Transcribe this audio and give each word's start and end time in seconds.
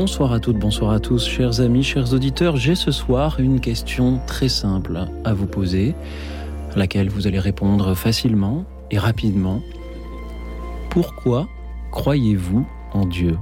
Bonsoir 0.00 0.32
à 0.32 0.40
toutes, 0.40 0.56
bonsoir 0.56 0.92
à 0.92 0.98
tous, 0.98 1.28
chers 1.28 1.60
amis, 1.60 1.82
chers 1.82 2.14
auditeurs. 2.14 2.56
J'ai 2.56 2.74
ce 2.74 2.90
soir 2.90 3.38
une 3.38 3.60
question 3.60 4.18
très 4.26 4.48
simple 4.48 4.98
à 5.26 5.34
vous 5.34 5.44
poser, 5.44 5.94
à 6.74 6.78
laquelle 6.78 7.10
vous 7.10 7.26
allez 7.26 7.38
répondre 7.38 7.94
facilement 7.94 8.64
et 8.90 8.96
rapidement. 8.96 9.60
Pourquoi 10.88 11.48
croyez-vous 11.92 12.66
en 12.94 13.04
Dieu? 13.04 13.36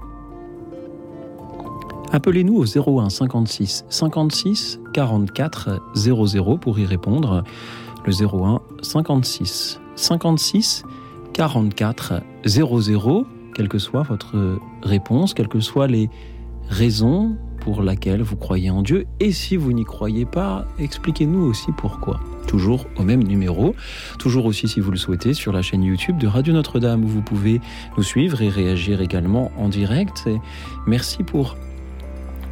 Appelez-nous 2.11 2.57
au 2.57 2.65
01 2.65 3.09
56 3.09 3.85
56 3.89 4.81
44 4.93 5.81
00 5.95 6.59
pour 6.59 6.81
y 6.81 6.87
répondre. 6.87 7.45
Le 8.05 8.13
01 8.13 8.61
56 8.83 9.79
56 9.95 10.83
44 11.35 12.15
00, 12.45 13.27
quelle 13.55 13.69
que 13.69 13.79
soit 13.79 14.03
votre 14.03 14.59
réponse, 14.83 15.35
quelles 15.35 15.47
que 15.47 15.61
soient 15.61 15.87
les 15.87 16.11
raison 16.69 17.37
pour 17.61 17.83
laquelle 17.83 18.23
vous 18.23 18.37
croyez 18.37 18.71
en 18.71 18.83
Dieu. 18.83 19.07
Et 19.21 19.33
si 19.33 19.57
vous 19.57 19.73
n'y 19.73 19.85
croyez 19.85 20.25
pas, 20.25 20.67
expliquez-nous 20.79 21.43
aussi 21.43 21.73
pourquoi. 21.77 22.21
Toujours 22.47 22.87
au 22.97 23.03
même 23.03 23.23
numéro, 23.23 23.75
toujours 24.19 24.47
aussi 24.47 24.69
si 24.69 24.81
vous 24.81 24.91
le 24.91 24.97
souhaitez 24.97 25.35
sur 25.35 25.53
la 25.53 25.61
chaîne 25.61 25.83
YouTube 25.83 26.17
de 26.19 26.27
Radio 26.27 26.55
Notre-Dame 26.55 27.05
où 27.05 27.09
vous 27.09 27.21
pouvez 27.21 27.61
nous 27.97 28.03
suivre 28.03 28.41
et 28.41 28.49
réagir 28.49 29.03
également 29.03 29.53
en 29.59 29.69
direct. 29.69 30.29
merci 30.87 31.23
pour 31.23 31.57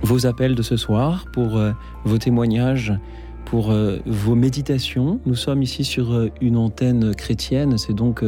vos 0.03 0.27
appels 0.27 0.55
de 0.55 0.63
ce 0.63 0.77
soir, 0.77 1.25
pour 1.33 1.57
euh, 1.57 1.73
vos 2.05 2.19
témoignages, 2.19 2.93
pour 3.47 3.71
euh, 3.71 3.99
vos 4.05 4.35
méditations. 4.35 5.21
Nous 5.25 5.35
sommes 5.35 5.63
ici 5.63 5.85
sur 5.85 6.13
euh, 6.13 6.31
une 6.41 6.57
antenne 6.57 7.15
chrétienne, 7.15 7.79
c'est 7.79 7.95
donc 7.95 8.23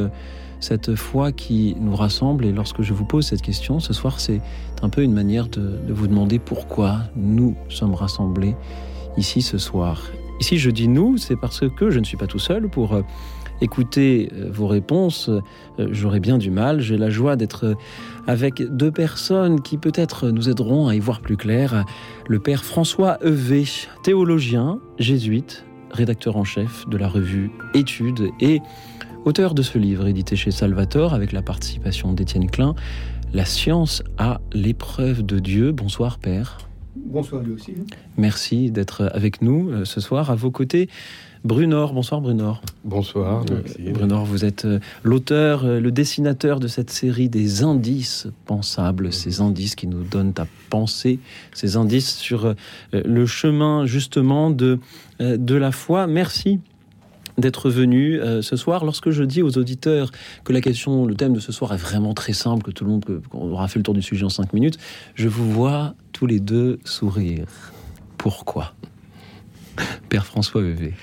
cette 0.60 0.94
foi 0.94 1.32
qui 1.32 1.76
nous 1.80 1.94
rassemble. 1.94 2.44
Et 2.44 2.52
lorsque 2.52 2.82
je 2.82 2.92
vous 2.92 3.04
pose 3.04 3.26
cette 3.26 3.42
question 3.42 3.80
ce 3.80 3.92
soir, 3.92 4.20
c'est 4.20 4.40
un 4.82 4.88
peu 4.88 5.02
une 5.02 5.12
manière 5.12 5.48
de, 5.48 5.78
vous 5.88 6.06
demander 6.06 6.38
pourquoi 6.38 7.00
nous 7.16 7.56
sommes 7.68 7.94
rassemblés 7.94 8.56
ici 9.16 9.42
ce 9.42 9.58
soir. 9.58 10.02
Ici, 10.40 10.58
je 10.58 10.70
dis 10.70 10.88
nous, 10.88 11.16
c'est 11.16 11.36
parce 11.36 11.68
que 11.68 11.90
je 11.90 11.98
ne 11.98 12.04
suis 12.04 12.16
pas 12.16 12.28
tout 12.28 12.38
seul 12.38 12.68
pour 12.68 12.94
euh, 12.94 13.02
écouter 13.60 14.30
euh, 14.32 14.48
vos 14.52 14.68
réponses. 14.68 15.28
Euh, 15.28 15.88
j'aurais 15.90 16.20
bien 16.20 16.38
du 16.38 16.50
mal. 16.50 16.80
J'ai 16.80 16.96
la 16.96 17.10
joie 17.10 17.34
d'être 17.34 17.74
avec 18.28 18.62
deux 18.62 18.92
personnes 18.92 19.60
qui 19.60 19.78
peut-être 19.78 20.30
nous 20.30 20.48
aideront 20.48 20.86
à 20.86 20.94
y 20.94 21.00
voir 21.00 21.20
plus 21.20 21.36
clair. 21.36 21.84
Le 22.28 22.38
père 22.38 22.64
François 22.64 23.18
Evé, 23.24 23.64
théologien, 24.04 24.78
jésuite, 25.00 25.64
rédacteur 25.90 26.36
en 26.36 26.44
chef 26.44 26.88
de 26.88 26.96
la 26.96 27.08
revue 27.08 27.50
Études 27.74 28.30
et 28.40 28.60
auteur 29.24 29.54
de 29.54 29.62
ce 29.62 29.78
livre 29.78 30.06
édité 30.06 30.36
chez 30.36 30.50
Salvator 30.50 31.14
avec 31.14 31.32
la 31.32 31.42
participation 31.42 32.12
d'Étienne 32.12 32.50
Klein, 32.50 32.74
La 33.32 33.44
science 33.44 34.02
à 34.16 34.40
l'épreuve 34.52 35.24
de 35.24 35.38
Dieu. 35.38 35.72
Bonsoir 35.72 36.18
Père. 36.18 36.58
Bonsoir 36.96 37.42
lui 37.42 37.52
aussi. 37.52 37.74
Merci 38.16 38.70
d'être 38.70 39.10
avec 39.12 39.42
nous 39.42 39.70
euh, 39.70 39.84
ce 39.84 40.00
soir 40.00 40.30
à 40.30 40.34
vos 40.34 40.50
côtés. 40.50 40.88
Brunor, 41.44 41.92
bonsoir 41.92 42.20
Brunor. 42.20 42.60
Bonsoir. 42.84 43.44
Euh, 43.50 43.92
Brunor, 43.92 44.24
vous 44.24 44.44
êtes 44.44 44.64
euh, 44.64 44.80
l'auteur, 45.04 45.64
le 45.64 45.92
dessinateur 45.92 46.58
de 46.58 46.66
cette 46.66 46.90
série 46.90 47.28
des 47.28 47.62
indices 47.62 48.26
pensables, 48.46 49.12
ces 49.12 49.40
indices 49.40 49.74
qui 49.74 49.86
nous 49.86 50.02
donnent 50.02 50.34
à 50.38 50.46
penser, 50.70 51.20
ces 51.54 51.76
indices 51.76 52.16
sur 52.16 52.54
le 52.92 53.26
chemin 53.26 53.86
justement 53.86 54.50
de, 54.50 54.80
de 55.20 55.54
la 55.54 55.70
foi. 55.70 56.06
Merci 56.06 56.60
d'être 57.38 57.70
venu 57.70 58.20
euh, 58.20 58.42
ce 58.42 58.56
soir. 58.56 58.84
Lorsque 58.84 59.10
je 59.10 59.22
dis 59.22 59.42
aux 59.42 59.56
auditeurs 59.56 60.10
que 60.44 60.52
la 60.52 60.60
question, 60.60 61.06
le 61.06 61.14
thème 61.14 61.32
de 61.32 61.40
ce 61.40 61.52
soir 61.52 61.72
est 61.72 61.78
vraiment 61.78 62.12
très 62.12 62.32
simple, 62.32 62.62
que 62.64 62.70
tout 62.70 62.84
le 62.84 62.90
monde 62.90 63.22
aura 63.32 63.68
fait 63.68 63.78
le 63.78 63.84
tour 63.84 63.94
du 63.94 64.02
sujet 64.02 64.24
en 64.24 64.28
cinq 64.28 64.52
minutes, 64.52 64.78
je 65.14 65.28
vous 65.28 65.50
vois 65.50 65.94
tous 66.12 66.26
les 66.26 66.40
deux 66.40 66.78
sourire. 66.84 67.46
Pourquoi? 68.18 68.74
Père 70.08 70.26
François 70.26 70.60
Vevé. 70.60 70.94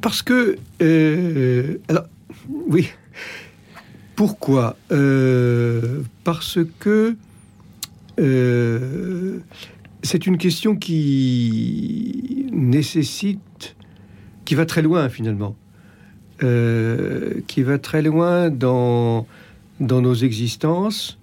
Parce 0.00 0.22
que... 0.22 0.56
Euh, 0.82 1.78
alors, 1.88 2.04
oui. 2.68 2.88
Pourquoi? 4.14 4.76
Euh, 4.92 6.00
Parce 6.24 6.58
que 6.78 7.16
c'est 10.02 10.26
une 10.26 10.38
question 10.38 10.74
qui 10.74 12.46
nécessite 12.50 13.40
qui 14.46 14.54
va 14.54 14.64
très 14.64 14.80
loin 14.80 15.10
finalement, 15.10 15.54
euh, 16.42 17.42
qui 17.46 17.62
va 17.62 17.78
très 17.78 18.00
loin 18.00 18.48
dans, 18.48 19.26
dans 19.80 20.00
nos 20.00 20.14
existences. 20.14 21.18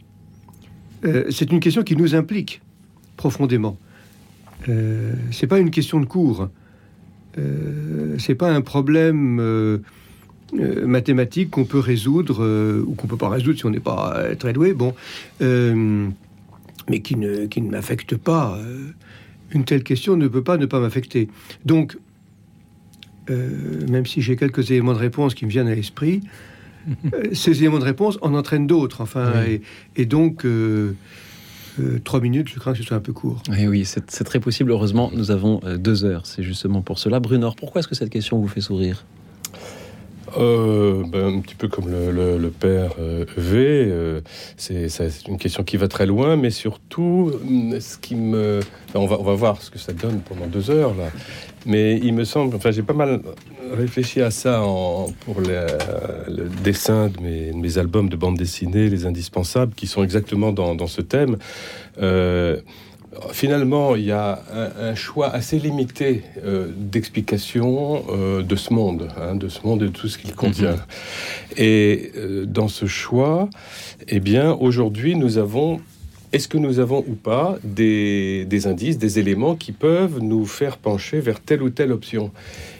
Euh, 1.05 1.25
c'est 1.31 1.51
une 1.51 1.59
question 1.59 1.81
qui 1.81 1.95
nous 1.95 2.13
implique 2.13 2.61
profondément. 3.17 3.77
Euh, 4.69 5.13
c'est 5.31 5.47
pas 5.47 5.59
une 5.59 5.71
question 5.71 5.99
de 5.99 6.05
cours. 6.05 6.49
Euh, 7.39 8.15
c'est 8.19 8.35
pas 8.35 8.51
un 8.51 8.61
problème 8.61 9.81
mathématique 10.53 11.49
qu'on 11.49 11.65
peut 11.65 11.79
résoudre 11.79 12.83
ou 12.85 12.93
qu'on 12.93 13.07
peut 13.07 13.17
pas 13.17 13.29
résoudre 13.29 13.57
si 13.57 13.65
on 13.65 13.71
n'est 13.71 13.79
pas 13.79 14.35
très 14.37 14.53
doué. 14.53 14.73
Bon, 14.73 14.93
mais 15.39 16.99
qui 16.99 17.15
ne, 17.15 17.47
qui 17.47 17.61
ne 17.61 17.71
m'affecte 17.71 18.15
pas. 18.17 18.59
une 19.51 19.63
telle 19.65 19.83
question 19.83 20.15
ne 20.15 20.27
peut 20.27 20.43
pas 20.43 20.57
ne 20.57 20.67
pas 20.67 20.79
m'affecter. 20.79 21.27
Donc, 21.65 21.97
euh, 23.29 23.87
même 23.89 24.05
si 24.05 24.21
j'ai 24.21 24.35
quelques 24.35 24.71
éléments 24.71 24.93
de 24.93 24.99
réponse 24.99 25.33
qui 25.33 25.45
me 25.45 25.49
viennent 25.49 25.67
à 25.67 25.75
l'esprit, 25.75 26.21
euh, 27.13 27.33
ces 27.33 27.59
éléments 27.59 27.79
de 27.79 27.85
réponse 27.85 28.17
en 28.21 28.33
entraînent 28.33 28.67
d'autres. 28.67 29.01
Enfin, 29.01 29.31
et, 29.95 30.05
donc, 30.05 30.45
euh, 30.45 30.95
trois 32.03 32.19
minutes, 32.19 32.49
je 32.49 32.59
crains 32.59 32.73
que 32.73 32.79
ce 32.79 32.83
soit 32.83 32.97
un 32.97 33.01
peu 33.01 33.13
court. 33.13 33.41
Oui, 33.49 33.67
oui, 33.67 33.85
c'est 33.85 34.23
très 34.23 34.39
possible. 34.39 34.71
Heureusement, 34.71 35.11
nous 35.13 35.31
avons 35.31 35.61
deux 35.77 36.05
heures. 36.05 36.25
C'est 36.25 36.43
justement 36.43 36.81
pour 36.81 36.99
cela. 36.99 37.19
Brunor, 37.19 37.55
pourquoi 37.55 37.79
est-ce 37.79 37.87
que 37.87 37.95
cette 37.95 38.09
question 38.09 38.39
vous 38.39 38.47
fait 38.47 38.61
sourire? 38.61 39.05
Euh, 40.37 41.03
ben, 41.05 41.37
un 41.37 41.39
petit 41.41 41.55
peu 41.55 41.67
comme 41.67 41.89
le, 41.89 42.49
père 42.49 42.91
euh, 42.99 43.25
V, 43.37 43.55
euh, 43.57 44.21
c'est 44.57 45.27
une 45.27 45.37
question 45.37 45.63
qui 45.63 45.77
va 45.77 45.87
très 45.87 46.05
loin, 46.05 46.35
mais 46.35 46.49
surtout, 46.49 47.31
ce 47.79 47.97
qui 47.97 48.15
me... 48.15 48.61
on, 48.95 49.05
va, 49.05 49.19
on 49.19 49.23
va 49.23 49.33
voir 49.33 49.61
ce 49.61 49.69
que 49.69 49.79
ça 49.79 49.93
donne 49.93 50.21
pendant 50.21 50.47
deux 50.47 50.69
heures, 50.69 50.95
là. 50.95 51.09
Mais 51.65 51.97
il 51.97 52.13
me 52.13 52.25
semble, 52.25 52.55
enfin 52.57 52.71
j'ai 52.71 52.81
pas 52.83 52.93
mal 52.93 53.21
réfléchi 53.73 54.21
à 54.21 54.31
ça 54.31 54.61
pour 55.21 55.39
le 55.39 56.49
dessin 56.61 57.07
de 57.07 57.21
mes, 57.21 57.77
albums 57.77 58.09
de 58.09 58.17
bande 58.17 58.37
dessinée, 58.37 58.89
les 58.89 59.05
indispensables, 59.05 59.73
qui 59.73 59.87
sont 59.87 60.03
exactement 60.03 60.51
dans 60.51 60.87
ce 60.87 61.01
thème. 61.01 61.37
Euh, 63.13 63.19
finalement, 63.31 63.95
il 63.95 64.05
y 64.05 64.11
a 64.11 64.41
un, 64.79 64.95
choix 64.95 65.29
assez 65.29 65.59
limité 65.59 66.23
euh, 66.43 66.71
d'explication 66.75 68.03
euh, 68.09 68.43
de 68.43 68.55
ce 68.55 68.73
monde, 68.73 69.09
hein, 69.17 69.35
de 69.35 69.47
ce 69.47 69.65
monde 69.65 69.83
et 69.83 69.85
de 69.85 69.91
tout 69.91 70.07
ce 70.07 70.17
qu'il 70.17 70.33
contient. 70.35 70.73
Mhm. 70.73 70.77
Et 71.57 72.11
euh, 72.15 72.45
dans 72.45 72.67
ce 72.67 72.85
choix, 72.85 73.49
eh 74.07 74.19
bien, 74.19 74.51
aujourd'hui, 74.53 75.15
nous 75.15 75.37
avons 75.37 75.81
est-ce 76.31 76.47
que 76.47 76.57
nous 76.57 76.79
avons 76.79 77.05
ou 77.07 77.13
pas 77.13 77.59
des, 77.63 78.45
des, 78.45 78.65
indices, 78.65 78.97
des 78.97 79.19
éléments 79.19 79.55
qui 79.55 79.71
peuvent 79.71 80.17
nous 80.19 80.47
faire 80.47 80.77
pencher 80.77 81.19
vers 81.19 81.39
telle 81.39 81.61
ou 81.61 81.69
telle 81.69 81.91
option? 81.91 82.31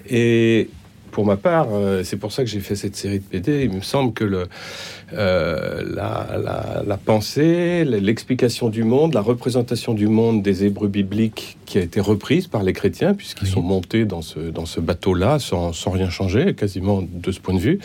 Et 0.10 0.70
pour 1.12 1.24
ma 1.24 1.38
part, 1.38 1.68
c'est 2.04 2.18
pour 2.18 2.32
ça 2.32 2.44
que 2.44 2.50
j'ai 2.50 2.62
fait 2.62 2.76
cette 2.76 2.96
série 2.96 3.20
de 3.20 3.24
PD, 3.24 3.66
il 3.66 3.72
me 3.72 3.82
semble 3.82 4.14
que 4.14 4.24
le, 4.24 4.48
euh, 5.16 5.82
la, 6.86 6.98
pensée, 6.98 7.84
l'explication 7.86 8.70
du 8.70 8.84
monde, 8.84 9.14
la 9.14 9.22
représentation 9.22 9.94
du 9.94 10.08
monde 10.08 10.42
des 10.42 10.66
Hébreux 10.66 10.88
bibliques 10.88 11.58
qui 11.66 11.78
a 11.78 11.82
été 11.82 12.00
reprise 12.00 12.48
par 12.48 12.64
les 12.64 12.74
chrétiens, 12.74 13.14
puisqu'ils 13.14 13.48
sont 13.48 13.62
montés 13.62 14.06
dans 14.06 14.22
ce, 14.22 14.40
dans 14.40 14.66
ce 14.66 14.80
bateau-là 14.80 15.40
sans, 15.40 15.72
rien 15.88 16.10
changer, 16.10 16.54
quasiment 16.54 17.04
de 17.04 17.32
ce 17.32 17.40
point 17.40 17.54
de 17.54 17.60
vue, 17.60 17.80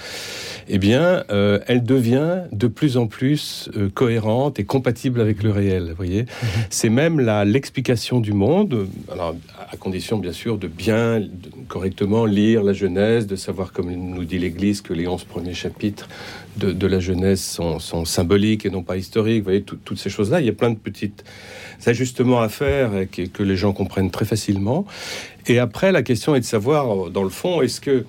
eh 0.68 0.78
bien, 0.78 1.24
euh, 1.30 1.58
elle 1.66 1.82
devient 1.82 2.42
de 2.52 2.66
plus 2.66 2.96
en 2.96 3.06
plus 3.06 3.70
euh, 3.76 3.88
cohérente 3.92 4.58
et 4.58 4.64
compatible 4.64 5.20
avec 5.20 5.42
le 5.42 5.50
réel. 5.50 5.88
Vous 5.90 5.96
voyez, 5.96 6.22
mhm. 6.22 6.48
c'est 6.70 6.90
même 6.90 7.20
l'explication 7.20 8.20
du 8.20 8.32
monde, 8.32 8.86
alors, 9.12 9.34
à 9.70 9.76
condition 9.76 10.18
bien 10.18 10.32
sûr 10.32 10.58
de 10.58 10.68
bien, 10.68 11.22
correctement 11.68 12.24
lire 12.26 12.62
la 12.62 12.72
Genèse, 12.72 13.26
de 13.26 13.36
savoir, 13.36 13.72
comme 13.72 13.90
nous 13.90 14.24
dit 14.24 14.38
l'Église, 14.38 14.80
que 14.80 14.92
les 14.92 15.06
11 15.06 15.24
premiers 15.24 15.54
chapitres 15.54 16.08
de, 16.58 16.86
la 16.86 17.00
jeunesse 17.00 17.58
sont, 17.80 18.04
symboliques 18.04 18.66
et 18.66 18.70
non 18.70 18.82
pas 18.82 18.96
historiques. 18.96 19.38
Vous 19.38 19.44
voyez, 19.44 19.62
toutes 19.62 19.98
ces 19.98 20.10
choses-là, 20.10 20.40
il 20.40 20.46
y 20.46 20.50
a 20.50 20.52
plein 20.52 20.70
de 20.70 20.78
petites 20.78 21.24
ajustements 21.86 22.40
à 22.40 22.48
faire 22.48 22.90
que, 23.10 23.22
que 23.22 23.42
les 23.42 23.56
gens 23.56 23.72
comprenne 23.72 24.10
très 24.10 24.24
facilement. 24.24 24.84
Et 25.46 25.58
après, 25.58 25.92
la 25.92 26.02
question 26.02 26.34
est 26.34 26.40
de 26.40 26.44
savoir, 26.44 27.10
dans 27.10 27.22
le 27.22 27.30
fond, 27.30 27.62
est-ce 27.62 27.80
que, 27.80 28.04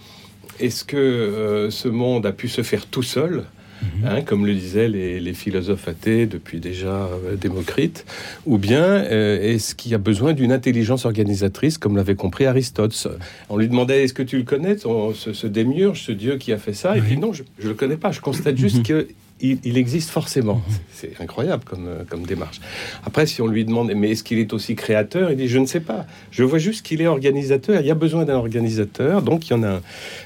est-ce 0.59 0.83
que 0.83 0.97
euh, 0.97 1.69
ce 1.69 1.87
monde 1.87 2.25
a 2.25 2.31
pu 2.31 2.49
se 2.49 2.63
faire 2.63 2.85
tout 2.85 3.03
seul? 3.03 3.45
Mhm. 3.81 4.07
Hein, 4.07 4.21
comme 4.21 4.45
le 4.45 4.53
disaient 4.53 4.87
les, 4.87 5.33
philosophes 5.33 5.87
athées 5.87 6.25
depuis 6.25 6.59
déjà 6.59 6.87
euh, 6.87 7.35
Démocrite, 7.35 8.05
ou 8.45 8.57
bien 8.57 8.83
euh, 8.83 9.41
est-ce 9.41 9.75
qu'il 9.75 9.91
y 9.91 9.95
a 9.95 9.99
besoin 9.99 10.33
d'une 10.33 10.51
intelligence 10.51 11.05
organisatrice, 11.05 11.77
comme 11.77 11.95
l'avait 11.95 12.15
compris 12.15 12.45
Aristote? 12.45 13.07
On 13.49 13.57
lui 13.57 13.67
demandait 13.67 14.03
est-ce 14.03 14.13
que 14.13 14.23
tu 14.23 14.37
le 14.37 14.43
connais, 14.43 14.77
ce, 14.77 15.33
ce, 15.33 15.47
démiurge, 15.47 16.01
ce 16.01 16.11
dieu 16.11 16.37
qui 16.37 16.51
a 16.51 16.57
fait 16.57 16.73
ça? 16.73 16.97
Et 16.97 17.01
puis 17.01 17.17
non, 17.17 17.31
je 17.31 17.43
ne 17.63 17.69
le 17.69 17.73
connais 17.73 17.97
pas, 17.97 18.11
je 18.11 18.21
constate 18.21 18.57
juste 18.57 18.77
mhm. 18.79 18.83
que 18.83 19.07
il, 19.41 19.77
existe 19.77 20.09
forcément. 20.09 20.55
Mhm. 20.55 20.75
C'est 20.91 21.21
incroyable 21.21 21.63
comme, 21.63 21.87
euh, 21.87 22.03
comme 22.09 22.23
démarche. 22.23 22.59
Après, 23.05 23.25
si 23.25 23.41
on 23.41 23.47
lui 23.47 23.65
demande, 23.65 23.91
mais 23.95 24.11
est-ce 24.11 24.23
qu'il 24.23 24.39
est 24.39 24.53
aussi 24.53 24.75
créateur? 24.75 25.31
Il 25.31 25.37
dit, 25.37 25.47
je 25.47 25.59
ne 25.59 25.65
sais 25.65 25.79
pas. 25.79 26.05
Je 26.31 26.43
vois 26.43 26.59
juste 26.59 26.85
qu'il 26.85 27.01
est 27.01 27.07
organisateur. 27.07 27.79
Il 27.79 27.87
y 27.87 27.91
a 27.91 27.95
besoin 27.95 28.25
d'un 28.25 28.35
organisateur, 28.35 29.21
donc 29.21 29.49
il 29.49 29.53
y 29.53 29.55
en 29.55 29.63
a 29.63 29.69
un. 29.75 29.81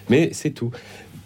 Mais 0.09 0.29
c'est 0.33 0.51
tout 0.51 0.71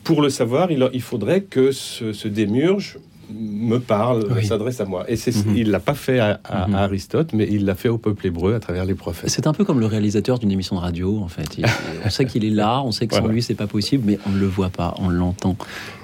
pour 0.07 0.21
le 0.21 0.29
savoir, 0.29 0.71
il, 0.71 1.01
faudrait 1.01 1.41
que 1.41 1.73
ce, 1.73 2.27
démurge 2.29 2.97
me 3.29 3.77
parle, 3.77 4.41
s'adresse 4.41 4.79
à 4.79 4.85
moi. 4.85 5.03
Et 5.09 5.17
c'est, 5.17 5.35
mhm. 5.35 5.57
il 5.57 5.69
l'a 5.69 5.81
pas 5.81 5.95
fait 5.95 6.19
à, 6.19 6.39
mhm. 6.65 6.75
Aristote, 6.75 7.33
mais 7.33 7.45
il 7.51 7.65
l'a 7.65 7.75
fait 7.75 7.89
au 7.89 7.97
peuple 7.97 8.25
hébreu 8.25 8.55
à 8.55 8.61
travers 8.61 8.85
les 8.85 8.95
prophètes. 8.95 9.29
C'est 9.29 9.47
un 9.47 9.53
peu 9.53 9.65
comme 9.65 9.81
le 9.81 9.85
réalisateur 9.85 10.39
d'une 10.39 10.51
émission 10.51 10.77
de 10.77 10.81
radio, 10.81 11.19
en 11.19 11.27
fait. 11.27 11.57
on 12.05 12.09
sait 12.09 12.23
qu'il 12.23 12.45
est 12.45 12.49
là, 12.49 12.81
on 12.83 12.91
sait 12.91 13.05
que 13.07 13.15
sans 13.15 13.27
lui 13.27 13.41
c'est 13.41 13.53
pas 13.53 13.67
possible, 13.67 14.03
mais 14.07 14.17
on 14.25 14.29
ne 14.29 14.39
le 14.39 14.47
voit 14.47 14.69
pas, 14.69 14.95
on 14.99 15.09
l'entend. 15.09 15.57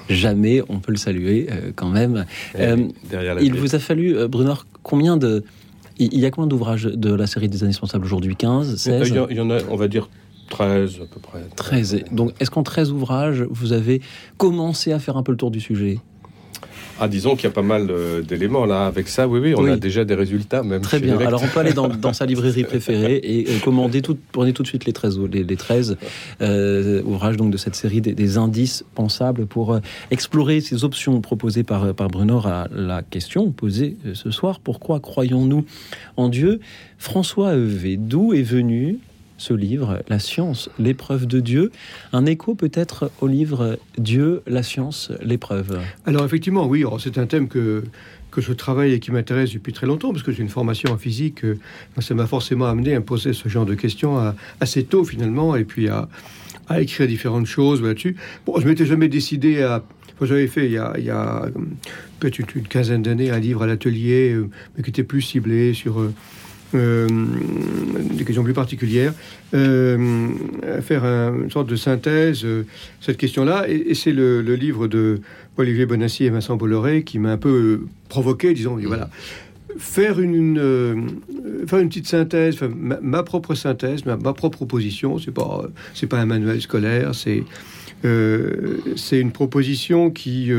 Jamais 0.10 0.62
on 0.68 0.80
peut 0.80 0.92
le 0.92 0.98
saluer 0.98 1.48
euh, 1.50 1.72
quand 1.74 1.88
même. 1.88 2.26
Euh, 2.60 2.90
il 3.42 3.54
vous 3.56 3.74
a 3.74 3.80
fallu, 3.80 4.18
euh, 4.18 4.28
Brunner, 4.28 4.56
combien 4.84 5.16
de 5.16 5.46
il 5.98 6.20
y 6.20 6.26
a 6.26 6.32
combien 6.32 6.48
d'ouvrages 6.48 6.86
de 6.86 7.14
la 7.14 7.28
série 7.28 7.48
des 7.48 7.64
indispensables 7.64 8.04
aujourd'hui? 8.04 8.36
15, 8.36 8.78
16 8.78 9.14
il 9.30 9.38
y 9.38 9.40
en 9.40 9.50
a, 9.50 9.60
on 9.70 9.76
va 9.76 9.88
dire 9.88 10.10
13 10.50 11.00
à 11.02 11.06
peu 11.06 11.20
près. 11.20 11.42
13. 11.56 12.06
Donc, 12.12 12.34
est-ce 12.40 12.52
qu'en 12.52 12.64
13 12.64 12.92
ouvrages, 12.92 13.46
vous 13.50 13.74
avez 13.74 14.02
commencé 14.38 14.92
à 14.92 15.00
faire 15.00 15.18
un 15.18 15.24
peu 15.24 15.32
le 15.32 15.38
tour 15.38 15.52
du 15.52 15.60
sujet? 15.60 16.00
Ah, 17.00 17.08
disons 17.08 17.36
qu'il 17.36 17.46
y 17.46 17.48
a 17.48 17.52
pas 17.52 17.64
mal 17.64 17.88
euh, 17.90 18.22
d'éléments 18.22 18.66
là. 18.66 18.86
Avec 18.86 19.08
ça, 19.08 19.28
oui, 19.28 19.40
oui, 19.40 19.54
on 19.58 19.66
a 19.66 19.76
déjà 19.78 20.06
des 20.06 20.14
résultats 20.14 20.62
même. 20.62 20.82
Très 20.82 21.00
bien. 21.00 21.18
Alors, 21.20 21.42
on 21.44 21.48
peut 21.48 21.60
aller 21.60 21.74
dans, 21.74 22.14
sa 22.14 22.26
librairie 22.26 22.64
préférée 22.64 23.20
et 23.24 23.46
euh, 23.50 23.60
commander 23.64 24.02
tout, 24.02 24.18
prenez 24.32 24.54
tout 24.54 24.62
de 24.62 24.68
suite 24.68 24.86
les 24.86 24.94
13, 24.94 25.20
les, 25.32 25.56
13 25.56 25.98
euh, 26.42 27.02
ouvrages 27.04 27.38
donc 27.38 27.52
de 27.52 27.58
cette 27.58 27.76
série 27.76 28.02
des, 28.02 28.38
indices 28.38 28.84
pensables 28.96 29.46
pour 29.46 29.80
explorer 30.12 30.62
ces 30.62 30.84
options 30.84 31.20
proposées 31.22 31.64
par, 31.64 31.94
par 31.94 32.08
Bruno 32.08 32.40
à 32.46 32.68
la 32.72 33.02
question 33.02 33.52
posée 33.52 33.98
ce 34.14 34.32
soir. 34.32 34.60
Pourquoi 34.60 35.00
croyons-nous 35.00 35.66
en 36.16 36.30
Dieu? 36.30 36.60
François 36.98 37.54
Evé, 37.54 37.98
d'où 37.98 38.34
est 38.34 38.44
venu 38.44 39.00
ce 39.44 39.54
livre, 39.54 40.02
La 40.08 40.20
science, 40.20 40.70
l'épreuve 40.80 41.26
de 41.26 41.42
Dieu. 41.42 41.72
Un 42.14 42.26
écho 42.26 42.56
peut-être 42.56 43.12
au 43.20 43.28
livre 43.28 43.78
Dieu, 43.98 44.42
la 44.48 44.64
science, 44.64 45.12
l'épreuve. 45.22 45.80
Alors 46.06 46.24
effectivement, 46.24 46.66
oui, 46.66 46.86
c'est 46.98 47.18
un 47.18 47.26
thème 47.26 47.50
que, 47.50 47.84
que 48.32 48.40
je 48.40 48.54
travaille 48.54 48.94
et 48.94 49.00
qui 49.02 49.12
m'intéresse 49.12 49.52
depuis 49.52 49.74
très 49.74 49.86
longtemps, 49.86 50.12
parce 50.14 50.24
que 50.24 50.32
j'ai 50.32 50.44
une 50.44 50.50
formation 50.50 50.94
en 50.94 50.98
physique. 50.98 51.44
Euh, 51.44 51.60
ça 52.00 52.14
m'a 52.16 52.26
forcément 52.26 52.68
amené 52.68 52.96
à 52.96 53.00
me 53.00 53.04
poser 53.04 53.34
ce 53.34 53.50
genre 53.50 53.66
de 53.66 53.76
questions 53.76 54.34
assez 54.62 54.86
tôt 54.86 55.04
finalement, 55.04 55.58
et 55.58 55.66
puis 55.66 55.90
à, 55.90 56.08
à 56.70 56.80
écrire 56.80 57.06
différentes 57.06 57.48
choses 57.48 57.82
là-dessus. 57.82 58.16
Bon, 58.46 58.62
je 58.62 58.66
m'étais 58.66 58.86
jamais 58.86 59.10
décidé 59.10 59.62
à... 59.62 59.84
J'avais 60.22 60.48
fait 60.48 60.68
il 60.68 60.72
y 60.72 60.78
a, 60.78 60.94
a 60.94 61.48
peut-être 62.22 62.40
une, 62.40 62.64
quinzaine 62.64 63.02
d'années 63.02 63.30
un 63.30 63.40
livre 63.40 63.64
à 63.64 63.68
l'atelier, 63.68 64.32
euh, 64.32 64.50
mais 64.78 64.84
qui 64.84 64.90
était 64.90 65.04
plus 65.04 65.22
ciblé 65.22 65.74
sur... 65.74 66.00
Euh, 66.76 67.08
des 67.08 68.26
questions 68.26 68.44
plus 68.44 68.54
particulières, 68.54 69.14
euh, 69.54 70.30
faire 70.82 71.04
une 71.06 71.52
sorte 71.52 71.68
de 71.68 71.76
synthèse, 71.76 72.44
euh, 72.46 72.66
cette 73.00 73.18
question-là. 73.18 73.66
Et, 73.68 73.94
c'est 73.94 74.12
le, 74.12 74.42
livre 74.42 74.88
de 74.88 75.22
Olivier 75.58 75.86
Bonassi 75.86 76.26
et 76.26 76.30
Vincent 76.30 76.56
Bolloré 76.56 77.04
qui 77.04 77.20
m'a 77.20 77.32
un 77.32 77.38
peu 77.38 77.82
provoqué, 78.10 78.54
disons, 78.54 78.78
voilà. 78.86 79.10
Faire 79.78 80.20
une, 80.20 81.18
faire 81.68 81.80
une 81.80 81.90
petite 81.90 82.08
synthèse, 82.08 82.58
ma, 82.62 83.24
propre 83.24 83.56
synthèse, 83.56 84.06
ma, 84.06 84.18
propre 84.18 84.50
proposition, 84.50 85.18
c'est 85.18 85.32
pas, 85.32 85.66
c'est 85.96 86.06
pas 86.06 86.20
un 86.20 86.26
manuel 86.26 86.62
scolaire, 86.62 87.16
c'est, 87.16 87.44
c'est 88.04 89.20
une 89.20 89.32
proposition 89.32 90.12
qui, 90.12 90.52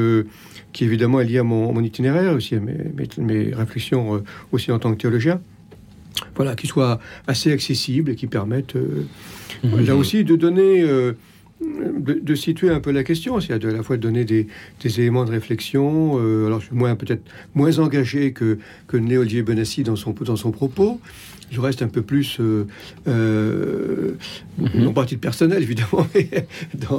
qui 0.72 0.84
évidemment 0.84 1.20
est 1.20 1.26
liée 1.26 1.38
à 1.38 1.44
mon, 1.44 1.80
itinéraire 1.80 2.34
aussi, 2.34 2.56
à 2.56 2.60
mes, 2.60 2.74
mes 3.18 3.54
réflexions 3.54 4.22
aussi 4.50 4.72
en 4.72 4.80
tant 4.80 4.92
que 4.92 5.00
théologien 5.00 5.40
voilà, 6.34 6.54
qui 6.54 6.66
soit 6.66 7.00
assez 7.26 7.52
accessible 7.52 8.10
et 8.10 8.16
qui 8.16 8.26
permettent 8.26 8.76
euh, 8.76 9.04
mhm. 9.62 9.86
là 9.86 9.96
aussi 9.96 10.24
de 10.24 10.36
donner, 10.36 10.82
euh, 10.82 11.12
de, 11.60 12.34
situer 12.34 12.70
un 12.70 12.80
peu 12.80 12.90
la 12.90 13.04
question, 13.04 13.40
c'est 13.40 13.52
à 13.52 13.70
la 13.70 13.82
fois 13.82 13.96
de 13.96 14.02
donner 14.02 14.24
des, 14.24 14.46
éléments 14.84 15.24
de 15.24 15.30
réflexion. 15.30 16.18
Euh, 16.18 16.46
alors 16.46 16.60
je 16.60 16.66
suis 16.66 16.76
moins 16.76 16.94
peut-être 16.94 17.22
moins 17.54 17.78
engagé 17.78 18.32
que 18.32 18.58
que 18.86 18.96
Né 18.96 19.18
Olivier 19.18 19.42
Benassi 19.42 19.82
dans 19.82 19.96
son 19.96 20.12
dans 20.12 20.36
son 20.36 20.50
propos. 20.50 21.00
Je 21.50 21.60
reste 21.60 21.82
un 21.82 21.88
peu 21.88 22.02
plus, 22.02 22.38
euh, 22.40 22.64
mhm. 23.06 24.68
non 24.74 24.92
pas 24.92 25.04
titre 25.04 25.20
personnel 25.20 25.62
évidemment, 25.62 26.06
mais 26.14 26.46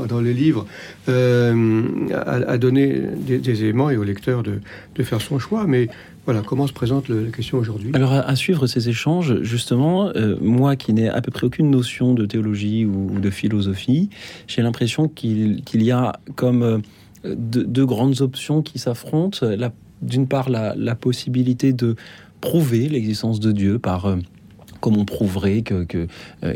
dans, 0.08 0.22
le 0.22 0.32
livre, 0.32 0.66
à, 1.08 2.58
donner 2.58 3.02
des, 3.18 3.64
éléments 3.64 3.90
et 3.90 3.98
au 3.98 4.04
lecteur 4.04 4.44
de, 4.44 4.60
de 4.96 5.04
faire 5.04 5.22
son 5.22 5.40
choix. 5.40 5.66
Mais 5.68 5.90
voilà 6.26 6.42
comment 6.42 6.66
se 6.66 6.74
présente 6.74 7.08
la 7.08 7.30
question 7.32 7.60
aujourd'hui? 7.60 7.92
Alors, 7.94 8.12
à, 8.12 8.36
suivre 8.36 8.66
ces 8.66 8.90
échanges, 8.90 9.42
justement, 9.44 10.10
euh, 10.16 10.36
moi 10.42 10.76
qui 10.76 10.92
n'ai 10.92 11.08
à 11.08 11.22
peu 11.22 11.30
près 11.30 11.46
aucune 11.46 11.70
notion 11.70 12.16
de 12.16 12.26
théologie 12.26 12.84
ou, 12.84 13.20
de 13.20 13.30
philosophie, 13.30 14.10
j'ai 14.48 14.64
l'impression 14.64 15.08
qu'il 15.08 15.62
y 15.72 15.92
a 15.92 16.14
comme 16.36 16.64
euh, 16.64 16.80
deux, 17.36 17.86
grandes 17.86 18.22
options 18.22 18.64
qui 18.64 18.80
s'affrontent. 18.80 19.46
D'une 20.02 20.28
part, 20.28 20.50
la, 20.50 20.96
possibilité 20.96 21.74
de 21.74 21.96
prouver 22.42 22.90
l'existence 22.90 23.40
de 23.40 23.52
Dieu 23.52 23.78
par 23.78 24.08
euh, 24.08 24.18
comme 24.86 24.98
on 24.98 25.06
prouverait 25.06 25.64
qu'il 25.64 25.88
que, 25.88 26.08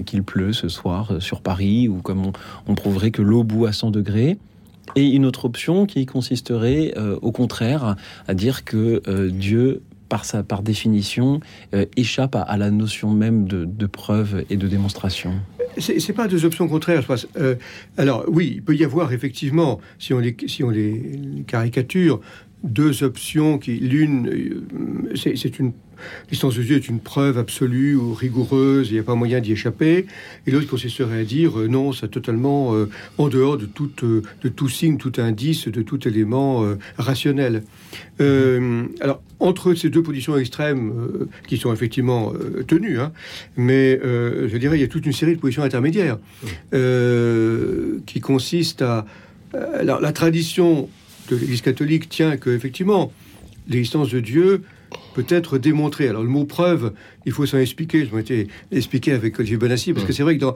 qu'il 0.05 0.21
pleut 0.21 0.53
ce 0.53 0.69
soir 0.69 1.13
sur 1.19 1.41
Paris, 1.41 1.87
ou 1.87 1.95
comme 2.03 2.31
on, 2.67 2.75
prouverait 2.75 3.09
que 3.09 3.23
l'eau 3.23 3.43
bout 3.43 3.65
à 3.65 3.71
100 3.71 3.89
degrés. 3.89 4.37
Et 4.95 5.07
une 5.07 5.25
autre 5.25 5.45
option 5.45 5.87
qui 5.87 6.05
consisterait 6.05 6.93
euh, 6.95 7.17
au 7.23 7.31
contraire 7.31 7.95
à 8.27 8.33
dire 8.35 8.65
que 8.65 9.01
euh, 9.07 9.31
Dieu 9.31 9.81
par 10.09 10.25
sa 10.25 10.43
par 10.43 10.61
définition 10.61 11.39
euh, 11.73 11.85
échappe 11.97 12.35
à, 12.35 12.55
la 12.57 12.69
notion 12.69 13.09
même 13.09 13.47
de, 13.47 13.85
preuve 13.87 14.45
et 14.51 14.57
de 14.57 14.67
démonstration. 14.67 15.33
C'est 15.79 16.13
pas 16.13 16.27
deux 16.27 16.45
options 16.45 16.67
contraires, 16.67 17.01
je 17.01 17.07
pense. 17.07 17.27
alors 17.97 18.25
oui, 18.27 18.51
il 18.57 18.61
peut 18.61 18.75
y 18.75 18.83
avoir 18.83 19.11
effectivement, 19.11 19.79
si 19.97 20.13
on 20.13 20.19
les, 20.19 20.37
si 20.45 20.63
on 20.63 20.69
les 20.69 21.43
caricature, 21.47 22.21
deux 22.63 23.01
options 23.01 23.57
qui 23.57 23.79
l'une 23.79 24.65
c'est 25.15 25.57
une 25.57 25.71
L'existence 26.23 26.55
de 26.55 26.63
Dieu 26.63 26.75
est 26.75 26.87
une 26.87 26.99
preuve 26.99 27.37
absolue 27.37 27.95
ou 27.95 28.13
rigoureuse, 28.13 28.89
il 28.89 28.93
n'y 28.93 28.99
a 28.99 29.03
pas 29.03 29.15
moyen 29.15 29.39
d'y 29.39 29.51
échapper. 29.51 30.05
Et 30.47 30.51
l'autre 30.51 30.67
consisterait 30.67 31.19
à 31.19 31.23
dire 31.23 31.59
euh, 31.59 31.67
non, 31.67 31.91
c'est 31.93 32.09
totalement 32.09 32.75
euh, 32.75 32.89
en 33.17 33.29
dehors 33.29 33.57
de 33.57 33.65
tout, 33.65 33.91
euh, 34.03 34.21
de 34.43 34.49
tout 34.49 34.69
signe, 34.69 34.97
tout 34.97 35.13
indice, 35.17 35.67
de 35.67 35.81
tout 35.81 36.07
élément 36.07 36.65
rationnel. 36.97 37.63
alors, 38.19 39.21
entre 39.39 39.73
ces 39.73 39.89
deux 39.89 40.03
positions 40.03 40.37
extrêmes, 40.37 41.27
qui 41.47 41.57
sont 41.57 41.73
effectivement 41.73 42.33
tenues, 42.67 42.99
hein, 42.99 43.11
mais 43.55 43.99
je 44.03 44.57
dirais 44.57 44.77
il 44.77 44.81
y 44.81 44.83
a 44.83 44.87
toute 44.87 45.05
une 45.05 45.13
série 45.13 45.35
de 45.35 45.39
positions 45.39 45.63
intermédiaires 45.63 46.17
qui 48.05 48.19
consistent 48.19 48.81
à... 48.81 49.05
Alors, 49.53 49.99
la 49.99 50.11
tradition 50.11 50.89
de 51.29 51.35
l'Église 51.35 51.61
catholique 51.61 52.09
tient 52.09 52.37
que, 52.37 52.49
effectivement, 52.49 53.11
l'existence 53.67 54.09
de 54.09 54.19
Dieu 54.19 54.63
peut 55.13 55.25
être 55.29 55.57
démontré. 55.57 56.07
Alors 56.07 56.23
le 56.23 56.29
mot 56.29 56.45
preuve, 56.45 56.93
il 57.25 57.31
faut 57.31 57.45
s'en 57.45 57.57
expliquer. 57.57 58.05
Je 58.05 58.15
m'étais 58.15 58.47
expliqué 58.71 59.11
avec 59.13 59.39
Olivier 59.39 59.57
Bonassi, 59.57 59.93
parce 59.93 60.05
que 60.05 60.13
c'est 60.13 60.23
vrai 60.23 60.37
que 60.37 60.41
dans, 60.41 60.55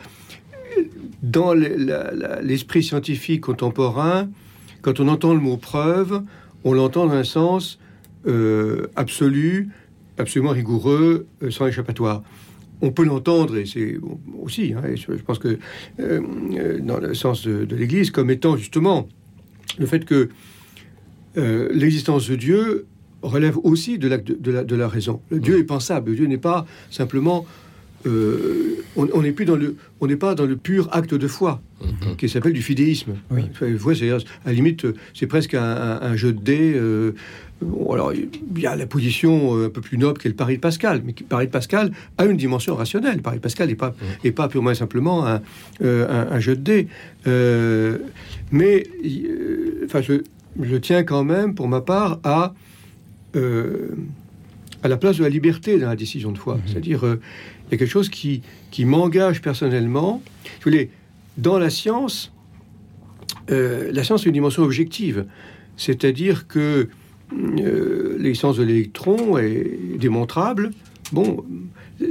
dans 1.22 1.54
l'esprit 1.54 2.84
scientifique 2.84 3.42
contemporain, 3.42 4.30
quand 4.82 5.00
on 5.00 5.08
entend 5.08 5.34
le 5.34 5.40
mot 5.40 5.58
preuve, 5.58 6.24
on 6.64 6.74
l'entend 6.74 7.08
dans 7.08 7.14
un 7.14 7.24
sens 7.24 7.80
euh, 8.28 8.88
absolu, 8.96 9.70
absolument 10.18 10.52
rigoureux, 10.52 11.28
euh, 11.42 11.52
sans 11.52 11.68
échappatoire. 11.68 12.24
On 12.82 12.92
peut 12.92 13.06
l'entendre, 13.06 13.58
et 13.58 13.66
c'est 13.66 13.98
aussi, 14.42 14.74
hein, 14.74 14.82
je, 14.96 15.14
pense 15.24 15.40
que 15.40 15.58
euh, 16.00 16.80
dans 16.80 17.00
le 17.00 17.14
sens 17.14 17.46
de, 17.46 17.64
de 17.66 17.76
l'Église, 17.76 18.12
comme 18.12 18.30
étant 18.30 18.58
justement 18.58 19.08
le 19.80 19.86
fait 19.86 20.06
que 20.06 20.30
l'existence 21.36 22.30
de 22.30 22.36
Dieu 22.36 22.86
relève 23.24 23.58
aussi 23.64 23.98
de 23.98 24.08
la, 24.08 24.18
de, 24.18 24.52
la, 24.52 24.64
de 24.64 24.76
la 24.76 24.88
raison. 24.88 25.22
Le 25.32 25.40
Dieu 25.40 25.58
est 25.58 25.64
pensable. 25.64 26.14
Dieu 26.16 26.28
n'est 26.28 26.38
pas 26.38 26.66
simplement 26.92 27.46
on 28.06 29.22
n'est 29.22 29.32
plus 29.32 29.46
dans 29.46 29.56
le, 29.56 29.76
on 30.02 30.08
n'est 30.08 30.18
pas 30.18 30.36
dans 30.36 30.46
le 30.46 30.58
pur 30.58 30.90
acte 30.92 31.14
de 31.14 31.28
foi 31.28 31.62
Mhm. 31.82 32.16
qui 32.18 32.28
s'appelle 32.30 32.54
du 32.54 32.62
fidéisme. 32.62 33.14
Oui. 33.32 33.42
Enfin, 33.52 33.70
vous 33.72 33.78
voyez, 33.78 34.00
c'est- 34.00 34.12
à 34.12 34.18
la 34.48 34.54
limite, 34.54 34.86
c'est 35.14 35.28
presque 35.28 35.54
un, 35.54 35.62
un- 35.64 36.02
un 36.02 36.16
jeu 36.18 36.32
de 36.34 36.40
dés. 36.42 36.74
euh, 36.76 37.12
bon, 37.62 37.92
alors, 37.94 38.14
il 38.14 38.30
y 38.58 38.66
a 38.66 38.76
la 38.76 38.86
position 38.88 39.58
euh, 39.58 39.68
un 39.68 39.70
peu 39.70 39.80
plus 39.82 39.98
noble 39.98 40.18
qu'est 40.20 40.30
le 40.30 40.36
pari 40.36 40.56
de 40.56 40.62
Pascal, 40.62 41.02
mais 41.06 41.14
qui- 41.14 41.24
le 41.24 41.30
pari 41.30 41.46
de 41.48 41.52
Pascal 41.52 41.92
a 42.18 42.26
une 42.26 42.36
dimension 42.38 42.76
rationnelle. 42.76 43.16
Le 43.18 43.22
pari 43.22 43.38
de 43.38 43.42
Pascal 43.42 43.68
n'est 43.70 43.76
pas, 43.76 43.94
est 44.24 44.32
pas 44.32 44.48
purement 44.50 44.72
et 44.72 44.76
simplement 44.76 45.26
un, 45.26 45.42
euh, 45.82 46.08
un- 46.10 46.36
un 46.36 46.40
jeu 46.40 46.56
de 46.56 46.62
dés. 46.62 46.88
Euh, 47.28 47.98
mais, 48.52 48.84
euh, 49.06 49.84
enfin, 49.86 50.02
je, 50.02 50.14
je 50.62 50.76
tiens 50.78 51.04
quand 51.04 51.24
même, 51.24 51.54
pour 51.56 51.68
ma 51.68 51.82
part, 51.82 52.20
à 52.24 52.54
euh, 53.36 53.96
à 54.84 54.88
la 54.88 54.98
place 54.98 55.18
de 55.18 55.24
la 55.24 55.30
liberté 55.30 55.80
dans 55.80 55.88
la 55.88 55.96
décision 55.96 56.32
de 56.32 56.38
foi. 56.38 56.60
C'est-à-dire, 56.66 57.06
euh, 57.06 57.20
il 57.68 57.72
y 57.72 57.76
a 57.76 57.78
quelque 57.78 57.90
chose 57.90 58.10
qui, 58.10 58.42
qui 58.70 58.86
m'engage 58.86 59.42
personnellement. 59.42 60.22
Je 60.60 60.66
voulais, 60.66 60.90
dans 61.38 61.58
la 61.58 61.70
science, 61.70 62.34
euh, 63.50 63.92
la 63.94 64.04
science 64.04 64.24
a 64.24 64.26
une 64.28 64.34
dimension 64.34 64.64
objective. 64.64 65.26
C'est-à-dire 65.78 66.48
que 66.48 66.90
l'existence 68.18 68.58
de 68.58 68.64
l'électron 68.64 69.38
est 69.38 69.98
démontrable. 69.98 70.72
Bon, 71.14 71.44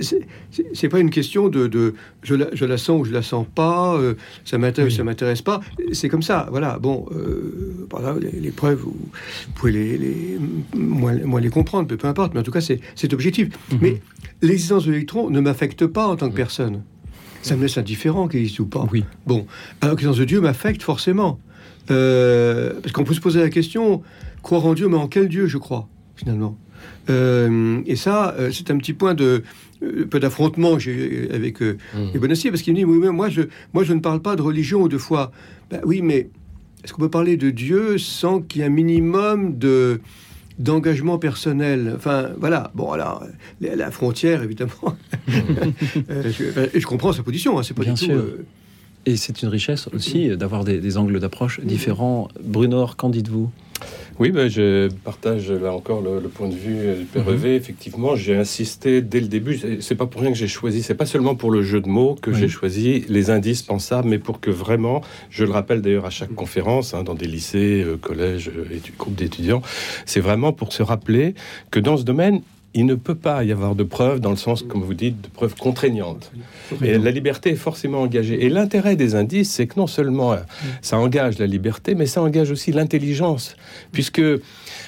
c'est- 0.01 0.89
pas 0.89 1.01
une 1.01 1.11
question 1.11 1.49
de, 1.49 1.67
de 1.67 1.95
je, 2.23 2.35
la, 2.35 2.47
je 2.55 2.65
la 2.65 2.77
sens 2.79 3.01
ou 3.01 3.05
je 3.05 3.13
la 3.13 3.23
sens 3.23 3.47
pas, 3.55 3.95
euh, 3.97 4.15
ça 4.45 4.59
m'intéresse 4.59 4.93
ou 4.95 4.97
ça 4.97 5.05
m'intéresse 5.05 5.43
pas. 5.43 5.61
C'est 5.93 6.09
comme 6.09 6.23
ça, 6.23 6.47
voilà. 6.51 6.79
Bon, 6.79 7.07
euh, 7.13 7.87
voilà, 7.91 8.15
les, 8.21 8.39
les 8.41 8.51
preuves, 8.51 8.79
vous, 8.81 8.97
pouvez 9.55 9.73
les, 9.73 9.99
les- 9.99 10.39
moins, 10.75 11.15
moins 11.25 11.41
les 11.41 11.51
comprendre, 11.51 11.89
peu, 11.89 11.97
peu 11.97 12.09
importe, 12.09 12.35
mais 12.35 12.41
en 12.41 12.43
tout 12.45 12.51
cas, 12.53 12.61
c'est 12.61 13.13
objectif. 13.15 13.49
Mais 13.81 14.01
l'existence 14.43 14.87
de 14.87 14.93
l'électron 14.93 15.31
ne 15.31 15.41
m'affecte 15.41 15.87
pas 15.87 16.07
en 16.07 16.17
tant 16.17 16.29
que 16.31 16.37
personne. 16.37 16.83
Ça 17.43 17.57
me 17.57 17.63
laisse 17.63 17.77
indifférent 17.77 18.29
qu'il 18.29 18.41
existe 18.41 18.61
ou 18.61 18.67
pas. 18.67 18.87
Oui. 18.93 19.05
Bon, 19.27 19.47
alors 19.81 19.97
que 19.97 20.01
l'existence 20.03 20.19
de 20.19 20.25
Dieu 20.25 20.41
m'affecte 20.41 20.83
forcément. 20.83 21.41
Euh, 21.91 22.75
parce 22.81 22.93
qu'on 22.93 23.03
peut 23.05 23.15
se 23.15 23.21
poser 23.21 23.41
la 23.41 23.51
question, 23.51 24.03
croire 24.43 24.65
en 24.67 24.75
Dieu, 24.75 24.87
mais 24.89 24.97
en 24.97 25.09
quel 25.09 25.29
Dieu 25.29 25.47
je 25.49 25.59
crois, 25.59 25.89
finalement? 26.15 26.57
Et 27.09 27.97
ça, 27.97 28.35
euh, 28.39 28.51
c'est 28.53 28.71
un 28.71 28.79
petit 28.79 28.93
point 28.93 29.15
de 29.15 29.43
euh, 29.83 30.07
peu 30.09 30.21
d'affrontement 30.21 30.75
avec 30.75 31.61
euh, 31.63 31.77
les 32.13 32.19
Bonaciers, 32.19 32.51
parce 32.51 32.63
qu'il 32.63 32.73
me 32.75 32.79
dit, 32.79 32.85
oui, 32.85 32.99
mais 33.01 33.11
moi 33.11 33.29
je, 33.29 33.43
moi 33.73 33.83
je 33.85 33.93
ne 33.93 34.01
parle 34.01 34.21
pas 34.21 34.37
de 34.37 34.43
religion 34.43 34.83
ou 34.83 34.89
de 34.89 34.99
foi. 34.99 35.33
Ben 35.71 35.81
oui, 35.85 36.03
mais 36.03 36.29
est-ce 36.85 36.93
qu'on 36.93 37.03
peut 37.03 37.11
parler 37.11 37.37
de 37.37 37.51
Dieu 37.51 37.99
sans 37.99 38.41
qu'il 38.41 38.61
y 38.61 38.65
ait 38.65 38.67
un 38.67 38.71
minimum 38.71 39.59
de 39.59 40.01
d'engagement 40.59 41.19
personnel? 41.19 41.93
Enfin, 41.97 42.31
voilà. 42.39 42.71
Bon, 42.75 42.93
alors, 42.93 43.25
la, 43.61 43.75
la 43.75 43.91
frontière, 43.91 44.43
évidemment. 44.43 44.73
Euh, 46.11 46.31
je, 46.31 46.77
et 46.77 46.81
je 46.81 46.87
comprends 46.87 47.13
sa 47.13 47.23
position. 47.23 47.59
Hein, 47.59 47.63
c'est 47.63 47.75
pas 47.75 47.83
Bien 47.83 47.95
du 47.95 48.01
tout. 48.01 48.07
sûr. 48.07 48.17
euh, 48.17 48.45
Et 49.07 49.17
c'est 49.17 49.43
une 49.43 49.49
richesse 49.49 49.89
aussi 49.93 50.31
euh, 50.31 50.37
d'avoir 50.37 50.65
des, 50.65 50.79
des 50.79 50.97
angles 50.97 51.19
d'approche 51.21 51.61
différents. 51.61 52.29
Bruno, 52.43 52.87
qu'en 52.97 53.09
dites-vous? 53.09 53.51
Oui, 54.19 54.31
ben, 54.31 54.49
je 54.49 54.89
partage 55.05 55.51
là 55.51 55.73
encore 55.73 56.01
le, 56.03 56.21
le 56.21 56.29
point 56.29 56.49
de 56.49 56.55
vue 56.55 56.77
euh, 56.79 56.97
du 56.99 57.05
Père 57.05 57.25
Mhm. 57.29 57.47
Effectivement, 57.47 58.15
j'ai 58.15 58.37
insisté 58.37 59.01
dès 59.03 59.21
le 59.21 59.27
début. 59.29 59.59
C'est- 59.81 59.95
pas 59.95 60.07
pour 60.07 60.21
rien 60.21 60.31
que 60.33 60.37
j'ai 60.39 60.49
choisi. 60.49 60.83
C'est 60.83 60.95
pas 60.95 61.07
seulement 61.07 61.35
pour 61.35 61.51
le 61.51 61.63
jeu 61.63 61.81
de 61.81 61.89
mots 61.89 62.17
que 62.21 62.31
Oui. 62.31 62.37
j'ai 62.39 62.49
choisi 62.49 63.05
les 63.09 63.31
indices 63.31 63.63
pensables, 63.63 64.09
mais 64.09 64.19
pour 64.19 64.41
que 64.41 64.51
vraiment, 64.51 65.01
je 65.31 65.45
le 65.45 65.51
rappelle 65.51 65.81
d'ailleurs 65.83 66.07
à 66.07 66.11
chaque 66.11 66.35
conférence, 66.35 66.95
hein, 66.95 67.03
dans 67.05 67.15
des 67.15 67.27
lycées, 67.27 67.83
euh, 67.85 67.97
collèges, 67.97 68.51
euh, 68.57 68.65
étu- 68.75 68.93
groupes 68.99 69.15
d'étudiants, 69.15 69.63
c'est 70.07 70.21
vraiment 70.21 70.53
pour 70.53 70.73
se 70.73 70.83
rappeler 70.83 71.35
que 71.71 71.81
dans 71.81 71.97
ce 71.97 72.05
domaine, 72.05 72.43
il 72.75 72.87
ne 72.87 72.95
peut 72.95 73.15
pas 73.15 73.45
y 73.45 73.53
avoir 73.53 73.75
de 73.75 73.85
preuves 73.85 74.21
dans 74.21 74.31
le 74.31 74.37
sens, 74.37 74.63
comme 74.63 74.83
vous 74.83 74.95
dites, 74.95 75.21
de 75.21 75.29
preuves 75.29 75.55
contraignantes. 75.55 76.33
Et 76.83 76.97
la 76.97 77.11
liberté 77.11 77.51
est 77.51 77.57
forcément 77.57 78.01
engagée. 78.03 78.45
Et 78.45 78.49
l'intérêt 78.49 78.97
des 78.97 79.15
indices, 79.15 79.51
c'est 79.51 79.67
que 79.67 79.79
non 79.79 79.87
seulement 79.87 80.33
euh, 80.33 80.39
ça 80.81 80.97
engage 80.99 81.39
la 81.39 81.47
liberté, 81.47 81.95
mais 81.95 82.07
ça 82.07 82.23
engage 82.23 82.51
aussi 82.51 82.73
l'intelligence. 82.73 83.57
Puisque, 83.93 84.23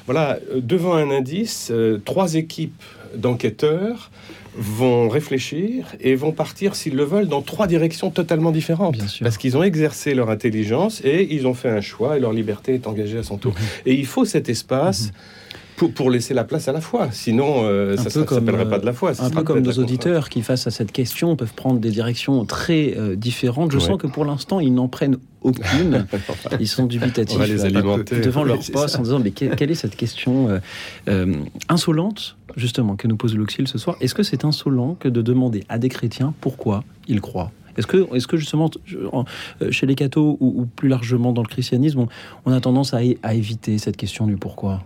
voilà, 0.07 0.39
devant 0.57 0.95
un 0.95 1.11
indice, 1.11 1.69
euh, 1.71 2.01
trois 2.05 2.35
équipes 2.35 2.83
d'enquêteurs 3.17 4.11
vont 4.57 5.09
réfléchir 5.09 5.95
et 6.01 6.15
vont 6.15 6.33
partir, 6.33 6.77
s'ils 6.77 6.95
le 6.95 7.05
veulent, 7.05 7.29
dans 7.29 7.43
trois 7.43 7.67
directions 7.67 8.11
totalement 8.11 8.53
différentes. 8.53 8.97
Bien 8.97 9.07
sûr. 9.09 9.25
Parce 9.25 9.37
qu'ils 9.37 9.57
ont 9.57 9.63
exercé 9.63 10.15
leur 10.15 10.31
intelligence 10.31 11.01
et 11.05 11.35
ils 11.35 11.47
ont 11.47 11.55
fait 11.55 11.71
un 11.71 11.81
choix 11.81 12.17
et 12.17 12.21
leur 12.21 12.33
liberté 12.33 12.75
est 12.75 12.87
engagée 12.87 13.19
à 13.19 13.23
son 13.23 13.37
tour. 13.37 13.53
Mhm. 13.53 13.67
Et 13.87 13.95
il 13.95 14.07
faut 14.07 14.25
cet 14.25 14.49
espace. 14.49 15.11
Pour, 15.77 15.93
pour 15.93 16.09
laisser 16.11 16.35
la 16.35 16.45
place 16.45 16.69
à 16.69 16.73
la 16.73 16.81
foi, 16.81 17.09
sinon 17.11 17.65
euh, 17.65 17.97
ça 17.97 18.05
ne 18.21 18.25
s'appellerait 18.27 18.69
pas 18.69 18.79
de 18.79 18.87
la 18.87 18.93
foi. 18.93 19.13
ça 19.15 19.25
Un 19.25 19.31
peu 19.31 19.43
comme 19.43 19.59
nos 19.61 19.73
auditeurs 19.73 20.29
qui, 20.29 20.41
face 20.43 20.67
à 20.69 20.71
cette 20.71 20.93
question, 20.93 21.35
peuvent 21.35 21.53
prendre 21.55 21.81
des 21.81 21.91
directions 21.91 22.45
très 22.45 22.95
euh, 22.97 23.17
différentes. 23.17 23.73
Je 23.73 23.79
Ouais. 23.79 23.83
sens 23.85 23.99
que 23.99 24.07
pour 24.07 24.25
l'instant, 24.25 24.61
ils 24.61 24.73
n'en 24.73 24.87
prennent 24.87 25.17
aucune. 25.43 26.07
Ils 26.61 26.69
sont 26.69 26.87
dubitatifs 26.87 27.37
On 27.37 27.41
va 27.41 27.47
les 27.49 27.63
euh, 27.63 27.67
alimenter. 27.67 28.21
devant 28.21 28.45
leur 28.45 28.61
poste 28.73 28.97
en 28.99 29.03
disant 29.03 29.19
mais 29.19 29.33
que- 29.33 29.55
quelle 29.57 29.71
est 29.73 29.75
cette 29.75 29.97
question 29.97 30.49
euh, 30.49 30.59
euh, 31.09 31.35
insolente 31.69 32.37
justement 32.57 32.95
que 32.97 33.09
nous 33.09 33.17
pose 33.17 33.35
Luxil 33.37 33.67
ce 33.69 33.77
soir? 33.79 33.97
Est-ce 34.01 34.15
que 34.15 34.23
c'est 34.23 34.45
insolent 34.45 34.95
que 34.99 35.09
de 35.09 35.23
demander 35.23 35.65
à 35.69 35.79
des 35.79 35.89
chrétiens 35.89 36.35
pourquoi 36.41 36.85
ils 37.09 37.21
croient? 37.21 37.51
Est-ce 37.77 37.89
que, 37.89 38.07
est 38.15 38.25
que 38.27 38.37
justement, 38.37 38.71
euh, 38.95 39.71
chez 39.73 39.87
les 39.87 39.97
cathos 39.97 40.37
ou, 40.41 40.55
ou 40.61 40.67
plus 40.67 40.89
largement 40.89 41.33
dans 41.33 41.43
le 41.43 41.49
christianisme, 41.49 41.99
on, 42.01 42.09
on 42.47 42.53
a 42.53 42.61
tendance 42.61 42.95
à 42.95 43.03
éviter 43.35 43.79
cette 43.79 43.97
question 43.97 44.27
du 44.29 44.37
pourquoi? 44.37 44.83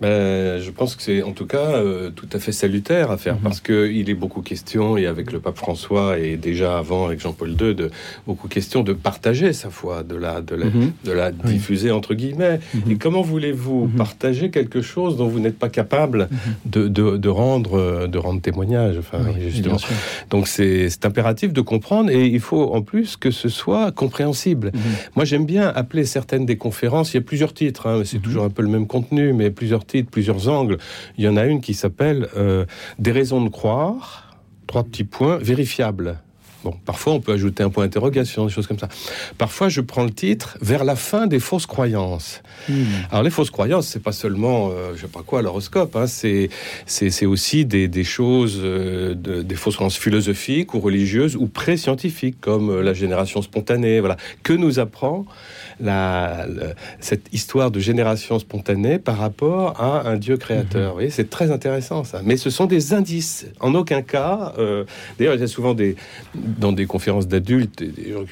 Ben, 0.00 0.60
je 0.60 0.70
pense 0.70 0.94
que 0.94 1.02
c'est 1.02 1.22
en 1.22 1.32
tout 1.32 1.46
cas 1.46 1.58
euh, 1.76 2.10
tout 2.10 2.28
à 2.32 2.38
fait 2.38 2.52
salutaire 2.52 3.10
à 3.10 3.16
faire 3.16 3.34
Mhm. 3.34 3.40
parce 3.42 3.60
que 3.60 3.90
il 3.90 4.08
est 4.10 4.14
beaucoup 4.14 4.42
question 4.42 4.96
et 4.96 5.06
avec 5.06 5.32
le 5.32 5.40
pape 5.40 5.56
François 5.58 6.18
et 6.18 6.36
déjà 6.36 6.78
avant 6.78 7.06
avec 7.06 7.20
Jean-Paul 7.20 7.50
II 7.60 7.74
de 7.74 7.90
beaucoup 8.26 8.46
question 8.48 8.82
de 8.84 8.92
partager 8.92 9.52
sa 9.52 9.70
foi, 9.70 10.04
de 10.04 10.14
la 10.14 10.40
de 10.40 10.54
la, 10.54 10.66
Mhm. 10.66 10.92
de 11.04 11.12
la 11.12 11.30
Oui. 11.44 11.52
diffuser 11.54 11.90
entre 11.90 12.14
guillemets. 12.14 12.60
Mhm. 12.74 12.92
Et 12.92 12.96
comment 12.96 13.22
voulez-vous 13.22 13.86
Mhm. 13.86 13.96
partager 13.96 14.50
quelque 14.50 14.82
chose 14.82 15.16
dont 15.16 15.26
vous 15.26 15.40
n'êtes 15.40 15.58
pas 15.58 15.68
capable 15.68 16.28
de, 16.64 16.86
de, 16.86 17.16
de 17.16 17.28
rendre 17.28 17.74
euh, 17.78 18.06
de 18.06 18.18
rendre 18.18 18.40
témoignage 18.40 18.96
Enfin, 18.98 19.18
Oui, 19.26 19.34
bien 19.40 19.48
justement. 19.50 19.78
sûr. 19.78 19.90
Donc 20.30 20.46
c'est 20.46 20.88
impératif 21.04 21.52
de 21.52 21.60
comprendre 21.60 22.10
et 22.10 22.26
il 22.26 22.40
faut 22.40 22.72
en 22.72 22.82
plus 22.82 23.16
que 23.16 23.30
ce 23.32 23.48
soit 23.48 23.90
compréhensible. 23.92 24.70
Moi, 25.16 25.24
j'aime 25.24 25.44
bien 25.46 25.66
appeler 25.74 26.04
certaines 26.04 26.46
des 26.46 26.56
conférences. 26.56 27.12
Il 27.12 27.16
y 27.16 27.18
a 27.18 27.22
plusieurs 27.22 27.52
titres, 27.52 27.86
hein, 27.88 28.02
c'est 28.04 28.18
toujours 28.20 28.44
un 28.44 28.50
peu 28.50 28.62
le 28.62 28.68
même 28.68 28.86
contenu, 28.86 29.32
mais 29.32 29.50
plusieurs 29.50 29.84
titres, 29.88 30.10
plusieurs 30.10 30.48
angles. 30.48 30.78
Il 31.16 31.24
y 31.24 31.28
en 31.28 31.36
a 31.36 31.44
une 31.46 31.60
qui 31.60 31.74
s'appelle 31.74 32.28
euh, 32.36 32.64
Des 33.00 33.12
raisons 33.12 33.42
de 33.42 33.48
croire, 33.48 34.36
trois 34.68 34.84
petits 34.84 35.04
points, 35.04 35.38
vérifiables. 35.38 36.18
Bon, 36.64 36.74
parfois 36.84 37.12
on 37.12 37.20
peut 37.20 37.32
ajouter 37.32 37.62
un 37.62 37.70
point 37.70 37.84
d'interrogation, 37.84 38.44
des 38.44 38.50
choses 38.52 38.66
comme 38.66 38.80
ça. 38.80 38.88
Parfois, 39.38 39.68
je 39.68 39.80
prends 39.80 40.02
le 40.02 40.10
titre 40.10 40.58
Vers 40.60 40.82
la 40.82 40.96
fin 40.96 41.28
des 41.28 41.38
fausses 41.38 41.66
croyances. 41.66 42.42
Mhm. 42.68 42.84
Alors 43.12 43.22
les 43.22 43.30
fausses 43.30 43.50
croyances, 43.50 43.86
c'est 43.86 44.02
pas 44.02 44.10
seulement, 44.10 44.70
euh, 44.72 44.92
je 44.96 45.02
sais 45.02 45.06
pas 45.06 45.22
quoi, 45.24 45.40
l'horoscope, 45.40 45.94
hein, 45.94 46.08
c'est 46.08 46.50
c'est 46.84 47.10
c'est 47.10 47.26
aussi 47.26 47.64
des, 47.64 47.86
des 47.86 48.02
choses, 48.02 48.58
euh, 48.60 49.14
de- 49.14 49.42
des 49.42 49.54
fausses 49.54 49.76
croyances 49.76 49.96
philosophiques 49.98 50.74
ou 50.74 50.80
religieuses 50.80 51.36
ou 51.36 51.46
pré-scientifiques, 51.46 52.40
comme 52.40 52.70
euh, 52.70 52.82
la 52.82 52.92
génération 52.92 53.40
spontanée. 53.40 54.00
Voilà, 54.00 54.16
que 54.42 54.52
nous 54.52 54.80
apprend 54.80 55.26
la, 55.80 56.46
le- 56.46 56.74
cette 57.00 57.32
histoire 57.32 57.70
de 57.70 57.80
génération 57.80 58.38
spontanée 58.38 58.98
par 58.98 59.18
rapport 59.18 59.80
à 59.80 60.08
un 60.08 60.16
Dieu 60.16 60.36
créateur. 60.36 60.88
Vous 60.90 60.94
voyez, 60.94 61.10
c'est 61.10 61.30
très 61.30 61.50
intéressant 61.50 62.04
ça. 62.04 62.20
Mais 62.24 62.36
ce 62.36 62.50
sont 62.50 62.66
des 62.66 62.94
indices. 62.94 63.46
En 63.60 63.74
aucun 63.74 64.02
cas, 64.02 64.54
euh, 64.58 64.84
d'ailleurs, 65.18 65.34
il 65.34 65.40
y 65.40 65.44
a 65.44 65.48
souvent 65.48 65.74
des 65.74 65.96
dans 66.34 66.72
des 66.72 66.86
conférences 66.86 67.28
d'adultes, 67.28 67.82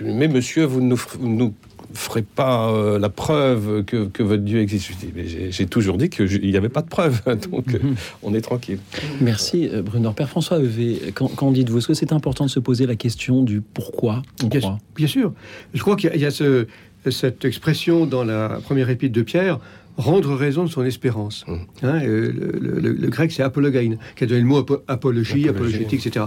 mais 0.02 0.28
monsieur, 0.28 0.64
vous 0.64 0.80
ne 0.80 0.88
nous, 0.88 1.00
nous 1.20 1.54
ferez 1.94 2.22
pas 2.22 2.68
euh, 2.72 2.98
la 2.98 3.08
preuve 3.08 3.84
que, 3.84 4.06
que 4.06 4.22
votre 4.22 4.42
Dieu 4.42 4.60
existe. 4.60 4.90
J'ai 5.16 5.50
j'ai 5.52 5.66
toujours 5.66 5.96
dit 5.98 6.10
qu'il 6.10 6.40
n'y 6.50 6.56
avait 6.56 6.68
pas 6.68 6.82
de 6.82 6.88
preuve, 6.88 7.22
donc 7.50 7.72
euh, 7.74 7.78
on 8.22 8.34
est 8.34 8.40
tranquille. 8.40 8.78
Merci 9.20 9.68
euh, 9.72 9.82
Bruno. 9.82 10.12
Père 10.12 10.28
François 10.28 10.58
Heuvé, 10.58 11.12
qu'en 11.14 11.28
qu'en 11.28 11.52
dites-vous 11.52 11.78
Est-ce 11.78 11.86
que 11.88 11.94
c'est 11.94 12.12
important 12.12 12.44
de 12.44 12.50
se 12.50 12.58
poser 12.60 12.86
la 12.86 12.96
question 12.96 13.42
du 13.42 13.60
pourquoi? 13.60 14.22
On 14.42 14.48
Bien, 14.48 14.60
croit 14.60 14.78
bien 14.96 15.06
sûr. 15.06 15.32
Je 15.74 15.80
crois 15.82 15.94
qu'il 15.96 16.14
y 16.16 16.24
a 16.24 16.30
ce- 16.30 16.66
cette 17.10 17.44
expression 17.44 18.06
dans 18.06 18.24
la 18.24 18.60
première 18.62 18.90
épître 18.90 19.14
de 19.14 19.22
Pierre, 19.22 19.58
rendre 19.96 20.34
raison 20.34 20.64
de 20.64 20.68
son 20.70 20.84
espérance. 20.84 21.44
Mm. 21.48 21.52
Hein, 21.82 22.00
euh, 22.04 22.32
le, 22.60 22.78
le- 22.80 22.92
le 22.92 23.08
grec, 23.08 23.32
c'est 23.32 23.42
apologein, 23.42 23.96
qui 24.16 24.24
a 24.24 24.26
donné 24.26 24.40
le 24.42 24.46
mot 24.46 24.60
apo- 24.60 24.82
apologie, 24.88 25.48
Apologie. 25.48 25.76
apologétique, 25.76 26.06
etc. 26.06 26.26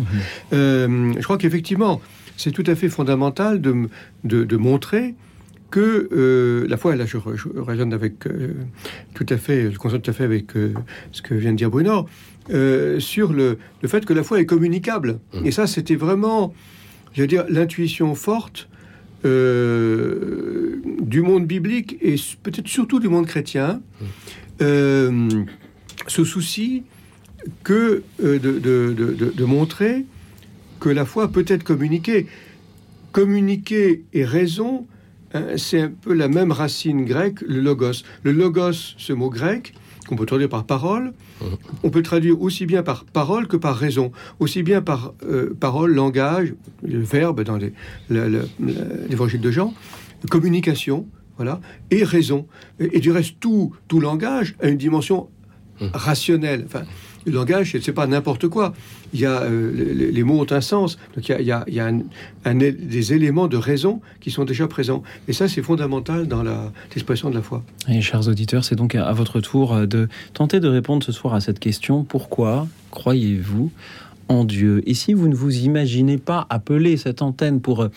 Euh, 0.53 1.13
je 1.17 1.23
crois 1.23 1.37
qu'effectivement, 1.37 2.01
c'est 2.37 2.51
tout 2.51 2.63
à 2.65 2.75
fait 2.75 2.89
fondamental 2.89 3.61
de, 3.61 3.75
de, 4.23 4.43
de 4.43 4.57
montrer 4.57 5.13
que 5.71 6.09
euh, 6.11 6.65
la 6.67 6.77
foi, 6.77 6.95
là 6.95 7.05
je, 7.05 7.17
raisonne 7.57 7.93
avec 7.93 8.25
euh, 8.25 8.53
tout 9.13 9.25
à 9.29 9.37
fait, 9.37 9.71
je 9.71 9.77
constate 9.77 10.01
tout 10.01 10.09
à 10.09 10.13
fait 10.15 10.23
avec 10.23 10.55
euh, 10.57 10.73
ce 11.11 11.21
que 11.21 11.35
vient 11.35 11.51
de 11.51 11.57
dire 11.57 11.69
Bruno, 11.69 12.07
sur 12.97 13.31
le, 13.33 13.59
le 13.83 13.87
fait 13.87 14.03
que 14.03 14.13
la 14.13 14.23
foi 14.23 14.39
est 14.39 14.47
communicable. 14.47 15.19
Mm. 15.35 15.45
Et 15.45 15.51
ça, 15.51 15.67
c'était 15.67 15.95
vraiment, 15.95 16.55
je 17.13 17.21
veux 17.21 17.27
dire, 17.27 17.45
l'intuition 17.49 18.15
forte 18.15 18.67
euh, 19.25 20.81
du 21.01 21.21
monde 21.21 21.45
biblique 21.45 21.97
et 22.01 22.15
peut-être 22.43 22.67
surtout 22.67 22.99
du 22.99 23.09
monde 23.09 23.25
chrétien, 23.27 23.81
euh, 24.61 25.29
ce 26.07 26.23
souci 26.23 26.83
que 27.63 28.03
euh, 28.23 28.39
de- 28.39 28.59
de- 28.59 29.31
de 29.35 29.45
montrer 29.45 30.05
que 30.79 30.89
la 30.89 31.05
foi 31.05 31.29
peut 31.31 31.45
être 31.47 31.63
communiquée. 31.63 32.27
Communiquer 33.11 34.03
et 34.13 34.23
raison, 34.23 34.85
hein, 35.33 35.43
c'est 35.57 35.81
un 35.81 35.89
peu 35.89 36.13
la 36.13 36.27
même 36.27 36.51
racine 36.51 37.05
grecque, 37.05 37.41
le 37.41 37.59
logos. 37.61 38.03
Le 38.23 38.31
logos, 38.31 38.93
ce 38.97 39.13
mot 39.13 39.29
grec, 39.29 39.73
qu'on 40.09 40.15
peut 40.15 40.25
traduire 40.25 40.49
par 40.49 40.63
parole, 40.63 41.13
mmh. 41.39 41.45
on 41.83 41.91
peut 41.91 42.01
traduire 42.01 42.41
aussi 42.41 42.65
bien 42.65 42.81
par 42.81 43.05
parole 43.05 43.47
que 43.47 43.57
par 43.57 43.75
raison, 43.75 44.11
aussi 44.39 44.63
bien 44.63 44.81
par 44.81 45.13
euh, 45.21 45.55
parole, 45.59 45.93
langage, 45.93 46.55
le 46.81 46.99
verbe 46.99 47.43
dans 47.43 47.59
l'évangile 48.09 49.39
de 49.39 49.51
Jean, 49.51 49.75
communication, 50.31 51.05
voilà, 51.37 51.61
et 51.91 52.03
raison. 52.03 52.47
Et, 52.79 52.99
du 52.99 53.11
reste, 53.11 53.35
tout, 53.39 53.71
tout 53.87 53.99
langage 53.99 54.55
a 54.61 54.67
une 54.67 54.77
dimension 54.77 55.29
mmh. 55.79 55.85
rationnelle. 55.93 56.63
Enfin, 56.65 56.85
le 57.25 57.31
langage, 57.31 57.75
c'est 57.81 57.93
pas 57.93 58.07
n'importe 58.07 58.47
quoi. 58.47 58.73
Il 59.13 59.19
y 59.19 59.25
a, 59.25 59.41
euh, 59.41 60.11
les, 60.11 60.23
mots 60.23 60.41
ont 60.41 60.51
un 60.51 60.61
sens. 60.61 60.97
Donc 61.15 61.29
il 61.29 61.45
y 61.45 61.51
a, 61.51 61.91
des 62.45 63.13
éléments 63.13 63.47
de 63.47 63.57
raison 63.57 64.01
qui 64.21 64.31
sont 64.31 64.45
déjà 64.45 64.67
présents. 64.67 65.03
Et 65.27 65.33
ça, 65.33 65.47
c'est 65.47 65.61
fondamental 65.61 66.27
dans 66.27 66.43
l'expression 66.93 67.29
de 67.29 67.35
la 67.35 67.41
foi. 67.41 67.63
Et 67.87 68.01
chers 68.01 68.27
auditeurs, 68.27 68.63
c'est 68.63 68.75
donc 68.75 68.95
à 68.95 69.11
votre 69.13 69.41
tour 69.41 69.73
euh, 69.73 69.85
de 69.85 70.07
tenter 70.33 70.59
de 70.59 70.67
répondre 70.67 71.03
ce 71.03 71.11
soir 71.11 71.33
à 71.33 71.41
cette 71.41 71.59
question. 71.59 72.03
Pourquoi 72.03 72.67
croyez-vous 72.91 73.71
en 74.27 74.43
Dieu? 74.43 74.83
Et 74.85 74.93
si 74.93 75.13
vous 75.13 75.27
ne 75.27 75.35
vous 75.35 75.59
imaginez 75.59 76.17
pas 76.17 76.45
appeler 76.49 76.97
cette 76.97 77.21
antenne 77.21 77.61
pour 77.61 77.83
euh, 77.83 77.91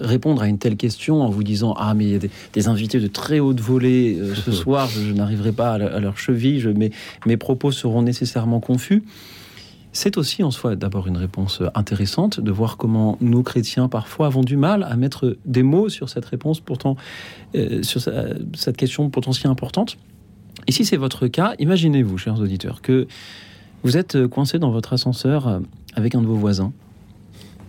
répondre 0.00 0.42
à 0.42 0.48
une 0.48 0.58
telle 0.58 0.76
question 0.76 1.22
en 1.22 1.28
vous 1.28 1.42
disant 1.42 1.74
ah 1.76 1.94
mais 1.94 2.04
il 2.04 2.12
y 2.12 2.16
a 2.16 2.28
des, 2.52 2.68
invités 2.68 3.00
de 3.00 3.06
très 3.06 3.40
haute 3.40 3.60
volée 3.60 4.18
euh, 4.18 4.34
ce 4.34 4.52
soir, 4.52 4.88
je, 4.88 5.12
n'arriverai 5.12 5.52
pas 5.52 5.74
à, 5.74 6.00
leur 6.00 6.18
cheville, 6.18 6.60
je, 6.60 6.70
mes, 6.70 6.90
mes 7.26 7.36
propos 7.36 7.72
seront 7.72 8.02
nécessairement 8.02 8.60
confus. 8.60 9.04
C'est 9.92 10.16
aussi 10.16 10.42
en 10.42 10.50
soi 10.50 10.74
d'abord 10.74 11.06
une 11.06 11.16
réponse 11.16 11.62
intéressante 11.76 12.40
de 12.40 12.50
voir 12.50 12.76
comment 12.76 13.16
nous 13.20 13.44
chrétiens 13.44 13.88
parfois 13.88 14.26
avons 14.26 14.42
du 14.42 14.56
mal 14.56 14.82
à 14.82 14.96
mettre 14.96 15.36
des 15.44 15.62
mots 15.62 15.88
sur 15.88 16.08
cette 16.08 16.24
réponse 16.24 16.58
pourtant 16.58 16.96
euh, 17.54 17.82
sur 17.84 18.00
cette 18.00 18.76
question 18.76 19.08
pourtant 19.10 19.32
si 19.32 19.46
importante. 19.46 19.96
Et 20.66 20.72
si 20.72 20.84
c'est 20.84 20.96
votre 20.96 21.28
cas, 21.28 21.54
imaginez-vous, 21.58 22.18
chers 22.18 22.40
auditeurs, 22.40 22.80
que 22.82 23.06
vous 23.82 23.96
êtes 23.96 24.26
coincé 24.26 24.58
dans 24.58 24.70
votre 24.70 24.94
ascenseur 24.94 25.60
avec 25.94 26.14
un 26.14 26.22
de 26.22 26.26
vos 26.26 26.36
voisins 26.36 26.72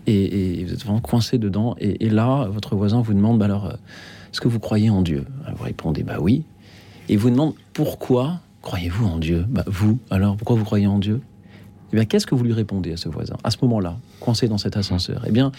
et, 0.08 0.64
vous 0.66 0.74
êtes 0.74 0.84
vraiment 0.84 1.00
coincé 1.00 1.38
dedans. 1.38 1.76
Et, 1.80 2.10
là, 2.10 2.48
votre 2.50 2.76
voisin 2.76 3.02
vous 3.02 3.14
demande 3.14 3.40
bah 3.40 3.46
alors, 3.46 3.66
euh, 3.66 3.74
est-ce 4.32 4.42
que 4.42 4.48
vous 4.48 4.60
croyez 4.60 4.90
en 4.90 5.02
Dieu? 5.02 5.26
Vous 5.56 5.64
répondez 5.64 6.04
bah 6.04 6.18
oui. 6.20 6.44
Et 7.10 7.18
vous 7.18 7.30
demande 7.30 7.54
pourquoi 7.74 8.40
croyez-vous 8.62 9.06
en 9.06 9.18
Dieu? 9.18 9.46
Bah, 9.48 9.64
Vous, 9.68 10.00
alors 10.10 10.36
pourquoi 10.38 10.56
vous 10.56 10.66
croyez 10.66 10.88
en 10.88 11.00
Dieu? 11.00 11.22
Eh 11.94 11.96
bien, 11.96 12.06
qu'est-ce 12.06 12.26
que 12.26 12.36
vous 12.36 12.44
lui 12.44 12.54
répondez 12.54 12.94
à 12.94 12.98
ce 12.98 13.10
voisin? 13.10 13.38
À 13.44 13.52
ce 13.52 13.58
moment-là, 13.62 13.98
coincé 14.20 14.48
dans 14.48 14.58
cet 14.58 14.76
ascenseur? 14.76 15.24
Eh 15.28 15.32
bien, 15.32 15.52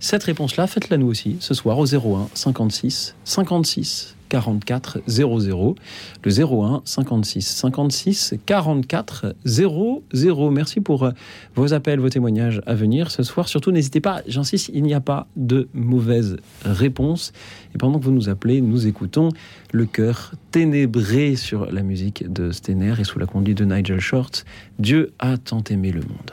cette 0.00 0.24
réponse-là, 0.24 0.66
faites-la 0.66 0.96
nous 0.96 1.06
aussi 1.06 1.36
ce 1.40 1.54
soir 1.54 1.78
au 1.78 1.86
01 1.86 2.28
56 2.34 3.14
56 3.24 4.14
44 4.28 5.00
00. 5.06 5.76
Le 6.24 6.40
01 6.40 6.82
56 6.84 7.42
56 7.42 8.34
44 8.44 9.34
00. 9.44 10.50
Merci 10.50 10.80
pour 10.80 11.04
euh, 11.04 11.10
vos 11.54 11.72
appels, 11.72 12.00
vos 12.00 12.08
témoignages 12.08 12.60
à 12.66 12.74
venir 12.74 13.10
ce 13.10 13.22
soir. 13.22 13.48
Surtout, 13.48 13.70
n'hésitez 13.70 14.00
pas, 14.00 14.22
j'insiste, 14.26 14.70
il 14.74 14.82
n'y 14.82 14.94
a 14.94 15.00
pas 15.00 15.28
de 15.36 15.68
mauvaise 15.72 16.36
réponse. 16.64 17.32
Et 17.74 17.78
pendant 17.78 17.98
que 17.98 18.04
vous 18.04 18.12
nous 18.12 18.28
appelez, 18.28 18.60
nous 18.60 18.86
écoutons 18.86 19.28
le 19.72 19.86
cœur 19.86 20.32
ténébré 20.50 21.36
sur 21.36 21.70
la 21.70 21.82
musique 21.82 22.32
de 22.32 22.50
Stener 22.50 22.94
et 22.98 23.04
sous 23.04 23.18
la 23.18 23.26
conduite 23.26 23.58
de 23.58 23.64
Nigel 23.64 24.00
Short. 24.00 24.44
Dieu 24.78 25.12
a 25.18 25.36
tant 25.36 25.62
aimé 25.70 25.92
le 25.92 26.00
monde. 26.00 26.32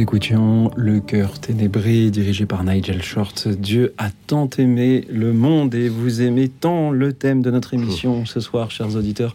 Écoutions 0.00 0.70
Le 0.76 1.00
cœur 1.00 1.38
ténébré 1.40 2.10
dirigé 2.10 2.46
par 2.46 2.64
Nigel 2.64 3.02
Short. 3.02 3.48
Dieu 3.48 3.92
a 3.98 4.08
tant 4.26 4.48
aimé 4.56 5.04
le 5.12 5.34
monde 5.34 5.74
et 5.74 5.90
vous 5.90 6.22
aimez 6.22 6.48
tant 6.48 6.90
le 6.90 7.12
thème 7.12 7.42
de 7.42 7.50
notre 7.50 7.74
émission 7.74 8.24
ce 8.24 8.40
soir, 8.40 8.70
chers 8.70 8.96
auditeurs, 8.96 9.34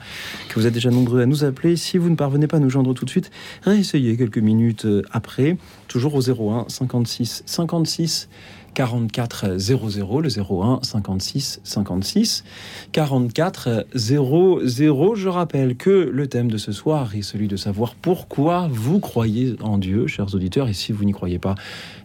que 0.50 0.56
vous 0.56 0.66
êtes 0.66 0.74
déjà 0.74 0.90
nombreux 0.90 1.22
à 1.22 1.28
nous 1.28 1.44
appeler. 1.44 1.76
Si 1.76 2.00
vous 2.00 2.10
ne 2.10 2.16
parvenez 2.16 2.48
pas 2.48 2.58
à 2.58 2.60
nous 2.60 2.72
joindre 2.72 2.96
tout 2.96 3.06
de 3.06 3.12
suite, 3.12 3.30
réessayez 3.62 4.18
quelques 4.18 4.40
minutes 4.40 4.88
après, 5.12 5.56
toujours 5.88 6.16
au 6.16 6.22
01 6.32 6.66
56 6.68 7.44
56 7.46 8.28
44 8.76 9.58
00, 9.58 10.22
le 10.22 10.30
01 10.30 10.80
56 10.84 11.62
56 11.64 12.44
44 12.92 13.88
00. 13.96 15.16
Je 15.16 15.30
rappelle 15.30 15.76
que 15.76 15.90
le 15.90 16.28
thème 16.28 16.52
de 16.52 16.58
ce 16.58 16.72
soir 16.72 17.16
est 17.16 17.24
celui 17.24 17.48
de 17.48 17.56
savoir 17.56 17.96
pourquoi 17.96 18.68
vous 18.70 19.00
croyez 19.00 19.56
en 19.62 19.80
Dieu, 19.80 20.06
chers 20.06 20.36
auditeurs, 20.36 20.68
et 20.68 20.74
si 20.74 20.92
vous 20.92 21.06
n'y 21.06 21.14
croyez 21.14 21.40
pas, 21.40 21.56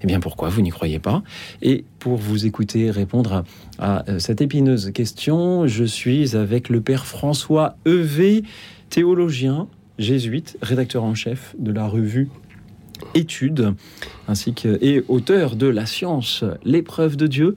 eh 0.02 0.06
bien 0.06 0.20
pourquoi 0.20 0.48
vous 0.48 0.62
n'y 0.62 0.70
croyez 0.70 0.98
pas? 0.98 1.22
Et 1.60 1.84
pour 1.98 2.16
vous 2.16 2.46
écouter 2.46 2.90
répondre 2.90 3.44
à, 3.78 4.10
à 4.10 4.18
cette 4.18 4.40
épineuse 4.40 4.92
question, 4.92 5.66
je 5.66 5.84
suis 5.84 6.36
avec 6.36 6.68
le 6.68 6.80
Père 6.80 7.04
François 7.04 7.76
Evé, 7.84 8.44
théologien, 8.88 9.66
jésuite, 9.98 10.56
rédacteur 10.62 11.04
en 11.04 11.14
chef 11.14 11.54
de 11.58 11.72
la 11.72 11.86
revue 11.86 12.28
études, 13.14 13.74
ainsi 14.28 14.54
que, 14.54 14.78
et 14.80 15.04
auteur 15.08 15.56
de 15.56 15.66
La 15.66 15.86
science, 15.86 16.44
l'épreuve 16.64 17.16
de 17.16 17.26
Dieu, 17.26 17.56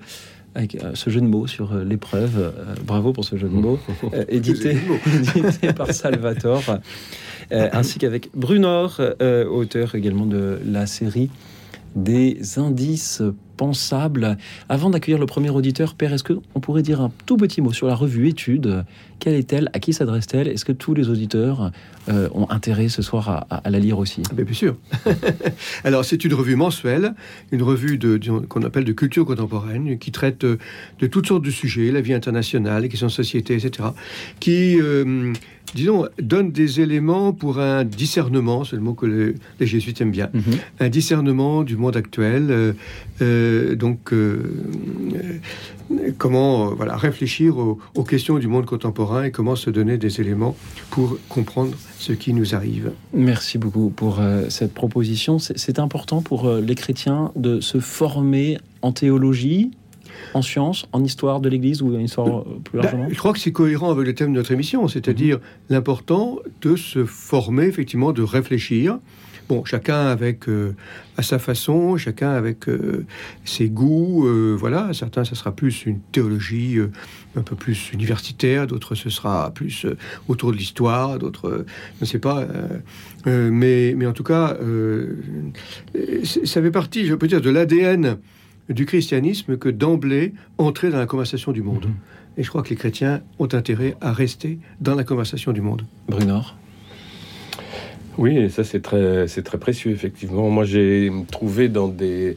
avec 0.56 0.76
euh, 0.76 0.92
ce 0.94 1.10
jeu 1.10 1.22
de 1.22 1.26
mots 1.26 1.48
sur 1.48 1.74
euh, 1.74 1.84
l'épreuve. 1.84 2.38
Euh, 2.38 2.76
bravo 2.86 3.14
pour 3.14 3.26
ce 3.26 3.38
jeu 3.38 3.48
de 3.48 3.54
mots, 3.54 3.80
euh, 4.14 4.26
édité, 4.30 4.78
édité 5.36 5.74
par 5.74 5.92
Salvatore, 5.92 6.80
euh, 7.52 7.70
ainsi 7.72 8.00
qu'avec 8.00 8.30
Brunor, 8.36 8.98
euh, 9.00 9.46
auteur 9.46 9.96
également 9.96 10.26
de 10.26 10.60
la 10.66 10.86
série 10.86 11.30
des 11.96 12.40
indices 12.58 13.22
pensables. 13.58 14.38
Avant 14.70 14.90
d'accueillir 14.90 15.20
le 15.20 15.26
premier 15.26 15.50
auditeur, 15.50 15.94
Père, 15.96 16.14
est-ce 16.14 16.24
qu'on 16.24 16.60
pourrait 16.60 16.82
dire 16.84 17.02
un 17.02 17.12
tout 17.26 17.38
petit 17.38 17.62
mot 17.62 17.74
sur 17.74 17.88
la 17.88 17.96
revue 17.96 18.28
Études? 18.28 18.84
Quelle 19.20 19.36
est-elle? 19.36 19.70
À 19.74 19.80
qui 19.80 19.94
s'adresse-t-elle? 19.94 20.48
Est-ce 20.50 20.66
que 20.66 20.74
tous 20.74 20.94
les 20.94 21.08
auditeurs 21.10 21.72
euh, 22.10 22.28
ont 22.34 22.50
intérêt 22.50 22.90
ce 22.90 23.02
soir 23.02 23.30
à, 23.30 23.48
à- 23.50 23.56
à 23.68 23.70
la 23.70 23.80
lire 23.80 23.98
aussi? 24.00 24.22
Ah 24.30 24.34
ben, 24.36 24.44
bien 24.44 24.54
sûr. 24.54 24.76
Alors, 25.84 26.04
c'est 26.06 26.24
une 26.26 26.34
revue 26.34 26.56
mensuelle, 26.56 27.14
une 27.52 27.64
revue 27.64 27.98
de, 27.98 28.20
qu'on 28.50 28.64
appelle 28.64 28.84
de 28.84 28.92
culture 28.94 29.26
contemporaine, 29.26 29.98
qui 29.98 30.12
traite 30.12 30.44
euh, 30.44 30.58
de 31.00 31.08
toutes 31.08 31.28
sortes 31.28 31.46
de 31.46 31.52
sujets, 31.52 31.92
la 31.92 32.02
vie 32.02 32.14
internationale, 32.14 32.82
les 32.84 32.90
questions 32.90 33.08
de 33.08 33.12
société, 33.14 33.54
etc., 33.56 33.90
qui, 34.42 34.78
euh, 34.82 35.32
disons, 35.74 36.06
donne 36.22 36.52
des 36.52 36.82
éléments 36.82 37.32
pour 37.32 37.60
un 37.60 37.84
discernement, 37.86 38.64
c'est 38.66 38.76
le 38.76 38.82
mot 38.82 38.94
que 38.94 39.06
le- 39.06 39.36
les 39.60 39.68
jésuites 39.68 40.02
aiment 40.02 40.12
bien, 40.12 40.30
Mhm. 40.34 40.42
un 40.82 40.90
discernement 40.90 41.64
du 41.64 41.78
monde 41.78 41.96
actuel, 41.96 42.48
euh, 42.50 42.74
euh, 43.44 43.76
donc 43.76 44.14
euh, 44.14 44.44
euh, 45.92 46.12
comment 46.18 46.74
voilà, 46.74 46.96
réfléchir 46.96 47.58
aux, 47.58 47.80
aux 47.96 48.04
questions 48.04 48.40
du 48.40 48.48
monde 48.48 48.66
contemporain 48.66 49.24
et 49.24 49.32
comment 49.32 49.56
se 49.56 49.70
donner 49.70 49.98
des 49.98 50.22
éléments 50.22 50.56
pour 50.90 51.18
comprendre 51.30 51.74
ce 51.98 52.14
qui 52.14 52.34
nous 52.34 52.56
arrive. 52.56 52.92
Merci 53.14 53.58
beaucoup 53.58 53.90
pour 53.90 54.20
cette 54.50 54.74
proposition. 54.74 55.40
C'est 55.40 55.80
important 55.80 56.22
pour 56.22 56.50
les 56.50 56.76
chrétiens 56.76 57.32
de 57.36 57.60
se 57.60 57.80
former 57.80 58.58
en 58.82 58.92
théologie, 58.92 59.72
en 60.34 60.42
sciences, 60.42 60.86
en 60.92 61.04
histoire 61.04 61.40
de 61.40 61.50
l'Église 61.50 61.82
ou 61.82 61.96
en 61.96 62.00
histoire 62.00 62.44
plus 62.44 62.78
Bah, 62.78 62.84
largement 62.84 63.08
je 63.10 63.18
crois 63.18 63.34
que 63.34 63.40
c'est 63.40 63.52
cohérent 63.52 63.92
avec 63.92 64.06
le 64.06 64.16
thème 64.16 64.32
de 64.32 64.38
notre 64.38 64.52
émission, 64.52 64.88
c'est-à-dire 64.88 65.40
l'important 65.70 66.40
de 66.62 66.76
se 66.76 67.06
former, 67.06 67.66
effectivement, 67.66 68.12
de 68.12 68.24
réfléchir. 68.24 69.00
Bon, 69.50 69.66
chacun 69.66 70.08
avec 70.08 70.48
euh, 70.48 70.74
à 71.18 71.22
sa 71.22 71.38
façon, 71.38 71.98
chacun 71.98 72.32
avec 72.32 72.70
euh, 72.70 73.06
ses 73.44 73.70
goûts. 73.70 74.26
euh, 74.26 74.56
voilà, 74.58 74.94
certains, 74.94 75.26
ça 75.26 75.36
sera 75.36 75.52
plus 75.52 75.86
une 75.86 76.00
théologie 76.00 76.78
un 77.36 77.42
peu 77.42 77.56
plus 77.56 77.92
universitaire, 77.92 78.68
d'autres, 78.68 78.96
ce 78.96 79.10
sera 79.10 79.52
plus 79.54 79.86
autour 80.28 80.52
de 80.52 80.58
l'histoire, 80.58 81.20
d'autres, 81.20 81.66
je 81.98 82.02
ne 82.02 82.06
sais 82.06 82.20
pas. 82.20 82.48
mais, 83.26 83.94
mais 83.98 84.06
en 84.06 84.14
tout 84.14 84.24
cas, 84.24 84.58
ça 86.24 86.62
fait 86.62 86.72
partie, 86.72 87.06
je 87.06 87.16
peux 87.16 87.28
dire, 87.28 87.42
de 87.42 87.50
l'ADN 87.50 88.18
du 88.70 88.86
christianisme 88.86 89.58
que 89.58 89.70
d'emblée 89.70 90.34
entrer 90.58 90.90
dans 90.90 91.00
la 91.00 91.06
conversation 91.06 91.52
du 91.52 91.62
monde. 91.62 91.88
Et 92.38 92.44
je 92.44 92.50
crois 92.50 92.64
que 92.64 92.70
les 92.70 92.76
chrétiens 92.76 93.22
ont 93.40 93.50
intérêt 93.52 93.96
à 94.02 94.14
rester 94.14 94.60
dans 94.80 94.96
la 94.96 95.04
conversation 95.04 95.52
du 95.52 95.62
monde. 95.62 95.84
Brunor 96.08 96.56
Oui, 98.18 98.50
ça 98.50 98.64
c'est 98.64 98.82
très, 98.82 99.28
c'est 99.28 99.44
très 99.44 99.58
précieux 99.58 99.92
effectivement. 99.92 100.50
Moi 100.50 100.66
j'ai 100.66 101.12
trouvé 101.32 101.68
dans 101.70 101.88
des, 101.88 102.36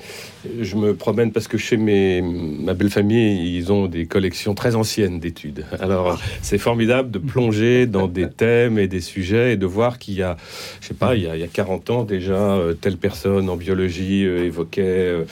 je 0.61 0.77
me 0.77 0.95
promène 0.95 1.33
parce 1.33 1.49
que 1.49 1.59
chez 1.59 1.77
mes, 1.77 2.23
ma 2.23 2.75
belle 2.75 2.91
famille 2.91 3.57
ils 3.57 3.73
ont 3.73 3.87
des 3.87 4.07
collections 4.07 4.55
très 4.55 4.75
anciennes 4.75 5.19
d'études. 5.21 5.65
Alors 5.81 6.19
c'est 6.43 6.59
formidable 6.59 7.11
de 7.11 7.19
plonger 7.19 7.87
dans 7.87 8.09
des 8.09 8.29
thèmes 8.29 8.79
et 8.79 8.89
des 8.89 9.01
sujets 9.01 9.55
et 9.55 9.57
de 9.57 9.67
voir 9.67 9.99
qu'il 9.99 10.15
y 10.15 10.23
a, 10.23 10.37
je 10.81 10.89
sais 10.89 10.95
pas, 10.95 11.15
il 11.17 11.23
y 11.23 11.27
a, 11.27 11.37
il 11.37 11.41
y 11.41 11.45
a 11.45 11.49
40 11.49 11.91
ans 11.91 12.05
déjà 12.05 12.35
euh, 12.35 12.73
telle 12.75 12.97
personne 12.97 13.49
en 13.49 13.57
biologie 13.57 14.25
euh, 14.25 14.45
évoquait 14.45 14.83
euh, 14.85 15.25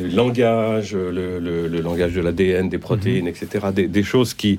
le 0.00 0.08
langage, 0.08 0.94
le, 0.94 1.38
le- 1.38 1.68
le 1.68 1.80
langage 1.80 2.12
de 2.14 2.20
l'ADN, 2.20 2.68
des 2.68 2.78
protéines, 2.78 3.26
etc. 3.26 3.66
Des, 3.74 3.86
des 3.88 4.02
choses 4.02 4.34
qui, 4.34 4.58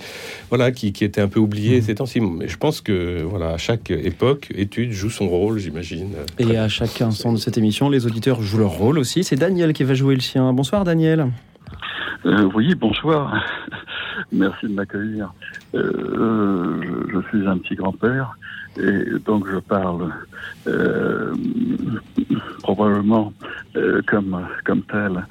voilà, 0.50 0.72
qui, 0.72 0.92
qui 0.94 1.04
étaient 1.04 1.22
un 1.22 1.28
peu 1.28 1.40
oubliées 1.40 1.82
ces 1.82 1.96
temps-ci. 1.96 2.20
Mais 2.20 2.48
je 2.48 2.58
pense 2.58 2.82
que 2.82 3.22
voilà, 3.24 3.50
à 3.52 3.58
chaque 3.58 3.92
époque, 3.92 4.48
étude 4.56 4.92
joue 4.92 5.10
son 5.10 5.28
rôle, 5.30 5.60
j'imagine. 5.60 6.10
Et 6.40 6.58
à 6.58 6.68
chaque 6.70 7.02
instant 7.02 7.32
de 7.34 7.38
cette 7.38 7.58
émission, 7.58 7.90
les 7.90 8.06
auditeurs 8.06 8.42
jouent 8.42 8.58
leur 8.60 8.72
rôle 8.72 8.98
aussi. 9.00 9.24
C'est 9.24 9.36
Daniel 9.36 9.74
qui 9.74 9.84
va 9.84 9.94
jouer 9.98 10.16
le 10.16 10.22
sien. 10.22 10.54
Bonsoir 10.54 10.84
Daniel. 10.84 11.28
Euh, 12.26 12.50
oui, 12.54 12.76
bonsoir. 12.76 13.44
Merci 14.32 14.68
de 14.68 14.74
m'accueillir. 14.74 15.34
Euh, 15.76 17.04
je, 17.12 17.20
suis 17.30 17.48
un 17.48 17.58
petit 17.58 17.76
grand-père 17.76 18.38
et 18.78 19.20
donc 19.26 19.48
je 19.52 19.58
parle 19.58 20.12
euh, 20.68 21.34
probablement 22.62 23.34
comme, 24.06 24.48
comme 24.66 24.82
tel. 24.84 25.26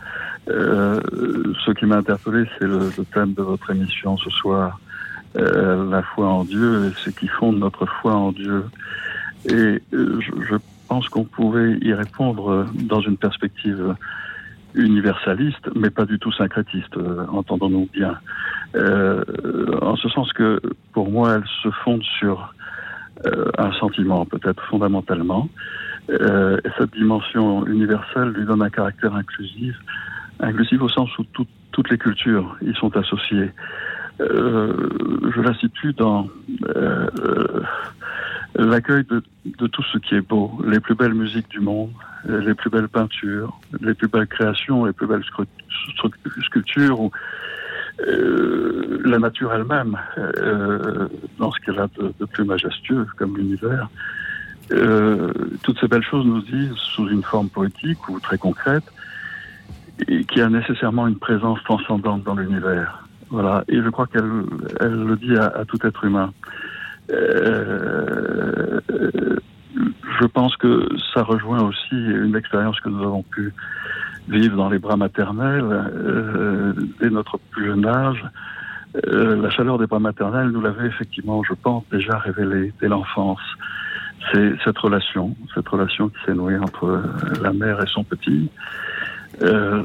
Ce 0.49 1.71
qui 1.73 1.87
m'a 1.87 1.99
interpellé, 1.99 2.45
c'est 2.59 2.67
le, 2.67 2.91
thème 3.13 3.35
de 3.35 3.43
votre 3.43 3.71
émission 3.71 4.17
ce 4.17 4.31
soir, 4.31 4.81
la 5.35 6.03
foi 6.15 6.29
en 6.29 6.45
Dieu 6.45 6.87
et 6.87 6.93
ce 6.97 7.11
qui 7.11 7.29
fonde 7.29 7.59
notre 7.59 7.87
foi 7.87 8.15
en 8.15 8.33
Dieu. 8.33 8.65
Et 9.49 9.83
je, 9.93 10.33
je 10.49 10.57
pense 10.89 11.09
qu'on 11.09 11.25
pouvait 11.25 11.79
y 11.83 11.93
répondre 11.93 12.67
dans 12.75 13.01
une 13.01 13.17
perspective 13.17 13.95
universaliste, 14.77 15.69
mais 15.75 15.91
pas 15.91 16.05
du 16.05 16.19
tout 16.19 16.33
syncrétiste, 16.33 16.97
euh, 16.97 17.27
entendons-nous 17.29 17.89
bien. 17.93 18.19
Euh, 18.77 19.25
en 19.83 19.97
ce 19.97 20.09
sens 20.09 20.33
que, 20.33 20.61
pour 20.93 21.11
moi, 21.11 21.35
elle 21.37 21.45
se 21.63 21.71
fonde 21.85 22.03
sur 22.19 22.53
euh, 23.27 23.51
un 23.59 23.73
sentiment, 23.73 24.25
peut-être 24.27 24.63
fondamentalement, 24.67 25.49
euh, 26.11 26.59
et 26.65 26.69
cette 26.79 26.93
dimension 26.93 27.67
universelle 27.67 28.29
lui 28.31 28.45
donne 28.45 28.63
un 28.63 28.71
caractère 28.71 29.15
inclusif, 29.15 29.75
inclusif 30.41 30.81
au 30.83 30.89
sens 30.89 31.11
où 31.19 31.25
tout- 31.33 31.47
toutes 31.73 31.91
les 31.91 31.99
cultures 31.99 32.57
y 32.63 32.73
sont 32.75 32.95
associées. 32.97 33.51
Euh, 34.21 34.89
je 35.35 35.41
la 35.41 35.55
situe 35.55 35.93
dans 35.93 36.29
euh, 36.75 37.07
euh, 37.21 37.63
l'accueil 38.55 39.05
de, 39.05 39.23
de 39.45 39.67
tout 39.67 39.83
ce 39.93 39.99
qui 39.99 40.15
est 40.15 40.27
beau, 40.27 40.59
les 40.67 40.81
plus 40.81 40.95
belles 40.95 41.15
musiques 41.15 41.49
du 41.51 41.61
monde, 41.61 41.93
les 42.27 42.55
plus 42.55 42.71
belles 42.71 42.89
peintures, 42.89 43.59
les 43.81 43.95
plus 43.95 44.09
belles 44.09 44.27
créations, 44.27 44.85
les 44.85 44.93
plus 44.93 45.07
belles 45.07 45.25
sculptures, 46.45 47.01
ou 47.01 47.11
euh, 48.01 49.01
la 49.05 49.19
nature 49.19 49.53
elle-même, 49.55 49.97
euh, 50.19 51.09
dans 51.39 51.51
ce 51.53 51.61
qu'elle 51.61 51.79
a 51.79 51.89
de, 51.99 52.25
plus 52.27 52.45
majestueux, 52.45 53.07
comme 53.17 53.37
l'univers. 53.37 53.89
Euh, 54.73 55.33
toutes 55.63 55.79
ces 55.81 55.89
belles 55.89 56.03
choses 56.03 56.27
nous 56.27 56.43
disent, 56.43 56.75
sous 56.75 57.09
une 57.09 57.23
forme 57.23 57.49
poétique 57.49 58.09
ou 58.09 58.21
très 58.21 58.39
concrète, 58.39 58.85
qu'il 59.99 60.39
y 60.39 60.41
a 60.41 60.49
nécessairement 60.51 61.07
une 61.07 61.19
présence 61.19 61.63
transcendante 61.65 62.23
dans 62.25 62.35
l'univers. 62.35 63.06
Voilà, 63.31 63.65
et 63.69 63.83
je 63.83 63.89
crois 63.89 64.07
qu'elle 64.07 64.45
elle 64.81 65.05
le 65.05 65.17
dit 65.17 65.37
à, 65.37 65.47
à 65.47 65.65
tout 65.65 65.79
être 65.85 66.05
humain. 66.05 66.33
Euh, 67.11 68.81
je 70.21 70.27
pense 70.27 70.57
que 70.57 70.89
ça 71.15 71.23
rejoint 71.23 71.63
aussi 71.63 71.95
une 71.95 72.37
expérience 72.37 72.81
que 72.81 72.89
nous 72.89 73.03
avons 73.03 73.23
pu 73.23 73.53
vivre 74.29 74.57
dans 74.57 74.69
les 74.69 74.79
bras 74.79 74.97
maternels 74.97 75.67
euh, 75.71 76.73
dès 77.01 77.11
notre 77.11 77.39
plus 77.51 77.67
jeune 77.67 77.87
âge. 77.87 78.25
Euh, 79.09 79.37
la 79.41 79.51
chaleur 79.51 79.79
des 79.79 79.87
bras 79.87 79.99
maternels 79.99 80.49
nous 80.49 80.61
l'avait 80.61 80.87
effectivement, 80.87 81.43
je 81.45 81.55
pense, 81.55 81.85
déjà 81.91 82.19
révélé 82.19 82.73
dès 82.81 82.89
l'enfance. 82.89 83.41
C'est 84.33 84.55
cette 84.65 84.79
relation, 84.79 85.37
cette 85.55 85.69
relation 85.69 86.09
qui 86.09 86.17
s'est 86.25 86.35
nouée 86.35 86.59
entre 86.59 87.03
la 87.43 87.53
mère 87.53 87.81
et 87.83 87.87
son 87.87 88.03
petit, 88.03 88.51
euh, 89.43 89.85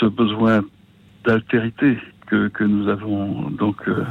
ce 0.00 0.06
besoin 0.06 0.60
d'altérité 1.24 1.98
que, 2.32 2.64
nous 2.64 2.88
avons 2.88 3.50
donc 3.50 3.76
euh, 3.88 4.04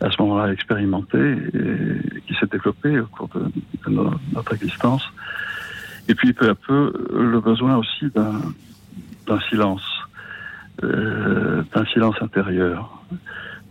à 0.00 0.10
ce 0.10 0.20
moment-là 0.22 0.52
expérimenté 0.52 1.18
et 1.18 2.20
qui 2.26 2.34
s'est 2.34 2.50
développé 2.50 2.98
au 2.98 3.06
cours 3.06 3.28
de, 3.28 3.40
de 3.40 3.90
no- 3.90 4.14
notre 4.34 4.54
existence 4.54 5.04
Et 6.08 6.14
puis 6.14 6.32
peu 6.32 6.48
à 6.48 6.54
peu, 6.54 6.92
le 7.12 7.40
besoin 7.40 7.76
aussi 7.76 8.06
d'un 8.14 9.40
silence, 9.48 9.86
euh, 10.82 11.62
d'un 11.74 11.84
silence 11.86 12.16
intérieur. 12.20 13.02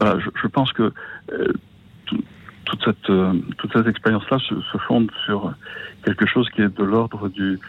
Je, 0.01 0.47
pense 0.47 0.71
que 0.73 0.91
euh, 1.34 1.54
toute 2.65 2.84
cette, 2.84 3.10
euh, 3.10 3.34
toute 3.58 3.71
cette 3.73 3.88
expérience-là 3.88 4.39
se, 4.39 4.56
se, 4.71 4.77
fonde 4.88 5.12
sur 5.25 5.54
quelque 6.04 6.25
chose 6.25 6.49
qui 6.49 6.62
est 6.62 6.75
de 6.75 6.84
l'ordre 6.84 7.30
du, 7.30 7.60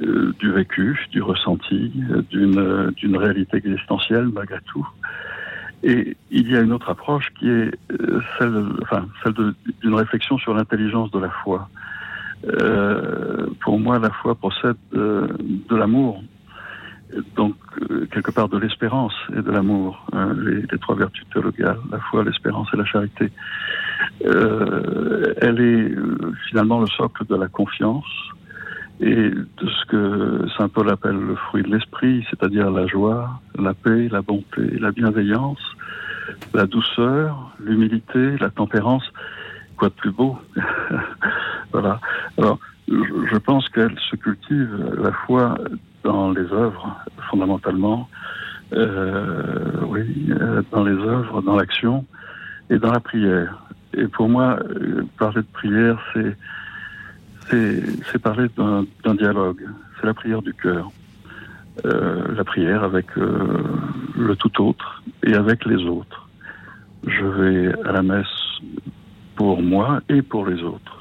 du 0.00 0.50
vécu, 0.52 0.98
du 1.10 1.20
ressenti, 1.20 1.92
d'une, 2.30 2.92
d'une 2.96 3.16
réalité 3.16 3.58
existentielle 3.58 4.28
malgré 4.32 4.60
tout. 4.72 4.86
Et 5.84 6.16
il 6.30 6.50
y 6.50 6.56
a 6.56 6.60
une 6.60 6.72
autre 6.72 6.88
approche 6.88 7.30
qui 7.38 7.48
est 7.48 7.70
euh, 7.92 8.20
celle, 8.38 8.64
enfin, 8.82 9.06
celle 9.22 9.34
d'une 9.82 9.94
réflexion 9.94 10.38
sur 10.38 10.54
l'intelligence 10.54 11.10
de 11.10 11.18
la 11.18 11.28
foi. 11.28 11.68
Euh, 12.46 13.46
pour 13.60 13.78
moi, 13.78 13.98
la 13.98 14.08
foi 14.10 14.34
procède 14.34 14.76
de, 14.92 15.28
l'amour, 15.70 16.22
donc 17.36 17.54
euh, 17.90 18.06
quelque 18.10 18.30
part 18.30 18.48
de 18.48 18.56
l'espérance 18.56 19.14
et 19.36 19.42
de 19.42 19.50
l'amour, 19.50 20.06
hein, 20.14 20.34
les, 20.38 20.62
les, 20.62 20.78
trois 20.78 20.94
vertus 20.94 21.24
théologales, 21.32 21.78
la 21.92 21.98
foi, 21.98 22.24
l'espérance 22.24 22.68
et 22.72 22.78
la 22.78 22.86
charité. 22.86 23.30
Euh, 24.24 25.34
elle 25.42 25.60
est 25.60 25.94
finalement 26.48 26.80
le 26.80 26.86
socle 26.86 27.26
de 27.26 27.36
la 27.36 27.48
confiance 27.48 28.06
et 29.00 29.30
de 29.30 29.68
ce 29.68 29.84
que 29.86 30.46
Saint 30.56 30.68
Paul 30.68 30.90
appelle 30.90 31.16
le 31.16 31.34
fruit 31.34 31.62
de 31.62 31.68
l'esprit, 31.68 32.24
c'est-à-dire 32.30 32.70
la 32.70 32.86
joie, 32.86 33.40
la 33.58 33.74
paix, 33.74 34.08
la 34.10 34.22
bonté, 34.22 34.62
la 34.78 34.92
bienveillance, 34.92 35.58
la 36.52 36.66
douceur, 36.66 37.52
l'humilité, 37.58 38.36
la 38.38 38.50
tempérance. 38.50 39.04
Quoi 39.76 39.88
de 39.88 39.94
plus 39.94 40.12
beau 40.12 40.38
Voilà. 41.72 42.00
Alors, 42.38 42.60
je 42.86 43.36
pense 43.38 43.68
qu'elle 43.70 43.98
se 44.10 44.16
cultive 44.16 44.94
la 45.02 45.10
foi 45.10 45.56
dans 46.04 46.30
les 46.30 46.52
œuvres, 46.52 46.96
fondamentalement, 47.30 48.08
euh, 48.74 49.80
oui, 49.88 50.30
dans 50.70 50.84
les 50.84 50.92
œuvres, 50.92 51.42
dans 51.42 51.56
l'action 51.56 52.04
et 52.70 52.78
dans 52.78 52.92
la 52.92 53.00
prière. 53.00 53.58
Et 53.96 54.06
pour 54.06 54.28
moi, 54.28 54.58
parler 55.18 55.42
de 55.42 55.52
prière, 55.52 55.98
c'est 56.12 56.36
c'est 57.50 58.18
parler 58.18 58.48
d'un 58.56 59.14
dialogue. 59.14 59.64
C'est 60.00 60.06
la 60.06 60.14
prière 60.14 60.42
du 60.42 60.54
cœur. 60.54 60.90
Euh, 61.84 62.34
la 62.36 62.44
prière 62.44 62.84
avec 62.84 63.06
euh, 63.18 63.64
le 64.16 64.36
tout 64.36 64.62
autre 64.62 65.02
et 65.24 65.34
avec 65.34 65.64
les 65.64 65.82
autres. 65.84 66.28
Je 67.04 67.24
vais 67.24 67.74
à 67.84 67.90
la 67.90 68.02
messe 68.02 68.26
pour 69.34 69.60
moi 69.60 70.00
et 70.08 70.22
pour 70.22 70.46
les 70.46 70.62
autres. 70.62 71.00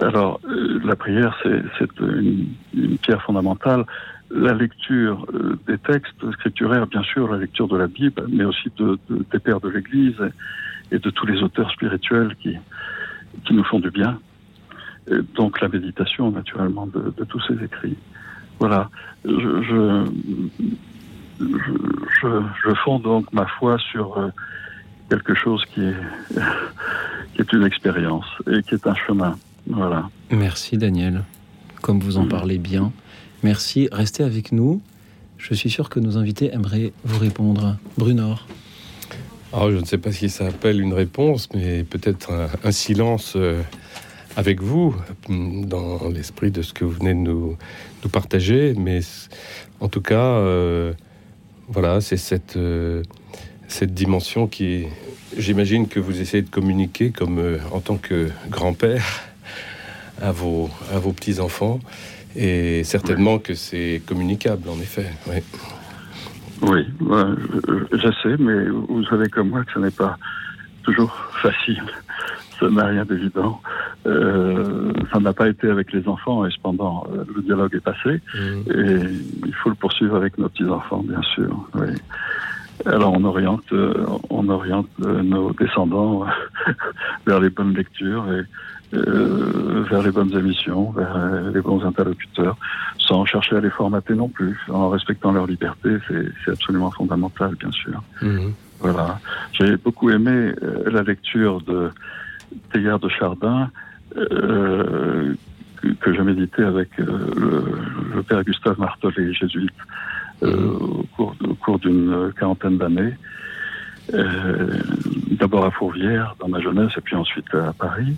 Alors, 0.00 0.40
euh, 0.48 0.80
la 0.82 0.96
prière, 0.96 1.36
c'est 1.42 2.00
une, 2.00 2.56
pierre 3.02 3.22
fondamentale. 3.22 3.84
La 4.30 4.54
lecture 4.54 5.26
des 5.66 5.78
textes 5.78 6.32
scripturaires, 6.32 6.86
bien 6.86 7.02
sûr, 7.02 7.30
la 7.30 7.38
lecture 7.38 7.68
de 7.68 7.76
la 7.76 7.86
Bible, 7.86 8.24
mais 8.28 8.44
aussi 8.44 8.70
de, 8.78 8.98
de, 9.10 9.24
des 9.30 9.38
pères 9.38 9.60
de 9.60 9.68
l'Église 9.68 10.16
et, 10.90 10.98
de 10.98 11.10
tous 11.10 11.26
les 11.26 11.42
auteurs 11.42 11.70
spirituels 11.70 12.34
qui, 12.42 12.56
qui 13.44 13.54
nous 13.54 13.64
font 13.64 13.80
du 13.80 13.90
bien. 13.90 14.18
Et 15.10 15.18
donc 15.34 15.60
la 15.60 15.68
méditation, 15.68 16.30
naturellement, 16.30 16.86
de, 16.86 17.12
de, 17.16 17.24
tous 17.24 17.40
ces 17.46 17.62
écrits. 17.64 17.96
Voilà. 18.58 18.90
Je, 19.24 19.62
je, 19.62 20.06
je, 21.40 22.42
je 22.64 22.74
fonde 22.84 23.02
donc 23.02 23.32
ma 23.32 23.46
foi 23.46 23.78
sur 23.78 24.18
euh, 24.18 24.28
quelque 25.08 25.34
chose 25.34 25.64
qui 25.72 25.82
est, 25.82 25.94
qui 27.34 27.42
est 27.42 27.52
une 27.52 27.64
expérience 27.64 28.26
et 28.50 28.62
qui 28.62 28.74
est 28.74 28.86
un 28.86 28.94
chemin. 28.94 29.38
Voilà. 29.68 30.08
Merci 30.30 30.78
Daniel, 30.78 31.22
comme 31.82 32.00
vous 32.00 32.18
en 32.18 32.26
parlez 32.26 32.58
bien. 32.58 32.92
Merci, 33.42 33.88
restez 33.92 34.22
avec 34.24 34.52
nous. 34.52 34.80
Je 35.38 35.54
suis 35.54 35.70
sûr 35.70 35.88
que 35.90 36.00
nos 36.00 36.16
invités 36.16 36.52
aimeraient 36.52 36.92
vous 37.04 37.18
répondre. 37.18 37.76
Brunor. 37.98 38.46
Alors, 39.52 39.70
je 39.70 39.76
ne 39.76 39.84
sais 39.84 39.98
pas 39.98 40.12
si 40.12 40.28
ça 40.28 40.46
appelle 40.46 40.80
une 40.80 40.92
réponse, 40.92 41.48
mais 41.54 41.84
peut-être 41.84 42.32
un, 42.32 42.48
un, 42.64 42.72
silence 42.72 43.34
euh, 43.36 43.62
avec 44.36 44.60
vous, 44.60 44.94
dans 45.28 46.08
l'esprit 46.10 46.50
de 46.50 46.60
ce 46.60 46.74
que 46.74 46.84
vous 46.84 46.92
venez 46.92 47.14
de 47.14 47.18
nous, 47.18 47.56
partager. 48.12 48.74
Mais 48.76 49.00
en 49.80 49.88
tout 49.88 50.02
cas, 50.02 50.36
euh, 50.36 50.92
voilà, 51.68 52.00
c'est 52.00 52.18
cette, 52.18 52.56
euh, 52.56 53.02
cette 53.66 53.94
dimension 53.94 54.46
qui, 54.46 54.84
j'imagine 55.36 55.88
que 55.88 55.98
vous 55.98 56.20
essayez 56.20 56.42
de 56.42 56.50
communiquer 56.50 57.10
comme 57.10 57.38
euh, 57.38 57.58
en 57.72 57.80
tant 57.80 57.96
que 57.96 58.28
grand-père 58.48 59.04
à 60.20 60.30
vos, 60.30 60.70
à 60.94 60.98
vos 60.98 61.12
petits-enfants. 61.12 61.80
Et 62.36 62.84
certainement 62.84 63.38
que 63.38 63.54
c'est 63.54 64.02
communicable, 64.06 64.68
en 64.68 64.78
effet. 64.78 65.06
Oui, 65.26 65.42
oui 66.62 66.82
je, 67.00 67.96
je, 67.96 68.12
sais, 68.22 68.36
mais 68.38 68.68
vous 68.68 69.04
savez 69.06 69.28
comme 69.28 69.48
moi 69.48 69.64
que 69.64 69.72
ce 69.72 69.78
n'est 69.78 69.90
pas 69.90 70.18
toujours 70.84 71.12
facile. 71.42 71.82
Ça 72.58 72.70
n'a 72.70 72.86
rien 72.86 73.04
d'évident. 73.04 73.60
Euh, 74.06 74.92
ça 75.12 75.20
n'a 75.20 75.32
pas 75.32 75.48
été 75.48 75.68
avec 75.68 75.92
les 75.92 76.06
enfants 76.08 76.46
et 76.46 76.50
cependant 76.50 77.06
euh, 77.12 77.24
le 77.34 77.42
dialogue 77.42 77.74
est 77.74 77.80
passé. 77.80 78.20
Mmh. 78.34 78.72
Et 78.72 79.46
il 79.46 79.54
faut 79.54 79.70
le 79.70 79.74
poursuivre 79.74 80.16
avec 80.16 80.38
nos 80.38 80.48
petits-enfants, 80.48 81.04
bien 81.06 81.22
sûr. 81.22 81.68
Oui. 81.74 81.88
Alors 82.84 83.14
on 83.14 83.24
oriente, 83.24 83.64
euh, 83.72 83.94
on 84.30 84.48
oriente 84.48 84.88
nos 84.98 85.52
descendants 85.52 86.26
vers 87.26 87.40
les 87.40 87.50
bonnes 87.50 87.74
lectures 87.74 88.30
et 88.32 88.42
euh, 88.94 89.84
vers 89.90 90.02
les 90.02 90.12
bonnes 90.12 90.36
émissions, 90.38 90.92
vers 90.92 91.16
euh, 91.16 91.50
les 91.52 91.60
bons 91.60 91.84
interlocuteurs, 91.84 92.56
sans 92.98 93.24
chercher 93.24 93.56
à 93.56 93.60
les 93.60 93.70
formater 93.70 94.14
non 94.14 94.28
plus, 94.28 94.56
en 94.68 94.88
respectant 94.90 95.32
leur 95.32 95.46
liberté, 95.46 95.96
c'est 96.08 96.52
absolument 96.52 96.92
fondamental, 96.92 97.56
bien 97.56 97.72
sûr. 97.72 98.00
Mmh. 98.22 98.50
Voilà. 98.78 99.18
J'ai 99.52 99.76
beaucoup 99.76 100.10
aimé 100.10 100.30
euh, 100.62 100.88
la 100.90 101.02
lecture 101.02 101.60
de 101.62 101.90
Théard 102.72 102.98
de 102.98 103.08
Chardin, 103.08 103.70
euh, 104.16 105.34
que, 105.76 105.88
que 105.88 106.14
j'ai 106.14 106.22
médité 106.22 106.62
avec 106.62 106.88
euh, 106.98 107.04
le, 107.36 108.16
le, 108.16 108.22
père 108.22 108.42
Gustave 108.44 108.78
Martelet, 108.78 109.32
jésuite, 109.32 109.70
mmh. 110.42 110.46
au 110.46 111.06
cours, 111.16 111.34
cours 111.60 111.78
d'une 111.78 112.32
quarantaine 112.38 112.78
d'années. 112.78 113.14
D'abord 115.32 115.64
à 115.64 115.72
Fourvière, 115.72 116.36
dans 116.38 116.48
ma 116.48 116.60
jeunesse, 116.60 116.92
et 116.96 117.00
puis 117.00 117.16
ensuite 117.16 117.52
à 117.54 117.72
Paris. 117.72 118.16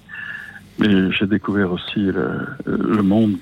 Mais 0.78 1.10
j'ai 1.12 1.26
découvert 1.26 1.72
aussi 1.72 2.00
le, 2.00 2.46
le 2.66 3.02
monde 3.02 3.38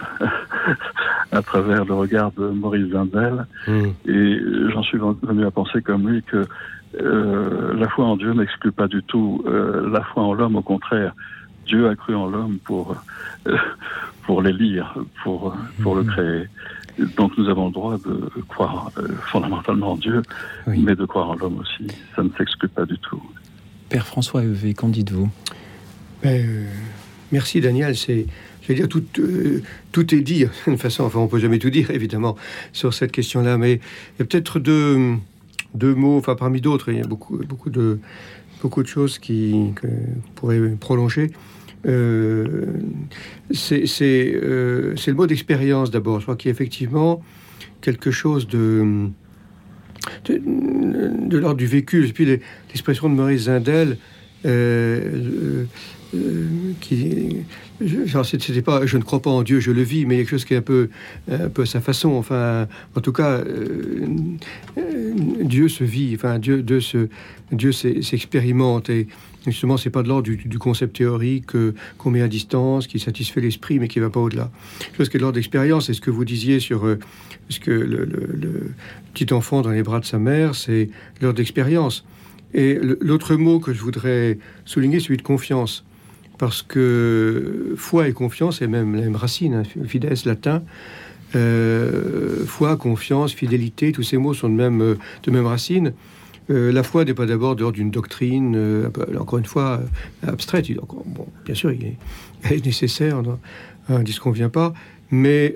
à 1.32 1.42
travers 1.42 1.84
le 1.84 1.94
regard 1.94 2.32
de 2.32 2.48
Maurice 2.48 2.90
Zindel. 2.92 3.46
Mmh. 3.66 3.84
Et 4.06 4.38
j'en 4.72 4.82
suis 4.82 4.98
venu 4.98 5.44
à 5.44 5.50
penser 5.50 5.82
comme 5.82 6.08
lui 6.08 6.22
que 6.22 6.44
euh, 7.00 7.74
la 7.74 7.88
foi 7.88 8.06
en 8.06 8.16
Dieu 8.16 8.32
n'exclut 8.32 8.72
pas 8.72 8.88
du 8.88 9.02
tout 9.02 9.42
euh, 9.46 9.88
la 9.90 10.02
foi 10.02 10.22
en 10.22 10.32
l'homme, 10.32 10.56
au 10.56 10.62
contraire. 10.62 11.14
Dieu 11.66 11.88
a 11.88 11.96
cru 11.96 12.14
en 12.14 12.26
l'homme 12.26 12.58
pour, 12.64 12.96
euh, 13.46 13.56
pour 14.22 14.40
les 14.40 14.52
lire, 14.52 14.94
pour, 15.22 15.54
pour 15.82 15.96
mmh. 15.96 15.98
le 15.98 16.04
créer. 16.04 16.48
Donc 17.16 17.36
nous 17.36 17.48
avons 17.48 17.66
le 17.66 17.72
droit 17.72 17.98
de 17.98 18.30
croire 18.48 18.90
euh, 18.98 19.08
fondamentalement 19.22 19.92
en 19.92 19.96
Dieu, 19.96 20.22
oui. 20.66 20.82
mais 20.82 20.94
de 20.94 21.04
croire 21.04 21.30
en 21.30 21.34
l'homme 21.34 21.58
aussi. 21.58 21.88
Ça 22.14 22.22
ne 22.22 22.30
s'exclut 22.38 22.68
pas 22.68 22.86
du 22.86 22.98
tout. 22.98 23.22
Père 23.88 24.06
François 24.06 24.42
Evé, 24.42 24.72
qu'en 24.74 24.88
dites-vous? 24.88 25.28
Ben, 26.22 26.66
Merci 27.32 27.60
Daniel, 27.60 27.96
c'est 27.96 28.26
veux 28.68 28.74
dire, 28.74 28.88
tout, 28.88 29.04
euh, 29.18 29.62
tout 29.92 30.14
est 30.14 30.20
dit 30.20 30.46
d'une 30.66 30.78
façon, 30.78 31.04
enfin 31.04 31.18
on 31.18 31.28
peut 31.28 31.38
jamais 31.38 31.58
tout 31.58 31.70
dire 31.70 31.90
évidemment 31.90 32.36
sur 32.72 32.94
cette 32.94 33.12
question-là, 33.12 33.58
mais 33.58 33.74
il 33.74 34.18
y 34.18 34.22
a 34.22 34.24
peut-être 34.24 34.58
deux, 34.58 35.14
deux 35.74 35.94
mots, 35.94 36.18
enfin 36.18 36.34
parmi 36.34 36.60
d'autres, 36.60 36.90
il 36.90 36.98
y 36.98 37.00
a 37.00 37.06
beaucoup, 37.06 37.38
beaucoup, 37.38 37.70
de, 37.70 37.98
beaucoup 38.62 38.82
de 38.82 38.88
choses 38.88 39.18
qui 39.18 39.72
que 39.76 39.86
pourraient 40.34 40.70
prolonger. 40.80 41.30
Euh, 41.86 42.66
c'est 43.52 43.84
euh, 44.34 44.94
le 45.06 45.12
mot 45.12 45.26
d'expérience 45.26 45.90
d'abord. 45.90 46.18
Je 46.18 46.24
crois 46.24 46.36
qu'il 46.36 46.48
y 46.48 46.50
a 46.50 46.54
effectivement 46.54 47.22
quelque 47.80 48.10
chose 48.10 48.48
de, 48.48 49.08
de, 50.28 51.38
l'ordre 51.38 51.56
du 51.56 51.66
vécu. 51.66 52.06
Et 52.06 52.12
puis 52.12 52.24
l'expression 52.24 53.08
de 53.08 53.14
Maurice 53.14 53.42
Zindel, 53.42 53.98
euh, 54.44 55.64
qui 56.80 57.36
je 57.80 58.96
ne 58.96 59.02
crois 59.02 59.20
pas 59.20 59.30
en 59.30 59.42
Dieu 59.42 59.60
je 59.60 59.70
le 59.70 59.82
vis 59.82 60.06
mais 60.06 60.16
quelque 60.16 60.30
chose 60.30 60.44
qui 60.44 60.54
est 60.54 60.58
un 60.58 60.62
peu 60.62 60.88
un 61.30 61.48
peu 61.48 61.62
à 61.62 61.66
sa 61.66 61.80
façon. 61.80 62.10
Enfin 62.10 62.66
en 62.94 63.00
tout 63.00 63.12
cas 63.12 63.40
euh, 63.40 64.06
Dieu 65.42 65.68
se 65.68 65.84
vit. 65.84 66.14
Enfin 66.14 66.38
Dieu 66.38 66.64
ce 66.80 67.08
Dieu 67.52 67.72
s'expérimente. 67.72 68.90
Et 68.90 69.08
justement 69.46 69.76
c'est 69.76 69.90
pas 69.90 70.02
de 70.02 70.08
l'ordre 70.08 70.28
du, 70.28 70.58
concept 70.58 70.96
théorique 70.96 71.54
euh, 71.54 71.74
qu'on 71.98 72.10
met 72.10 72.22
à 72.22 72.28
distance 72.28 72.86
qui 72.86 72.98
satisfait 72.98 73.40
l'esprit 73.40 73.78
mais 73.78 73.88
qui 73.88 74.00
va 74.00 74.10
pas 74.10 74.20
au-delà. 74.20 74.50
Chose 74.96 75.08
qui 75.08 75.16
est 75.16 75.18
de 75.18 75.22
l'ordre 75.22 75.36
d'expérience 75.36 75.86
c'est 75.86 75.94
ce 75.94 76.00
que 76.00 76.10
vous 76.10 76.24
disiez 76.24 76.60
sur 76.60 76.86
euh, 76.86 76.98
ce 77.48 77.60
que 77.60 77.70
le, 77.70 78.04
le, 78.04 78.28
le 78.32 78.70
petit 79.14 79.32
enfant 79.32 79.62
dans 79.62 79.70
les 79.70 79.82
bras 79.82 80.00
de 80.00 80.04
sa 80.04 80.18
mère 80.18 80.54
c'est 80.54 80.88
l'ordre 81.20 81.36
d'expérience. 81.36 82.04
Et 82.54 82.78
l'autre 83.00 83.36
mot 83.36 83.60
que 83.60 83.74
je 83.74 83.80
voudrais 83.82 84.38
souligner 84.64 84.98
celui 85.00 85.18
de 85.18 85.22
confiance 85.22 85.84
parce 86.38 86.62
que 86.62 87.74
foi 87.76 88.08
et 88.08 88.12
confiance 88.12 88.62
est 88.62 88.66
même 88.66 88.94
la 88.94 89.02
même 89.02 89.16
racine, 89.16 89.54
hein, 89.54 89.62
latin. 90.24 90.62
foi, 92.46 92.76
confiance, 92.76 93.32
fidélité, 93.32 93.92
tous 93.92 94.02
ces 94.02 94.16
mots 94.16 94.34
sont 94.34 94.48
de 94.48 94.54
même, 94.54 94.96
de 95.22 95.30
même 95.30 95.46
racine. 95.46 95.92
la 96.48 96.82
foi 96.82 97.04
n'est 97.04 97.14
pas 97.14 97.26
d'abord 97.26 97.56
dehors 97.56 97.72
d'une 97.72 97.90
doctrine, 97.90 98.90
encore 99.18 99.38
une 99.38 99.46
fois, 99.46 99.80
abstraite. 100.26 100.66
bon, 100.74 101.26
bien 101.44 101.54
sûr, 101.54 101.72
il 101.72 101.96
est, 102.50 102.64
nécessaire, 102.64 103.22
ne 103.88 104.02
disconvient 104.02 104.50
pas, 104.50 104.72
mais 105.10 105.54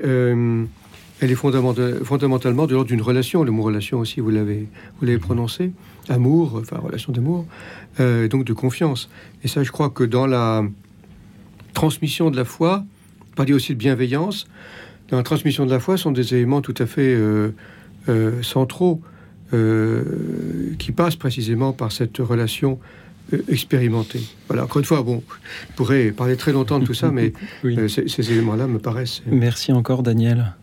elle 1.21 1.31
est 1.31 1.35
fondamentalement 1.35 2.67
de 2.67 2.73
l'ordre 2.73 2.89
d'une 2.89 3.03
relation. 3.03 3.45
Le 3.45 3.51
mot 3.51 3.63
relation 3.63 3.99
aussi, 3.99 4.21
vous 4.21 4.31
l'avez 4.31 5.19
prononcé. 5.19 5.73
Amour, 6.09 6.59
enfin 6.61 6.79
relation 6.79 7.13
d'amour, 7.13 7.47
euh, 8.01 8.29
donc 8.29 8.45
de 8.45 8.53
confiance. 8.53 9.11
Et 9.45 9.49
ça, 9.49 9.63
je 9.63 9.71
crois 9.71 9.91
que 9.91 10.05
dans 10.05 10.27
la 10.27 10.65
transmission 11.75 12.31
de 12.31 12.37
la 12.37 12.45
foi, 12.45 12.85
parler 13.37 13.53
aussi 13.53 13.75
de 13.75 13.79
bienveillance, 13.79 14.47
dans 15.09 15.17
la 15.17 15.23
transmission 15.23 15.67
de 15.67 15.71
la 15.71 15.81
foi 15.81 15.97
sont 15.97 16.13
des 16.13 16.35
éléments 16.35 16.63
tout 16.63 16.75
à 16.79 16.87
fait 16.87 17.15
euh, 17.15 17.55
euh, 18.09 18.43
centraux 18.43 19.03
qui 20.79 20.93
passent 20.93 21.17
précisément 21.17 21.73
par 21.73 21.91
cette 21.91 22.19
relation 22.19 22.79
expérimentée. 23.49 24.21
Voilà, 24.47 24.63
encore 24.63 24.79
une 24.79 24.85
fois, 24.85 25.03
bon, 25.03 25.25
je 25.71 25.75
pourrais 25.75 26.13
parler 26.13 26.37
très 26.37 26.53
longtemps 26.53 26.79
de 26.79 26.85
tout 26.85 26.95
ça, 26.95 27.11
mais 27.13 27.33
ces, 27.89 28.07
ces 28.07 28.31
éléments-là 28.31 28.69
me 28.69 28.79
paraissent... 28.79 29.23
Merci 29.27 29.73
encore, 29.73 30.05
Daniel. 30.05 30.55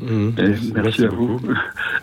Mmh. 0.00 0.30
merci, 0.74 1.04
à 1.04 1.08
vous. 1.08 1.40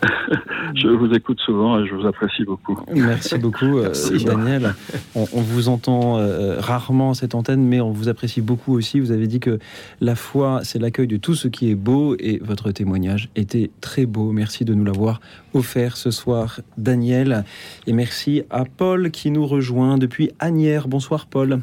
je 0.74 0.88
vous 0.88 1.12
écoute 1.12 1.38
souvent 1.40 1.78
et 1.78 1.86
je 1.86 1.94
vous 1.94 2.06
apprécie 2.06 2.44
beaucoup. 2.44 2.78
Merci 2.94 3.36
beaucoup, 3.36 3.78
euh, 3.78 3.92
Daniel. 4.24 4.74
On, 5.14 5.24
vous 5.24 5.68
entend 5.68 6.18
euh, 6.18 6.58
rarement 6.58 7.10
à 7.10 7.14
cette 7.14 7.34
antenne, 7.34 7.62
mais 7.62 7.80
on 7.80 7.90
vous 7.90 8.08
apprécie 8.08 8.40
beaucoup 8.40 8.74
aussi. 8.74 8.98
Vous 8.98 9.12
avez 9.12 9.26
dit 9.26 9.40
que 9.40 9.58
la 10.00 10.14
foi, 10.14 10.60
c'est 10.62 10.78
l'accueil 10.78 11.06
de 11.06 11.18
tout 11.18 11.34
ce 11.34 11.48
qui 11.48 11.70
est 11.70 11.74
beau 11.74 12.16
et 12.18 12.38
votre 12.42 12.70
témoignage 12.70 13.28
était 13.36 13.70
très 13.82 14.06
beau. 14.06 14.32
Merci 14.32 14.64
de 14.64 14.72
nous 14.72 14.84
l'avoir 14.84 15.20
offert 15.52 15.98
ce 15.98 16.10
soir, 16.10 16.60
Daniel. 16.78 17.44
Et 17.86 17.92
merci 17.92 18.42
à 18.48 18.64
Paul 18.64 19.10
qui 19.10 19.30
nous 19.30 19.46
rejoint 19.46 19.98
depuis 19.98 20.30
Agnières. 20.38 20.88
Bonsoir, 20.88 21.26
Paul. 21.26 21.60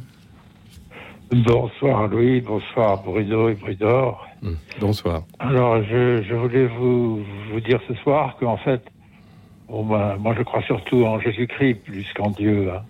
Bonsoir, 1.32 2.08
Louis. 2.08 2.42
Bonsoir, 2.42 3.04
Bruno 3.04 3.50
et 3.50 3.56
Brudor. 3.56 4.29
Hmm. 4.42 4.54
Bonsoir. 4.80 5.24
Alors, 5.40 5.84
je, 5.84 6.34
voulais 6.34 6.66
vous, 6.68 7.24
dire 7.66 7.80
ce 7.88 7.94
soir 7.96 8.38
qu'en 8.40 8.58
fait, 8.58 8.82
bon, 9.68 9.86
ben, 9.86 10.16
moi 10.18 10.34
je 10.38 10.44
crois 10.44 10.62
surtout 10.64 11.04
en 11.06 11.20
Jésus-Christ 11.20 11.84
plus 11.84 12.08
qu'en 12.14 12.30
Dieu. 12.32 12.72
Hein. 12.72 12.82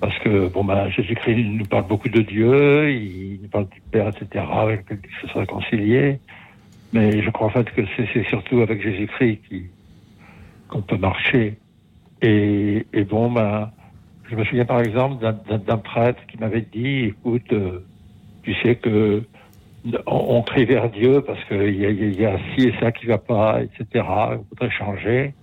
Parce 0.00 0.16
que 0.18 0.48
bon, 0.48 0.64
ben, 0.64 0.90
Jésus-Christ 0.90 1.42
nous 1.42 1.64
parle 1.64 1.86
beaucoup 1.86 2.08
de 2.08 2.20
Dieu, 2.20 2.90
il 2.92 3.40
nous 3.42 3.48
parle 3.48 3.68
du 3.68 3.80
Père, 3.90 4.08
etc., 4.08 4.44
avec 4.52 4.90
lequel 4.90 4.98
il 5.04 5.28
faut 5.28 5.40
se. 5.40 6.16
Mais 6.92 7.22
je 7.22 7.30
crois 7.30 7.48
en 7.48 7.50
fait 7.50 7.70
que 7.70 7.82
c'est 7.96 8.24
surtout 8.28 8.60
avec 8.60 8.82
Jésus-Christ 8.82 9.40
qu'on 10.68 10.82
peut 10.82 10.98
marcher. 10.98 11.58
Et, 12.22 12.86
et, 12.92 13.04
bon, 13.04 13.30
ben, 13.30 13.70
je 14.30 14.36
me 14.36 14.44
souviens 14.44 14.64
par 14.64 14.80
exemple 14.80 15.22
d'un 15.22 15.78
prêtre 15.78 16.20
qui 16.26 16.38
m'avait 16.38 16.66
dit, 16.72 17.04
écoute, 17.06 17.52
euh, 17.52 17.84
tu 18.42 18.54
sais 18.62 18.76
que 18.76 19.22
on, 20.06 20.42
crie 20.42 20.64
vers 20.64 20.90
Dieu 20.90 21.22
parce 21.22 21.42
qu'il 21.44 21.74
y, 21.74 22.20
y, 22.20 22.24
a 22.24 22.38
ci 22.38 22.68
et 22.68 22.74
ça 22.80 22.92
qui 22.92 23.06
va 23.06 23.18
pas, 23.18 23.60
etc. 23.62 24.04
On 24.06 24.44
voudrait 24.50 24.70
changer. 24.70 25.34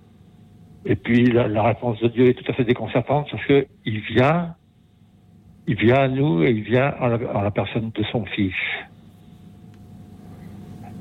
Et 0.84 0.94
puis 0.94 1.24
la, 1.26 1.62
réponse 1.62 2.00
de 2.00 2.08
Dieu 2.08 2.28
est 2.28 2.34
tout 2.34 2.50
à 2.50 2.54
fait 2.54 2.64
déconcertante 2.64 3.28
parce 3.30 3.44
que 3.46 3.66
il 3.84 4.00
vient, 4.00 4.54
il 5.66 5.76
vient 5.76 5.96
à 5.96 6.08
nous 6.08 6.44
et 6.44 6.50
il 6.50 6.62
vient 6.62 6.94
en 7.00 7.08
la, 7.42 7.50
personne 7.50 7.90
de 7.92 8.04
son 8.04 8.24
fils. 8.24 8.54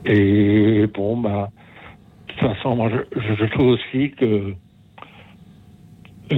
Et 0.05 0.87
bon, 0.87 1.17
bah, 1.17 1.49
de 2.27 2.33
toute 2.33 2.41
façon, 2.41 2.75
moi, 2.75 2.89
je, 2.89 3.35
je 3.35 3.45
trouve 3.45 3.67
aussi 3.67 4.11
que 4.11 4.55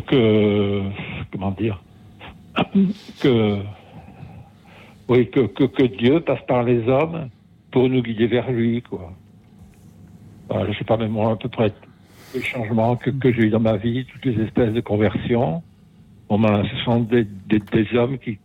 que 0.07 0.83
comment 1.31 1.51
dire 1.51 1.81
que 3.21 3.59
oui, 5.09 5.29
que, 5.29 5.41
que, 5.41 5.83
Dieu 5.83 6.19
passe 6.19 6.45
par 6.47 6.63
les 6.63 6.87
hommes 6.87 7.29
pour 7.71 7.89
nous 7.89 8.01
guider 8.01 8.27
vers 8.27 8.51
lui, 8.51 8.81
quoi. 8.81 9.13
je 10.49 10.77
sais 10.77 10.83
pas, 10.83 10.97
même 10.97 11.11
moi, 11.11 11.31
à 11.31 11.35
peu 11.35 11.49
près 11.49 11.71
les 12.33 12.41
changements 12.41 12.95
que, 12.95 13.09
que 13.09 13.31
j'ai 13.31 13.43
eu 13.43 13.49
dans 13.49 13.59
ma 13.59 13.77
vie, 13.77 14.05
toutes 14.05 14.25
les 14.25 14.43
espèces 14.43 14.73
de 14.73 14.81
conversions, 14.81 15.63
bon, 16.29 16.39
ben, 16.39 16.63
ce 16.69 16.83
sont 16.83 16.99
des, 17.01 17.25
des, 17.47 17.95
hommes 17.95 18.17
qui, 18.17 18.37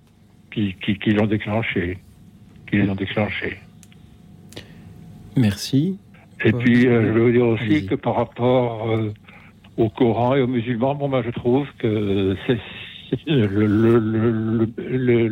qui, 0.52 0.74
qui, 0.74 1.10
l'ont 1.10 1.26
déclenché, 1.26 1.98
qui 2.68 2.76
les 2.76 2.88
ont 2.88 2.94
déclenchés. 2.94 3.58
Merci. 5.36 5.98
Et 6.44 6.52
puis, 6.52 6.86
euh, 6.86 7.12
je 7.14 7.18
veux 7.18 7.32
dire 7.32 7.46
aussi 7.46 7.86
que 7.86 7.94
par 7.94 8.16
rapport 8.16 8.90
euh, 8.90 9.12
au 9.76 9.88
Coran 9.88 10.34
et 10.34 10.42
aux 10.42 10.46
musulmans, 10.46 10.94
bon, 10.94 11.08
ben, 11.08 11.22
je 11.22 11.30
trouve 11.30 11.66
que 11.78 12.36
c'est 12.46 12.58
le, 13.26 14.66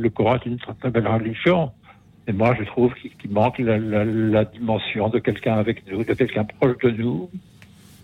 Coran 0.08 0.36
est 0.36 0.46
une 0.46 0.58
très 0.58 0.90
belle 0.90 1.08
religion. 1.08 1.70
Et 2.26 2.32
moi, 2.32 2.54
je 2.58 2.64
trouve 2.64 2.92
qu'il 2.94 3.30
manque 3.30 3.58
la, 3.58 4.44
dimension 4.44 5.08
de 5.08 5.18
quelqu'un 5.18 5.54
avec 5.54 5.90
nous, 5.90 6.04
de 6.04 6.14
quelqu'un 6.14 6.44
proche 6.44 6.78
de 6.78 6.90
nous. 6.90 7.30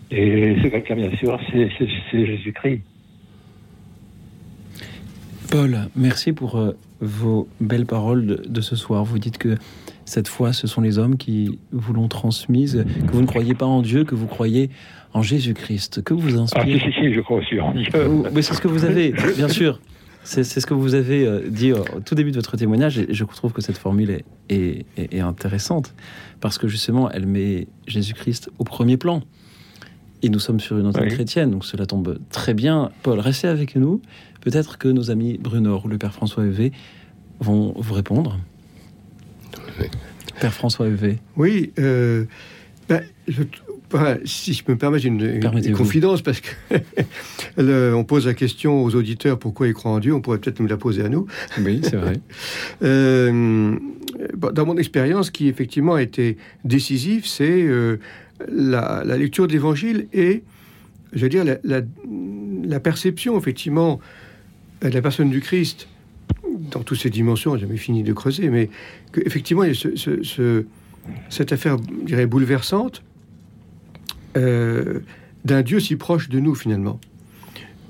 Et 0.09 0.55
ce 0.61 0.67
quelqu'un, 0.67 0.95
bien 0.95 1.15
sûr, 1.15 1.39
c'est 1.51 1.69
Jésus-Christ. 2.11 2.81
Paul, 5.51 5.87
merci 5.95 6.33
pour 6.33 6.57
euh, 6.57 6.77
vos 6.99 7.47
belles 7.61 7.85
paroles 7.85 8.41
de, 8.45 8.61
ce 8.61 8.75
soir. 8.75 9.05
Vous 9.05 9.17
dites 9.17 9.37
que 9.37 9.55
cette 10.07 10.29
foi, 10.29 10.53
ce 10.53 10.67
sont 10.67 10.79
les 10.79 10.99
hommes 10.99 11.17
qui 11.17 11.59
vous 11.73 11.91
l'ont 11.91 12.07
transmise, 12.07 12.85
que 13.05 13.11
vous 13.11 13.21
ne 13.21 13.27
croyez 13.27 13.53
pas 13.53 13.65
en 13.65 13.81
Dieu, 13.81 14.05
que 14.05 14.15
vous 14.15 14.25
croyez 14.25 14.69
en 15.13 15.21
Jésus-Christ. 15.21 16.01
Que 16.01 16.13
vous 16.13 16.37
inspire 16.39 16.63
Ah, 16.63 16.79
si, 16.79 16.93
si, 16.93 17.13
je 17.13 17.19
crois 17.19 17.39
aussi 17.39 17.59
en 17.59 17.73
Dieu. 17.73 17.89
Mais 18.31 18.41
c'est 18.41 18.53
ce 18.53 18.61
que 18.61 18.69
vous 18.69 18.85
avez, 18.85 19.13
bien 19.35 19.49
sûr. 19.49 19.81
C'est 20.23 20.43
ce 20.43 20.65
que 20.65 20.73
vous 20.73 20.93
avez 20.95 21.25
euh, 21.25 21.49
dit 21.49 21.73
au 21.73 21.83
tout 22.05 22.15
début 22.15 22.31
de 22.31 22.37
votre 22.37 22.55
témoignage, 22.55 22.97
et 22.99 23.07
je 23.09 23.23
trouve 23.25 23.51
que 23.51 23.61
cette 23.61 23.77
formule 23.77 24.21
est, 24.49 24.85
est, 24.95 25.19
intéressante, 25.19 25.93
parce 26.39 26.57
que 26.57 26.69
justement, 26.69 27.09
elle 27.11 27.25
met 27.25 27.67
Jésus-Christ 27.87 28.49
au 28.59 28.63
premier 28.63 28.95
plan. 28.95 29.21
Et 30.23 30.29
nous 30.29 30.39
sommes 30.39 30.61
sur 30.61 30.77
une 30.77 30.87
antenne 30.87 31.09
chrétienne, 31.09 31.51
donc 31.51 31.65
cela 31.65 31.85
tombe 31.85 32.17
très 32.29 32.53
bien. 32.53 32.91
Paul, 33.03 33.19
restez 33.19 33.47
avec 33.47 33.75
nous. 33.75 34.01
Peut-être 34.41 34.77
que 34.77 34.87
nos 34.87 35.11
amis 35.11 35.37
Bruno 35.37 35.81
ou 35.83 35.87
le 35.87 35.97
Père 35.97 36.13
François 36.13 36.45
Evé 36.45 36.71
vont 37.39 37.73
vous 37.77 37.93
répondre. 37.93 38.37
Père 40.39 40.53
François 40.53 40.87
Evé. 40.87 41.17
Oui, 41.35 41.71
euh, 41.79 42.25
ben, 42.89 43.01
je, 43.27 43.43
si 44.25 44.53
je 44.53 44.63
me 44.67 44.77
permettre 44.77 45.05
une, 45.05 45.39
confidence, 45.73 46.21
parce 46.21 46.41
que 46.41 46.73
on 47.93 48.03
pose 48.03 48.27
la 48.27 48.33
question 48.33 48.83
aux 48.83 48.95
auditeurs 48.95 49.39
pourquoi 49.39 49.67
ils 49.67 49.73
croient 49.73 49.91
en 49.91 49.99
Dieu, 49.99 50.13
on 50.13 50.21
pourrait 50.21 50.39
peut-être 50.39 50.59
nous 50.59 50.67
la 50.67 50.77
poser 50.77 51.03
à 51.03 51.09
nous. 51.09 51.27
Oui, 51.59 51.81
c'est 51.83 51.95
vrai. 51.95 52.13
Euh, 52.83 53.75
dans 54.51 54.65
mon 54.65 54.77
expérience, 54.77 55.31
qui 55.31 55.47
effectivement 55.47 55.95
a 55.95 56.01
été 56.01 56.37
décisive, 56.63 57.25
c'est 57.25 57.63
euh, 57.63 57.97
la, 58.51 59.03
lecture 59.03 59.47
de 59.47 59.51
l'Évangile 59.51 60.07
et, 60.13 60.43
je 61.13 61.21
veux 61.21 61.29
dire, 61.29 61.43
la, 61.63 62.79
perception 62.79 63.37
effectivement 63.37 63.99
de 64.81 64.89
la 64.89 65.01
personne 65.01 65.29
du 65.29 65.41
Christ 65.41 65.87
dans 66.57 66.83
toutes 66.83 66.99
ses 66.99 67.09
dimensions. 67.09 67.55
J'ai 67.55 67.61
jamais 67.61 67.77
fini 67.77 68.03
de 68.03 68.13
creuser, 68.13 68.49
mais 68.49 68.69
qu'effectivement, 69.11 69.63
il 69.63 69.69
y 69.69 69.71
a 69.71 69.75
ce, 69.75 70.65
cette 71.29 71.51
affaire, 71.51 71.77
je 72.05 72.25
bouleversante 72.25 73.03
euh, 74.35 74.99
d'un 75.45 75.61
Dieu 75.61 75.79
si 75.79 75.95
proche 75.95 76.29
de 76.29 76.39
nous 76.39 76.55
finalement. 76.55 76.99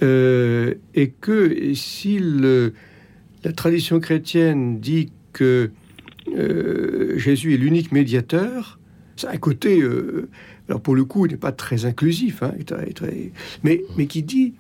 Euh, 0.04 0.76
et 0.94 1.10
que 1.10 1.74
si 1.74 2.20
la 2.20 3.54
tradition 3.56 4.00
chrétienne 4.00 4.80
dit 4.80 5.12
que 5.34 5.72
euh, 6.36 7.18
Jésus 7.18 7.54
est 7.54 7.58
l'unique 7.58 7.92
médiateur, 7.92 8.80
a 9.24 9.32
un 9.32 9.38
côté, 9.38 9.82
alors 10.70 10.82
pour 10.82 10.96
le 10.96 11.04
coup, 11.04 11.26
il 11.26 11.32
n'est 11.32 11.38
pas 11.38 11.52
très 11.52 11.86
inclusif, 11.86 12.44
hein, 12.44 12.54
mais 13.64 14.06
qui 14.08 14.22
dit 14.22 14.54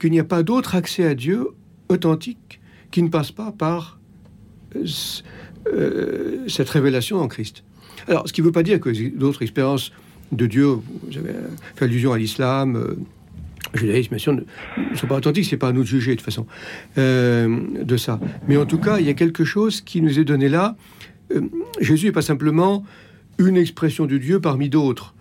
qu'il 0.00 0.12
n'y 0.12 0.20
a 0.20 0.24
pas 0.24 0.42
d'autre 0.42 0.74
accès 0.76 1.04
à 1.04 1.14
Dieu 1.14 1.48
authentique 1.90 2.57
qui 2.90 3.02
ne 3.02 3.08
passe 3.08 3.32
pas 3.32 3.52
par 3.52 3.98
cette 6.46 6.70
révélation 6.70 7.20
en 7.20 7.28
Christ. 7.28 7.62
Alors, 8.06 8.26
ce 8.26 8.32
qui 8.32 8.40
ne 8.40 8.46
veut 8.46 8.52
pas 8.52 8.62
dire 8.62 8.80
que 8.80 8.90
d'autres 9.16 9.42
expériences 9.42 9.92
de 10.32 10.46
Dieu, 10.46 10.66
vous 10.66 10.82
avez 11.16 11.34
fait 11.74 11.84
allusion 11.84 12.12
à 12.12 12.18
l'islam, 12.18 12.76
euh, 12.76 12.96
judaïsme, 13.74 14.10
bien 14.10 14.18
sûr, 14.18 14.32
ne, 14.32 14.42
sont 14.94 15.06
pas 15.06 15.16
authentiques, 15.16 15.46
c'est 15.46 15.56
pas 15.56 15.68
à 15.68 15.72
nous 15.72 15.82
de 15.82 15.86
juger 15.86 16.12
de 16.12 16.16
toute 16.16 16.24
façon 16.24 16.46
euh, 16.96 17.60
de 17.82 17.96
ça. 17.96 18.20
Mais 18.46 18.56
en 18.56 18.66
tout 18.66 18.78
cas, 18.78 18.98
il 18.98 19.06
y 19.06 19.10
a 19.10 19.14
quelque 19.14 19.44
chose 19.44 19.80
qui 19.80 20.00
nous 20.00 20.18
est 20.18 20.24
donné 20.24 20.48
là. 20.48 20.76
Euh, 21.34 21.42
Jésus 21.80 22.06
n'est 22.06 22.12
pas 22.12 22.22
simplement 22.22 22.84
une 23.38 23.56
expression 23.56 24.06
de 24.06 24.18
Dieu 24.18 24.40
parmi 24.40 24.68
d'autres. 24.68 25.14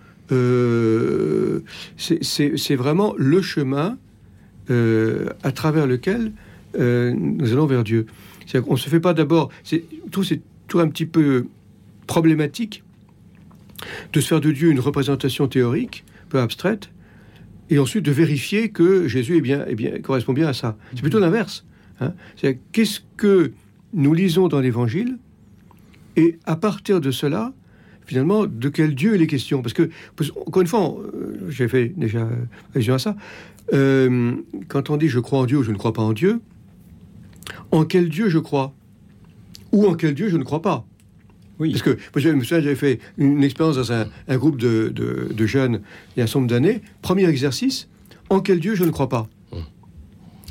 c'est 1.97 2.76
vraiment 2.76 3.13
le 3.18 3.41
chemin 3.41 3.97
à 4.70 5.51
travers 5.53 5.88
lequel 5.88 6.32
nous 6.76 7.51
allons 7.51 7.65
vers 7.65 7.84
Dieu. 7.84 8.05
On 8.68 8.74
ne 8.74 8.78
se 8.78 8.89
fait 8.89 8.99
pas 8.99 9.13
d'abord. 9.13 9.49
Tout 10.11 10.24
c'est 10.24 10.41
tout 10.68 10.80
un 10.80 10.88
petit 10.88 11.05
peu 11.05 11.47
problématique 12.07 12.84
de 14.13 14.20
se 14.20 14.28
faire 14.28 14.41
de 14.41 14.51
Dieu 14.51 14.70
une 14.70 14.80
représentation 14.80 15.47
théorique, 15.47 16.03
peu 16.30 16.39
abstraite, 16.39 16.89
et 17.70 17.80
ensuite 17.80 18.03
de 18.05 18.11
vérifier 18.11 18.70
que 18.70 19.07
Jésus 19.07 19.38
est 19.38 19.41
bien, 19.41 19.65
bien, 19.74 19.99
correspond 19.99 20.34
bien 20.34 20.47
à 20.47 20.53
ça. 20.53 20.78
C'est 20.95 21.01
plutôt 21.01 21.20
l'inverse. 21.20 21.65
Hein. 21.99 22.13
Qu'est-ce 22.72 23.01
que 23.18 23.51
nous 23.93 24.13
lisons 24.13 24.47
dans 24.47 24.59
l'Évangile, 24.59 25.18
et 26.15 26.39
à 26.45 26.55
partir 26.55 27.01
de 27.01 27.11
cela, 27.11 27.53
finalement, 28.05 28.45
de 28.45 28.70
quel 28.70 28.95
Dieu 28.95 29.15
il 29.15 29.22
est 29.22 29.28
question? 29.28 29.61
Parce 29.61 29.74
que, 29.74 29.89
encore 30.45 30.61
une 30.61 30.68
fois, 30.68 30.97
euh, 30.97 31.49
j'ai 31.49 31.68
fait 31.68 31.93
déjà 31.95 32.28
allusion 32.74 32.95
à 32.95 32.99
ça, 32.99 33.15
euh, 33.74 34.36
quand 34.70 34.89
on 34.89 34.97
dit 34.97 35.09
je 35.09 35.20
crois 35.20 35.39
en 35.39 35.45
Dieu 35.45 35.57
ou 35.57 35.63
je 35.63 35.72
ne 35.72 35.78
crois 35.78 35.93
pas 35.93 36.01
en 36.01 36.13
Dieu, 36.13 36.39
en 37.72 37.86
quel 37.86 38.09
Dieu 38.09 38.30
je 38.30 38.39
crois? 38.39 38.74
Ou 39.72 39.86
en 39.86 39.95
quel 39.95 40.13
Dieu 40.13 40.30
je 40.30 40.38
ne 40.38 40.43
crois 40.43 40.61
pas? 40.61 40.86
Oui. 41.59 41.72
Parce 41.72 41.84
que 41.84 41.97
je 42.15 42.30
me 42.30 42.43
souviens, 42.43 42.61
j'avais 42.61 42.76
fait 42.76 42.99
une 43.18 43.43
expérience 43.43 43.76
dans 43.76 43.91
un, 43.91 44.38
groupe 44.38 44.57
de, 44.57 45.45
jeunes 45.45 45.82
il 46.15 46.20
y 46.20 46.22
a 46.22 46.24
un 46.24 46.28
certain 46.28 46.39
nombre 46.39 46.49
d'années. 46.51 46.82
Premier 47.01 47.26
exercice, 47.26 47.88
en 48.30 48.39
quel 48.39 48.59
Dieu 48.59 48.76
je 48.76 48.84
ne 48.84 48.91
crois 48.91 49.09
pas? 49.09 49.28
Hum. 49.51 49.63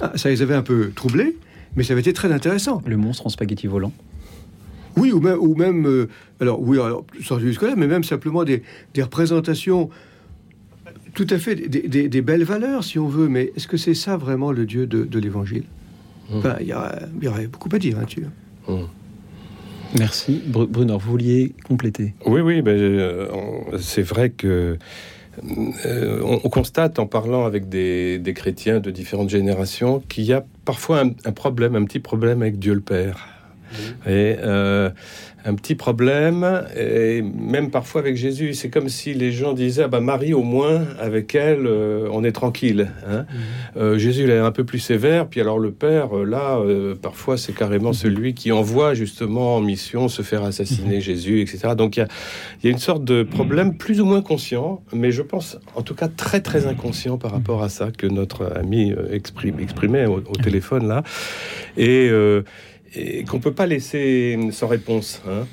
ah, 0.01 0.13
Ça 0.17 0.29
les 0.29 0.43
avait 0.43 0.55
un 0.55 0.63
peu 0.63 0.91
troublés, 0.95 1.37
mais 1.77 1.85
ça 1.85 1.93
avait 1.93 2.01
été 2.01 2.13
très 2.13 2.33
intéressant. 2.33 2.83
Le 2.87 2.97
monstre 2.97 3.27
en 3.27 3.31
spaghetti 3.31 3.67
volant 3.67 3.93
oui, 4.97 5.13
ou 5.13 5.21
même, 5.21 5.39
ou 5.39 5.55
même 5.55 5.87
euh, 5.87 6.09
alors 6.41 6.61
oui, 6.61 6.81
alors 6.81 7.05
sorti 7.23 7.47
jusque-là, 7.47 7.75
mais 7.77 7.87
même 7.87 8.05
simplement 8.05 8.45
des, 8.45 8.63
représentations 8.99 9.91
tout 11.15 11.27
à 11.31 11.39
fait 11.39 11.55
des, 11.55 12.23
belles 12.23 12.45
valeurs, 12.45 12.85
si 12.85 12.99
on 12.99 13.09
veut. 13.09 13.29
Mais 13.29 13.53
est-ce 13.57 13.69
que 13.69 13.77
c'est 13.77 13.95
ça 13.95 14.17
vraiment 14.17 14.53
le 14.53 14.67
Dieu 14.67 14.87
de, 14.87 15.19
l'Évangile? 15.19 15.65
Hum. 16.33 16.43
Il 16.61 16.67
y, 16.67 17.29
aurait 17.29 17.47
beaucoup 17.47 17.69
à 17.73 17.79
dire 17.79 17.99
là-dessus. 17.99 18.27
Hum. 18.69 18.89
Merci. 19.99 20.43
Bruno, 20.47 20.99
vous 20.99 21.11
vouliez 21.11 21.55
compléter? 21.67 22.15
Oui, 22.27 22.41
oui, 22.41 22.61
ben, 22.61 22.77
euh, 22.77 23.29
c'est 23.79 24.03
vrai 24.03 24.31
que 24.31 24.79
euh, 25.85 26.21
on, 26.25 26.49
constate 26.49 26.99
en 26.99 27.07
parlant 27.07 27.45
avec 27.45 27.69
des, 27.69 28.21
chrétiens 28.35 28.81
de 28.81 28.91
différentes 28.91 29.31
générations 29.31 30.01
qu'il 30.09 30.25
y 30.25 30.33
a 30.33 30.45
parfois 30.65 31.03
un, 31.03 31.33
problème, 31.33 31.77
un 31.77 31.85
petit 31.85 32.01
problème 32.01 32.43
avec 32.43 32.59
Dieu 32.59 32.75
le 32.75 32.81
Père. 32.81 33.29
Et 34.07 34.37
euh, 34.43 34.91
un 35.45 35.55
petit 35.55 35.77
problème, 35.77 36.65
et 36.77 37.23
même 37.23 37.71
parfois 37.71 38.01
avec 38.01 38.17
Jésus. 38.17 38.55
C'est 38.55 38.69
comme 38.69 38.89
si 38.89 39.15
les 39.15 39.31
gens 39.31 39.53
disaient 39.53 39.85
ah 39.85 39.89
bah 39.89 40.01
Marie, 40.01 40.35
au 40.35 40.43
moins, 40.43 40.85
avec 40.99 41.37
elle, 41.37 41.67
euh, 41.67 42.09
on 42.11 42.25
est 42.25 42.33
tranquille. 42.33 42.89
Hein. 43.07 43.27
Mhm. 43.29 43.83
Euh, 43.83 43.99
Jésus, 43.99 44.25
il 44.25 44.31
est 44.31 44.39
un 44.39 44.51
peu 44.51 44.65
plus 44.65 44.81
sévère, 44.81 45.29
puis 45.29 45.41
alors 45.41 45.61
le 45.61 45.71
Père, 45.71 46.15
là, 46.15 46.59
parfois, 47.01 47.37
c'est 47.37 47.53
carrément 47.53 47.91
mhm. 47.91 47.95
celui 47.95 48.35
qui 48.35 48.51
envoie 48.51 48.95
justement 48.95 49.57
en 49.57 49.61
mission 49.61 50.09
se 50.09 50.23
faire 50.23 50.43
assassiner 50.43 50.97
mhm. 50.97 51.03
Jésus, 51.03 51.41
etc. 51.41 51.75
Donc 51.77 51.97
il 51.97 52.07
y, 52.63 52.67
y 52.67 52.69
a, 52.69 52.73
une 52.73 52.79
sorte 52.79 53.05
de 53.05 53.23
problème 53.23 53.77
plus 53.77 54.01
ou 54.01 54.05
moins 54.05 54.23
conscient, 54.23 54.83
mais 54.93 55.13
je 55.13 55.23
pense 55.23 55.59
en 55.77 55.83
tout 55.83 55.95
cas 55.95 56.09
très 56.09 56.41
très 56.41 56.67
inconscient 56.67 57.19
par 57.19 57.31
rapport 57.31 57.63
à 57.63 57.69
ça 57.69 57.91
que 57.97 58.07
notre 58.07 58.53
ami 58.57 58.93
exprime, 59.13 59.61
exprimait 59.61 60.07
au, 60.07 60.17
au 60.17 60.37
téléphone 60.43 60.89
là. 60.89 61.05
Et 61.77 62.11
et 62.97 63.25
qu'on 63.25 63.39
peut 63.39 63.53
pas 63.53 63.67
laisser 63.67 64.39
sans 64.51 64.67
réponse. 64.67 65.23
Hein. 65.29 65.47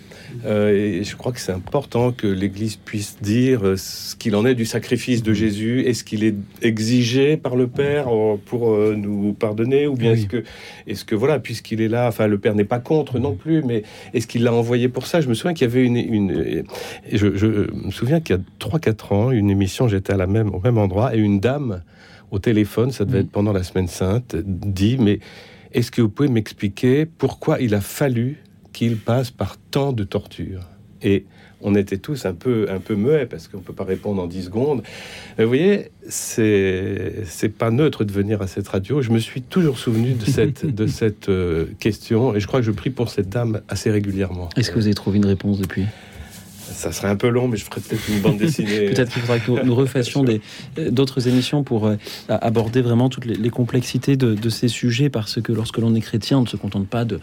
Euh, 0.46 1.00
et 1.00 1.04
je 1.04 1.16
crois 1.16 1.32
que 1.32 1.40
c'est 1.40 1.52
important 1.52 2.12
que 2.12 2.28
l'Église 2.28 2.76
puisse 2.78 3.18
dire 3.22 3.66
euh, 3.66 3.78
ce 3.78 4.16
qu'il 4.16 4.36
en 4.36 4.46
est 4.46 4.56
du 4.56 4.66
sacrifice 4.66 5.22
de 5.22 5.34
Jésus. 5.34 5.82
Est-ce 5.82 6.04
qu'il 6.04 6.24
est 6.24 6.36
exigé 6.62 7.38
par 7.38 7.56
le 7.56 7.68
Père 7.68 8.08
euh, 8.08 8.40
pour 8.44 8.76
nous 8.96 9.34
pardonner, 9.34 9.88
ou 9.88 9.96
bien 9.96 10.16
est-ce 10.88 11.06
que, 11.06 11.16
voilà, 11.16 11.40
puisqu'il 11.40 11.82
est 11.82 11.88
là, 11.88 12.08
enfin 12.08 12.28
le 12.28 12.38
Père 12.38 12.56
n'est 12.56 12.64
pas 12.64 12.80
contre 12.80 13.20
non 13.20 13.36
plus, 13.36 13.64
mais 13.64 13.84
est-ce 14.14 14.28
qu'il 14.28 14.44
l'a 14.44 14.54
envoyé 14.54 14.90
pour 14.90 15.06
ça? 15.06 15.22
Je 15.22 15.30
me 15.30 15.34
souviens 15.34 15.54
qu'il 15.54 15.68
y 15.68 15.72
avait 15.72 15.84
une, 15.84 15.98
une 15.98 16.64
je, 17.12 17.36
je, 17.36 17.48
me 17.48 17.92
souviens 17.92 18.20
qu'il 18.20 18.36
y 18.36 18.40
a 18.40 18.68
3-4 18.68 19.14
ans, 19.14 19.32
une 19.32 19.50
émission, 19.50 19.88
j'étais 19.88 20.14
à 20.14 20.18
la 20.18 20.28
même 20.28 20.54
au 20.54 20.60
même 20.60 20.78
endroit, 20.78 21.16
et 21.16 21.20
une 21.20 21.40
dame 21.40 21.82
au 22.32 22.40
téléphone, 22.40 22.92
ça 22.92 23.06
devait 23.06 23.20
être 23.20 23.32
pendant 23.32 23.54
la 23.54 23.64
semaine 23.64 23.88
sainte, 23.88 24.36
dit 24.36 24.98
mais 25.00 25.20
est-ce 25.74 25.92
que 25.92 26.02
vous 26.02 26.10
pouvez 26.10 26.30
m'expliquer 26.30 27.06
pourquoi 27.06 27.60
il 27.60 27.76
a 27.76 27.82
fallu 27.82 28.38
qu'il 28.72 28.98
passe 28.98 29.32
par 29.32 29.58
tant 29.58 29.94
de 29.94 30.04
tortures? 30.04 30.70
Et 31.02 31.26
on 31.62 31.76
était 31.76 31.98
tous 31.98 32.26
un 32.26 32.34
peu, 32.34 32.68
un 32.70 32.80
peu 32.80 32.96
muets 32.96 33.26
parce 33.26 33.48
qu'on 33.48 33.58
ne 33.58 33.64
peut 33.64 33.74
pas 33.74 33.84
répondre 33.84 34.22
en 34.22 34.28
10 34.28 34.44
secondes. 34.44 34.84
Mais 35.38 35.44
vous 35.44 35.50
voyez, 35.50 35.92
c'est, 36.08 37.24
c'est 37.26 37.50
pas 37.50 37.72
neutre 37.72 38.04
de 38.04 38.12
venir 38.12 38.42
à 38.42 38.48
cette 38.48 38.68
radio. 38.68 39.02
Je 39.02 39.12
me 39.12 39.20
suis 39.20 39.42
toujours 39.42 39.78
souvenu 39.78 40.14
de 40.14 40.26
cette, 40.26 40.66
de 40.76 40.88
cette 40.88 41.30
euh, 41.30 41.66
question 41.80 42.36
et 42.36 42.40
je 42.40 42.48
crois 42.48 42.60
que 42.60 42.66
je 42.66 42.72
prie 42.72 42.90
pour 42.90 43.10
cette 43.10 43.30
dame 43.30 43.62
assez 43.70 43.90
régulièrement. 43.90 44.50
Est-ce 44.58 44.70
que 44.70 44.76
vous 44.76 44.86
avez 44.86 44.96
trouvé 44.96 45.18
une 45.18 45.26
réponse 45.26 45.60
depuis? 45.60 45.86
Ça 46.74 46.92
serait 46.92 47.08
un 47.08 47.16
peu 47.16 47.30
long, 47.30 47.48
mais 47.48 47.58
je 47.58 47.66
ferais 47.66 47.82
peut-être 47.82 48.10
une 48.10 48.20
bande 48.20 48.38
dessinée. 48.38 48.90
peut-être 48.94 49.12
qu'il 49.12 49.22
faudra 49.22 49.40
que 49.40 49.64
nous, 49.64 49.76
refassions 49.76 50.26
euh, 50.26 50.92
d'autres 50.92 51.28
émissions 51.28 51.64
pour 51.64 51.88
euh, 51.88 51.96
aborder 52.30 52.82
vraiment 52.82 53.10
toutes 53.10 53.26
les, 53.26 53.50
complexités 53.50 54.18
de, 54.18 54.50
ces 54.50 54.68
sujets, 54.68 55.10
parce 55.10 55.42
que 55.42 55.52
lorsque 55.52 55.78
l'on 55.78 55.96
est 55.96 56.02
chrétien, 56.02 56.40
on 56.40 56.44
ne 56.44 56.48
se 56.48 56.58
contente 56.58 56.88
pas 56.88 57.06
de, 57.06 57.20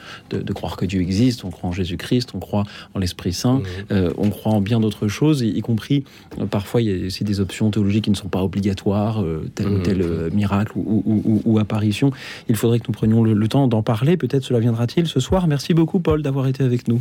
croire 0.53 0.77
que 0.77 0.87
Dieu 0.87 1.01
existe, 1.01 1.45
on 1.45 1.51
croit 1.51 1.71
en 1.71 1.73
Jésus-Christ, 1.73 2.31
on 2.35 2.39
croit 2.39 2.65
en 2.95 2.99
l'Esprit 2.99 3.33
Saint, 3.33 3.59
mmh. 3.59 3.65
euh, 3.93 4.13
on 4.17 4.31
croit 4.31 4.53
en 4.53 4.61
bien 4.61 4.81
d'autres 4.81 5.09
choses, 5.09 5.43
y, 5.43 5.61
compris 5.61 6.05
parfois 6.51 6.81
il 6.81 6.89
y 6.89 7.03
a 7.03 7.07
aussi 7.07 7.25
des 7.25 7.41
options 7.41 7.71
théologiques 7.71 8.05
qui 8.05 8.11
ne 8.11 8.17
sont 8.17 8.29
pas 8.29 8.43
obligatoires, 8.43 9.23
tel 9.55 9.69
ou 9.69 9.79
mmh. 9.79 9.83
tel 9.83 10.31
miracle 10.33 10.73
ou, 10.77 11.59
apparition. 11.59 12.11
Il 12.49 12.57
faudrait 12.57 12.79
que 12.79 12.87
nous 12.89 12.95
prenions 12.95 13.23
le, 13.23 13.35
le 13.35 13.49
temps 13.49 13.69
d'en 13.69 13.83
parler, 13.83 14.17
peut-être 14.17 14.45
cela 14.45 14.61
viendra-t-il 14.61 15.07
ce 15.07 15.21
soir. 15.21 15.47
Merci 15.47 15.75
beaucoup 15.75 16.01
Paul 16.01 16.23
d'avoir 16.23 16.47
été 16.47 16.65
avec 16.65 16.89
nous. 16.89 17.01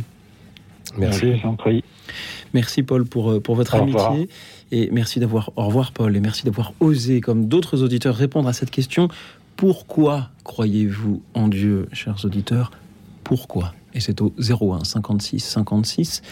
Merci. 0.96 1.32
Merci 2.54 2.82
Paul 2.82 3.04
pour, 3.04 3.30
euh, 3.30 3.40
pour 3.40 3.54
votre 3.54 3.74
amitié. 3.74 4.28
Et 4.72 4.88
merci 4.92 5.20
d'avoir, 5.20 5.52
au 5.56 5.66
revoir 5.66 5.92
Paul, 5.92 6.16
et 6.16 6.20
merci 6.20 6.44
d'avoir 6.44 6.72
osé, 6.80 7.20
comme 7.20 7.46
d'autres 7.46 7.82
auditeurs, 7.82 8.14
répondre 8.14 8.48
à 8.48 8.52
cette 8.52 8.70
question. 8.70 9.08
Pourquoi 9.56 10.30
croyez-vous 10.44 11.22
en 11.34 11.48
Dieu, 11.48 11.86
chers 11.92 12.24
auditeurs? 12.24 12.70
Pourquoi? 13.24 13.74
Et 13.94 14.00
c'est 14.00 14.20
au 14.20 14.32
01 14.38 14.84
56 14.84 15.40
56 15.40 16.22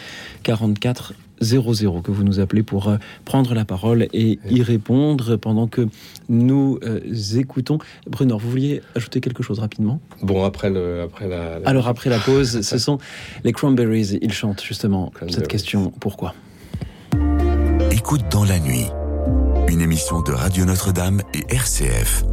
44 0.42 1.14
00 1.40 2.02
que 2.02 2.10
vous 2.10 2.24
nous 2.24 2.40
appelez 2.40 2.62
pour 2.62 2.88
euh, 2.88 2.96
prendre 3.24 3.54
la 3.54 3.64
parole 3.64 4.08
et 4.12 4.38
y 4.50 4.62
répondre 4.62 5.36
pendant 5.36 5.66
que 5.66 5.88
nous 6.28 6.78
euh, 6.82 7.00
écoutons. 7.36 7.78
Bruno, 8.08 8.38
vous 8.38 8.50
vouliez 8.50 8.82
ajouter 8.94 9.20
quelque 9.20 9.42
chose 9.42 9.58
rapidement? 9.58 10.00
Bon, 10.22 10.44
après, 10.44 10.70
le, 10.70 11.02
après 11.02 11.28
la, 11.28 11.60
Alors 11.64 11.88
après 11.88 12.10
la 12.10 12.18
pause, 12.18 12.60
ce 12.62 12.78
sont 12.78 12.98
les 13.44 13.52
Cranberries. 13.52 14.18
Ils 14.20 14.32
chantent 14.32 14.62
justement 14.62 15.12
cette 15.28 15.48
question. 15.48 15.92
Pourquoi? 16.00 16.34
Écoute 17.90 18.22
dans 18.30 18.44
la 18.44 18.58
nuit. 18.58 18.86
Une 19.68 19.80
émission 19.80 20.22
de 20.22 20.32
Radio 20.32 20.64
Notre-Dame 20.64 21.20
et 21.34 21.44
RCF. 21.54 22.24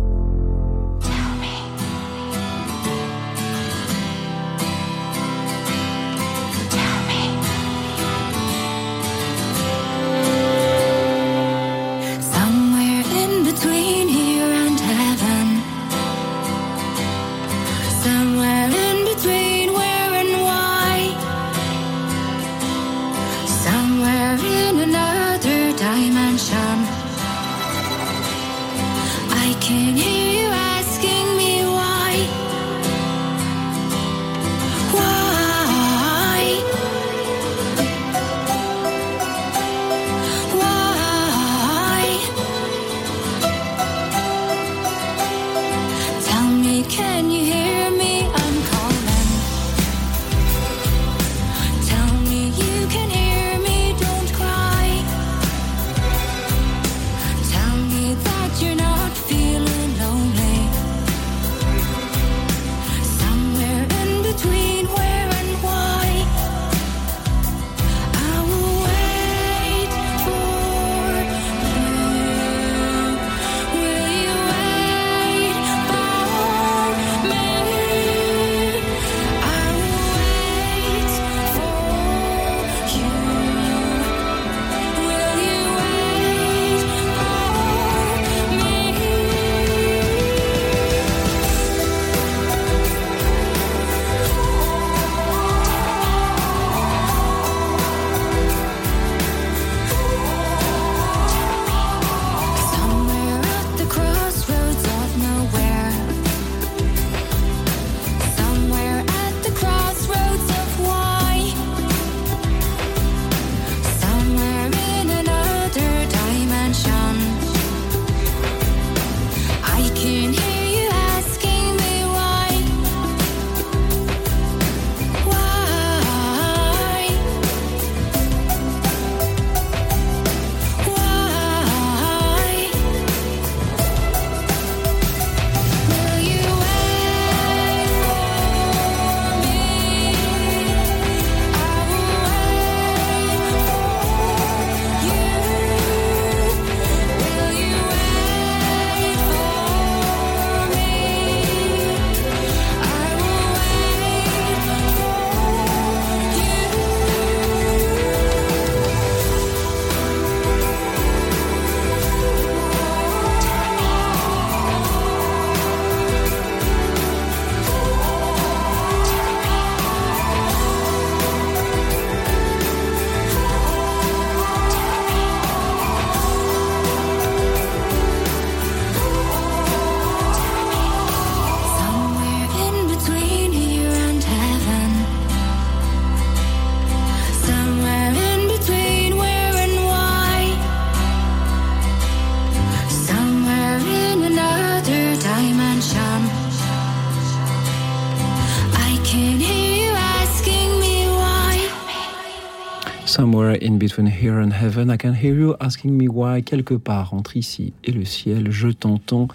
Somewhere 203.46 203.62
in 203.62 203.78
between 203.78 204.08
here 204.08 204.40
and 204.40 204.50
heaven, 204.50 204.90
I 204.90 204.98
can 204.98 205.14
hear 205.14 205.36
you 205.36 205.56
asking 205.60 205.92
me 205.92 206.08
why. 206.08 206.42
Quelque 206.42 206.74
part 206.74 207.14
entre 207.14 207.38
ici 207.38 207.74
et 207.84 207.92
le 207.92 208.04
ciel, 208.04 208.50
je 208.50 208.70
t'entends 208.70 209.28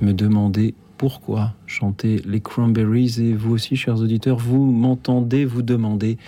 me 0.00 0.12
demander 0.12 0.74
pourquoi 0.96 1.54
chanter 1.66 2.22
les 2.24 2.40
Cranberries. 2.40 3.16
Et 3.18 3.32
vous 3.32 3.52
aussi, 3.52 3.74
chers 3.74 4.00
auditeurs, 4.00 4.36
vous 4.36 4.64
m'entendez 4.64 5.44
vous 5.44 5.62
demander 5.62 6.18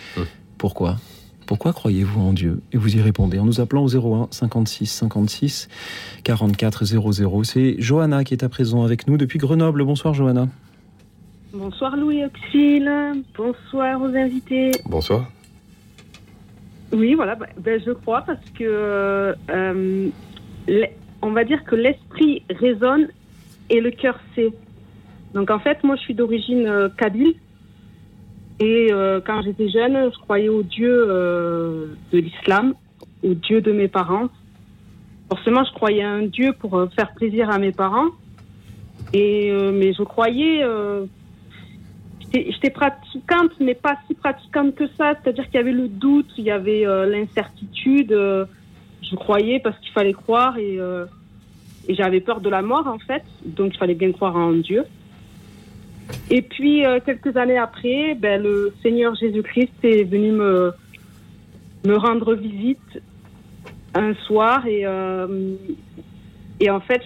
pourquoi. 0.59 0.97
Pourquoi 1.47 1.73
croyez-vous 1.73 2.21
en 2.21 2.33
Dieu? 2.33 2.63
Et 2.73 2.79
vous 2.79 2.97
y 2.97 3.01
répondez 3.01 3.39
en 3.39 3.45
nous 3.45 3.61
appelant 3.61 3.85
au 3.85 3.97
01 3.97 4.27
56 4.33 4.87
56 4.87 5.69
44 6.25 6.85
00. 6.85 7.45
C'est 7.45 7.77
Johanna 7.79 8.25
qui 8.25 8.35
est 8.35 8.43
à 8.43 8.49
présent 8.49 8.83
avec 8.83 9.07
nous 9.07 9.17
depuis 9.17 9.39
Grenoble. 9.39 9.85
Bonsoir 9.85 10.15
Johanna. 10.15 10.49
Bonsoir 11.53 11.97
Louis 11.97 12.25
Auxil, 12.25 12.91
bonsoir 13.37 14.03
aux 14.03 14.17
invités. 14.17 14.73
Bonsoir. 14.85 15.31
Oui, 16.93 17.15
voilà, 17.15 17.35
bah, 17.37 17.47
ben, 17.59 17.81
je 17.85 17.93
crois 17.93 18.23
parce 18.23 18.45
que 18.59 18.65
euh, 18.65 19.33
l'e- 20.67 20.89
on 21.23 21.31
va 21.31 21.45
dire 21.45 21.63
que 21.65 21.77
l'esprit 21.77 22.43
résonne 22.51 23.09
et 23.69 23.81
le 23.81 23.91
cœur 23.91 24.19
sait. 24.35 24.53
Donc 25.35 25.51
en 25.51 25.61
fait, 25.61 25.83
moi 25.85 25.95
je 25.97 26.01
suis 26.03 26.15
d'origine 26.15 26.67
euh, 26.67 26.89
kabyle 26.89 27.35
et 28.59 28.89
euh, 28.93 29.21
quand 29.25 29.41
j'étais 29.43 29.69
jeune, 29.69 30.11
je 30.13 30.19
croyais 30.19 30.49
au 30.49 30.63
Dieu 30.63 31.07
euh, 31.09 31.87
de 32.13 32.19
l'islam, 32.19 32.75
au 33.23 33.35
Dieu 33.35 33.61
de 33.61 33.71
mes 33.73 33.89
parents. 33.89 34.29
Forcément, 35.29 35.63
je 35.65 35.73
croyais 35.73 36.03
à 36.03 36.11
un 36.11 36.23
Dieu 36.27 36.53
pour 36.59 36.77
euh, 36.77 36.87
faire 36.89 37.13
plaisir 37.15 37.49
à 37.51 37.59
mes 37.59 37.71
parents. 37.73 38.09
Et 39.13 39.51
euh, 39.53 39.71
mais 39.73 39.93
je 39.93 40.03
croyais 40.03 40.63
euh, 40.65 41.07
j'étais 42.33 42.71
pratiquante, 42.71 43.53
mais 43.61 43.75
pas 43.75 43.97
si 44.07 44.15
pratiquante 44.15 44.75
que 44.75 44.87
ça. 44.99 45.15
C'est-à-dire 45.23 45.45
qu'il 45.47 45.55
y 45.55 45.59
avait 45.59 45.73
le 45.73 45.89
doute, 45.89 46.31
il 46.39 46.45
y 46.45 46.51
avait 46.51 46.87
euh, 46.87 47.07
l'incertitude. 47.07 48.13
euh, 48.13 48.45
je 49.03 49.17
croyais 49.17 49.59
parce 49.59 49.79
qu'il 49.81 49.91
fallait 49.91 50.13
croire 50.13 50.57
et, 50.59 50.79
euh, 50.79 51.07
et 51.89 51.95
j'avais 51.95 52.21
peur 52.21 52.41
de 52.41 52.49
la 52.49 52.63
mort, 52.63 52.87
en 52.87 52.99
fait. 52.99 53.25
Donc, 53.45 53.75
il 53.75 53.79
fallait 53.79 53.95
bien 53.95 54.13
croire 54.13 54.37
en 54.37 54.53
Dieu. 54.53 54.85
Et 56.29 56.43
puis, 56.43 56.83
quelques 57.05 57.37
années 57.37 57.59
après, 57.59 58.15
ben, 58.15 58.43
le 58.43 58.75
Seigneur 58.83 59.15
Jésus-Christ 59.15 59.73
est 59.85 60.05
venu 60.05 60.33
me, 60.33 60.73
me 61.85 61.97
rendre 61.97 62.35
visite 62.35 63.03
un 63.95 64.15
soir 64.27 64.67
et, 64.67 64.85
et 66.61 66.71
en 66.71 66.81
fait, 66.81 67.03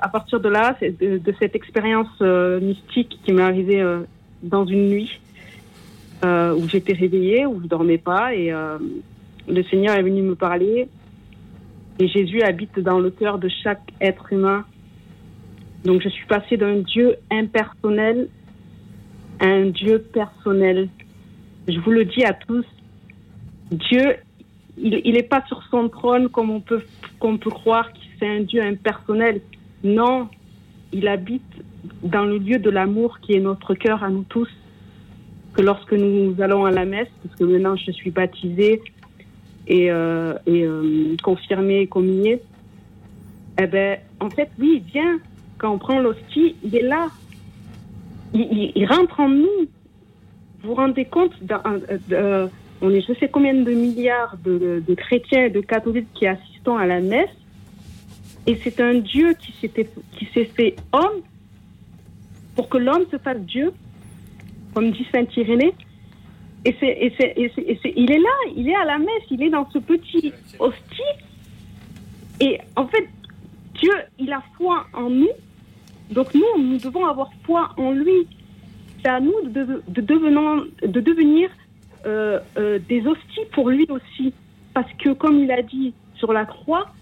à 0.00 0.08
partir 0.08 0.40
de 0.40 0.48
là, 0.48 0.76
de, 0.80 1.34
cette 1.38 1.54
expérience 1.54 2.20
mystique 2.20 3.18
qui 3.24 3.32
m'est 3.32 3.42
arrivée 3.42 3.82
dans 4.44 4.66
une 4.66 4.88
nuit 4.88 5.20
euh, 6.24 6.54
où 6.54 6.68
j'étais 6.68 6.92
réveillée, 6.92 7.46
où 7.46 7.60
je 7.60 7.66
dormais 7.66 7.98
pas, 7.98 8.34
et 8.34 8.52
euh, 8.52 8.78
le 9.48 9.62
Seigneur 9.64 9.96
est 9.96 10.02
venu 10.02 10.22
me 10.22 10.34
parler. 10.34 10.88
Et 11.98 12.08
Jésus 12.08 12.42
habite 12.42 12.78
dans 12.80 12.98
le 12.98 13.10
cœur 13.10 13.38
de 13.38 13.48
chaque 13.62 13.92
être 14.00 14.32
humain. 14.32 14.64
Donc 15.84 16.02
je 16.02 16.08
suis 16.08 16.26
passée 16.26 16.56
d'un 16.56 16.76
Dieu 16.76 17.16
impersonnel 17.30 18.28
à 19.40 19.46
un 19.46 19.66
Dieu 19.66 19.98
personnel. 19.98 20.88
Je 21.68 21.78
vous 21.80 21.90
le 21.90 22.04
dis 22.04 22.24
à 22.24 22.32
tous, 22.32 22.64
Dieu, 23.70 24.16
il 24.76 25.12
n'est 25.12 25.22
pas 25.22 25.44
sur 25.46 25.62
son 25.70 25.88
trône 25.88 26.28
comme 26.28 26.50
on 26.50 26.60
peut, 26.60 26.82
qu'on 27.18 27.38
peut 27.38 27.50
croire 27.50 27.92
que 27.92 27.98
c'est 28.18 28.28
un 28.28 28.40
Dieu 28.40 28.62
impersonnel. 28.62 29.40
Non, 29.82 30.28
il 30.92 31.06
habite 31.08 31.42
dans 32.02 32.24
le 32.24 32.38
lieu 32.38 32.58
de 32.58 32.70
l'amour 32.70 33.18
qui 33.20 33.34
est 33.34 33.40
notre 33.40 33.74
cœur 33.74 34.02
à 34.02 34.10
nous 34.10 34.24
tous. 34.28 34.48
Que 35.54 35.62
lorsque 35.62 35.92
nous 35.92 36.34
allons 36.40 36.64
à 36.64 36.70
la 36.70 36.84
messe, 36.84 37.08
parce 37.22 37.36
que 37.38 37.44
maintenant 37.44 37.76
je 37.76 37.92
suis 37.92 38.10
baptisée 38.10 38.82
et, 39.68 39.90
euh, 39.90 40.34
euh, 40.48 41.16
confirmée 41.22 41.80
et 41.82 41.86
communiée, 41.86 42.40
eh 43.60 43.66
ben, 43.66 43.98
en 44.20 44.30
fait, 44.30 44.50
oui, 44.58 44.82
il 44.84 44.92
vient. 44.92 45.18
Quand 45.58 45.72
on 45.72 45.78
prend 45.78 46.00
l'hostie, 46.00 46.56
il 46.64 46.74
est 46.74 46.82
là. 46.82 47.06
Il, 48.34 48.84
rentre 48.86 49.20
en 49.20 49.28
nous. 49.28 49.68
Vous 50.62 50.70
vous 50.70 50.74
rendez 50.74 51.04
compte 51.04 51.32
dans- 51.42 51.62
euh, 52.10 52.48
On 52.82 52.90
est 52.90 53.00
je 53.06 53.14
sais 53.14 53.28
combien 53.28 53.54
de 53.54 53.70
milliards 53.70 54.36
de, 54.44 54.82
de 54.86 54.94
chrétiens 54.94 55.44
et 55.44 55.50
de 55.50 55.60
catholiques 55.60 56.08
qui 56.14 56.26
assistons 56.26 56.76
à 56.76 56.86
la 56.86 57.00
messe. 57.00 57.30
Et 58.48 58.56
c'est 58.56 58.80
un 58.80 58.94
Dieu 58.94 59.34
qui 59.34 59.52
s'est 59.62 60.44
fait 60.46 60.76
homme 60.92 61.22
pour 62.54 62.68
que 62.68 62.78
l'homme 62.78 63.04
se 63.10 63.18
fasse 63.18 63.40
Dieu, 63.40 63.72
comme 64.74 64.90
dit 64.90 65.06
Saint 65.12 65.26
Irénée. 65.36 65.74
Et, 66.64 66.74
c'est, 66.80 66.86
et, 66.88 67.12
c'est, 67.18 67.32
et, 67.36 67.52
c'est, 67.54 67.88
et 67.88 68.00
il 68.00 68.10
est 68.10 68.18
là, 68.18 68.30
il 68.56 68.68
est 68.68 68.74
à 68.74 68.84
la 68.84 68.98
messe, 68.98 69.24
il 69.30 69.42
est 69.42 69.50
dans 69.50 69.68
ce 69.70 69.78
petit 69.78 70.32
hostie. 70.58 71.02
Et 72.40 72.58
en 72.76 72.86
fait, 72.86 73.08
Dieu, 73.74 73.92
il 74.18 74.32
a 74.32 74.42
foi 74.56 74.86
en 74.94 75.10
nous. 75.10 75.28
Donc 76.10 76.34
nous, 76.34 76.62
nous 76.62 76.78
devons 76.78 77.06
avoir 77.06 77.30
foi 77.44 77.70
en 77.76 77.92
lui. 77.92 78.26
C'est 79.02 79.10
à 79.10 79.20
nous 79.20 79.34
de, 79.44 79.82
de 79.88 80.00
devenir 81.00 81.50
euh, 82.06 82.40
euh, 82.56 82.78
des 82.88 83.06
hosties 83.06 83.46
pour 83.52 83.68
lui 83.68 83.86
aussi. 83.88 84.32
Parce 84.72 84.90
que 84.94 85.10
comme 85.10 85.38
il 85.38 85.50
a 85.50 85.62
dit 85.62 85.92
sur 86.16 86.32
la 86.32 86.44
croix, 86.44 86.92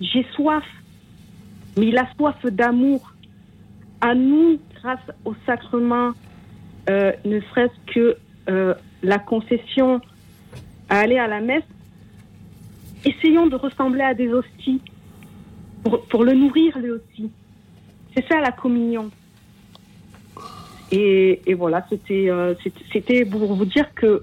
j'ai 0.00 0.26
soif. 0.34 0.64
Mais 1.76 1.86
il 1.86 1.98
a 1.98 2.08
soif 2.16 2.44
d'amour. 2.46 3.12
À 4.00 4.14
nous, 4.14 4.58
grâce 4.84 5.00
au 5.24 5.34
sacrement, 5.46 6.12
euh, 6.90 7.12
ne 7.24 7.40
serait-ce 7.40 7.92
que 7.94 8.16
euh, 8.50 8.74
la 9.02 9.18
concession 9.18 10.00
à 10.90 10.98
aller 10.98 11.16
à 11.16 11.26
la 11.26 11.40
messe, 11.40 11.64
essayons 13.06 13.46
de 13.46 13.56
ressembler 13.56 14.02
à 14.02 14.12
des 14.12 14.28
hosties 14.28 14.82
pour, 15.82 16.04
pour 16.06 16.24
le 16.24 16.34
nourrir 16.34 16.78
lui 16.78 16.90
aussi. 16.90 17.30
C'est 18.14 18.26
ça 18.28 18.40
la 18.42 18.52
communion. 18.52 19.10
Et, 20.92 21.40
et 21.46 21.54
voilà, 21.54 21.86
c'était 21.88 22.28
euh, 22.28 22.54
c'était- 22.92 23.24
pour 23.24 23.54
vous 23.54 23.64
dire 23.64 23.92
que 23.94 24.22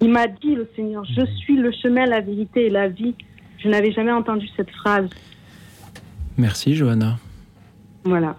il 0.00 0.10
m'a 0.10 0.26
dit 0.26 0.56
le 0.56 0.68
Seigneur, 0.74 1.04
je 1.04 1.24
suis 1.36 1.56
le 1.56 1.70
chemin, 1.70 2.04
la 2.04 2.20
vérité 2.20 2.66
et 2.66 2.70
la 2.70 2.88
vie. 2.88 3.14
Je 3.58 3.68
n'avais 3.68 3.92
jamais 3.92 4.12
entendu 4.12 4.46
cette 4.56 4.70
phrase. 4.70 5.08
Merci 6.36 6.74
Johanna. 6.74 7.16
Voilà. 8.06 8.36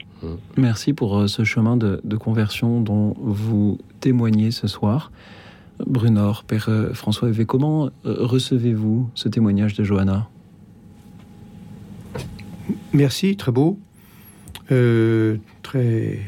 Merci 0.55 0.93
pour 0.93 1.17
euh, 1.17 1.27
ce 1.27 1.43
chemin 1.43 1.77
de, 1.77 1.99
de 2.03 2.15
conversion 2.15 2.81
dont 2.81 3.15
vous 3.19 3.77
témoignez 3.99 4.51
ce 4.51 4.67
soir. 4.67 5.11
Brunor, 5.85 6.43
Père 6.43 6.69
euh, 6.69 6.93
François 6.93 7.27
Evé, 7.29 7.45
comment 7.45 7.85
euh, 7.85 7.89
recevez-vous 8.05 9.09
ce 9.13 9.29
témoignage 9.29 9.75
de 9.75 9.83
Johanna? 9.83 10.27
Merci, 12.93 13.35
très 13.35 13.51
beau. 13.51 13.77
Euh, 14.71 15.37
très, 15.61 16.19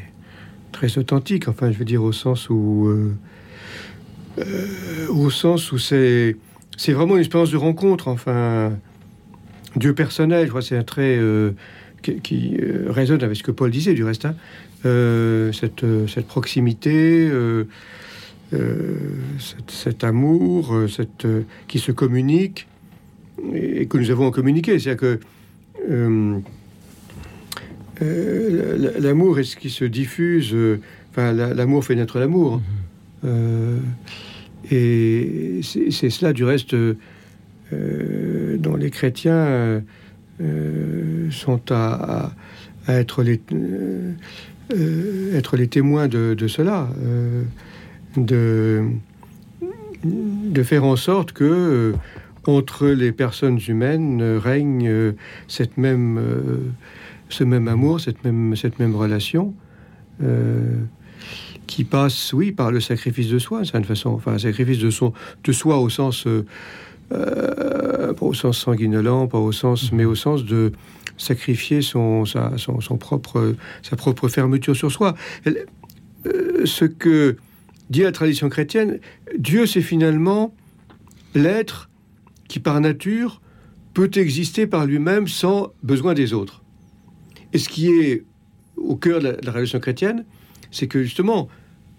très 0.72 0.98
authentique, 0.98 1.48
enfin, 1.48 1.72
je 1.72 1.78
veux 1.78 1.84
dire, 1.84 2.02
au 2.02 2.12
sens 2.12 2.48
où. 2.50 2.86
euh, 2.88 3.14
euh, 4.38 5.08
au 5.08 5.30
sens 5.30 5.72
où 5.72 5.78
c'est. 5.78 6.36
C'est 6.76 6.92
vraiment 6.92 7.14
une 7.14 7.20
expérience 7.20 7.50
de 7.50 7.56
rencontre, 7.56 8.08
enfin. 8.08 8.72
Dieu 9.76 9.94
personnel, 9.94 10.44
je 10.46 10.48
crois, 10.48 10.62
c'est 10.62 10.76
un 10.76 10.82
trait 10.82 11.16
euh, 11.18 11.52
qui, 12.02 12.56
euh, 12.60 12.86
résonne 12.88 13.22
avec 13.22 13.36
ce 13.36 13.42
que 13.42 13.50
Paul 13.50 13.70
disait, 13.70 13.94
du 13.94 14.04
reste. 14.04 14.24
hein. 14.24 14.34
Euh, 14.86 15.52
cette, 15.52 15.84
euh, 15.84 16.06
cette 16.06 16.26
proximité, 16.26 17.30
cet, 19.68 20.04
amour, 20.04 20.74
cette, 20.88 21.26
qui 21.68 21.78
se 21.78 21.92
communique 21.92 22.66
et, 23.54 23.86
que 23.86 23.98
nous 23.98 24.10
avons 24.10 24.26
à 24.28 24.30
communiquer. 24.30 24.78
C'est-à-dire 24.78 25.00
que. 25.00 25.20
l'amour 29.00 29.38
est 29.38 29.44
ce 29.44 29.56
qui 29.56 29.70
se 29.70 29.84
diffuse. 29.84 30.56
Enfin, 31.10 31.32
la- 31.32 31.54
l'amour 31.54 31.84
fait 31.84 31.94
naître 31.94 32.18
l'amour. 32.18 32.60
Euh, 33.24 33.78
et 34.70 35.60
c'est 35.62 36.10
cela, 36.10 36.32
du 36.32 36.44
reste, 36.44 36.74
dont 37.72 38.76
les 38.76 38.90
chrétiens 38.90 39.82
sont 41.30 41.60
à, 41.70 42.32
être, 42.88 43.22
les, 43.22 43.40
euh, 43.52 44.12
euh, 44.74 45.36
être 45.36 45.56
les 45.56 45.68
témoins 45.68 46.08
de, 46.08 46.36
cela. 46.48 46.88
euh, 47.02 47.44
de, 48.16 48.84
de 50.04 50.62
faire 50.62 50.84
en 50.84 50.96
sorte 50.96 51.32
que 51.32 51.44
euh, 51.44 51.92
entre 52.46 52.88
les 52.88 53.12
personnes 53.12 53.60
humaines 53.68 54.20
euh, 54.22 54.38
règne 54.38 54.88
euh, 54.88 55.12
cette 55.46 55.76
même, 55.76 56.18
euh, 56.18 56.70
ce 57.28 57.44
même 57.44 57.68
amour, 57.68 58.00
cette 58.00 58.24
même, 58.24 58.56
cette 58.56 58.78
même 58.78 58.96
relation. 58.96 59.54
euh, 60.22 60.76
qui 61.66 61.84
passe, 61.84 62.32
oui, 62.32 62.50
par 62.50 62.72
le 62.72 62.80
sacrifice 62.80 63.28
de 63.28 63.38
soi, 63.38 63.62
d'une 63.62 63.84
façon. 63.84 64.10
Enfin, 64.10 64.32
un 64.32 64.38
sacrifice 64.38 64.78
de, 64.80 64.90
son, 64.90 65.12
de 65.44 65.52
soi 65.52 65.78
au 65.78 65.88
sens, 65.88 66.26
euh, 66.26 66.44
euh, 67.12 68.12
pas 68.12 68.26
au 68.26 68.34
sens 68.34 68.58
sanguinolent, 68.58 69.26
pas 69.28 69.38
au 69.38 69.52
sens, 69.52 69.92
mais 69.92 70.04
au 70.04 70.14
sens 70.14 70.44
de 70.44 70.72
sacrifier 71.16 71.82
son, 71.82 72.24
sa, 72.24 72.56
son, 72.56 72.80
son 72.80 72.96
propre, 72.96 73.54
sa 73.82 73.96
propre 73.96 74.28
fermeture 74.28 74.76
sur 74.76 74.90
soi. 74.90 75.14
Elle- 75.44 75.66
euh, 76.26 76.66
ce 76.66 76.84
que 76.84 77.36
dit 77.88 78.02
la 78.02 78.12
tradition 78.12 78.48
chrétienne, 78.48 79.00
Dieu, 79.38 79.66
c'est 79.66 79.80
finalement 79.82 80.54
l'être 81.34 81.88
qui 82.48 82.60
par 82.60 82.80
nature 82.80 83.40
peut 83.94 84.10
exister 84.14 84.66
par 84.66 84.86
lui-même 84.86 85.28
sans 85.28 85.72
besoin 85.82 86.14
des 86.14 86.32
autres. 86.32 86.62
Et 87.52 87.58
ce 87.58 87.68
qui 87.68 87.88
est 87.88 88.24
au 88.76 88.96
cœur 88.96 89.20
de 89.20 89.28
la, 89.28 89.32
de 89.32 89.50
la 89.74 89.80
chrétienne, 89.80 90.24
c'est 90.70 90.86
que 90.86 91.02
justement, 91.02 91.48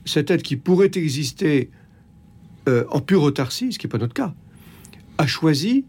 cet 0.05 0.31
être 0.31 0.43
qui 0.43 0.55
pourrait 0.55 0.91
exister 0.95 1.69
euh, 2.69 2.85
en 2.89 3.01
pure 3.01 3.23
autarcie, 3.23 3.73
ce 3.73 3.79
qui 3.79 3.87
n'est 3.87 3.91
pas 3.91 3.97
notre 3.97 4.13
cas, 4.13 4.33
a 5.21 5.27
choisi 5.27 5.85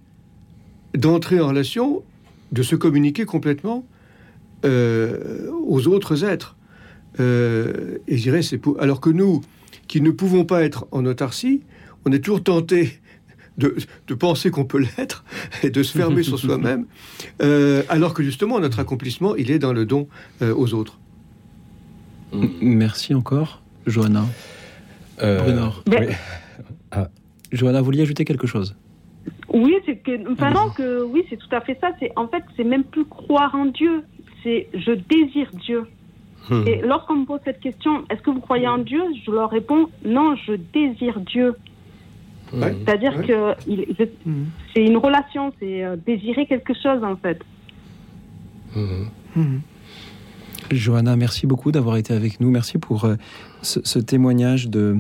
d'entrer 0.95 1.41
en 1.41 1.49
relation, 1.49 2.03
de 2.53 2.63
se 2.63 2.77
communiquer 2.77 3.25
complètement 3.25 3.87
euh, 4.67 5.51
aux 5.67 5.89
autres 5.89 6.23
êtres. 6.23 6.55
Euh, 7.19 7.97
et 8.07 8.19
je 8.19 8.23
dirais, 8.23 8.43
c'est 8.43 8.59
pour... 8.59 8.79
alors 8.81 9.01
que 9.01 9.09
nous, 9.09 9.41
qui 9.89 10.03
ne 10.03 10.11
pouvons 10.11 10.45
pas 10.45 10.63
être 10.63 10.87
en 10.91 11.07
autarcie, 11.07 11.63
on 12.05 12.13
est 12.13 12.21
toujours 12.21 12.43
tenté 12.43 13.01
de, 13.57 13.75
de 14.07 14.15
penser 14.15 14.51
qu'on 14.51 14.67
peut 14.67 14.81
l'être 14.81 15.25
et 15.63 15.71
de 15.71 15.83
se 15.83 15.97
fermer 15.97 16.23
sur 16.23 16.39
soi-même, 16.45 16.85
euh, 17.43 17.83
alors 17.89 18.13
que 18.13 18.23
justement 18.23 18.61
notre 18.61 18.81
accomplissement, 18.81 19.35
il 19.37 19.51
est 19.51 19.59
dans 19.59 19.73
le 19.73 19.87
don 19.87 20.09
euh, 20.43 20.55
aux 20.55 20.75
autres. 20.75 20.99
Merci 22.61 23.15
encore, 23.15 23.63
Johanna. 23.87 24.27
Euh. 25.23 25.71
Mais- 25.89 26.09
oui. 26.09 27.03
Johanna, 27.51 27.81
vous 27.81 27.87
vouliez 27.87 28.03
ajouter 28.03 28.25
quelque 28.25 28.47
chose? 28.47 28.75
Oui, 29.53 29.75
c'est 29.87 29.97
que, 29.97 30.33
enfin 30.33 30.51
non, 30.51 30.71
que 30.71 31.03
oui, 31.05 31.25
c'est 31.29 31.37
tout 31.37 31.55
à 31.55 31.61
fait 31.61 31.77
ça. 31.81 31.91
C'est 32.01 32.11
en 32.17 32.27
fait, 32.29 32.43
c'est 32.57 32.65
même 32.65 32.85
plus 32.85 33.05
croire 33.05 33.55
en 33.55 33.67
Dieu. 33.67 34.05
C'est 34.43 34.69
je 34.75 34.93
désire 34.93 35.51
Dieu. 35.65 35.85
Hmm. 36.51 36.65
Et 36.67 36.81
lorsqu'on 36.83 37.17
me 37.17 37.25
pose 37.27 37.41
cette 37.45 37.61
question, 37.61 38.05
est-ce 38.11 38.21
que 38.23 38.31
vous 38.31 38.41
croyez 38.41 38.67
en 38.67 38.79
Dieu? 38.79 39.03
Je 39.25 39.31
leur 39.31 39.51
réponds 39.51 39.89
non, 40.05 40.35
je 40.47 40.55
désire 40.73 41.21
Dieu. 41.21 41.55
Ouais. 42.53 42.75
C'est-à-dire 42.85 43.17
Ouais. 43.19 43.27
que 43.27 43.55
il- 43.69 43.87
je- 43.99 44.35
c'est 44.75 44.85
une 44.85 44.97
relation, 44.97 45.53
c'est 45.61 45.85
euh, 45.85 45.97
désirer 46.05 46.47
quelque 46.47 46.75
chose 46.75 47.03
en 47.05 47.17
fait. 47.17 47.41
Johanna, 50.71 51.17
merci 51.17 51.47
beaucoup 51.47 51.73
d'avoir 51.73 51.97
été 51.97 52.15
avec 52.15 52.41
nous. 52.41 52.51
Merci 52.51 52.79
pour 52.79 53.05
euh, 53.05 53.17
ce, 53.63 53.81
ce 53.85 53.99
témoignage 53.99 54.69
de, 54.69 54.97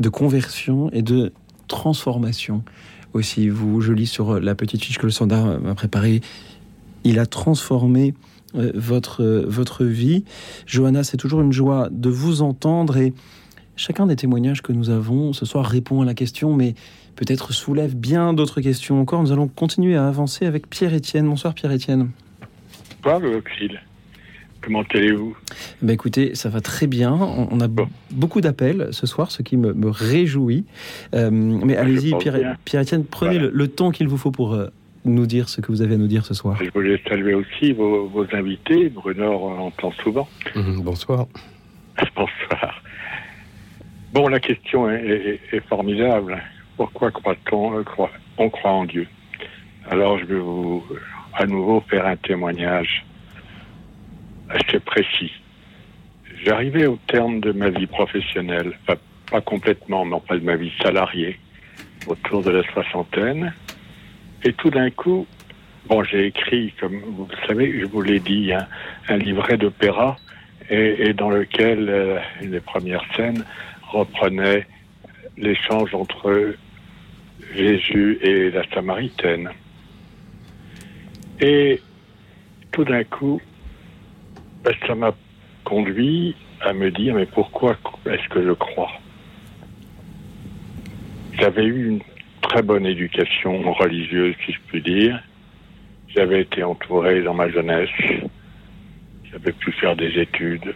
de 0.00 0.08
conversion 0.08 0.90
et 0.92 1.02
de 1.02 1.32
transformation 1.68 2.62
aussi. 3.12 3.48
Vous, 3.48 3.80
je 3.80 3.92
lis 3.92 4.06
sur 4.06 4.34
euh, 4.34 4.40
la 4.40 4.54
petite 4.54 4.82
fiche 4.82 4.98
que 4.98 5.06
le 5.06 5.12
standard 5.12 5.60
m'a 5.60 5.74
préparée. 5.74 6.20
Il 7.04 7.18
a 7.18 7.26
transformé 7.26 8.14
euh, 8.54 8.72
votre, 8.74 9.22
euh, 9.22 9.44
votre 9.46 9.84
vie. 9.84 10.24
Johanna, 10.66 11.04
c'est 11.04 11.16
toujours 11.16 11.42
une 11.42 11.52
joie 11.52 11.88
de 11.90 12.08
vous 12.08 12.40
entendre 12.40 12.96
et 12.96 13.12
chacun 13.76 14.06
des 14.06 14.16
témoignages 14.16 14.62
que 14.62 14.72
nous 14.72 14.88
avons 14.88 15.32
ce 15.32 15.44
soir 15.44 15.66
répond 15.66 16.00
à 16.00 16.04
la 16.06 16.14
question, 16.14 16.54
mais 16.54 16.74
peut-être 17.14 17.52
soulève 17.52 17.94
bien 17.94 18.32
d'autres 18.32 18.60
questions 18.60 19.00
encore. 19.00 19.22
Nous 19.22 19.32
allons 19.32 19.48
continuer 19.48 19.96
à 19.96 20.08
avancer 20.08 20.46
avec 20.46 20.68
Pierre-Étienne. 20.70 21.28
Bonsoir 21.28 21.54
Pierre-Étienne. 21.54 22.10
Bonsoir. 23.02 23.87
Comment 24.60 24.82
allez-vous? 24.94 25.36
Ben 25.82 25.92
écoutez, 25.92 26.34
ça 26.34 26.48
va 26.48 26.60
très 26.60 26.86
bien. 26.86 27.12
On 27.12 27.48
on 27.50 27.60
a 27.60 27.68
Bon. 27.68 27.88
beaucoup 28.10 28.40
d'appels 28.40 28.88
ce 28.90 29.06
soir, 29.06 29.30
ce 29.30 29.42
qui 29.42 29.56
me, 29.56 29.72
me 29.72 29.88
réjouit. 29.88 30.64
Euh, 31.14 31.30
mais 31.30 31.76
allez-y, 31.76 32.14
Pierre-. 32.18 32.56
Pierre-Étienne, 32.64 33.04
prenez 33.04 33.38
Voilà. 33.38 33.50
le, 33.52 33.56
le 33.56 33.68
temps 33.68 33.90
qu'il 33.90 34.08
vous 34.08 34.16
faut 34.18 34.30
pour 34.32 34.54
euh, 34.54 34.66
nous 35.04 35.26
dire 35.26 35.48
ce 35.48 35.60
que 35.60 35.68
vous 35.72 35.80
avez 35.80 35.94
à 35.94 35.96
nous 35.98 36.08
dire 36.08 36.26
ce 36.26 36.34
soir. 36.34 36.58
Je 36.62 36.70
voulais 36.72 37.00
saluer 37.08 37.34
aussi 37.34 37.72
vos, 37.72 38.08
vos 38.08 38.26
invités. 38.32 38.88
Bruno 38.88 39.30
on 39.32 39.58
entend 39.60 39.92
souvent. 39.92 40.28
Mhm, 40.56 40.82
Bonsoir. 40.82 41.26
Bonsoir. 42.16 42.82
Bon, 44.12 44.28
la 44.28 44.40
question 44.40 44.90
est, 44.90 45.04
est- 45.52 45.56
est 45.56 45.68
formidable. 45.68 46.42
Pourquoi 46.76 47.10
croit-on 47.10 47.78
euh, 47.78 47.82
croit- 47.84 48.10
on 48.38 48.50
croit 48.50 48.70
en 48.72 48.84
Dieu? 48.84 49.06
Alors, 49.90 50.18
je 50.18 50.24
vais 50.24 50.38
vous 50.40 50.82
à 51.34 51.46
nouveau 51.46 51.80
faire 51.88 52.06
un 52.06 52.16
témoignage 52.16 53.04
assez 54.48 54.80
précis. 54.80 55.32
J'arrivais 56.44 56.86
au 56.86 56.98
terme 57.06 57.40
de 57.40 57.52
ma 57.52 57.70
vie 57.70 57.86
professionnelle, 57.86 58.78
pas, 58.86 59.40
complètement, 59.40 60.04
mais 60.04 60.16
pas 60.26 60.38
de 60.38 60.44
ma 60.44 60.56
vie 60.56 60.72
salariée, 60.82 61.38
autour 62.06 62.42
de 62.42 62.50
la 62.50 62.62
soixantaine. 62.72 63.52
Et 64.44 64.52
tout 64.52 64.70
d'un 64.70 64.90
coup, 64.90 65.26
bon, 65.86 66.02
j'ai 66.04 66.26
écrit, 66.26 66.72
comme 66.80 67.00
vous 67.00 67.26
le 67.30 67.46
savez, 67.46 67.80
je 67.80 67.86
vous 67.86 68.02
l'ai 68.02 68.20
dit, 68.20 68.52
un, 68.52 68.66
un 69.08 69.16
livret 69.16 69.56
d'opéra 69.56 70.16
et, 70.70 71.08
et 71.08 71.12
dans 71.12 71.30
lequel 71.30 71.88
euh, 71.88 72.18
les 72.40 72.60
premières 72.60 73.04
scènes 73.16 73.44
reprenaient 73.90 74.66
l'échange 75.36 75.94
entre 75.94 76.54
Jésus 77.54 78.18
et 78.22 78.50
la 78.50 78.62
Samaritaine. 78.70 79.50
Et 81.40 81.80
tout 82.72 82.84
d'un 82.84 83.04
coup, 83.04 83.40
ça 84.86 84.94
m'a 84.94 85.14
conduit 85.64 86.34
à 86.60 86.72
me 86.72 86.90
dire, 86.90 87.14
mais 87.14 87.26
pourquoi 87.26 87.76
est-ce 88.06 88.28
que 88.28 88.42
je 88.42 88.52
crois? 88.52 88.90
J'avais 91.38 91.64
eu 91.64 91.88
une 91.88 92.00
très 92.42 92.62
bonne 92.62 92.86
éducation 92.86 93.72
religieuse, 93.72 94.34
si 94.44 94.52
je 94.52 94.58
puis 94.66 94.82
dire. 94.82 95.22
J'avais 96.08 96.40
été 96.40 96.62
entouré 96.64 97.22
dans 97.22 97.34
ma 97.34 97.48
jeunesse. 97.48 97.90
J'avais 99.30 99.52
pu 99.52 99.70
faire 99.72 99.94
des 99.94 100.18
études, 100.18 100.74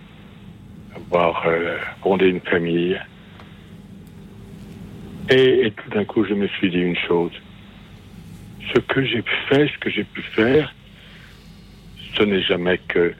avoir 0.94 1.44
euh, 1.46 1.78
fondé 2.02 2.28
une 2.28 2.40
famille. 2.40 3.00
Et 5.30 5.72
tout 5.76 5.90
d'un 5.90 6.04
coup, 6.04 6.24
je 6.24 6.34
me 6.34 6.46
suis 6.48 6.70
dit 6.70 6.80
une 6.80 6.96
chose. 6.96 7.32
Ce 8.74 8.78
que 8.80 9.04
j'ai 9.04 9.24
fait, 9.48 9.68
ce 9.68 9.78
que 9.78 9.90
j'ai 9.90 10.04
pu 10.04 10.20
faire, 10.20 10.74
ce 12.14 12.22
n'est 12.22 12.42
jamais 12.42 12.78
que, 12.88 13.14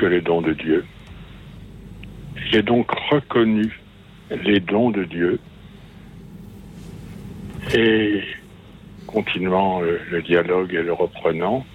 que 0.00 0.06
le 0.06 0.22
don 0.22 0.40
de 0.40 0.54
Dieu. 0.54 0.86
J'ai 2.50 2.62
donc 2.62 2.90
reconnu 3.10 3.78
les 4.30 4.58
dons 4.58 4.90
de 4.90 5.04
Dieu 5.04 5.38
et 7.74 8.22
continuant 9.06 9.82
euh, 9.82 9.98
le 10.10 10.22
dialogue 10.22 10.72
et 10.72 10.82
le 10.82 10.94
reprenant 10.94 11.66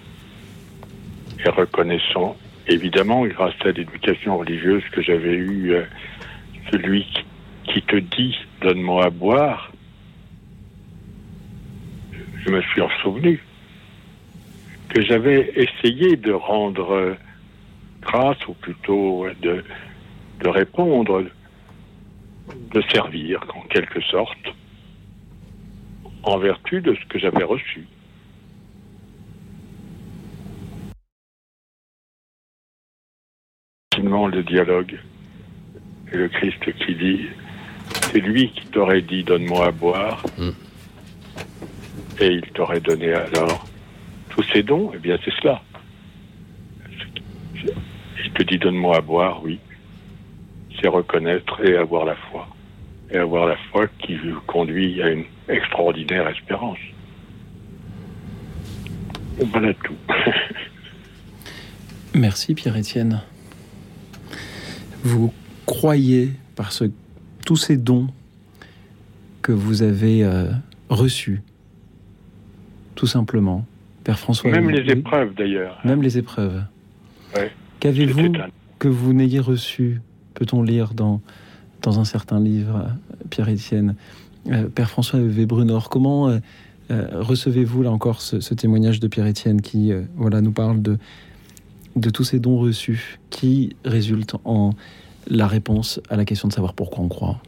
et 1.44 1.48
reconnaissant 1.50 2.36
évidemment 2.66 3.24
grâce 3.26 3.54
à 3.64 3.70
l'éducation 3.70 4.38
religieuse 4.38 4.82
que 4.90 5.02
j'avais 5.02 5.34
eue 5.34 5.74
euh, 5.74 5.84
celui 6.72 7.04
qui, 7.04 7.24
qui 7.72 7.82
te 7.82 7.96
dit 7.96 8.36
donne-moi 8.60 9.04
à 9.04 9.10
boire 9.10 9.70
je 12.44 12.50
me 12.50 12.60
suis 12.62 12.80
en 12.80 12.90
souvenu 13.02 13.40
que 14.88 15.02
j'avais 15.02 15.52
essayé 15.54 16.16
de 16.16 16.32
rendre 16.32 17.16
ou 18.48 18.54
plutôt 18.54 19.26
de, 19.42 19.64
de 20.40 20.48
répondre 20.48 21.24
de 22.72 22.82
servir 22.92 23.44
en 23.54 23.62
quelque 23.68 24.00
sorte 24.00 24.54
en 26.22 26.38
vertu 26.38 26.80
de 26.80 26.94
ce 26.94 27.04
que 27.06 27.18
j'avais 27.18 27.44
reçu. 27.44 27.86
Finalement, 33.94 34.26
le 34.28 34.42
dialogue 34.42 34.98
et 36.12 36.16
le 36.16 36.28
Christ 36.28 36.72
qui 36.84 36.94
dit, 36.94 37.26
c'est 38.02 38.20
lui 38.20 38.50
qui 38.50 38.66
t'aurait 38.66 39.02
dit 39.02 39.24
donne-moi 39.24 39.66
à 39.66 39.70
boire, 39.70 40.22
Mm. 40.38 40.50
et 42.20 42.26
il 42.26 42.42
t'aurait 42.52 42.80
donné 42.80 43.12
alors 43.12 43.66
tous 44.30 44.42
ses 44.52 44.62
dons, 44.62 44.90
eh 44.94 44.98
bien 44.98 45.18
c'est 45.24 45.32
cela. 45.40 45.62
Il 48.26 48.32
te 48.32 48.42
dit 48.42 48.58
donne-moi 48.58 48.96
à 48.96 49.00
boire, 49.00 49.42
oui, 49.44 49.60
c'est 50.80 50.88
reconnaître 50.88 51.64
et 51.64 51.76
avoir 51.76 52.04
la 52.04 52.16
foi. 52.16 52.48
Et 53.10 53.18
avoir 53.18 53.46
la 53.46 53.56
foi 53.70 53.86
qui 54.00 54.16
vous 54.16 54.40
conduit 54.46 55.00
à 55.00 55.10
une 55.10 55.24
extraordinaire 55.48 56.28
espérance. 56.28 56.78
Voilà 59.38 59.72
tout. 59.74 59.94
Merci 62.14 62.54
Pierre-Étienne. 62.54 63.22
Vous 65.04 65.32
croyez 65.66 66.32
par 66.56 66.72
ce, 66.72 66.84
tous 67.44 67.56
ces 67.56 67.76
dons 67.76 68.08
que 69.40 69.52
vous 69.52 69.82
avez 69.82 70.24
euh, 70.24 70.50
reçus, 70.88 71.42
tout 72.96 73.06
simplement. 73.06 73.64
Père 74.02 74.18
François. 74.18 74.50
Même 74.50 74.70
les 74.70 74.90
épreuves 74.90 75.32
d'ailleurs. 75.34 75.78
Même 75.84 76.02
les 76.02 76.18
épreuves. 76.18 76.64
Ouais. 77.36 77.52
Qu'avez-vous 77.86 78.32
que 78.78 78.88
vous 78.88 79.12
n'ayez 79.12 79.40
reçu, 79.40 80.00
peut-on 80.34 80.62
lire 80.62 80.92
dans, 80.94 81.20
dans 81.82 81.98
un 82.00 82.04
certain 82.04 82.40
livre, 82.40 82.76
euh, 82.76 83.26
Pierre-Étienne 83.30 83.94
Euh, 84.48 84.68
Père 84.68 84.90
François 84.90 85.18
Webrunor, 85.18 85.88
comment 85.88 86.28
euh, 86.28 86.38
euh, 86.90 87.08
recevez-vous 87.20 87.82
là 87.82 87.90
encore 87.90 88.20
ce, 88.20 88.38
ce 88.38 88.54
témoignage 88.54 89.00
de 89.00 89.08
Pierre-Étienne 89.08 89.60
qui 89.60 89.92
euh, 89.92 90.02
voilà, 90.16 90.40
nous 90.40 90.52
parle 90.52 90.80
de, 90.82 90.98
de 91.96 92.10
tous 92.10 92.22
ces 92.22 92.38
dons 92.38 92.58
reçus 92.58 93.18
qui 93.30 93.74
résultent 93.84 94.36
en 94.44 94.70
la 95.28 95.48
réponse 95.48 96.00
à 96.10 96.16
la 96.16 96.24
question 96.24 96.46
de 96.46 96.52
savoir 96.52 96.74
pourquoi 96.74 97.02
on 97.04 97.08
croit? 97.08 97.40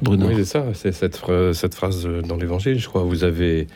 Bruno. 0.00 0.28
Oui, 0.28 0.34
c'est 0.36 0.44
ça, 0.44 0.64
c'est 0.72 0.92
cette, 0.92 1.20
cette 1.52 1.74
phrase 1.74 2.06
dans 2.26 2.36
l'Évangile, 2.36 2.78
je 2.78 2.88
crois. 2.88 3.02
Vous 3.02 3.24
avez 3.24 3.66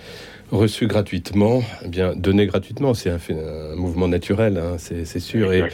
reçu 0.51 0.87
gratuitement, 0.87 1.63
eh 1.85 1.89
bien 1.89 2.15
donné 2.15 2.47
gratuitement, 2.47 2.95
c'est 2.95 3.11
un, 3.11 3.19
un, 3.31 3.77
mouvement 3.77 4.09
naturel, 4.09 4.59
hein, 4.59 4.77
c'est 4.79 5.21
sûr. 5.21 5.53
Et 5.53 5.65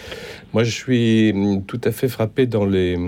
moi, 0.52 0.64
je 0.64 0.70
suis 0.70 1.34
tout 1.66 1.80
à 1.84 1.92
fait 1.92 2.08
frappé 2.08 2.46
dans 2.46 2.64
les 2.64 2.98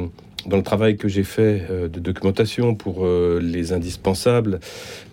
dans 0.49 0.57
le 0.57 0.63
travail 0.63 0.97
que 0.97 1.09
j'ai 1.09 1.25
fait 1.25 1.63
euh, 1.71 1.89
de 1.89 2.01
documentation 2.01 2.75
pour 2.75 3.05
euh, 3.05 3.41
les 3.43 3.73
indispensables, 3.73 4.61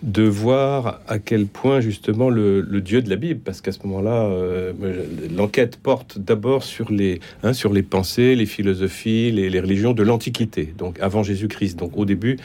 de 0.02 0.22
voir 0.22 1.00
à 1.08 1.18
quel 1.18 1.46
point 1.46 1.80
justement 1.80 2.30
le, 2.30 2.62
Dieu 2.80 3.02
de 3.02 3.10
la 3.10 3.16
Bible, 3.16 3.40
parce 3.44 3.60
qu'à 3.60 3.72
ce 3.72 3.78
moment-là, 3.84 4.24
euh, 4.26 4.72
l'enquête 5.34 5.76
porte 5.76 6.18
d'abord 6.18 6.62
sur 6.62 6.90
les 6.90 7.20
hein, 7.42 7.52
sur 7.52 7.72
les 7.72 7.82
pensées, 7.82 8.34
les 8.34 8.46
philosophies, 8.46 9.30
les, 9.32 9.50
les 9.50 9.60
religions 9.60 9.92
de 9.92 10.02
l'Antiquité, 10.02 10.74
donc 10.76 10.98
avant 11.00 11.22
Jésus-Christ. 11.22 11.78
Donc 11.78 11.96
au 11.96 12.04
début, 12.04 12.38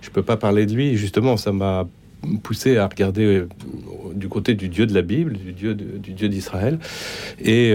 je 0.00 0.10
peux 0.10 0.22
pas 0.22 0.36
parler 0.36 0.66
de 0.66 0.74
lui. 0.74 0.96
Justement, 0.96 1.36
ça 1.36 1.52
m'a 1.52 1.88
poussé 2.42 2.76
à 2.76 2.86
regarder 2.86 3.44
du 4.14 4.28
côté 4.28 4.54
du 4.54 4.68
Dieu 4.68 4.86
de 4.86 4.94
la 4.94 5.02
Bible, 5.02 5.34
du 5.34 5.52
Dieu 5.52 5.74
du 5.74 6.12
Dieu 6.12 6.28
d'Israël, 6.28 6.78
et 7.40 7.74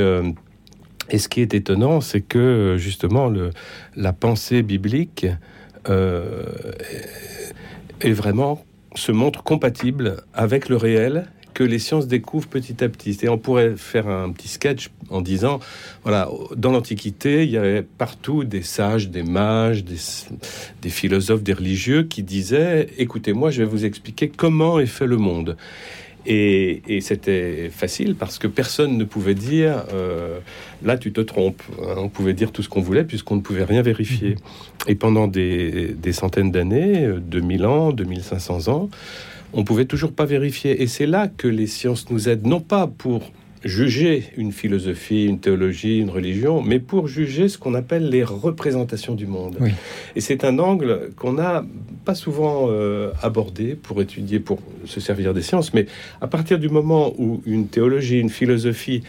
et 1.09 1.19
ce 1.19 1.29
qui 1.29 1.41
est 1.41 1.53
étonnant, 1.53 2.01
c'est 2.01 2.21
que 2.21 2.75
justement 2.77 3.27
le, 3.27 3.51
la 3.95 4.13
pensée 4.13 4.63
biblique 4.63 5.27
euh, 5.89 6.43
est 8.01 8.11
vraiment 8.11 8.63
se 8.95 9.11
montre 9.11 9.43
compatible 9.43 10.17
avec 10.33 10.69
le 10.69 10.77
réel 10.77 11.27
que 11.55 11.63
les 11.63 11.79
sciences 11.79 12.07
découvrent 12.07 12.47
petit 12.47 12.83
à 12.83 12.89
petit. 12.89 13.17
Et 13.23 13.29
on 13.29 13.39
pourrait 13.39 13.75
faire 13.75 14.07
un 14.07 14.31
petit 14.31 14.49
sketch 14.49 14.91
en 15.09 15.21
disant, 15.21 15.59
voilà, 16.03 16.29
dans 16.55 16.71
l'Antiquité, 16.71 17.43
il 17.45 17.49
y 17.49 17.57
avait 17.57 17.81
partout 17.81 18.43
des 18.43 18.61
sages, 18.61 19.09
des 19.09 19.23
mages, 19.23 19.83
des, 19.83 19.97
des 20.83 20.89
philosophes, 20.89 21.41
des 21.41 21.53
religieux 21.53 22.03
qui 22.03 22.21
disaient, 22.21 22.89
écoutez-moi, 22.97 23.49
je 23.49 23.63
vais 23.63 23.67
vous 23.67 23.85
expliquer 23.85 24.29
comment 24.29 24.79
est 24.79 24.85
fait 24.85 25.07
le 25.07 25.17
monde. 25.17 25.57
Et, 26.27 26.81
c'était 27.01 27.69
facile 27.69 28.15
parce 28.15 28.39
que 28.39 28.47
personne 28.47 28.97
ne 28.97 29.03
pouvait 29.03 29.35
dire 29.35 29.83
euh, 29.93 30.39
là 30.83 30.97
tu 30.97 31.13
te 31.13 31.21
trompes. 31.21 31.61
Hein, 31.79 31.95
on 31.97 32.09
pouvait 32.09 32.33
dire 32.33 32.51
tout 32.51 32.63
ce 32.63 32.69
qu'on 32.69 32.81
voulait 32.81 33.03
puisqu'on 33.03 33.35
ne 33.35 33.41
pouvait 33.41 33.63
rien 33.63 33.83
vérifier. 33.83 34.31
Mhm. 34.31 34.35
Et 34.87 34.95
pendant 34.95 35.27
des, 35.27 35.93
des 35.93 36.13
centaines 36.13 36.51
d'années, 36.51 37.07
2000 37.21 37.65
ans, 37.65 37.91
2500 37.91 38.69
ans, 38.69 38.89
on 39.55 39.63
pouvait 39.63 39.85
toujours 39.85 40.11
pas 40.11 40.25
vérifier. 40.25 40.83
Et 40.83 40.87
c'est 40.87 41.07
là 41.07 41.27
que 41.27 41.47
les 41.47 41.67
sciences 41.67 42.09
nous 42.11 42.29
aident, 42.29 42.45
non 42.45 42.59
pas 42.59 42.87
pour 42.87 43.31
juger 43.63 44.25
une 44.37 44.51
philosophie, 44.51 45.25
une 45.25 45.39
théologie, 45.39 45.97
une 45.97 46.11
religion, 46.11 46.61
mais 46.61 46.79
pour 46.79 47.07
juger 47.07 47.49
ce 47.49 47.57
qu'on 47.57 47.73
appelle 47.73 48.09
les 48.09 48.23
représentations 48.23 49.15
du 49.15 49.25
monde. 49.25 49.57
Et 50.15 50.21
c'est 50.21 50.45
un 50.45 50.59
angle 50.59 51.09
qu'on 51.15 51.33
n'a 51.33 51.65
pas 52.05 52.13
souvent 52.13 52.67
euh, 52.69 53.11
abordé 53.23 53.73
pour 53.73 53.99
étudier, 54.01 54.39
pour 54.39 54.59
se 54.85 54.99
servir 54.99 55.33
des 55.33 55.41
sciences, 55.41 55.73
mais 55.73 55.87
à 56.21 56.27
partir 56.27 56.59
du 56.59 56.69
moment 56.69 57.13
où 57.17 57.41
une 57.47 57.67
théologie, 57.67 58.19
une 58.19 58.29
philosophie 58.29 59.01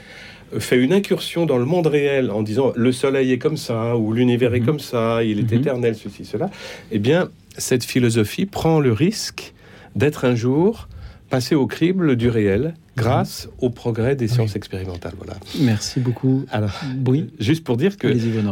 fait 0.58 0.78
une 0.78 0.94
incursion 0.94 1.44
dans 1.44 1.58
le 1.58 1.66
monde 1.66 1.88
réel 1.88 2.30
en 2.30 2.40
disant 2.40 2.72
le 2.76 2.92
soleil 2.92 3.32
est 3.32 3.38
comme 3.38 3.58
ça, 3.58 3.98
ou 3.98 4.14
l'univers 4.14 4.54
est 4.54 4.60
mhm. 4.60 4.66
comme 4.66 4.80
ça, 4.80 5.22
il 5.22 5.38
est 5.38 5.52
mhm. 5.52 5.58
éternel, 5.58 5.96
ceci, 5.96 6.24
cela, 6.24 6.50
eh 6.92 6.98
bien, 6.98 7.28
cette 7.58 7.84
philosophie 7.84 8.46
prend 8.46 8.80
le 8.80 8.92
risque 8.92 9.52
d'être 9.96 10.24
un 10.24 10.34
jour 10.34 10.88
passé 11.30 11.54
au 11.54 11.66
crible 11.66 12.16
du 12.16 12.28
réel 12.28 12.74
grâce 12.96 13.48
au 13.60 13.68
progrès 13.68 14.16
des 14.16 14.28
sciences 14.28 14.56
expérimentales. 14.56 15.12
Voilà. 15.18 15.34
Merci 15.60 16.00
beaucoup. 16.00 16.46
Alors, 16.50 16.70
oui. 17.06 17.30
Juste 17.38 17.62
pour 17.62 17.76
dire 17.76 17.98
que 17.98 18.08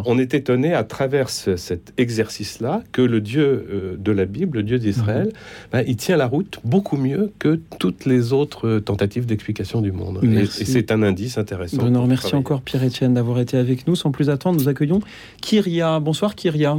on 0.07 0.19
est 0.19 0.35
étonné 0.35 0.75
à 0.75 0.85
travers 0.85 1.31
cet 1.31 1.95
exercice-là 1.97 2.83
que 2.93 3.01
le 3.01 3.21
Dieu 3.21 3.43
euh, 3.45 3.97
de 3.97 4.13
la 4.13 4.27
Bible, 4.27 4.59
le 4.59 4.65
Dieu 4.65 4.79
d'Israël, 4.79 5.27
mhm. 5.27 5.33
ben, 5.73 5.85
il 5.87 5.97
tient 5.97 6.17
la 6.17 6.27
route 6.27 6.61
beaucoup 6.65 6.97
mieux 6.97 7.33
que 7.39 7.61
toutes 7.79 8.05
les 8.05 8.33
autres 8.33 8.81
tentatives 8.81 9.25
d'explication 9.25 9.81
du 9.81 9.93
monde. 9.93 10.21
Et, 10.25 10.47
c'est 10.47 10.93
un 10.93 11.03
indice 11.03 11.39
intéressant. 11.39 11.79
Bruno, 11.79 12.05
merci 12.07 12.35
encore 12.35 12.61
Pierre-Etienne 12.61 13.15
d'avoir 13.15 13.39
été 13.41 13.57
avec 13.57 13.87
nous. 13.87 13.97
Sans 13.97 14.11
plus 14.11 14.29
attendre, 14.29 14.61
nous 14.61 14.69
accueillons 14.69 15.01
Kyria. 15.41 16.01
Bonsoir 16.01 16.35
Kyria. 16.35 16.79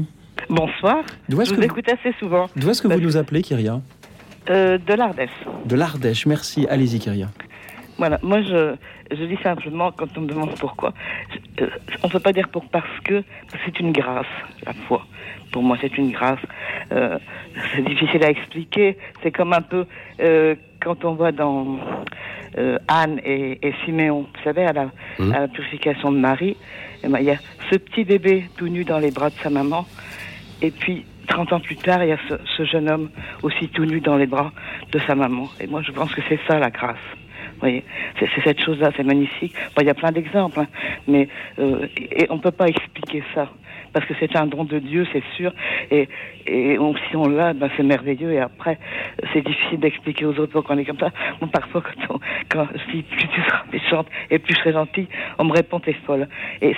Bonsoir. 0.49 1.03
Je 1.29 1.35
vous 1.35 1.41
écoute 1.41 1.85
assez 1.87 2.15
souvent. 2.19 2.47
D'où 2.55 2.69
est-ce 2.69 2.81
que 2.81 2.87
vous 2.87 2.99
nous 2.99 3.17
appelez, 3.17 3.41
Kyria? 3.41 3.81
Euh, 4.49 4.77
De 4.77 4.93
l'Ardèche. 4.93 5.29
De 5.65 5.75
l'Ardèche, 5.75 6.25
merci. 6.25 6.67
Allez-y, 6.69 6.99
Kyria. 6.99 7.27
Voilà, 7.97 8.19
moi 8.21 8.41
je, 8.41 8.75
je 9.11 9.23
dis 9.23 9.37
simplement, 9.41 9.91
quand 9.91 10.17
on 10.17 10.21
me 10.21 10.27
demande 10.27 10.53
pourquoi, 10.59 10.93
euh, 11.61 11.67
on 12.03 12.07
ne 12.07 12.11
peut 12.11 12.19
pas 12.19 12.33
dire 12.33 12.49
pour 12.49 12.65
parce 12.65 12.99
que 13.05 13.23
c'est 13.65 13.79
une 13.79 13.93
grâce, 13.93 14.25
la 14.65 14.73
foi. 14.87 15.05
Pour 15.51 15.63
moi, 15.63 15.77
c'est 15.79 15.97
une 15.97 16.11
grâce. 16.11 16.39
Euh, 16.91 17.17
c'est 17.73 17.83
difficile 17.85 18.23
à 18.25 18.29
expliquer. 18.29 18.97
C'est 19.23 19.31
comme 19.31 19.53
un 19.53 19.61
peu 19.61 19.85
euh, 20.19 20.55
quand 20.81 21.05
on 21.05 21.13
voit 21.13 21.31
dans 21.31 21.79
Anne 22.87 23.19
et, 23.23 23.59
et, 23.65 23.73
Siméon, 23.83 24.21
vous 24.21 24.43
savez, 24.43 24.65
à 24.65 24.73
la, 24.73 24.85
mmh. 25.19 25.31
à 25.33 25.39
la 25.41 25.47
purification 25.47 26.11
de 26.11 26.17
Marie, 26.17 26.55
eh 27.03 27.07
ben, 27.07 27.19
il 27.19 27.25
y 27.25 27.31
a 27.31 27.37
ce 27.69 27.75
petit 27.77 28.05
bébé 28.05 28.49
tout 28.57 28.67
nu 28.67 28.85
dans 28.85 28.99
les 28.99 29.11
bras 29.11 29.29
de 29.29 29.35
sa 29.35 29.49
maman, 29.49 29.85
et 30.61 30.71
puis 30.71 31.05
30 31.25 31.53
ans 31.53 31.59
plus 31.59 31.75
tard, 31.75 32.03
il 32.03 32.09
y 32.09 32.11
a 32.11 32.17
ce, 32.27 32.65
jeune 32.65 32.89
homme 32.89 33.09
aussi 33.43 33.67
tout 33.69 33.85
nu 33.85 33.99
dans 33.99 34.17
les 34.17 34.27
bras 34.27 34.51
de 34.91 34.99
sa 34.99 35.15
maman. 35.15 35.49
Et 35.59 35.67
moi, 35.67 35.81
je 35.81 35.91
pense 35.91 36.13
que 36.13 36.21
c'est 36.27 36.39
ça 36.47 36.59
la 36.59 36.69
grâce 36.69 36.97
voyez, 37.59 37.83
c'est 38.19 38.27
cette 38.43 38.61
chose-là, 38.61 38.91
c'est 38.97 39.03
magnifique. 39.03 39.53
il 39.79 39.87
y 39.87 39.89
a 39.89 39.93
plein 39.93 40.11
d'exemples, 40.11 40.59
hein. 40.59 40.67
mais 41.07 41.29
euh, 41.59 41.87
et 41.97 42.27
on 42.29 42.37
peut 42.37 42.51
pas 42.51 42.67
expliquer 42.67 43.23
ça 43.33 43.49
parce 43.95 44.05
que 44.07 44.13
c'est 44.19 44.35
un 44.35 44.45
don 44.45 44.65
de 44.65 44.77
Dieu, 44.79 45.07
c'est 45.13 45.23
sûr. 45.37 45.53
Et, 45.89 46.09
et 46.45 46.77
si 47.07 47.15
on 47.15 47.29
l'a, 47.29 47.53
ben 47.53 47.69
c'est 47.77 47.83
merveilleux. 47.83 48.33
Et 48.33 48.41
après, 48.41 48.77
c'est 49.31 49.41
difficile 49.41 49.79
d'expliquer 49.79 50.25
aux 50.25 50.37
autres 50.37 50.51
pourquoi 50.51 50.75
on 50.75 50.79
est 50.79 50.83
comme 50.83 50.99
ça. 50.99 51.11
Bon, 51.39 51.47
parfois, 51.47 51.81
quand, 51.81 52.15
on, 52.15 52.19
quand 52.49 52.67
je 52.73 52.91
dis 52.91 53.03
plus 53.03 53.25
tu 53.29 53.41
seras 53.41 53.63
méchante 53.71 54.07
et 54.29 54.37
plus 54.37 54.53
je 54.53 54.59
serai 54.59 54.73
gentille, 54.73 55.07
on 55.39 55.45
me 55.45 55.53
répond 55.53 55.79
t'es 55.79 55.93
folle. 56.05 56.27
Et 56.61 56.75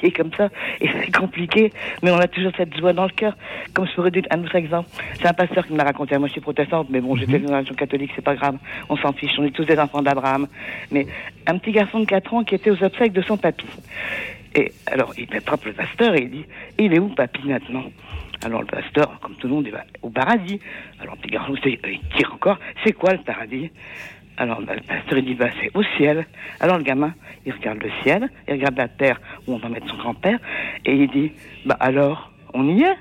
c'est 0.00 0.12
comme 0.12 0.30
ça. 0.36 0.48
Et 0.80 0.88
c'est 0.88 1.10
compliqué, 1.10 1.72
mais 2.04 2.12
on 2.12 2.18
a 2.18 2.28
toujours 2.28 2.52
cette 2.56 2.78
joie 2.78 2.92
dans 2.92 3.06
le 3.06 3.10
cœur. 3.10 3.36
Comme 3.74 3.88
je 3.88 3.92
pourrais 3.94 4.12
dire 4.12 4.22
un 4.30 4.40
autre 4.44 4.54
exemple. 4.54 4.88
C'est 5.14 5.26
un 5.26 5.32
pasteur 5.32 5.66
qui 5.66 5.72
m'a 5.72 5.82
raconté. 5.82 6.16
Moi, 6.18 6.28
je 6.28 6.34
suis 6.34 6.40
protestante, 6.40 6.86
mais 6.88 7.00
bon, 7.00 7.16
j'étais 7.16 7.40
mmh. 7.40 7.46
dans 7.46 7.50
la 7.50 7.56
religion 7.56 7.74
catholique, 7.74 8.12
c'est 8.14 8.24
pas 8.24 8.36
grave. 8.36 8.58
On 8.88 8.96
s'en 8.96 9.12
fiche. 9.12 9.32
On 9.38 9.44
est 9.44 9.50
tous 9.50 9.64
des 9.64 9.80
enfants 9.80 10.02
d'Abraham. 10.02 10.46
Mais 10.92 11.08
un 11.48 11.58
petit 11.58 11.72
garçon 11.72 11.98
de 11.98 12.04
4 12.04 12.32
ans 12.32 12.44
qui 12.44 12.54
était 12.54 12.70
aux 12.70 12.84
obsèques 12.84 13.12
de 13.12 13.22
son 13.22 13.36
papy. 13.36 13.66
Et 14.54 14.72
alors, 14.86 15.12
il 15.18 15.34
attrape 15.34 15.64
le 15.64 15.72
pasteur 15.72 16.14
et 16.14 16.22
il 16.22 16.30
dit 16.30 16.44
Il 16.78 16.92
est 16.94 16.98
où, 16.98 17.08
papy, 17.08 17.46
maintenant? 17.46 17.84
Alors, 18.44 18.60
le 18.60 18.66
pasteur, 18.66 19.18
comme 19.20 19.34
tout 19.36 19.48
le 19.48 19.54
monde, 19.54 19.66
il 19.66 19.72
va 19.72 19.84
au 20.02 20.10
paradis. 20.10 20.60
Alors, 21.00 21.16
petit 21.16 21.30
garçon, 21.30 21.54
il 21.64 21.78
tire 22.16 22.32
encore 22.32 22.58
C'est 22.84 22.92
quoi 22.92 23.12
le 23.12 23.22
paradis? 23.22 23.70
Alors 24.36 24.60
bah, 24.62 24.74
le 24.74 24.80
pasteur 24.80 25.18
il 25.18 25.26
dit 25.26 25.34
bah 25.34 25.46
c'est 25.60 25.70
au 25.74 25.84
ciel. 25.96 26.26
Alors 26.58 26.78
le 26.78 26.82
gamin 26.82 27.14
il 27.46 27.52
regarde 27.52 27.78
le 27.80 27.90
ciel, 28.02 28.28
il 28.48 28.54
regarde 28.54 28.76
la 28.76 28.88
terre 28.88 29.20
où 29.46 29.54
on 29.54 29.58
va 29.58 29.68
mettre 29.68 29.88
son 29.88 29.96
grand-père 29.96 30.40
et 30.84 30.92
il 30.92 31.08
dit 31.08 31.30
bah 31.64 31.76
alors 31.78 32.32
on 32.52 32.68
y 32.68 32.82
est? 32.82 32.96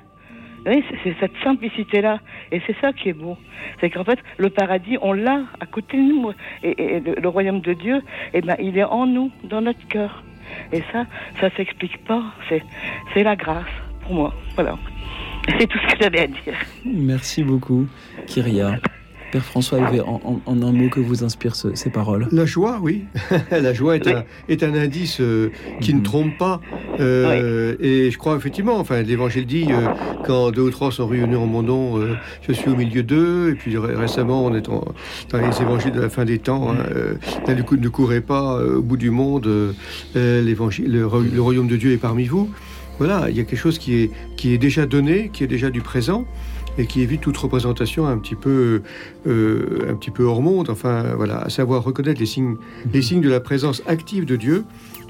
Oui, 0.66 0.84
c'est 1.04 1.16
cette 1.20 1.36
simplicité-là. 1.43 2.20
Et 2.51 2.62
c'est 2.66 2.76
ça 2.80 2.93
qui 2.93 3.10
est 3.10 3.14
beau. 3.14 3.38
C'est 3.82 3.89
qu'en 3.89 4.06
fait, 4.06 4.20
le 4.38 4.49
paradis, 4.49 4.97
on 5.01 5.12
l'a 5.12 5.41
à 5.60 5.66
côté 5.66 5.97
de 5.97 6.01
nous. 6.01 6.32
Et, 6.64 7.01
le, 7.01 7.28
royaume 7.28 7.60
de 7.60 7.74
Dieu, 7.74 8.01
eh 8.34 8.41
ben, 8.41 8.56
il 8.60 8.78
est 8.78 8.84
en 8.84 9.06
nous, 9.06 9.30
dans 9.43 9.60
notre 9.62 9.86
cœur. 9.88 10.24
Et 10.72 10.84
ça, 10.91 11.06
ça 11.39 11.49
s'explique 11.56 12.04
pas. 12.06 12.24
C'est 12.49 13.24
la 13.24 13.36
grâce 13.36 13.66
pour 14.01 14.14
moi. 14.14 14.34
Voilà. 14.56 14.78
C'est 15.60 15.68
tout 15.68 15.80
ce 15.80 15.93
que 15.93 16.04
j'avais 16.04 16.22
à 16.22 16.28
dire. 16.28 16.56
Merci 16.86 17.43
beaucoup, 17.43 17.88
Kyria. 18.28 18.80
Père 19.34 19.43
François 19.43 19.79
en, 20.05 20.61
un 20.61 20.71
mot 20.71 20.89
que 20.89 20.99
vous 20.99 21.23
inspirent 21.23 21.55
ces 21.55 21.89
paroles 21.89 22.27
La 22.31 22.45
joie, 22.45 22.77
oui. 22.84 23.05
la 23.51 23.73
joie 23.73 23.95
est, 23.95 24.05
un, 24.05 24.25
est 24.47 24.61
un 24.61 24.75
indice 24.75 25.21
euh, 25.21 25.49
qui 25.81 25.95
ne 25.95 25.97
mhm. 25.97 26.03
trompe 26.03 26.38
pas. 26.38 26.61
Euh, 26.99 27.75
et 27.79 28.11
je 28.11 28.17
crois 28.19 28.36
effectivement, 28.36 28.77
enfin, 28.77 29.01
l'Évangile 29.01 29.47
dit 29.47 29.65
euh, 29.71 29.88
quand 30.23 30.51
deux 30.51 30.61
ou 30.61 30.69
trois 30.69 30.91
sont 30.91 31.07
réunis 31.07 31.36
en 31.36 31.47
mon 31.47 31.63
nom, 31.63 31.99
je 32.47 32.53
suis 32.53 32.69
au 32.69 32.75
milieu 32.75 33.01
d'eux. 33.01 33.49
Et 33.49 33.55
puis 33.55 33.75
récemment, 33.75 34.45
on 34.45 34.53
est 34.53 34.61
dans 34.61 34.84
les 35.34 35.61
Évangiles 35.63 35.93
de 35.93 36.01
la 36.01 36.09
fin 36.09 36.25
des 36.25 36.38
temps. 36.38 36.71
Hein, 36.71 37.53
du 37.55 37.63
coup, 37.63 37.75
ne 37.75 37.89
courez 37.89 38.21
pas 38.21 38.63
au 38.63 38.84
bout 38.84 38.97
du 38.97 39.09
monde. 39.09 39.49
l'évangile, 40.13 40.91
le, 40.91 40.99
le 40.99 41.41
royaume 41.41 41.67
de 41.67 41.75
Dieu 41.75 41.91
est 41.91 41.97
parmi 41.97 42.25
vous. 42.25 42.51
Voilà, 42.99 43.31
il 43.31 43.36
y 43.36 43.39
a 43.39 43.43
quelque 43.45 43.57
chose 43.57 43.79
qui 43.79 43.95
est, 43.95 44.11
qui 44.38 44.53
est 44.53 44.59
déjà 44.59 44.86
donné, 44.86 45.31
qui 45.34 45.43
est 45.43 45.47
déjà 45.47 45.71
du 45.71 45.81
présent 45.81 46.25
et 46.78 46.86
qui 46.86 47.01
évite 47.01 47.21
toute 47.21 47.38
représentation 47.38 48.07
un 48.07 48.17
petit 48.17 48.36
peu, 48.36 48.82
euh, 49.28 49.88
un 49.89 49.95
petit 49.95 50.11
peu 50.11 50.24
hors 50.24 50.41
monde. 50.41 50.69
Enfin, 50.69 51.13
voilà, 51.15 51.39
à 51.39 51.49
savoir 51.49 51.84
reconnaître 51.84 52.19
les 52.19 52.26
signes, 52.26 52.55
les 52.93 53.01
signes 53.01 53.21
de 53.21 53.30
la 53.30 53.39
présence 53.39 53.82
active 53.88 54.26
de 54.26 54.36
Dieu 54.36 54.63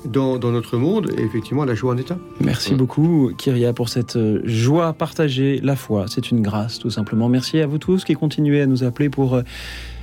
dans, 0.06 0.38
dans, 0.38 0.52
notre 0.52 0.78
monde 0.78 1.12
et 1.18 1.22
effectivement 1.22 1.66
la 1.66 1.76
joie 1.76 1.94
en 1.94 1.98
état. 1.98 2.18
Merci 2.42 2.76
beaucoup 2.76 3.32
Kyria 3.38 3.74
pour 3.74 3.90
cette 3.90 4.16
euh, 4.16 4.42
joie 4.44 4.94
partagée, 4.94 5.60
la 5.64 5.76
foi, 5.76 6.06
c'est 6.08 6.32
une 6.32 6.42
grâce 6.42 6.80
tout 6.80 6.90
simplement. 6.90 7.30
Merci 7.30 7.60
à 7.60 7.68
vous 7.68 7.78
tous 7.78 8.04
qui 8.04 8.14
continuez 8.14 8.62
à 8.62 8.66
nous 8.66 8.84
appeler 8.84 9.10
pour 9.10 9.36
euh, 9.36 9.44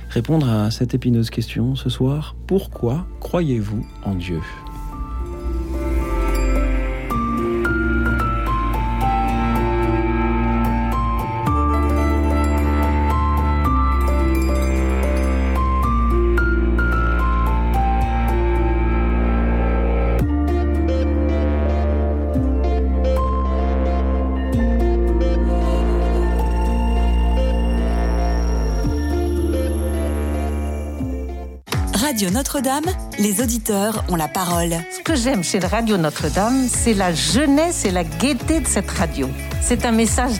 répondre 0.09 0.49
à 0.49 0.71
cette 0.71 0.93
épineuse 0.93 1.29
question 1.29 1.75
ce 1.75 1.89
soir. 1.89 2.35
Pourquoi 2.47 3.05
croyez-vous 3.19 3.85
en 4.03 4.15
Dieu? 4.15 4.39
Radio 32.11 32.29
Notre-Dame, 32.29 32.85
les 33.19 33.39
auditeurs 33.39 34.03
ont 34.09 34.17
la 34.17 34.27
parole. 34.27 34.75
Ce 34.93 34.99
que 35.01 35.15
j'aime 35.15 35.45
chez 35.45 35.59
Radio 35.59 35.95
Notre-Dame, 35.95 36.67
c'est 36.67 36.93
la 36.93 37.13
jeunesse 37.13 37.85
et 37.85 37.91
la 37.91 38.03
gaieté 38.03 38.59
de 38.59 38.67
cette 38.67 38.91
radio. 38.91 39.29
C'est 39.61 39.85
un 39.85 39.93
message 39.93 40.33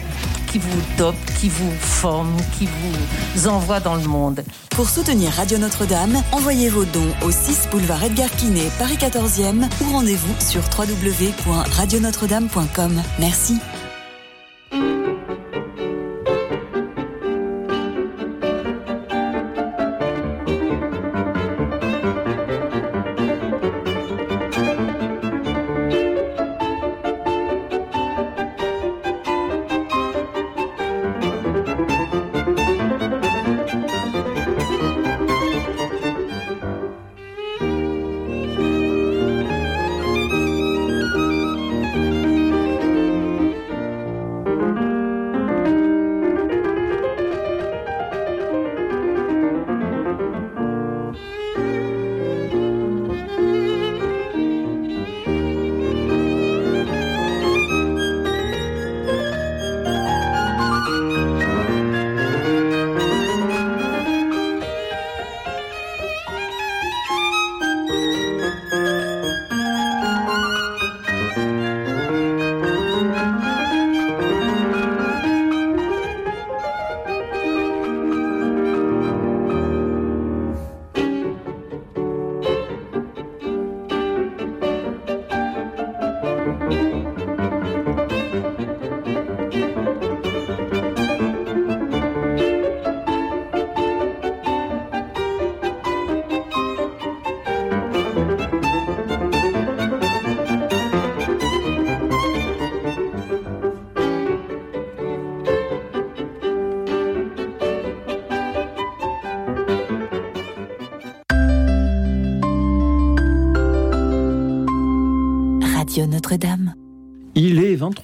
qui 0.48 0.58
vous 0.58 0.82
dope, 0.98 1.14
qui 1.40 1.48
vous 1.48 1.70
forme, 1.70 2.36
qui 2.58 2.66
vous 2.66 3.48
envoie 3.48 3.80
dans 3.80 3.94
le 3.94 4.02
monde. 4.02 4.44
Pour 4.68 4.90
soutenir 4.90 5.32
Radio 5.32 5.56
Notre-Dame, 5.56 6.22
envoyez 6.32 6.68
vos 6.68 6.84
dons 6.84 7.08
au 7.24 7.30
6 7.30 7.68
boulevard 7.70 8.04
Edgar 8.04 8.28
Quinet, 8.32 8.68
Paris 8.78 8.98
14e 9.00 9.66
ou 9.80 9.92
rendez-vous 9.92 10.34
sur 10.40 10.60
www.radionotre-dame.com. 10.78 13.02
Merci. 13.18 13.56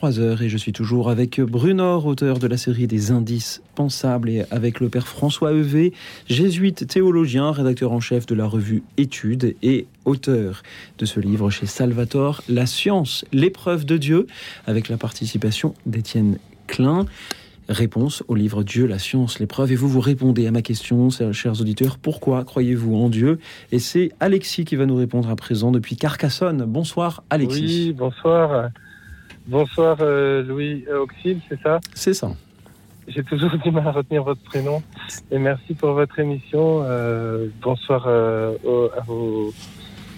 23h 0.01 0.43
et 0.43 0.49
je 0.49 0.57
suis 0.57 0.73
toujours 0.73 1.11
avec 1.11 1.41
Brunor, 1.41 2.07
auteur 2.07 2.39
de 2.39 2.47
la 2.47 2.57
série 2.57 2.87
des 2.87 3.11
indices 3.11 3.63
pensables, 3.75 4.29
et 4.29 4.45
avec 4.51 4.81
le 4.81 4.89
père 4.89 5.09
François 5.09 5.53
Evé, 5.53 5.93
jésuite 6.29 6.87
théologien, 6.87 7.51
rédacteur 7.51 7.93
en 7.93 8.01
chef 8.01 8.27
de 8.27 8.35
la 8.35 8.47
revue 8.47 8.83
Études 8.97 9.57
et 9.63 9.87
auteur 10.05 10.63
de 10.99 11.05
ce 11.05 11.21
livre 11.21 11.51
chez 11.51 11.67
Salvatore, 11.67 12.43
La 12.49 12.67
science, 12.67 13.25
l'épreuve 13.33 13.85
de 13.87 13.97
Dieu, 13.97 14.27
avec 14.67 14.89
la 14.89 14.97
participation 14.97 15.75
d'Étienne 15.87 16.39
Klein. 16.67 17.07
Réponse 17.69 18.23
au 18.29 18.35
livre 18.35 18.63
Dieu, 18.63 18.87
la 18.87 18.99
science, 18.99 19.41
l'épreuve. 19.41 19.73
Et 19.73 19.77
vous, 19.77 19.89
vous 19.89 20.01
répondez 20.01 20.47
à 20.47 20.51
ma 20.51 20.63
question, 20.63 21.11
chers 21.33 21.61
auditeurs, 21.61 21.99
pourquoi 21.99 22.45
croyez-vous 22.45 22.95
en 22.95 23.09
Dieu? 23.09 23.39
Et 23.73 23.79
c'est 23.79 24.13
Alexis 24.21 24.65
qui 24.65 24.77
va 24.77 24.87
nous 24.87 24.97
répondre 24.97 25.29
à 25.29 25.37
présent 25.37 25.71
depuis 25.71 25.97
Carcassonne. 25.97 26.65
Bonsoir 26.67 27.25
Alexis. 27.31 27.89
Oui, 27.89 27.93
bonsoir. 27.93 28.71
Bonsoir 29.49 29.97
euh, 30.03 30.43
Louis 30.43 30.85
Auxil, 30.93 31.41
c'est 31.49 31.59
ça 31.63 31.81
C'est 31.95 32.13
ça. 32.13 32.31
J'ai 33.07 33.25
toujours 33.25 33.57
du 33.57 33.71
mal 33.71 33.89
à 33.89 33.93
retenir 33.93 34.23
votre 34.23 34.43
prénom. 34.43 34.83
Et 35.31 35.39
merci 35.39 35.73
pour 35.73 35.93
votre 35.93 36.19
émission. 36.19 36.83
Euh, 36.83 37.47
bonsoir 37.63 38.05
euh, 38.07 38.59
aux, 38.63 38.91
à, 38.95 39.01
vos, 39.01 39.55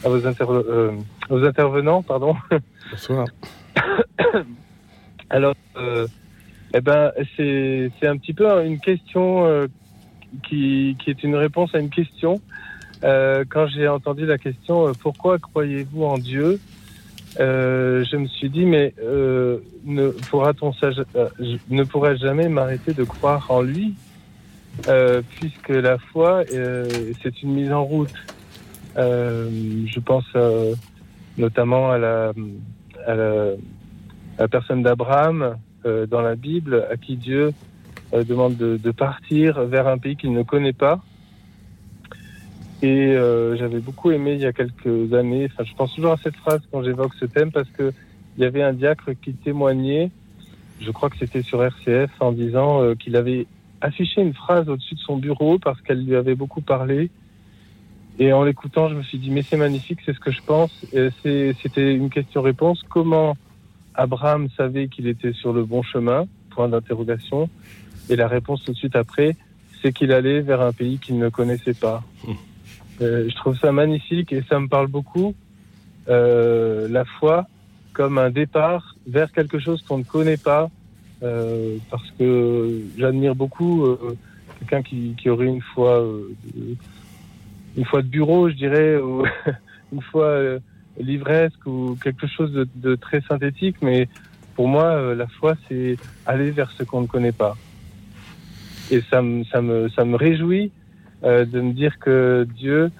à 0.04 0.08
vos, 0.08 0.26
interve 0.26 0.64
euh, 0.68 0.90
aux, 1.28 1.44
intervenants. 1.44 2.02
Pardon. 2.02 2.34
Bonsoir. 2.90 3.28
Alors, 5.30 5.54
euh, 5.76 6.08
eh 6.74 6.80
ben, 6.80 7.12
c'est 7.36 7.92
un 8.02 8.16
petit 8.16 8.34
peu 8.34 8.48
une 8.64 8.80
question 8.80 9.46
euh, 9.46 9.68
qui, 10.42 10.96
qui, 10.98 11.10
est 11.10 11.22
une 11.22 11.36
réponse 11.36 11.72
à 11.76 11.78
une 11.78 11.90
question. 11.90 12.40
quand 13.00 13.68
j'ai 13.68 13.86
entendu 13.86 14.26
la 14.26 14.38
question 14.38 14.90
Pourquoi 15.00 15.38
croyez-vous 15.38 16.02
en 16.02 16.18
Dieu? 16.18 16.58
Euh, 17.38 18.04
je 18.04 18.16
me 18.16 18.26
suis 18.26 18.50
dit, 18.50 18.64
mais 18.64 18.92
euh, 19.02 19.58
ne 19.84 20.08
pourra-t-on 20.08 20.72
euh, 20.82 21.28
ne 21.68 21.84
pourrais 21.84 22.16
jamais 22.16 22.48
m'arrêter 22.48 22.92
de 22.92 23.04
croire 23.04 23.46
en 23.50 23.62
lui, 23.62 23.94
euh, 24.88 25.22
puisque 25.36 25.68
la 25.68 25.98
foi, 25.98 26.42
euh, 26.52 26.88
c'est 27.22 27.42
une 27.42 27.52
mise 27.52 27.72
en 27.72 27.84
route. 27.84 28.14
je 28.96 30.00
pense 30.00 30.26
notamment 31.38 31.90
à 31.90 31.98
la, 31.98 32.32
à 33.06 33.14
la, 33.14 33.32
à 34.38 34.42
la 34.42 34.48
personne 34.48 34.82
d'Abraham 34.82 35.56
dans 35.84 36.20
la 36.20 36.34
Bible, 36.34 36.86
à 36.90 36.96
qui 36.96 37.16
Dieu 37.16 37.52
demande 38.12 38.56
de, 38.56 38.76
de, 38.76 38.90
partir 38.90 39.62
vers 39.62 39.86
un 39.86 39.98
pays 39.98 40.16
qu'il 40.16 40.32
ne 40.32 40.42
connaît 40.42 40.72
pas. 40.72 41.00
Et 42.82 43.14
euh, 43.14 43.56
j'avais 43.56 43.80
beaucoup 43.80 44.10
aimé 44.10 44.34
il 44.34 44.40
y 44.40 44.46
a 44.46 44.52
quelques 44.52 45.12
années, 45.12 45.48
enfin 45.52 45.64
je 45.64 45.74
pense 45.74 45.94
toujours 45.94 46.12
à 46.12 46.16
cette 46.16 46.36
phrase 46.36 46.60
quand 46.72 46.82
j'évoque 46.82 47.12
ce 47.14 47.26
thème 47.26 47.52
parce 47.52 47.68
que 47.68 47.92
il 48.36 48.42
y 48.42 48.46
avait 48.46 48.62
un 48.62 48.72
diacre 48.72 49.10
qui 49.20 49.34
témoignait, 49.34 50.10
je 50.80 50.90
crois 50.90 51.10
que 51.10 51.18
c'était 51.18 51.42
sur 51.42 51.62
RCF, 51.62 52.10
en 52.20 52.32
disant 52.32 52.82
euh, 52.82 52.94
qu'il 52.94 53.16
avait 53.16 53.46
affiché 53.80 54.22
une 54.22 54.32
phrase 54.32 54.68
au-dessus 54.68 54.94
de 54.94 55.00
son 55.00 55.16
bureau 55.16 55.58
parce 55.58 55.80
qu'elle 55.82 56.04
lui 56.04 56.16
avait 56.16 56.34
beaucoup 56.34 56.62
parlé. 56.62 57.10
Et 58.18 58.32
en 58.32 58.44
l'écoutant, 58.44 58.88
je 58.88 58.94
me 58.94 59.02
suis 59.02 59.18
dit, 59.18 59.30
mais 59.30 59.42
c'est 59.42 59.56
magnifique, 59.56 60.00
c'est 60.04 60.14
ce 60.14 60.20
que 60.20 60.30
je 60.30 60.42
pense. 60.42 60.70
C'était 61.22 61.94
une 61.94 62.10
question-réponse. 62.10 62.82
Comment 62.88 63.36
Abraham 63.94 64.48
savait 64.56 64.88
qu'il 64.88 65.06
était 65.06 65.32
sur 65.32 65.52
le 65.52 65.64
bon 65.64 65.82
chemin? 65.82 66.26
Point 66.50 66.68
d'interrogation. 66.68 67.48
Et 68.10 68.16
la 68.16 68.28
réponse 68.28 68.64
tout 68.64 68.72
de 68.72 68.76
suite 68.76 68.96
après, 68.96 69.36
c'est 69.80 69.92
qu'il 69.92 70.12
allait 70.12 70.40
vers 70.40 70.60
un 70.60 70.72
pays 70.72 70.98
qu'il 70.98 71.18
ne 71.18 71.30
connaissait 71.30 71.74
pas. 71.74 72.02
Euh, 73.00 73.28
je 73.28 73.34
trouve 73.36 73.56
ça 73.58 73.72
magnifique 73.72 74.32
et 74.32 74.42
ça 74.48 74.58
me 74.60 74.68
parle 74.68 74.88
beaucoup. 74.88 75.34
Euh, 76.08 76.88
la 76.88 77.04
foi 77.04 77.46
comme 77.92 78.18
un 78.18 78.30
départ 78.30 78.96
vers 79.06 79.32
quelque 79.32 79.58
chose 79.58 79.82
qu'on 79.82 79.98
ne 79.98 80.04
connaît 80.04 80.36
pas, 80.36 80.70
euh, 81.22 81.76
parce 81.90 82.10
que 82.18 82.80
j'admire 82.96 83.34
beaucoup 83.34 83.84
euh, 83.84 84.16
quelqu'un 84.58 84.82
qui, 84.82 85.14
qui, 85.18 85.28
aurait 85.28 85.46
une 85.46 85.60
foi, 85.60 86.00
euh, 86.00 86.34
une 87.76 87.84
foi 87.84 88.02
de 88.02 88.08
bureau, 88.08 88.48
je 88.48 88.54
dirais, 88.54 88.96
ou 88.96 89.24
une 89.92 90.02
foi 90.02 90.58
livresque 90.98 91.66
ou 91.66 91.96
quelque 92.02 92.26
chose 92.26 92.52
de, 92.52 92.68
de, 92.76 92.94
très 92.94 93.20
synthétique. 93.22 93.76
Mais 93.82 94.08
pour 94.54 94.68
moi, 94.68 95.14
la 95.14 95.26
foi, 95.26 95.56
c'est 95.68 95.96
aller 96.26 96.50
vers 96.50 96.70
ce 96.70 96.84
qu'on 96.84 97.02
ne 97.02 97.06
connaît 97.06 97.32
pas. 97.32 97.56
Et 98.90 99.02
ça 99.02 99.22
me, 99.22 99.44
ça 99.44 99.60
me, 99.60 99.88
ça 99.90 100.04
me 100.04 100.16
réjouit 100.16 100.72
euh, 101.22 101.44
de 101.44 101.60
me 101.60 101.72
dire 101.72 101.98
que 101.98 102.46
Dieu 102.56 102.90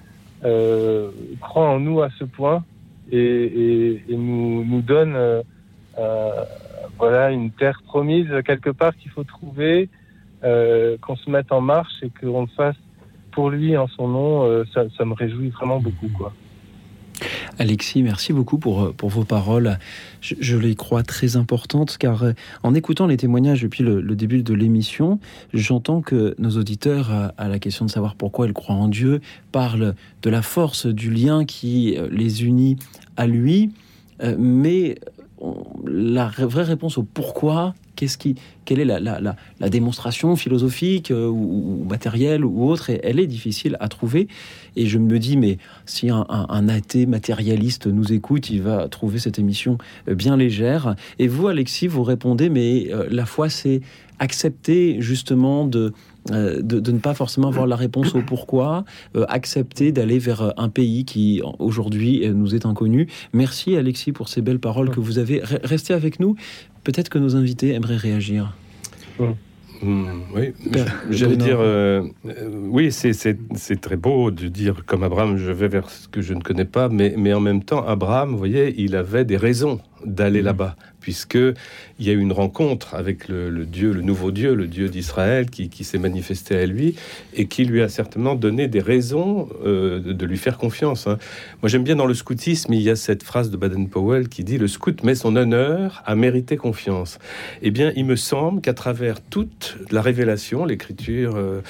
euh, 0.43 1.09
croit 1.39 1.69
en 1.69 1.79
nous 1.79 2.01
à 2.01 2.09
ce 2.19 2.23
point 2.23 2.63
et, 3.11 4.03
nous, 4.09 4.63
nous, 4.63 4.81
donne 4.81 5.15
euh, 5.15 5.41
voilà 6.97 7.31
une 7.31 7.51
terre 7.51 7.81
promise 7.85 8.27
quelque 8.45 8.69
part 8.69 8.95
qu'il 8.95 9.11
faut 9.11 9.23
trouver, 9.23 9.89
qu'on 10.41 11.15
se 11.15 11.29
mette 11.29 11.51
en 11.51 11.61
marche 11.61 11.93
et 12.03 12.09
qu'on 12.09 12.41
le 12.41 12.47
fasse 12.47 12.77
pour 13.31 13.49
lui 13.49 13.75
en 13.75 13.87
son 13.87 14.07
nom. 14.07 14.65
Ça, 14.73 14.83
ça, 14.97 15.03
me 15.03 15.13
réjouit 15.13 15.49
vraiment 15.49 15.79
beaucoup, 15.79 16.09
quoi. 16.17 16.33
Alexis, 17.59 18.03
merci 18.03 18.33
beaucoup 18.33 18.57
pour, 18.57 18.93
pour 18.93 19.09
vos 19.09 19.23
paroles. 19.23 19.77
Je, 20.21 20.55
les 20.55 20.75
crois 20.75 21.03
très 21.03 21.35
importantes 21.35 21.97
car 21.97 22.23
euh, 22.23 22.33
en 22.63 22.75
écoutant 22.75 23.07
les 23.07 23.17
témoignages 23.17 23.63
depuis 23.63 23.83
le, 23.83 24.01
début 24.15 24.43
de 24.43 24.53
l'émission, 24.53 25.19
j'entends 25.53 26.01
que 26.01 26.35
nos 26.37 26.51
auditeurs, 26.51 27.11
à, 27.37 27.47
la 27.47 27.59
question 27.59 27.85
de 27.85 27.91
savoir 27.91 28.15
pourquoi 28.15 28.47
ils 28.47 28.53
croient 28.53 28.75
en 28.75 28.87
Dieu, 28.87 29.21
parlent 29.51 29.95
de 30.21 30.29
la 30.29 30.41
force 30.41 30.85
du 30.85 31.11
lien 31.11 31.45
qui 31.45 31.97
euh, 31.97 32.07
les 32.11 32.43
unit 32.43 32.77
à 33.17 33.25
lui, 33.25 33.71
euh, 34.21 34.35
mais 34.37 34.99
la 35.85 36.27
vraie 36.27 36.63
réponse 36.63 36.99
au 36.99 37.03
pourquoi, 37.03 37.73
qu'est-ce 37.95 38.17
qui, 38.17 38.35
quelle 38.65 38.79
est 38.79 38.85
la, 38.85 38.99
la, 38.99 39.69
démonstration 39.69 40.35
philosophique 40.35 41.11
euh, 41.11 41.27
ou, 41.27 41.85
matérielle 41.89 42.45
ou 42.45 42.69
autre, 42.69 42.89
elle 42.89 43.19
est 43.19 43.27
difficile 43.27 43.77
à 43.79 43.87
trouver. 43.87 44.27
Et 44.75 44.85
je 44.85 44.97
me 44.97 45.19
dis, 45.19 45.37
mais 45.37 45.57
si 45.85 46.09
un, 46.09 46.69
athée 46.69 47.05
matérialiste 47.05 47.87
nous 47.87 48.13
écoute, 48.13 48.49
il 48.49 48.61
va 48.61 48.87
trouver 48.87 49.19
cette 49.19 49.39
émission 49.39 49.77
euh, 50.07 50.15
bien 50.15 50.37
légère. 50.37 50.95
Et 51.19 51.27
vous, 51.27 51.47
Alexis, 51.47 51.87
vous 51.87 52.03
répondez, 52.03 52.49
mais 52.49 52.87
euh, 52.91 53.07
la 53.09 53.25
foi, 53.25 53.49
c'est 53.49 53.81
accepter 54.19 55.01
justement 55.01 55.65
de, 55.65 55.93
de, 56.27 56.91
ne 56.91 56.99
pas 56.99 57.13
forcément 57.13 57.47
avoir 57.47 57.67
la 57.67 57.75
réponse 57.75 58.15
au 58.15 58.21
pourquoi, 58.21 58.85
accepter 59.27 59.91
d'aller 59.91 60.19
vers 60.19 60.53
un 60.57 60.69
pays 60.69 61.05
qui 61.05 61.41
aujourd'hui 61.59 62.29
nous 62.33 62.55
est 62.55 62.65
inconnu. 62.65 63.07
Merci 63.33 63.75
Alexis 63.75 64.11
pour 64.11 64.29
ces 64.29 64.41
belles 64.41 64.59
paroles 64.59 64.89
que 64.91 64.99
vous 64.99 65.19
avez. 65.19 65.41
Restez 65.63 65.93
avec 65.93 66.19
nous. 66.19 66.35
Peut-être 66.83 67.09
que 67.09 67.19
nos 67.19 67.35
invités 67.35 67.73
aimeraient 67.73 67.97
réagir. 67.97 68.53
Hmm, 69.81 70.21
oui, 70.35 70.53
j'allais 71.09 71.37
dire, 71.37 71.59
euh, 71.59 72.03
euh, 72.27 72.49
oui, 72.69 72.91
c'est 72.91 73.81
très 73.81 73.95
beau 73.95 74.29
de 74.29 74.47
dire 74.47 74.83
comme 74.85 75.01
Abraham, 75.01 75.37
je 75.37 75.51
vais 75.51 75.67
vers 75.67 75.89
ce 75.89 76.07
que 76.07 76.21
je 76.21 76.35
ne 76.35 76.41
connais 76.41 76.65
pas, 76.65 76.87
mais, 76.87 77.15
mais 77.17 77.33
en 77.33 77.39
même 77.39 77.63
temps, 77.63 77.83
Abraham, 77.87 78.31
vous 78.31 78.37
voyez, 78.37 78.75
il 78.77 78.95
avait 78.95 79.25
des 79.25 79.37
raisons 79.37 79.79
d'aller 80.05 80.41
hmm. 80.41 80.45
là-bas 80.45 80.75
puisque 81.01 81.35
il 81.35 82.07
y 82.07 82.09
a 82.09 82.13
eu 82.13 82.19
une 82.19 82.31
rencontre 82.31 82.95
avec 82.95 83.27
le, 83.27 83.65
Dieu, 83.65 83.91
le 83.91 84.01
nouveau 84.01 84.31
Dieu, 84.31 84.53
le 84.55 84.67
Dieu 84.67 84.87
d'Israël, 84.87 85.49
qui, 85.49 85.83
s'est 85.83 85.97
manifesté 85.97 86.55
à 86.55 86.65
lui 86.67 86.95
et 87.33 87.47
qui 87.47 87.65
lui 87.65 87.81
a 87.81 87.89
certainement 87.89 88.35
donné 88.35 88.67
des 88.67 88.79
raisons 88.79 89.49
euh, 89.65 89.99
de, 89.99 90.25
lui 90.25 90.37
faire 90.37 90.59
confiance. 90.59 91.07
Hein. 91.07 91.17
Moi, 91.61 91.69
j'aime 91.69 91.83
bien 91.83 91.95
dans 91.95 92.05
le 92.05 92.13
scoutisme, 92.13 92.71
il 92.73 92.81
y 92.81 92.89
a 92.89 92.95
cette 92.95 93.23
phrase 93.23 93.49
de 93.49 93.57
Baden-Powell 93.57 94.29
qui 94.29 94.43
dit 94.43 94.59
le 94.59 94.67
scout 94.67 95.03
met 95.03 95.15
son 95.15 95.35
honneur 95.35 96.03
à 96.05 96.15
mériter 96.15 96.55
confiance. 96.55 97.17
Eh 97.63 97.71
bien, 97.71 97.91
il 97.95 98.05
me 98.05 98.15
semble 98.15 98.61
qu'à 98.61 98.75
travers 98.75 99.21
toute 99.21 99.77
la 99.89 100.01
révélation, 100.01 100.65
l'écriture, 100.65 101.35
euh, 101.35 101.61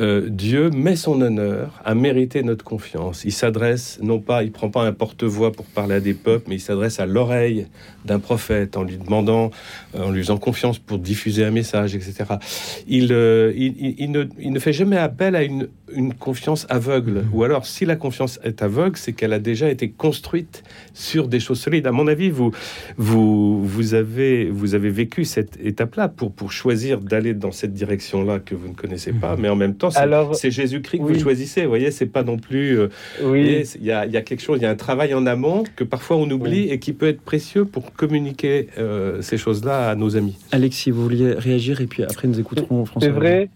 euh, 0.00 0.28
Dieu 0.28 0.70
met 0.70 0.96
son 0.96 1.20
honneur 1.20 1.80
à 1.84 1.94
mériter 1.94 2.42
notre 2.42 2.64
confiance. 2.64 3.24
Il 3.24 3.32
s'adresse 3.32 4.00
non 4.02 4.18
pas, 4.18 4.42
il 4.42 4.50
prend 4.50 4.70
pas 4.70 4.82
un 4.82 4.92
porte-voix 4.92 5.52
pour 5.52 5.66
parler 5.66 5.94
à 5.94 6.00
des 6.00 6.14
peuples, 6.14 6.46
mais 6.48 6.56
il 6.56 6.60
s'adresse 6.60 6.98
à 6.98 7.06
l'oreille 7.06 7.66
d'un 8.04 8.18
prophète 8.18 8.76
en 8.76 8.82
lui 8.82 8.96
demandant, 8.96 9.50
euh, 9.94 10.04
en 10.04 10.10
lui 10.10 10.22
faisant 10.22 10.38
confiance 10.38 10.78
pour 10.78 10.98
diffuser 10.98 11.44
un 11.44 11.50
message, 11.50 11.94
etc. 11.94 12.14
Euh, 12.30 13.52
il, 13.56 13.94
il, 13.98 14.10
ne, 14.10 14.24
il 14.38 14.52
ne, 14.52 14.58
fait 14.58 14.72
jamais 14.72 14.96
appel 14.96 15.36
à 15.36 15.42
une, 15.42 15.68
une, 15.94 16.14
confiance 16.14 16.66
aveugle. 16.68 17.22
Mmh. 17.22 17.34
Ou 17.34 17.44
alors, 17.44 17.66
si 17.66 17.84
la 17.84 17.96
confiance 17.96 18.38
est 18.44 18.62
aveugle, 18.62 18.96
c'est 18.96 19.12
qu'elle 19.12 19.32
a 19.32 19.38
déjà 19.38 19.70
été 19.70 19.90
construite 19.90 20.62
sur 20.94 21.28
des 21.28 21.40
choses 21.40 21.60
solides. 21.60 21.86
À 21.86 21.92
mon 21.92 22.06
avis, 22.06 22.30
vous, 22.30 22.52
vous, 22.96 23.66
vous, 23.66 23.94
avez, 23.94 24.50
vous 24.50 24.74
avez 24.74 24.90
vécu 24.90 25.24
cette 25.24 25.58
étape-là 25.62 26.08
pour, 26.08 26.32
pour 26.32 26.52
choisir 26.52 27.00
d'aller 27.00 27.34
dans 27.34 27.52
cette 27.52 27.72
direction-là 27.72 28.38
que 28.38 28.54
vous 28.54 28.68
ne 28.68 28.74
connaissez 28.74 29.12
pas, 29.12 29.36
mmh. 29.36 29.40
mais 29.40 29.48
en 29.48 29.56
même 29.56 29.74
temps, 29.74 29.90
c'est 30.32 30.50
Jésus-Christ 30.50 30.98
que 30.98 31.04
vous 31.04 31.18
choisissez. 31.18 31.62
Vous 31.62 31.68
voyez, 31.68 31.90
c'est 31.90 32.06
pas 32.06 32.22
non 32.22 32.38
plus. 32.38 32.78
Euh, 32.78 32.88
oui. 33.22 33.62
Il 33.80 33.84
y 33.84 33.92
a, 33.92 34.06
y 34.06 34.16
a, 34.16 34.22
quelque 34.22 34.42
chose, 34.42 34.58
il 34.60 34.62
y 34.62 34.66
a 34.66 34.70
un 34.70 34.76
travail 34.76 35.14
en 35.14 35.26
amont 35.26 35.64
que 35.76 35.84
parfois 35.84 36.16
on 36.16 36.30
oublie 36.30 36.68
et 36.68 36.78
qui 36.78 36.92
peut 36.92 37.08
être 37.08 37.20
précieux 37.20 37.64
pour 37.64 37.92
communiquer 37.92 38.68
euh, 38.78 39.22
ces 39.22 39.36
choses-là 39.36 39.90
à 39.90 39.94
nos 39.94 40.16
amis. 40.16 40.38
Alexis, 40.52 40.90
vous 40.90 41.02
vouliez 41.02 41.32
réagir 41.32 41.80
et 41.80 41.86
puis 41.86 42.02
après 42.02 42.28
nous 42.28 42.40
écouterons 42.40 42.84
François. 42.84 43.08
C'est 43.08 43.14
vrai. 43.14 43.50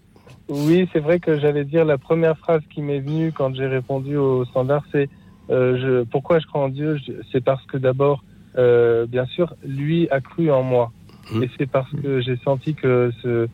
Oui, 0.49 0.87
c'est 0.93 0.99
vrai 0.99 1.19
que 1.19 1.39
j'allais 1.39 1.65
dire 1.65 1.83
la 1.83 1.97
première 1.97 2.37
phrase 2.37 2.61
qui 2.73 2.81
m'est 2.81 2.99
venue 2.99 3.31
quand 3.31 3.53
j'ai 3.53 3.67
répondu 3.67 4.15
au 4.15 4.45
standard, 4.45 4.83
c'est 4.91 5.09
euh, 5.49 5.77
je, 5.77 6.03
pourquoi 6.03 6.39
je 6.39 6.47
crois 6.47 6.61
en 6.61 6.69
Dieu? 6.69 6.97
C'est 7.31 7.43
parce 7.43 7.65
que 7.65 7.77
d'abord, 7.77 8.23
euh, 8.57 9.05
bien 9.05 9.25
sûr, 9.25 9.53
lui 9.65 10.09
a 10.09 10.21
cru 10.21 10.51
en 10.51 10.63
moi. 10.63 10.91
Mmh. 11.31 11.43
Et 11.43 11.49
c'est 11.57 11.69
parce 11.69 11.91
que 12.01 12.21
j'ai 12.21 12.37
senti 12.37 12.73
que 12.73 13.11
ce, 13.21 13.47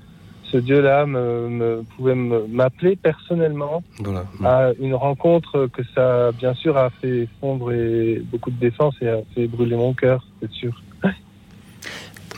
ce 0.54 0.58
Dieu-là 0.58 1.08
me, 1.08 1.84
pouvait 1.96 2.16
m'appeler 2.16 2.96
personnellement 2.96 3.84
à 4.44 4.72
une 4.80 4.94
rencontre 4.94 5.68
que 5.74 5.82
ça, 5.96 6.32
bien 6.32 6.54
sûr, 6.54 6.78
a 6.78 6.92
fait 6.92 7.28
fondre 7.42 7.72
et 7.72 8.22
beaucoup 8.32 8.52
de 8.52 8.60
défense 8.60 8.96
et 9.02 9.10
a 9.10 9.18
fait 9.34 9.48
brûler 9.48 9.76
mon 9.76 9.94
cœur, 9.94 10.28
c'est 10.40 10.52
sûr. 10.52 10.80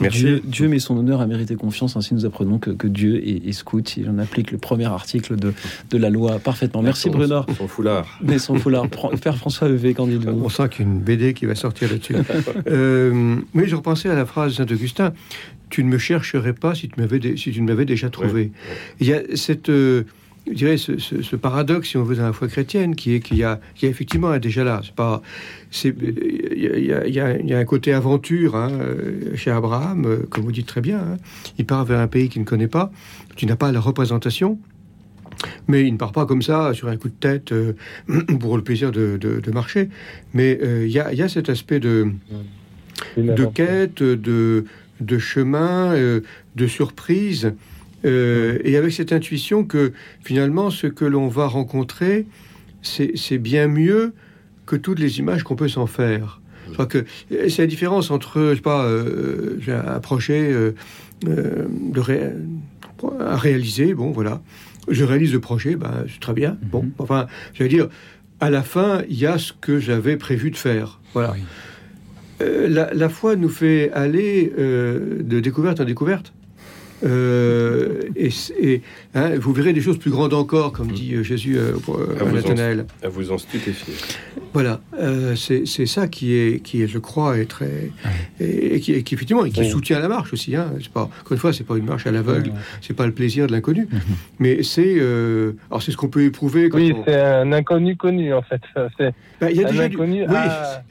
Dieu, 0.02 0.42
Dieu, 0.44 0.68
met 0.68 0.80
son 0.80 0.98
honneur 0.98 1.22
à 1.22 1.28
mériter 1.28 1.56
confiance. 1.56 1.96
Ainsi, 1.96 2.14
nous 2.14 2.26
apprenons 2.26 2.60
que, 2.60 2.72
que 2.72 2.88
Dieu 2.88 3.22
est, 3.28 3.52
scout. 3.52 3.98
Il 3.98 4.10
en 4.10 4.18
applique 4.20 4.52
le 4.52 4.58
premier 4.58 4.86
article 4.86 5.36
de, 5.36 5.54
de 5.90 5.98
la 5.98 6.10
loi 6.10 6.40
parfaitement. 6.40 6.82
Merci, 6.82 7.10
Bruno. 7.10 7.46
Son 7.58 7.68
foulard. 7.68 8.20
Mais 8.22 8.40
son 8.40 8.56
foulard. 8.56 8.88
Père 8.90 9.38
François 9.38 9.68
qu'en 9.96 10.08
dites-vous 10.08 10.42
On 10.44 10.50
sent 10.50 10.70
qu'il 10.70 10.86
y 10.86 10.90
a 10.90 10.92
une 10.92 11.00
BD 11.00 11.34
qui 11.34 11.46
va 11.46 11.56
sortir 11.56 11.90
là-dessus. 11.90 12.16
euh, 12.68 13.36
oui, 13.54 13.64
je 13.68 13.76
repensais 13.76 14.10
à 14.10 14.16
la 14.16 14.26
phrase 14.26 14.52
de 14.52 14.58
Saint-Augustin 14.58 15.14
Tu 15.70 15.84
ne 15.84 15.90
me 15.90 15.98
chercherais 15.98 16.54
pas 16.54 16.76
si 16.76 16.90
tu 16.90 17.00
m'avais, 17.00 17.20
si 17.38 17.52
tu 17.52 17.62
ne 17.62 17.68
m'avais 17.68 17.86
déjà 17.86 18.10
trouvé. 18.10 18.52
Il 19.00 19.08
y 19.08 19.14
a 19.14 19.22
cette. 19.36 19.70
Euh, 19.70 20.04
je 20.48 20.54
dirais, 20.54 20.78
ce, 20.78 21.36
paradoxe, 21.36 21.90
si 21.90 21.98
on 21.98 22.04
veut, 22.04 22.16
dans 22.16 22.24
la 22.24 22.34
foi 22.34 22.48
chrétienne, 22.48 22.96
qui 22.96 23.16
est 23.16 23.20
qu'il 23.20 23.38
y, 23.38 23.44
a, 23.44 23.60
effectivement 23.82 24.38
déjà 24.38 24.64
là. 24.64 24.82
C'est 24.84 24.94
pas, 24.94 25.22
il 25.84 27.12
y, 27.12 27.20
a, 27.54 27.58
un 27.58 27.66
côté 27.66 27.94
aventure 27.94 28.56
hein, 28.56 28.72
euh, 28.72 29.36
chez 29.36 29.50
Abraham, 29.50 30.06
euh, 30.06 30.18
comme 30.30 30.44
vous 30.44 30.52
dites 30.52 30.68
très 30.68 30.82
bien. 30.82 31.00
Hein. 31.00 31.18
Il 31.58 31.66
part 31.66 31.84
vers 31.86 32.00
un 32.00 32.08
pays 32.08 32.30
qu'il 32.30 32.42
ne 32.42 32.46
connaît 32.46 32.68
pas, 32.68 32.92
qui 33.36 33.48
n'a 33.48 33.56
pas 33.56 33.72
la 33.72 33.80
représentation. 33.80 34.60
Mais 35.68 35.86
il 35.86 35.94
ne 35.94 35.98
part 35.98 36.12
pas 36.12 36.26
comme 36.26 36.42
ça, 36.42 36.74
sur 36.74 36.90
un 36.90 36.98
coup 36.98 37.10
de 37.10 37.16
tête, 37.20 37.52
euh, 37.52 37.74
pour 38.40 38.56
le 38.56 38.64
plaisir 38.64 38.92
de, 38.92 39.52
marcher. 39.52 39.90
Mais 40.34 40.60
il 40.62 40.92
y, 40.92 41.00
a, 41.00 41.30
cet 41.30 41.50
aspect 41.50 41.80
de, 41.80 42.12
de 43.18 43.46
quête, 43.46 44.04
de, 44.04 44.66
de 45.02 45.18
chemin, 45.18 45.96
de 46.56 46.68
surprise. 46.68 47.52
Euh, 48.06 48.60
et 48.64 48.78
avec 48.78 48.94
cette 48.94 49.12
intuition 49.12 49.64
que 49.64 49.94
finalement, 50.24 50.70
ce 50.70 50.88
que 50.88 51.06
l'on 51.06 51.28
va 51.28 51.48
rencontrer, 51.48 52.26
c'est 52.82 53.38
bien 53.40 53.68
mieux 53.68 54.14
que 54.66 54.76
toutes 54.76 55.00
les 55.00 55.20
images 55.20 55.44
qu'on 55.44 55.56
peut 55.56 55.68
s'en 55.68 55.88
faire. 55.88 56.42
Je 56.68 56.74
crois 56.74 56.86
que 56.86 57.06
c'est 57.30 57.60
la 57.60 57.68
différence 57.68 58.10
entre, 58.12 58.50
je 58.52 58.56
sais 58.56 58.62
pas, 58.62 58.86
euh, 58.86 59.60
un 59.68 60.00
projet 60.00 60.52
euh, 60.52 60.74
de 61.26 62.02
à 63.20 63.36
réaliser, 63.36 63.94
bon 63.94 64.12
voilà, 64.12 64.42
je 64.88 65.04
réalise 65.04 65.34
le 65.34 65.40
projet, 65.40 65.76
ben, 65.76 66.06
c'est 66.12 66.20
très 66.20 66.34
bien. 66.34 66.58
Bon, 66.72 66.84
mhm. 66.84 66.92
enfin, 66.98 67.28
je 67.54 67.64
veux 67.64 67.70
dire, 67.70 67.88
à 68.40 68.50
la 68.50 68.64
fin, 68.64 69.02
il 69.10 69.18
y 69.18 69.28
a 69.28 69.38
ce 69.38 69.54
que 69.54 69.80
j'avais 69.80 70.18
prévu 70.18 70.50
de 70.50 70.58
faire. 70.58 71.00
Voilà. 71.14 71.36
la, 72.40 72.94
la, 72.94 73.10
foi 73.10 73.36
nous 73.36 73.50
fait 73.50 73.92
aller 73.94 74.52
de 74.58 75.40
découverte 75.40 75.80
en 75.80 75.86
découverte. 75.86 76.34
Euh, 77.04 78.10
et, 78.16 78.82
hein, 79.16 79.32
vous 79.40 79.54
verrez 79.54 79.74
des 79.74 79.82
choses 79.82 79.98
plus 79.98 80.12
grandes 80.12 80.34
encore, 80.34 80.72
comme 80.72 80.92
dit 80.92 81.14
euh, 81.14 81.24
Jésus 81.24 81.58
euh, 81.58 81.74
à, 82.20 82.32
Nathanaël. 82.32 82.86
À 83.04 83.10
vous 83.10 83.32
en 83.32 83.38
stupéfier. 83.38 83.94
Voilà, 84.54 84.80
c'est 85.36 85.86
ça 85.86 86.08
qui 86.08 86.34
est, 86.34 86.64
qui 86.64 86.82
est, 86.82 86.88
je 86.88 86.98
crois, 86.98 87.38
est 87.38 87.46
très 87.46 87.92
et, 88.40 88.80
qui, 88.80 88.94
effectivement, 88.94 89.44
et 89.44 89.52
qui 89.52 89.70
soutient 89.70 90.00
la 90.00 90.08
marche 90.08 90.32
aussi. 90.32 90.56
Hein. 90.56 90.72
Pas, 90.94 91.02
encore 91.04 91.32
une 91.32 91.38
fois, 91.38 91.52
c'est 91.52 91.66
pas 91.66 91.76
une 91.76 91.86
marche 91.86 92.08
à 92.08 92.12
l'aveugle, 92.12 92.54
c'est 92.80 92.94
pas 92.94 93.06
le 93.06 93.12
plaisir 93.12 93.48
de 93.48 93.52
l'inconnu, 93.52 93.88
mhm. 93.92 94.00
mais 94.40 94.64
c'est 94.64 94.98
alors 95.70 95.82
c'est 95.82 95.92
ce 95.92 95.98
qu'on 95.98 96.08
peut 96.08 96.24
éprouver. 96.24 96.70
Quand 96.70 96.78
oui, 96.78 96.94
c'est 97.06 97.20
un 97.20 97.52
inconnu 97.52 97.98
connu 97.98 98.34
en 98.34 98.42
fait. 98.44 98.62
Ben, 99.42 99.50
il 99.50 99.58
y 99.58 99.66
a 99.66 99.70
déjà 99.70 99.84
inconnu. 99.84 100.22
Oui, 100.22 100.36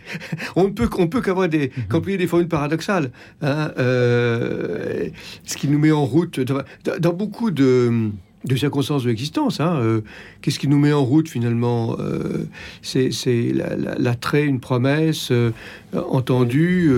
on 0.56 0.64
ne 0.64 0.70
peut 0.70 0.88
on 0.98 1.06
peut 1.06 1.22
qu'avoir 1.22 1.48
des 1.48 1.70
mhm. 1.90 2.16
des 2.16 2.26
formules 2.26 2.48
paradoxales. 2.48 3.10
Hein, 3.40 3.70
ce 3.76 5.56
qui 5.56 5.68
nous 5.68 5.78
met 5.78 5.92
en 5.92 6.04
route 6.04 6.40
dans, 6.40 7.12
beaucoup 7.12 7.50
de, 7.50 8.10
circonstances 8.56 9.04
de 9.04 9.08
l'existence. 9.08 9.60
Hein, 9.60 9.76
euh, 9.76 10.00
qu'est-ce 10.42 10.58
qui 10.58 10.68
nous 10.68 10.78
met 10.78 10.92
en 10.92 11.04
route 11.04 11.28
finalement 11.28 11.96
euh, 11.98 12.46
C'est 12.82 13.52
l'attrait, 13.98 14.44
une 14.44 14.60
promesse 14.60 15.30
euh, 15.30 15.50
entendue, 15.94 16.90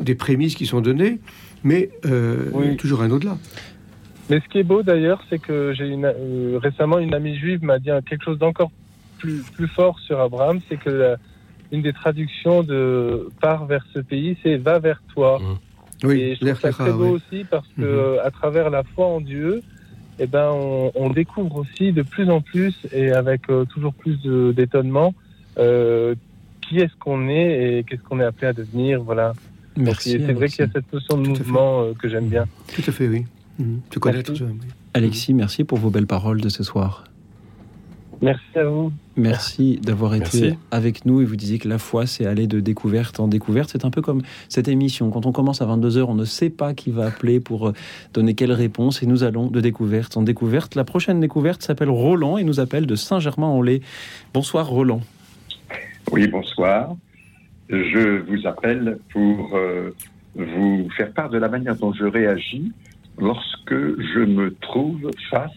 des 0.00 0.14
prémices 0.14 0.54
qui 0.54 0.66
sont 0.66 0.80
données, 0.80 1.18
mais 1.64 1.90
toujours 2.78 3.02
un 3.02 3.10
au-delà. 3.10 3.36
Mais 4.28 4.40
ce 4.40 4.48
qui 4.48 4.58
est 4.58 4.64
beau 4.64 4.82
d'ailleurs, 4.82 5.22
c'est 5.30 5.38
que 5.38 5.72
j'ai 5.72 5.86
une, 5.86 6.06
récemment 6.60 6.98
une 6.98 7.14
amie 7.14 7.38
juive 7.38 7.62
m'a 7.62 7.78
dit 7.78 7.90
quelque 8.08 8.24
chose 8.24 8.38
d'encore 8.38 8.72
plus, 9.18 9.42
plus 9.54 9.68
fort 9.68 10.00
sur 10.00 10.20
Abraham, 10.20 10.60
c'est 10.68 10.78
que 10.78 11.14
une 11.72 11.82
des 11.82 11.92
traductions 11.92 12.62
de 12.62 13.28
part 13.40 13.66
vers 13.66 13.84
ce 13.92 13.98
pays, 13.98 14.36
c'est 14.42 14.56
va 14.56 14.78
vers 14.78 15.02
toi. 15.14 15.38
Mmh. 15.40 15.58
Oui, 16.04 16.20
et 16.20 16.34
je 16.34 16.44
trouve 16.44 16.60
ça 16.60 16.70
très 16.70 16.92
beau 16.92 17.16
aussi 17.16 17.44
parce 17.50 17.66
que 17.76 18.16
mhm. 18.16 18.20
à 18.22 18.30
travers 18.30 18.70
la 18.70 18.82
foi 18.82 19.06
en 19.06 19.20
Dieu, 19.20 19.62
eh 20.18 20.26
ben, 20.26 20.50
on, 20.94 21.10
découvre 21.10 21.56
aussi 21.56 21.92
de 21.92 22.02
plus 22.02 22.30
en 22.30 22.40
plus 22.40 22.74
et 22.92 23.10
avec 23.10 23.50
euh, 23.50 23.64
toujours 23.66 23.92
plus 23.92 24.18
d'étonnement 24.54 25.14
euh, 25.58 26.14
qui 26.62 26.78
est-ce 26.78 26.94
qu'on 26.98 27.28
est 27.28 27.78
et 27.78 27.84
qu'est-ce 27.84 28.02
qu'on 28.02 28.20
est 28.20 28.24
appelé 28.24 28.48
à 28.48 28.52
devenir. 28.52 29.02
Voilà. 29.02 29.34
Merci. 29.76 30.12
C'est 30.12 30.32
vrai 30.32 30.48
qu'il 30.48 30.64
y 30.64 30.68
a 30.68 30.72
cette 30.72 30.92
notion 30.92 31.18
de 31.18 31.28
mouvement 31.28 31.82
euh, 31.82 31.92
que 31.92 32.08
j'aime 32.08 32.28
bien. 32.28 32.46
Tout 32.74 32.82
à 32.86 32.92
fait, 32.92 33.08
oui. 33.08 33.24
Mmh. 33.58 33.76
Te 33.90 33.98
connaître. 33.98 34.30
Merci. 34.30 34.44
oui. 34.44 34.68
Alexis, 34.94 35.34
merci 35.34 35.64
pour 35.64 35.78
vos 35.78 35.90
belles 35.90 36.06
paroles 36.06 36.40
de 36.40 36.48
ce 36.48 36.62
soir. 36.62 37.04
Merci 38.22 38.58
à 38.58 38.64
vous. 38.64 38.92
Merci 39.16 39.78
d'avoir 39.82 40.14
été 40.14 40.40
Merci. 40.40 40.58
avec 40.70 41.04
nous 41.04 41.20
et 41.20 41.24
vous 41.24 41.36
disiez 41.36 41.58
que 41.58 41.68
la 41.68 41.78
foi, 41.78 42.06
c'est 42.06 42.26
aller 42.26 42.46
de 42.46 42.60
découverte 42.60 43.20
en 43.20 43.28
découverte. 43.28 43.70
C'est 43.70 43.84
un 43.84 43.90
peu 43.90 44.02
comme 44.02 44.22
cette 44.48 44.68
émission. 44.68 45.10
Quand 45.10 45.26
on 45.26 45.32
commence 45.32 45.60
à 45.62 45.66
22h, 45.66 46.04
on 46.04 46.14
ne 46.14 46.24
sait 46.24 46.50
pas 46.50 46.74
qui 46.74 46.90
va 46.90 47.06
appeler 47.06 47.40
pour 47.40 47.68
euh, 47.68 47.72
donner 48.14 48.34
quelle 48.34 48.52
réponse 48.52 49.02
et 49.02 49.06
nous 49.06 49.24
allons 49.24 49.48
de 49.48 49.60
découverte 49.60 50.16
en 50.16 50.22
découverte. 50.22 50.74
La 50.74 50.84
prochaine 50.84 51.20
découverte 51.20 51.62
s'appelle 51.62 51.90
Roland 51.90 52.38
et 52.38 52.44
nous 52.44 52.60
appelle 52.60 52.86
de 52.86 52.94
Saint-Germain-en-Laye. 52.94 53.82
Bonsoir 54.32 54.66
Roland. 54.66 55.00
Oui, 56.10 56.26
bonsoir. 56.28 56.94
Je 57.68 58.20
vous 58.30 58.46
appelle 58.46 58.98
pour 59.12 59.56
euh, 59.56 59.90
vous 60.36 60.88
faire 60.96 61.12
part 61.12 61.30
de 61.30 61.38
la 61.38 61.48
manière 61.48 61.76
dont 61.76 61.92
je 61.92 62.04
réagis 62.04 62.72
lorsque 63.18 63.74
je 63.74 64.20
me 64.24 64.54
trouve 64.54 65.10
face 65.30 65.50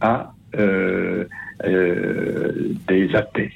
à 0.00 0.32
euh, 0.56 1.24
des 1.64 3.14
athées. 3.14 3.52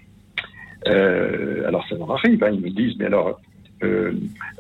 Euh, 0.89 1.67
alors 1.67 1.87
ça 1.89 1.97
leur 1.97 2.11
arrive, 2.13 2.43
hein, 2.45 2.51
ils 2.53 2.61
me 2.61 2.71
disent, 2.71 2.95
mais 2.99 3.07
alors 3.07 3.41
euh, 3.83 4.13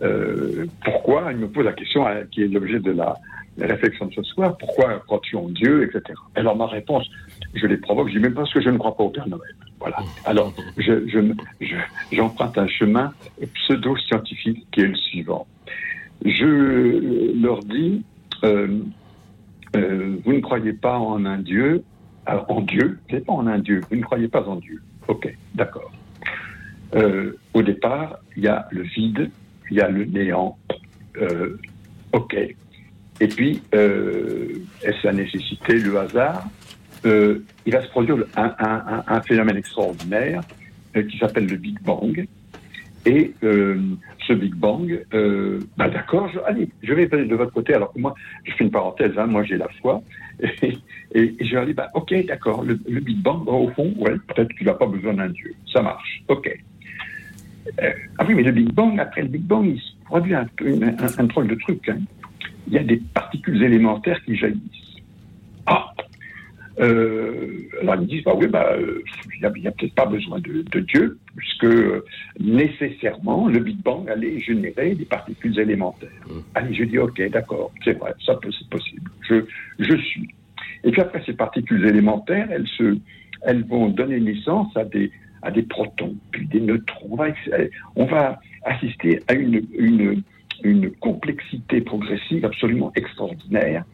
euh, 0.02 0.66
pourquoi 0.84 1.28
Ils 1.32 1.38
me 1.38 1.48
posent 1.48 1.64
la 1.66 1.72
question 1.74 2.06
hein, 2.06 2.22
qui 2.30 2.42
est 2.42 2.48
l'objet 2.48 2.80
de 2.80 2.92
la 2.92 3.14
réflexion 3.58 4.06
de 4.06 4.14
ce 4.14 4.22
soir, 4.22 4.56
pourquoi 4.56 5.00
crois-tu 5.06 5.36
en 5.36 5.48
Dieu, 5.48 5.84
etc. 5.84 6.18
Alors 6.34 6.56
ma 6.56 6.66
réponse, 6.66 7.08
je 7.54 7.66
les 7.66 7.76
provoque, 7.76 8.08
je 8.08 8.14
dis 8.14 8.20
même 8.20 8.34
parce 8.34 8.52
que 8.52 8.60
je 8.60 8.70
ne 8.70 8.78
crois 8.78 8.96
pas 8.96 9.04
au 9.04 9.10
Père 9.10 9.28
Noël. 9.28 9.54
Voilà. 9.78 9.98
Alors, 10.24 10.52
je, 10.78 11.06
je, 11.08 11.18
je- 11.60 11.76
j'emprunte 12.16 12.56
un 12.56 12.66
chemin 12.66 13.12
pseudo-scientifique 13.54 14.66
qui 14.72 14.80
est 14.80 14.86
le 14.86 14.94
suivant. 14.96 15.46
Je 16.24 17.38
leur 17.42 17.60
dis, 17.60 18.02
euh, 18.44 18.78
euh, 19.76 20.16
vous 20.24 20.32
ne 20.32 20.40
croyez 20.40 20.72
pas 20.72 20.98
en 20.98 21.26
un 21.26 21.38
Dieu, 21.38 21.82
en 22.26 22.60
Dieu, 22.62 22.98
c'est 23.10 23.24
pas 23.24 23.32
en 23.32 23.46
un 23.46 23.58
Dieu, 23.58 23.80
vous 23.90 23.96
ne 23.96 24.02
croyez 24.02 24.28
pas 24.28 24.42
en 24.48 24.56
Dieu. 24.56 24.82
Ok, 25.08 25.32
d'accord. 25.54 25.92
Euh, 26.94 27.36
au 27.52 27.62
départ, 27.62 28.18
il 28.36 28.44
y 28.44 28.48
a 28.48 28.66
le 28.70 28.82
vide, 28.82 29.30
il 29.70 29.76
y 29.76 29.80
a 29.80 29.88
le 29.88 30.04
néant. 30.04 30.56
Euh, 31.16 31.58
ok. 32.12 32.36
Et 33.20 33.28
puis, 33.28 33.62
euh, 33.74 34.48
est-ce 34.82 35.06
la 35.06 35.12
nécessité, 35.12 35.78
le 35.78 35.98
hasard 35.98 36.44
Il 37.04 37.72
va 37.72 37.82
se 37.82 37.88
produire 37.88 38.24
un, 38.36 39.20
phénomène 39.22 39.56
extraordinaire 39.56 40.42
qui 40.94 41.18
s'appelle 41.18 41.46
le 41.46 41.56
Big 41.56 41.80
Bang. 41.82 42.26
Et 43.06 43.34
ce 43.40 44.32
Big 44.32 44.54
Bang, 44.54 45.04
bah 45.76 45.88
d'accord, 45.88 46.30
allez, 46.46 46.68
je 46.82 46.92
vais 46.92 47.12
aller 47.12 47.26
de 47.26 47.36
votre 47.36 47.52
côté. 47.52 47.74
Alors 47.74 47.92
que 47.92 47.98
moi, 48.00 48.14
je 48.44 48.52
fais 48.52 48.64
une 48.64 48.70
parenthèse, 48.70 49.12
hein, 49.16 49.26
moi 49.26 49.44
j'ai 49.44 49.56
la 49.56 49.68
foi. 49.80 50.02
Et, 51.14 51.36
je 51.40 51.54
leur 51.54 51.66
dis, 51.66 51.74
bah, 51.74 51.90
ok, 51.94 52.26
d'accord, 52.26 52.64
le, 52.64 52.74
Big 52.74 53.18
Bang, 53.22 53.44
bah, 53.44 53.52
au 53.52 53.70
fond, 53.70 53.92
ouais, 53.98 54.14
peut-être 54.28 54.52
qu'il 54.54 54.66
n'a 54.66 54.74
pas 54.74 54.86
besoin 54.86 55.14
d'un 55.14 55.28
Dieu. 55.28 55.54
Ça 55.72 55.80
marche, 55.82 56.22
ok. 56.28 56.58
Euh, 57.80 57.92
ah 58.18 58.24
oui, 58.26 58.34
mais 58.34 58.42
le 58.42 58.52
Big 58.52 58.72
Bang, 58.72 58.98
après 58.98 59.22
le 59.22 59.28
Big 59.28 59.42
Bang, 59.42 59.66
il 59.66 59.80
se 59.80 59.92
produit 60.04 60.34
un, 60.34 60.46
un, 60.60 61.18
un, 61.18 61.24
drôle 61.24 61.48
de 61.48 61.54
truc. 61.54 61.88
hein. 61.88 61.98
Il 62.66 62.72
y 62.74 62.78
a 62.78 62.82
des 62.82 62.96
particules 62.96 63.62
élémentaires 63.62 64.22
qui 64.24 64.36
jaillissent. 64.36 65.02
Ah 65.66 65.93
euh, 66.80 67.68
alors 67.80 67.94
ils 67.96 68.00
me 68.02 68.06
disent, 68.06 68.24
bah 68.24 68.32
oui, 68.36 68.46
bah, 68.48 68.72
euh, 68.72 69.02
il 69.34 69.60
n'y 69.60 69.66
a, 69.66 69.70
peut-être 69.70 69.94
pas 69.94 70.06
besoin 70.06 70.40
de, 70.40 70.62
de 70.62 70.80
Dieu, 70.80 71.18
puisque 71.36 71.64
euh, 71.64 72.04
nécessairement 72.40 73.48
le 73.48 73.60
Big 73.60 73.80
Bang 73.82 74.08
allait 74.08 74.40
générer 74.40 74.94
des 74.94 75.04
particules 75.04 75.58
élémentaires. 75.58 76.08
Allez, 76.54 76.74
je 76.74 76.84
dis, 76.84 76.98
ok, 76.98 77.20
d'accord, 77.30 77.72
c'est 77.84 77.98
vrai, 77.98 78.14
ça 78.24 78.34
peut, 78.34 78.50
c'est 78.58 78.68
possible. 78.68 79.10
Je, 79.28 79.44
je 79.78 79.96
suis. 79.96 80.28
Et 80.82 80.90
puis 80.90 81.00
après, 81.00 81.22
ces 81.24 81.34
particules 81.34 81.86
élémentaires, 81.86 82.48
elles, 82.50 82.66
se, 82.66 82.98
elles 83.42 83.64
vont 83.64 83.88
donner 83.88 84.18
naissance 84.20 84.76
à 84.76 84.84
des, 84.84 85.10
à 85.42 85.50
des 85.50 85.62
protons, 85.62 86.16
puis 86.32 86.46
des 86.46 86.60
neutrons. 86.60 87.08
On 87.10 87.16
va, 87.16 87.26
on 87.96 88.06
va 88.06 88.40
assister 88.64 89.20
à 89.28 89.34
une, 89.34 89.62
une, 89.78 90.22
une 90.62 90.90
complexité 90.90 91.80
progressive 91.80 92.44
absolument 92.44 92.92
extraordinaire. 92.96 93.84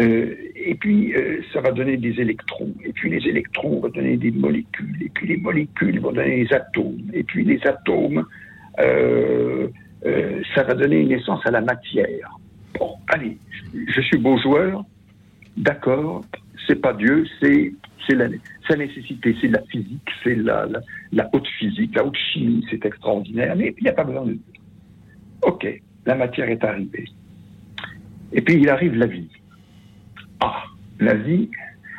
Euh, 0.00 0.34
et 0.56 0.74
puis, 0.74 1.14
euh, 1.14 1.42
ça 1.52 1.60
va 1.60 1.70
donner 1.70 1.96
des 1.96 2.20
électrons. 2.20 2.72
Et 2.84 2.92
puis, 2.92 3.10
les 3.10 3.28
électrons 3.28 3.80
vont 3.80 3.88
donner 3.88 4.16
des 4.16 4.30
molécules. 4.30 5.02
Et 5.02 5.10
puis, 5.10 5.28
les 5.28 5.36
molécules 5.36 6.00
vont 6.00 6.12
donner 6.12 6.44
des 6.44 6.54
atomes. 6.54 7.10
Et 7.12 7.22
puis, 7.22 7.44
les 7.44 7.60
atomes, 7.66 8.24
euh, 8.80 9.68
ça 10.54 10.62
va 10.62 10.74
donner 10.74 11.04
naissance 11.04 11.44
à 11.46 11.50
la 11.50 11.60
matière. 11.60 12.38
Bon, 12.78 12.94
allez, 13.08 13.36
je 13.74 14.00
suis 14.00 14.18
beau 14.18 14.38
joueur. 14.38 14.84
D'accord, 15.56 16.24
c'est 16.66 16.80
pas 16.80 16.94
Dieu, 16.94 17.26
c'est 17.40 17.72
c'est 18.06 18.14
la, 18.14 18.26
sa 18.66 18.74
nécessité, 18.74 19.36
c'est 19.40 19.48
la 19.48 19.60
physique, 19.70 20.08
c'est 20.24 20.34
la, 20.34 20.66
la, 20.66 20.80
la 21.12 21.30
haute 21.32 21.46
physique, 21.58 21.94
la 21.94 22.04
haute 22.04 22.16
chimie, 22.16 22.66
c'est 22.70 22.84
extraordinaire, 22.84 23.54
mais 23.54 23.74
il 23.78 23.84
n'y 23.84 23.90
a 23.90 23.92
pas 23.92 24.02
besoin 24.02 24.24
de 24.24 24.32
Dieu. 24.32 24.42
Ok, 25.42 25.80
la 26.06 26.14
matière 26.14 26.48
est 26.48 26.64
arrivée. 26.64 27.04
Et 28.32 28.40
puis 28.40 28.54
il 28.54 28.68
arrive 28.70 28.96
la 28.96 29.06
vie. 29.06 29.28
Ah, 30.44 30.64
la 30.98 31.14
vie, 31.14 31.48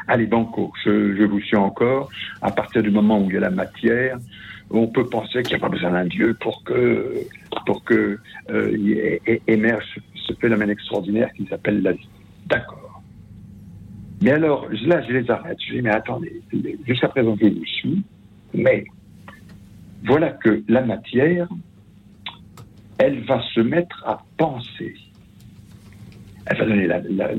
allez, 0.05 0.25
banco, 0.25 0.73
je, 0.83 1.23
vous 1.23 1.39
suis 1.39 1.55
encore. 1.55 2.09
À 2.41 2.51
partir 2.51 2.83
du 2.83 2.91
moment 2.91 3.21
où 3.21 3.29
il 3.29 3.35
y 3.35 3.37
a 3.37 3.39
la 3.39 3.49
matière, 3.49 4.17
on 4.69 4.87
peut 4.87 5.05
penser 5.05 5.43
qu'il 5.43 5.55
n'y 5.55 5.63
a 5.63 5.65
pas 5.65 5.69
besoin 5.69 5.91
d'un 5.91 6.03
Dieu 6.03 6.35
pour 6.41 6.61
que, 6.65 7.25
euh, 8.49 9.17
émerge 9.47 9.97
ce 10.27 10.33
phénomène 10.33 10.71
extraordinaire 10.71 11.31
qui 11.37 11.45
s'appelle 11.45 11.81
la 11.81 11.93
vie. 11.93 12.09
D'accord. 12.47 13.01
Mais 14.21 14.31
alors, 14.31 14.67
là, 14.87 15.01
je 15.07 15.13
les 15.13 15.31
arrête. 15.31 15.57
Je 15.65 15.75
dis, 15.75 15.81
mais 15.81 15.91
attendez, 15.91 16.41
jusqu'à 16.85 17.07
présent, 17.07 17.37
je 17.41 17.47
vous 17.47 17.65
suis, 17.65 18.03
mais 18.53 18.83
voilà 20.03 20.31
que 20.31 20.63
la 20.67 20.81
matière, 20.81 21.47
elle 22.97 23.23
va 23.23 23.41
se 23.53 23.61
mettre 23.61 24.03
à 24.05 24.21
penser. 24.37 24.95
La- 26.49 27.31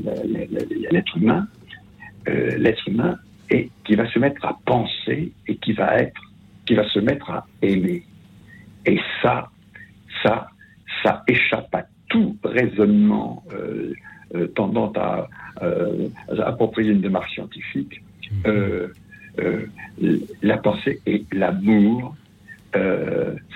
l'être 0.91 1.17
humain, 1.17 1.47
euh, 2.27 2.57
l'être 2.57 2.87
humain, 2.87 3.17
et 3.49 3.69
qui 3.83 3.95
va 3.95 4.09
se 4.09 4.17
mettre 4.19 4.43
à 4.45 4.57
penser 4.65 5.31
et 5.47 5.55
qui 5.57 5.73
va 5.73 5.97
être, 5.99 6.19
qui 6.65 6.73
va 6.73 6.87
se 6.89 6.99
mettre 6.99 7.29
à 7.29 7.45
aimer. 7.61 8.03
Et 8.85 8.99
ça, 9.21 9.49
ça, 10.23 10.47
ça 11.03 11.23
échappe 11.27 11.73
à 11.75 11.83
tout 12.09 12.35
raisonnement 12.43 13.43
euh, 13.53 13.93
euh, 14.33 14.47
tendant 14.47 14.91
à, 14.95 15.27
à 15.61 16.47
approprier 16.47 16.91
une 16.91 17.01
démarche 17.01 17.33
scientifique. 17.33 18.01
Euh, 18.47 18.87
la 20.41 20.57
pensée 20.57 21.01
et 21.05 21.25
l'amour, 21.31 22.15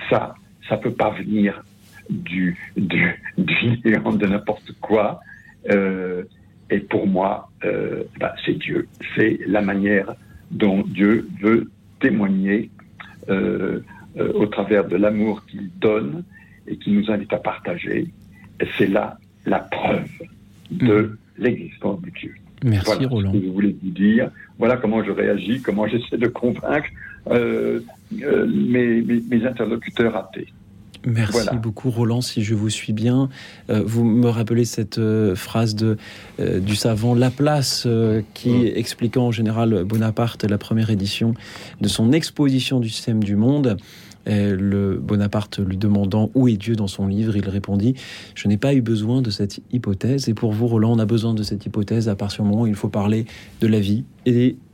ça, 0.08 0.34
ça 0.68 0.76
peut 0.76 0.92
pas 0.92 1.10
venir 1.10 1.62
du, 2.08 2.56
du, 2.76 3.20
du 3.38 3.80
néant 3.84 4.12
de 4.12 4.26
n'importe 4.26 4.72
quoi. 4.80 5.20
Euh, 5.70 6.22
et 6.70 6.78
pour 6.78 7.06
moi, 7.06 7.50
euh, 7.64 8.04
bah, 8.18 8.34
c'est 8.44 8.54
Dieu. 8.58 8.88
C'est 9.16 9.40
la 9.46 9.60
manière 9.60 10.14
dont 10.50 10.82
Dieu 10.82 11.28
veut 11.42 11.68
témoigner 12.00 12.70
euh, 13.28 13.80
au 14.34 14.46
travers 14.46 14.86
de 14.86 14.96
l'amour 14.96 15.44
qu'il 15.46 15.70
donne 15.78 16.24
et 16.66 16.76
qui 16.76 16.90
nous 16.92 17.10
invite 17.10 17.32
à 17.32 17.38
partager. 17.38 18.06
Et 18.60 18.66
c'est 18.78 18.86
là 18.88 19.18
la 19.46 19.58
preuve 19.60 20.08
de 20.70 21.16
l'existence 21.38 22.00
de 22.02 22.10
Dieu. 22.10 22.34
Merci 22.62 22.84
voilà 22.86 23.08
Roland. 23.08 23.32
ce 23.32 23.38
que 23.38 23.44
je 23.44 23.50
voulais 23.50 23.74
vous 23.82 23.90
dire. 23.90 24.30
Voilà 24.58 24.76
comment 24.76 25.02
je 25.02 25.10
réagis, 25.10 25.62
comment 25.62 25.86
j'essaie 25.86 26.18
de 26.18 26.26
convaincre 26.28 26.88
euh, 27.30 27.80
euh, 28.22 28.46
mes, 28.46 29.00
mes- 29.00 29.22
mes 29.30 29.46
interlocuteurs 29.46 30.14
athées. 30.16 30.48
Merci 31.06 31.32
Voilà. 31.32 31.52
beaucoup 31.54 31.90
Roland, 31.90 32.20
si 32.20 32.42
je 32.42 32.54
vous 32.54 32.68
suis 32.68 32.92
bien. 32.92 33.28
Euh, 33.70 33.82
vous 33.84 34.04
me 34.04 34.28
rappelez 34.28 34.64
cette 34.64 34.98
euh, 34.98 35.34
phrase 35.34 35.74
de, 35.74 35.96
euh, 36.40 36.60
du 36.60 36.76
savant 36.76 37.14
Laplace 37.14 37.86
qui 38.34 38.66
expliquant 38.66 39.26
en 39.26 39.32
général 39.32 39.84
Bonaparte 39.84 40.44
la 40.44 40.58
première 40.58 40.90
édition 40.90 41.34
de 41.80 41.88
son 41.88 42.12
exposition 42.12 42.80
du 42.80 42.88
système 42.88 43.22
du 43.22 43.36
monde. 43.36 43.76
Et 44.26 44.50
le 44.50 44.98
Bonaparte 44.98 45.58
lui 45.60 45.78
demandant 45.78 46.30
où 46.34 46.46
est 46.46 46.58
Dieu 46.58 46.76
dans 46.76 46.86
son 46.86 47.06
livre, 47.06 47.36
il 47.36 47.48
répondit 47.48 47.94
Je 48.34 48.48
n'ai 48.48 48.58
pas 48.58 48.74
eu 48.74 48.82
besoin 48.82 49.22
de 49.22 49.30
cette 49.30 49.60
hypothèse. 49.72 50.28
Et 50.28 50.34
pour 50.34 50.52
vous, 50.52 50.66
Roland, 50.66 50.92
on 50.92 50.98
a 50.98 51.06
besoin 51.06 51.32
de 51.32 51.42
cette 51.42 51.64
hypothèse 51.64 52.08
à 52.08 52.14
partir 52.16 52.44
du 52.44 52.50
moment 52.50 52.64
où 52.64 52.66
il 52.66 52.74
faut 52.74 52.90
parler 52.90 53.24
de 53.62 53.66
la 53.66 53.80
vie 53.80 54.04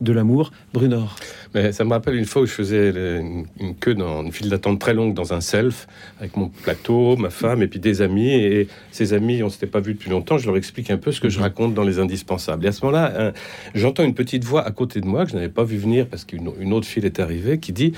de 0.01 0.13
l'amour. 0.13 0.53
Brunor. 0.73 1.17
Mais 1.55 1.73
ça 1.73 1.85
me 1.85 1.91
rappelle 1.91 2.17
une 2.17 2.25
fois 2.27 2.43
où 2.43 2.47
je 2.47 2.53
faisais 2.53 2.91
une, 2.91 3.75
queue 3.81 3.95
dans 3.95 4.23
une 4.23 4.33
file 4.33 4.51
d'attente 4.51 4.79
très 4.79 4.93
longue 4.93 5.15
dans 5.15 5.33
un 5.33 5.41
self 5.41 5.87
avec 6.19 6.37
mon 6.37 6.49
plateau, 6.49 7.17
ma 7.17 7.31
femme 7.31 7.63
et 7.63 7.67
puis 7.67 7.81
des 7.81 8.03
amis. 8.03 8.31
Et 8.31 8.69
ces 8.91 9.15
amis, 9.15 9.43
on 9.43 9.49
s'était 9.49 9.67
pas 9.67 9.81
vus 9.81 9.95
depuis 9.95 10.11
longtemps. 10.11 10.37
Je 10.37 10.47
leur 10.47 10.57
explique 10.57 10.91
un 10.91 10.99
peu 10.99 11.13
ce 11.13 11.21
que 11.21 11.29
je 11.29 11.41
raconte 11.41 11.73
dans 11.73 11.83
les 11.83 11.99
indispensables. 11.99 12.65
Et 12.67 12.69
à 12.69 12.73
ce 12.73 12.85
moment-là, 12.85 13.33
j'entends 13.75 14.05
une 14.05 14.15
petite 14.15 14.45
voix 14.45 14.67
à 14.67 14.71
côté 14.71 15.01
de 15.01 15.07
moi 15.07 15.25
que 15.25 15.31
je 15.31 15.37
n'avais 15.37 15.49
pas 15.49 15.65
vu 15.65 15.79
venir 15.79 16.07
parce 16.07 16.25
qu'une 16.25 16.51
une 16.61 16.73
autre 16.73 16.87
file 16.87 17.05
est 17.05 17.21
arrivée 17.21 17.59
qui 17.59 17.73
dit 17.73 17.93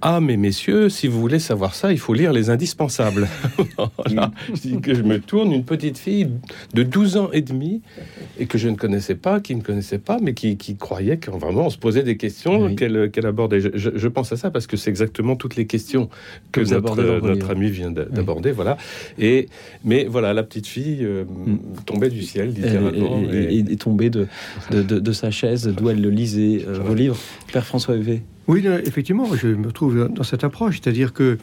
Ah, 0.00 0.20
mais 0.20 0.36
messieurs, 0.36 0.88
si 0.88 1.06
vous 1.06 1.20
voulez 1.20 1.38
savoir 1.38 1.74
ça, 1.74 1.92
il 1.92 1.98
faut 1.98 2.14
lire 2.14 2.32
Les 2.32 2.50
Indispensables. 2.50 3.28
Je 4.06 5.02
me 5.02 5.18
tourne, 5.18 5.52
une 5.52 5.64
petite 5.64 5.98
fille 5.98 6.28
de 6.74 6.82
12 6.82 7.16
ans 7.16 7.30
et 7.32 7.42
demi, 7.42 7.82
et 8.38 8.46
que 8.46 8.58
je 8.58 8.68
ne 8.68 8.76
connaissais 8.76 9.14
pas, 9.14 9.40
qui 9.40 9.54
ne 9.54 9.62
connaissait 9.62 9.98
pas, 9.98 10.18
mais 10.20 10.34
qui 10.34 10.76
croyait 10.76 11.01
qu'on 11.24 11.38
vraiment 11.38 11.66
on 11.66 11.70
se 11.70 11.78
posait 11.78 12.02
des 12.02 12.16
questions 12.16 12.74
qu'elle 12.74 13.26
abordait. 13.26 13.60
Je, 13.60 13.68
je- 13.74 13.90
je 13.94 14.08
pense 14.08 14.32
à 14.32 14.36
ça 14.36 14.50
parce 14.50 14.66
que 14.66 14.76
c'est 14.76 14.90
exactement 14.90 15.36
toutes 15.36 15.56
les 15.56 15.66
questions 15.66 16.08
que, 16.52 16.60
notre, 16.60 16.96
notre 17.22 17.50
ami 17.50 17.70
vient 17.70 17.90
d'a- 17.90 18.04
d'aborder. 18.04 18.52
Voilà. 18.52 18.76
Et, 19.18 19.48
mais 19.84 20.04
voilà, 20.08 20.32
la 20.34 20.42
petite 20.42 20.66
fille 20.66 21.04
euh, 21.04 21.24
tombait 21.86 22.08
du 22.10 22.22
ciel, 22.22 22.48
Et, 22.50 22.52
littéralement. 22.60 23.20
et- 23.32 23.36
et- 23.36 23.54
et 23.58 23.72
est 23.72 23.80
tombée 23.80 24.10
de, 24.10 24.26
de, 24.70 24.82
de- 24.82 24.98
de 24.98 25.12
sa 25.12 25.30
chaise 25.30 25.66
d'où 25.76 25.90
elle 25.90 26.00
le 26.00 26.10
lisait, 26.10 26.64
euh, 26.66 26.78
vos 26.80 26.94
livres. 26.94 27.18
Père 27.52 27.66
François 27.66 27.96
Huvet. 27.96 28.22
Oui, 28.48 28.64
effectivement, 28.84 29.26
je 29.34 29.48
me 29.48 29.70
trouve 29.70 30.08
dans 30.08 30.22
cette 30.24 30.44
approche, 30.44 30.80
c'est-à-dire 30.82 31.12
que 31.12 31.38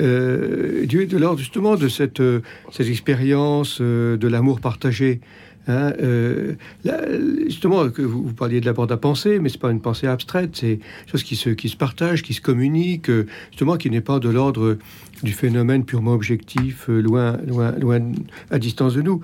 euh, 0.00 0.86
Dieu 0.86 1.02
est 1.02 1.06
de 1.06 1.16
l'ordre 1.18 1.38
justement 1.38 1.76
de 1.76 1.88
cette, 1.88 2.20
euh, 2.20 2.40
cette 2.72 2.88
expérience 2.88 3.78
euh, 3.80 4.16
de 4.16 4.28
l'amour 4.28 4.60
partagé. 4.60 5.20
Hein, 5.68 5.92
euh, 6.00 6.54
justement, 7.46 7.88
que 7.90 8.02
vous, 8.02 8.32
parliez 8.32 8.60
de 8.60 8.66
la 8.66 8.72
bande 8.72 8.92
à 8.92 8.96
penser, 8.96 9.38
mais 9.38 9.48
c'est 9.48 9.60
pas 9.60 9.70
une 9.70 9.80
pensée 9.80 10.06
abstraite, 10.06 10.50
c'est 10.54 10.80
chose 11.10 11.22
qui 11.22 11.36
se, 11.36 11.50
qui 11.50 11.68
se 11.68 11.76
partage, 11.76 12.22
qui 12.22 12.34
se 12.34 12.40
communique, 12.40 13.10
euh, 13.10 13.26
justement, 13.50 13.76
qui 13.76 13.90
n'est 13.90 14.00
pas 14.00 14.18
de 14.18 14.28
l'ordre 14.28 14.78
du 15.22 15.32
phénomène 15.32 15.84
purement 15.84 16.14
objectif, 16.14 16.88
euh, 16.88 17.00
loin, 17.00 17.38
loin, 17.46 17.72
loin, 17.72 18.00
à 18.50 18.58
distance 18.58 18.94
de 18.94 19.02
nous. 19.02 19.20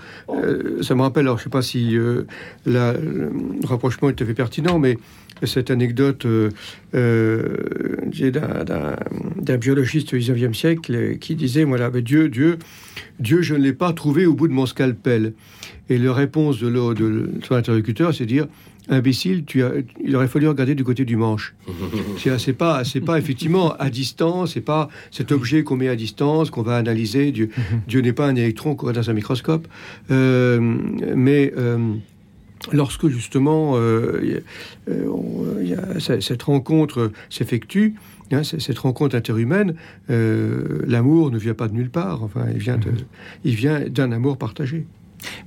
Ça 0.83 0.95
me 0.95 1.03
rappelle, 1.03 1.27
alors 1.27 1.39
je 1.39 1.45
sais 1.45 1.51
pas 1.51 1.63
si 1.63 1.93
le 1.93 2.27
rapprochement 3.65 4.11
est 4.11 4.25
fait 4.25 4.35
pertinent, 4.35 4.79
mais 4.79 4.99
cette 5.43 5.71
anecdote 5.71 6.27
d'un- 6.93 7.47
biologiste 9.59 10.15
du 10.15 10.21
19e 10.21 10.55
siècle 10.55 11.19
qui 11.19 11.35
disait 11.35 11.65
voilà, 11.65 11.91
mais 11.91 12.03
Dieu, 12.03 12.29
Dieu, 12.29 12.59
Dieu, 13.21 13.43
je 13.43 13.55
ne 13.55 13.61
l'ai 13.61 13.73
pas 13.73 13.93
trouvé 13.93 14.27
au 14.27 14.35
bout 14.35 14.49
de 14.49 14.53
mon 14.53 14.67
scalpel. 14.67 15.33
Et 15.89 15.99
la 15.99 16.13
réponse 16.13 16.59
de, 16.59 16.69
de 16.95 17.31
son 17.47 17.55
interlocuteur, 17.55 18.13
c'est 18.15 18.27
dire 18.27 18.47
imbécile, 18.89 19.45
tu 19.45 19.63
as, 19.65 19.73
il 20.05 20.15
aurait 20.17 20.29
fallu 20.29 20.47
regarder 20.49 20.75
du 20.77 20.85
côté 20.85 21.05
du 21.05 21.17
manche. 21.17 21.55
C'est 22.39 22.53
pas, 22.53 22.85
c'est 22.85 23.01
pas 23.01 23.19
effectivement 23.19 23.75
à 23.77 23.91
distance, 23.91 24.55
c'est 24.55 24.61
pas 24.61 24.89
cet 25.11 25.33
objet 25.33 25.63
qu'on 25.65 25.77
met 25.77 25.89
à 25.89 25.97
distance 25.97 26.51
qu'on 26.51 26.63
va 26.63 26.77
analyser. 26.77 27.31
Dieu, 27.33 27.51
Dieu 27.89 28.01
n'est 28.01 28.13
pas 28.13 28.27
un 28.27 28.35
électron 28.37 28.75
qu'on 28.75 28.87
voit 28.87 28.93
dans 28.93 29.09
un 29.11 29.13
microscope, 29.13 29.67
Euh, 30.11 30.61
mais 31.17 31.53
euh, 31.57 31.95
lorsque 32.73 33.09
justement 33.09 33.73
euh, 33.77 34.21
y 34.25 34.35
a- 34.93 35.09
on- 35.09 35.61
y 35.63 35.75
a- 35.75 36.21
cette 36.21 36.43
rencontre 36.45 37.11
s'effectue, 37.31 37.95
hein, 38.33 38.43
cette 38.45 38.79
rencontre 38.79 39.15
interhumaine, 39.17 39.75
l'amour 40.87 41.31
ne 41.31 41.39
vient 41.39 41.55
pas 41.55 41.69
de 41.69 41.75
nulle 41.75 41.91
part. 41.91 42.23
Enfin, 42.23 42.47
il 42.53 42.59
vient 42.59 42.79
de, 42.79 42.91
il 43.45 43.55
vient 43.55 43.81
d'un 43.89 44.13
amour 44.13 44.37
partagé. 44.39 44.87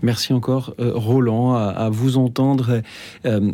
Merci 0.02 0.34
encore, 0.34 0.74
euh, 0.80 0.92
Roland, 0.96 1.54
à, 1.56 1.90
vous 1.90 2.18
entendre 2.18 2.82
euh, 3.26 3.52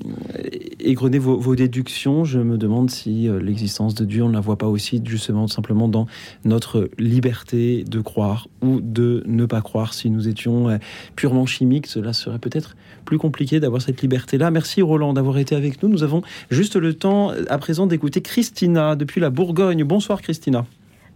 égrener 0.80 1.20
vos, 1.20 1.56
déductions. 1.56 2.24
Je 2.24 2.40
me 2.40 2.58
demande 2.58 2.90
si 2.90 3.28
euh, 3.28 3.40
l'existence 3.40 3.96
de 3.96 4.06
Dieu, 4.06 4.24
on 4.24 4.30
ne 4.30 4.34
la 4.34 4.40
voit 4.40 4.58
pas 4.58 4.68
aussi 4.68 5.02
justement 5.06 5.48
simplement 5.48 5.88
dans 5.88 6.08
notre 6.44 6.90
liberté 6.98 7.84
de 7.84 8.00
croire 8.02 8.48
ou 8.62 8.80
de 8.82 9.24
ne 9.26 9.46
pas 9.46 9.62
croire. 9.62 9.94
Si 9.94 10.10
nous 10.10 10.28
étions 10.28 10.70
euh, 10.70 10.78
purement 11.16 11.46
chimiques, 11.46 11.88
cela 11.88 12.14
serait 12.14 12.40
peut-être 12.40 12.76
plus 13.06 13.18
compliqué 13.18 13.60
d'avoir 13.60 13.82
cette 13.82 14.02
liberté-là. 14.02 14.52
Merci, 14.52 14.82
Roland, 14.82 15.14
d'avoir 15.14 15.38
été 15.38 15.56
avec 15.56 15.82
nous. 15.82 15.90
Nous 15.90 16.04
avons 16.04 16.22
juste 16.50 16.76
le 16.76 16.94
temps 16.94 17.32
à 17.50 17.58
présent 17.58 17.88
d'écouter 17.88 18.22
Christina 18.22 18.96
depuis 18.96 19.22
la 19.22 19.30
Bourgogne. 19.30 19.84
Bonsoir, 19.84 20.22
Christina. 20.22 20.66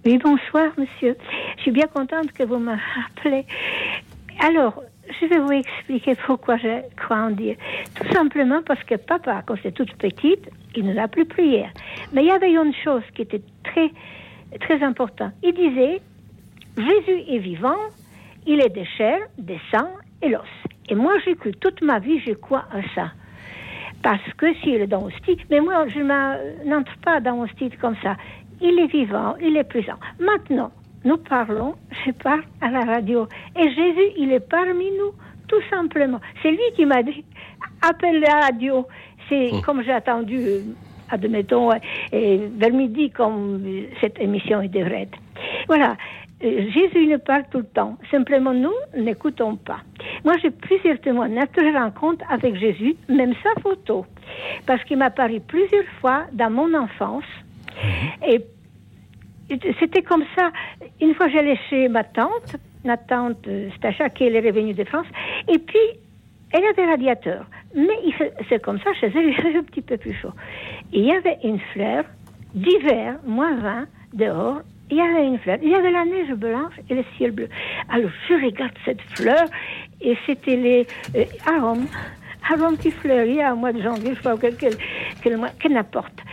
Oui, 0.06 0.18
bonsoir, 0.18 0.72
monsieur. 0.78 1.18
Je 1.58 1.62
suis 1.64 1.72
bien 1.72 1.88
contente 1.88 2.32
que 2.32 2.44
vous 2.44 2.58
me 2.58 2.72
rappelez. 2.72 3.46
Alors, 4.40 4.82
je 5.10 5.26
vais 5.26 5.40
vous 5.40 5.52
expliquer 5.52 6.16
pourquoi 6.26 6.58
je 6.58 6.82
crois 6.96 7.18
en 7.18 7.32
Dieu. 7.32 7.56
Tout 7.96 8.12
simplement 8.14 8.62
parce 8.66 8.84
que 8.84 8.96
papa, 8.96 9.44
quand 9.46 9.56
j'étais 9.56 9.72
toute 9.72 9.94
petite, 9.96 10.50
il 10.76 10.86
nous 10.86 11.00
a 11.00 11.08
plus 11.08 11.26
prière. 11.26 11.72
Mais 12.14 12.24
il 12.24 12.28
y 12.28 12.32
avait 12.32 12.52
une 12.52 12.74
chose 12.84 13.04
qui 13.16 13.24
était 13.24 13.42
très, 13.64 13.92
très 14.60 14.84
importante. 14.84 15.34
Il 15.44 15.54
disait, 15.54 16.02
Jésus 16.78 17.24
est 17.28 17.40
vivant, 17.40 17.78
il 18.46 18.62
est 18.62 18.70
de 18.70 18.84
chair, 18.98 19.20
de 19.38 19.56
sang 19.72 19.90
et 20.22 20.30
l'os. 20.30 20.42
Et 20.90 20.96
moi, 20.96 21.14
j'ai 21.26 21.36
cru 21.36 21.52
toute 21.54 21.82
ma 21.82 22.00
vie, 22.00 22.20
je 22.20 22.34
crois 22.34 22.66
à 22.72 22.82
ça. 22.96 23.12
Parce 24.02 24.34
que 24.38 24.54
s'il 24.56 24.76
est 24.76 24.88
dans 24.88 25.06
le 25.06 25.12
style, 25.12 25.38
mais 25.50 25.60
moi, 25.60 25.88
je 25.88 26.00
ne 26.00 26.70
n'entre 26.70 26.96
pas 27.00 27.20
dans 27.20 27.44
le 27.44 27.50
style 27.50 27.78
comme 27.78 27.96
ça. 28.02 28.16
Il 28.62 28.80
est 28.80 28.88
vivant, 28.88 29.36
il 29.42 29.58
est 29.58 29.64
présent. 29.64 30.00
Maintenant, 30.20 30.72
nous 31.04 31.18
parlons, 31.18 31.76
je 32.06 32.12
parle 32.12 32.44
à 32.62 32.70
la 32.70 32.84
radio. 32.86 33.28
Et 33.56 33.70
Jésus, 33.70 34.12
il 34.18 34.32
est 34.32 34.40
parmi 34.40 34.92
nous, 34.92 35.14
tout 35.48 35.62
simplement. 35.70 36.20
C'est 36.42 36.52
lui 36.52 36.60
qui 36.76 36.86
m'a 36.86 37.04
dit, 37.04 37.24
appelle 37.82 38.20
la 38.20 38.42
radio. 38.42 38.86
C'est 39.30 39.52
comme 39.64 39.84
j'ai 39.84 39.92
attendu, 39.92 40.38
euh, 40.38 40.62
admettons, 41.10 41.72
euh, 41.72 41.76
et 42.12 42.38
vers 42.58 42.74
midi, 42.74 43.12
comme 43.12 43.62
cette 44.02 44.20
émission 44.20 44.62
devrait 44.62 45.04
être. 45.04 45.18
Voilà. 45.68 45.96
Euh, 46.42 46.70
Jésus 46.72 47.06
nous 47.08 47.20
parle 47.20 47.44
tout 47.52 47.60
le 47.60 47.66
temps. 47.66 47.98
Simplement, 48.10 48.54
nous 48.54 48.74
n'écoutons 48.96 49.58
pas. 49.58 49.82
Moi, 50.24 50.36
j'ai 50.42 50.52
plusieurs 50.52 51.00
témoignages 51.00 51.52
de 51.56 51.78
rencontres 51.78 52.24
avec 52.30 52.56
Jésus, 52.56 52.96
même 53.10 53.34
sa 53.44 53.62
photo. 53.62 54.06
Parce 54.66 54.82
qu'il 54.86 54.98
m'a 54.98 55.10
paru 55.10 55.42
plusieurs 55.42 55.88
fois 56.00 56.26
dans 56.32 56.50
mon 56.50 56.74
enfance. 56.74 57.26
Et 58.26 58.42
c'était 59.80 60.02
comme 60.02 60.24
ça. 60.36 60.52
Une 61.02 61.14
fois, 61.16 61.28
j'allais 61.30 61.58
chez 61.70 61.88
ma 61.88 62.04
tante, 62.04 62.56
ma 62.84 62.98
tante 62.98 63.48
euh, 63.48 63.70
Stacha, 63.78 64.10
qui 64.10 64.26
est 64.26 64.40
revenue 64.40 64.74
de 64.74 64.84
France, 64.84 65.08
et 65.48 65.58
puis 65.58 65.80
elle 66.52 66.66
avait 66.66 66.84
un 66.84 66.92
radiateur. 66.92 67.46
Mais 67.76 67.98
c'est 68.48 68.62
comme 68.62 68.80
ça, 68.80 68.94
chez 68.94 69.08
elle, 69.08 69.30
il 69.30 69.36
fait 69.36 69.56
un 69.56 69.64
petit 69.64 69.82
peu 69.82 69.98
plus 69.98 70.14
chaud. 70.14 70.34
Et 70.94 71.00
il 71.00 71.06
y 71.06 71.12
avait 71.12 71.38
une 71.44 71.60
fleur 71.74 72.06
d'hiver, 72.54 73.16
moins 73.26 73.56
20, 73.56 73.88
dehors. 74.14 74.62
Il 74.90 74.98
y 74.98 75.02
avait 75.02 75.28
une 75.28 75.38
fleur. 75.38 75.58
Il 75.62 75.70
y 75.70 75.76
avait 75.76 75.92
la 75.92 76.06
neige 76.06 76.34
blanche 76.34 76.74
et 76.90 76.96
le 76.96 77.04
ciel 77.16 77.32
bleu. 77.32 77.48
Alors, 77.90 78.10
je 78.28 78.34
regarde 78.34 78.74
cette 78.86 79.02
fleur, 79.16 79.46
et 80.02 80.18
c'était 80.26 80.56
les 80.56 80.88
euh, 81.16 81.26
arômes. 81.46 81.86
Arômes 82.52 82.78
qui 82.78 82.90
fleurissent 82.90 83.52
au 83.52 83.56
mois 83.56 83.72
de 83.72 83.82
janvier, 83.84 84.12
je 84.12 84.16
sais 84.16 84.22
pas 84.24 84.36
quel, 84.38 84.56
quel, 84.56 85.40
quel 85.60 85.74
n'importe. 85.74 86.24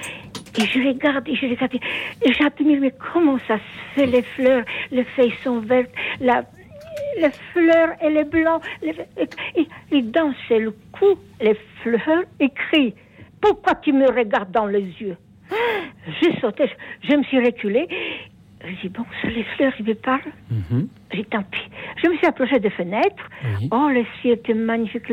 Et 0.58 0.64
je 0.66 0.88
regarde, 0.88 1.28
et 1.28 1.34
je 1.34 1.46
regarde, 1.46 1.74
et 1.74 2.32
j'admire, 2.32 2.80
mais 2.80 2.92
comment 3.12 3.38
ça 3.46 3.58
se 3.58 3.94
fait, 3.94 4.06
les 4.06 4.22
fleurs, 4.22 4.64
les 4.90 5.04
feuilles 5.04 5.34
sont 5.44 5.60
vertes, 5.60 5.90
la, 6.20 6.44
les 7.20 7.30
fleurs, 7.52 7.90
elle 8.00 8.16
est 8.16 8.24
blanche, 8.24 8.62
les, 8.82 8.94
et, 9.18 9.60
et, 9.60 9.68
et 9.92 10.02
dans 10.02 10.32
le 10.50 10.70
coup, 10.92 11.18
les 11.40 11.56
fleurs 11.82 12.24
écrient, 12.40 12.94
pourquoi 13.40 13.74
tu 13.74 13.92
me 13.92 14.06
regardes 14.10 14.50
dans 14.50 14.66
les 14.66 14.86
yeux? 15.00 15.16
J'ai 16.20 16.40
sauté, 16.40 16.68
je, 17.02 17.08
je 17.08 17.16
me 17.16 17.22
suis 17.24 17.38
reculée, 17.38 17.88
je 18.64 18.80
dis, 18.82 18.88
bon, 18.88 19.04
c'est 19.22 19.30
les 19.30 19.44
fleurs 19.44 19.74
qui 19.76 19.82
me 19.82 19.94
parlent 19.94 20.20
j'ai 21.12 21.18
dit, 21.22 21.24
tant 21.26 21.42
pis. 21.42 21.60
Je 22.02 22.08
me 22.08 22.16
suis 22.16 22.26
approchée 22.26 22.58
des 22.58 22.70
fenêtres. 22.70 23.28
Oh, 23.70 23.88
le 23.92 24.04
ciel 24.20 24.34
était 24.34 24.54
magnifique. 24.54 25.10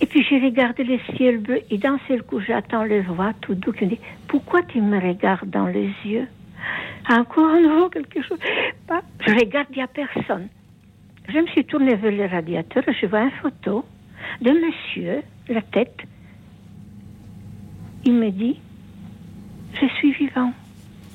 Et 0.00 0.06
puis 0.06 0.24
j'ai 0.28 0.38
regardé 0.38 0.84
le 0.84 0.98
ciel 1.16 1.38
bleu. 1.38 1.60
Et 1.70 1.78
d'un 1.78 1.98
seul 2.08 2.22
coup, 2.22 2.40
j'attends 2.40 2.84
les 2.84 3.00
voix 3.00 3.32
tout 3.40 3.54
doux 3.54 3.72
qui 3.72 3.84
me 3.84 3.90
dit, 3.90 4.00
pourquoi 4.28 4.62
tu 4.62 4.80
me 4.80 4.98
regardes 4.98 5.50
dans 5.50 5.66
les 5.66 5.90
yeux? 6.04 6.26
Encore 7.08 7.46
un 7.50 7.60
nouveau 7.60 7.88
quelque 7.90 8.22
chose. 8.22 8.38
Pas- 8.86 9.02
Je 9.26 9.34
regarde, 9.34 9.66
il 9.70 9.76
n'y 9.76 9.82
a 9.82 9.86
personne. 9.88 10.48
Je 11.28 11.38
me 11.38 11.46
suis 11.48 11.64
tournée 11.64 11.94
vers 11.96 12.12
le 12.12 12.26
radiateur 12.26 12.82
et 12.88 12.92
je 12.94 13.06
vois 13.06 13.22
une 13.22 13.30
photo 13.42 13.84
de 14.40 14.50
monsieur, 14.50 15.22
la 15.48 15.62
tête. 15.62 16.00
Il 18.04 18.14
me 18.14 18.30
dit, 18.30 18.58
je 19.80 19.86
suis 19.98 20.12
vivant. 20.12 20.52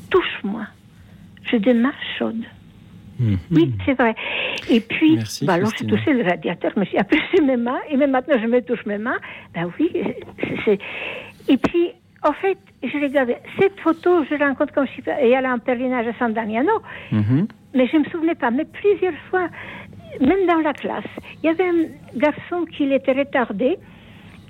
Touche-moi. 0.10 0.66
J'ai 1.56 1.60
des 1.60 1.74
mains 1.74 1.94
chaudes. 2.18 2.44
Oui, 3.50 3.72
c'est 3.86 3.94
vrai. 3.94 4.14
Et 4.70 4.82
puis, 4.82 5.18
bah 5.44 5.54
alors 5.54 5.72
j'ai 5.80 5.88
touché 5.88 6.12
le 6.12 6.24
radiateur, 6.24 6.78
me 6.78 6.84
suis 6.84 6.98
aperçu 6.98 7.42
mes 7.42 7.56
mains, 7.56 7.80
et 7.90 7.96
même 7.96 8.12
maintenant 8.12 8.36
je 8.42 8.46
me 8.48 8.62
touche 8.62 8.86
mes 8.86 8.98
mains. 8.98 9.18
Ben 9.54 9.72
oui, 9.80 9.90
c'est-. 10.66 10.80
Et 11.48 11.56
puis, 11.56 11.92
en 12.24 12.34
fait, 12.34 12.58
je 12.84 12.98
regardais 13.00 13.38
cette 13.58 13.80
photo, 13.80 14.26
je 14.30 14.36
la 14.36 14.50
rencontre 14.50 14.74
comme 14.74 14.86
je 14.88 14.92
suis. 14.92 15.04
Et 15.22 15.30
elle 15.30 15.46
a 15.46 15.52
un 15.54 15.60
pèlerinage 15.60 16.08
à 16.08 16.14
San 16.20 16.34
Damiano, 16.34 16.74
mais 17.74 17.88
je 17.88 17.96
ne 17.96 18.04
me 18.04 18.10
souvenais 18.10 18.36
pas. 18.36 18.52
Mais 18.52 18.66
plusieurs 18.66 19.18
fois, 19.30 19.48
même 20.20 20.46
dans 20.46 20.60
la 20.60 20.74
classe, 20.74 21.06
il 21.42 21.48
y 21.48 21.50
avait 21.50 21.70
un 21.70 21.86
garçon 22.18 22.66
qui 22.66 22.92
était 22.92 23.14
retardé. 23.14 23.78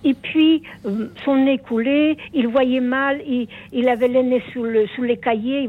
Et 0.03 0.13
puis, 0.13 0.61
euh, 0.85 1.07
son 1.23 1.35
nez 1.35 1.57
coulé, 1.57 2.17
il 2.33 2.47
voyait 2.47 2.79
mal, 2.79 3.21
il, 3.27 3.47
il 3.73 3.89
avait 3.89 4.07
le 4.07 4.21
nez 4.21 4.43
sous, 4.53 4.63
le, 4.63 4.85
sous 4.95 5.01
les 5.01 5.17
cahiers. 5.17 5.61
il 5.61 5.67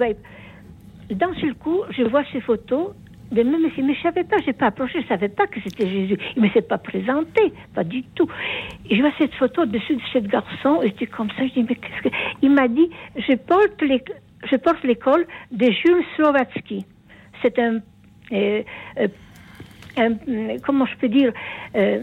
d'un 1.10 1.34
seul 1.34 1.54
coup, 1.54 1.80
je 1.90 2.02
vois 2.02 2.24
ces 2.32 2.40
photos 2.40 2.94
de 3.32 3.42
même 3.42 3.62
mais 3.82 3.94
je 3.94 4.02
savais 4.02 4.24
pas, 4.24 4.36
j'ai 4.44 4.52
pas 4.52 4.66
approché, 4.66 5.02
je 5.02 5.06
savais 5.08 5.28
pas 5.28 5.46
que 5.46 5.60
c'était 5.62 5.88
Jésus. 5.88 6.16
Il 6.36 6.42
ne 6.42 6.48
s'est 6.50 6.62
pas 6.62 6.78
présenté, 6.78 7.52
pas 7.74 7.82
du 7.84 8.04
tout. 8.14 8.28
Je 8.90 9.00
vois 9.00 9.10
cette 9.18 9.34
photo 9.34 9.66
dessus 9.66 9.96
de 9.96 10.02
ce 10.12 10.18
garçon, 10.18 10.80
et 10.82 10.88
j'étais 10.88 11.06
comme 11.06 11.28
ça, 11.30 11.46
je 11.46 11.52
dis, 11.52 11.66
mais 11.68 11.74
qu'est-ce 11.74 12.02
que. 12.08 12.14
Il 12.42 12.50
m'a 12.52 12.68
dit, 12.68 12.88
je 13.16 13.34
porte 13.34 13.82
je 13.82 14.86
l'école 14.86 15.26
de 15.50 15.66
Jules 15.72 16.04
Slovatsky. 16.14 16.84
C'est 17.42 17.58
un, 17.58 17.80
euh, 18.32 18.62
euh, 18.98 19.08
un, 19.96 20.58
comment 20.64 20.86
je 20.86 20.96
peux 20.96 21.08
dire, 21.08 21.32
euh, 21.74 22.02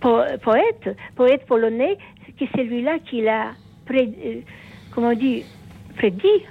po- 0.00 0.22
poète, 0.42 0.96
poète 1.14 1.44
polonais, 1.46 1.98
qui 2.38 2.44
est 2.44 2.56
celui-là 2.56 3.00
qui 3.00 3.20
l'a, 3.20 3.50
euh, 3.90 4.40
comment 4.94 5.08
on 5.08 5.14
dit, 5.14 5.44
prédit 5.96 6.42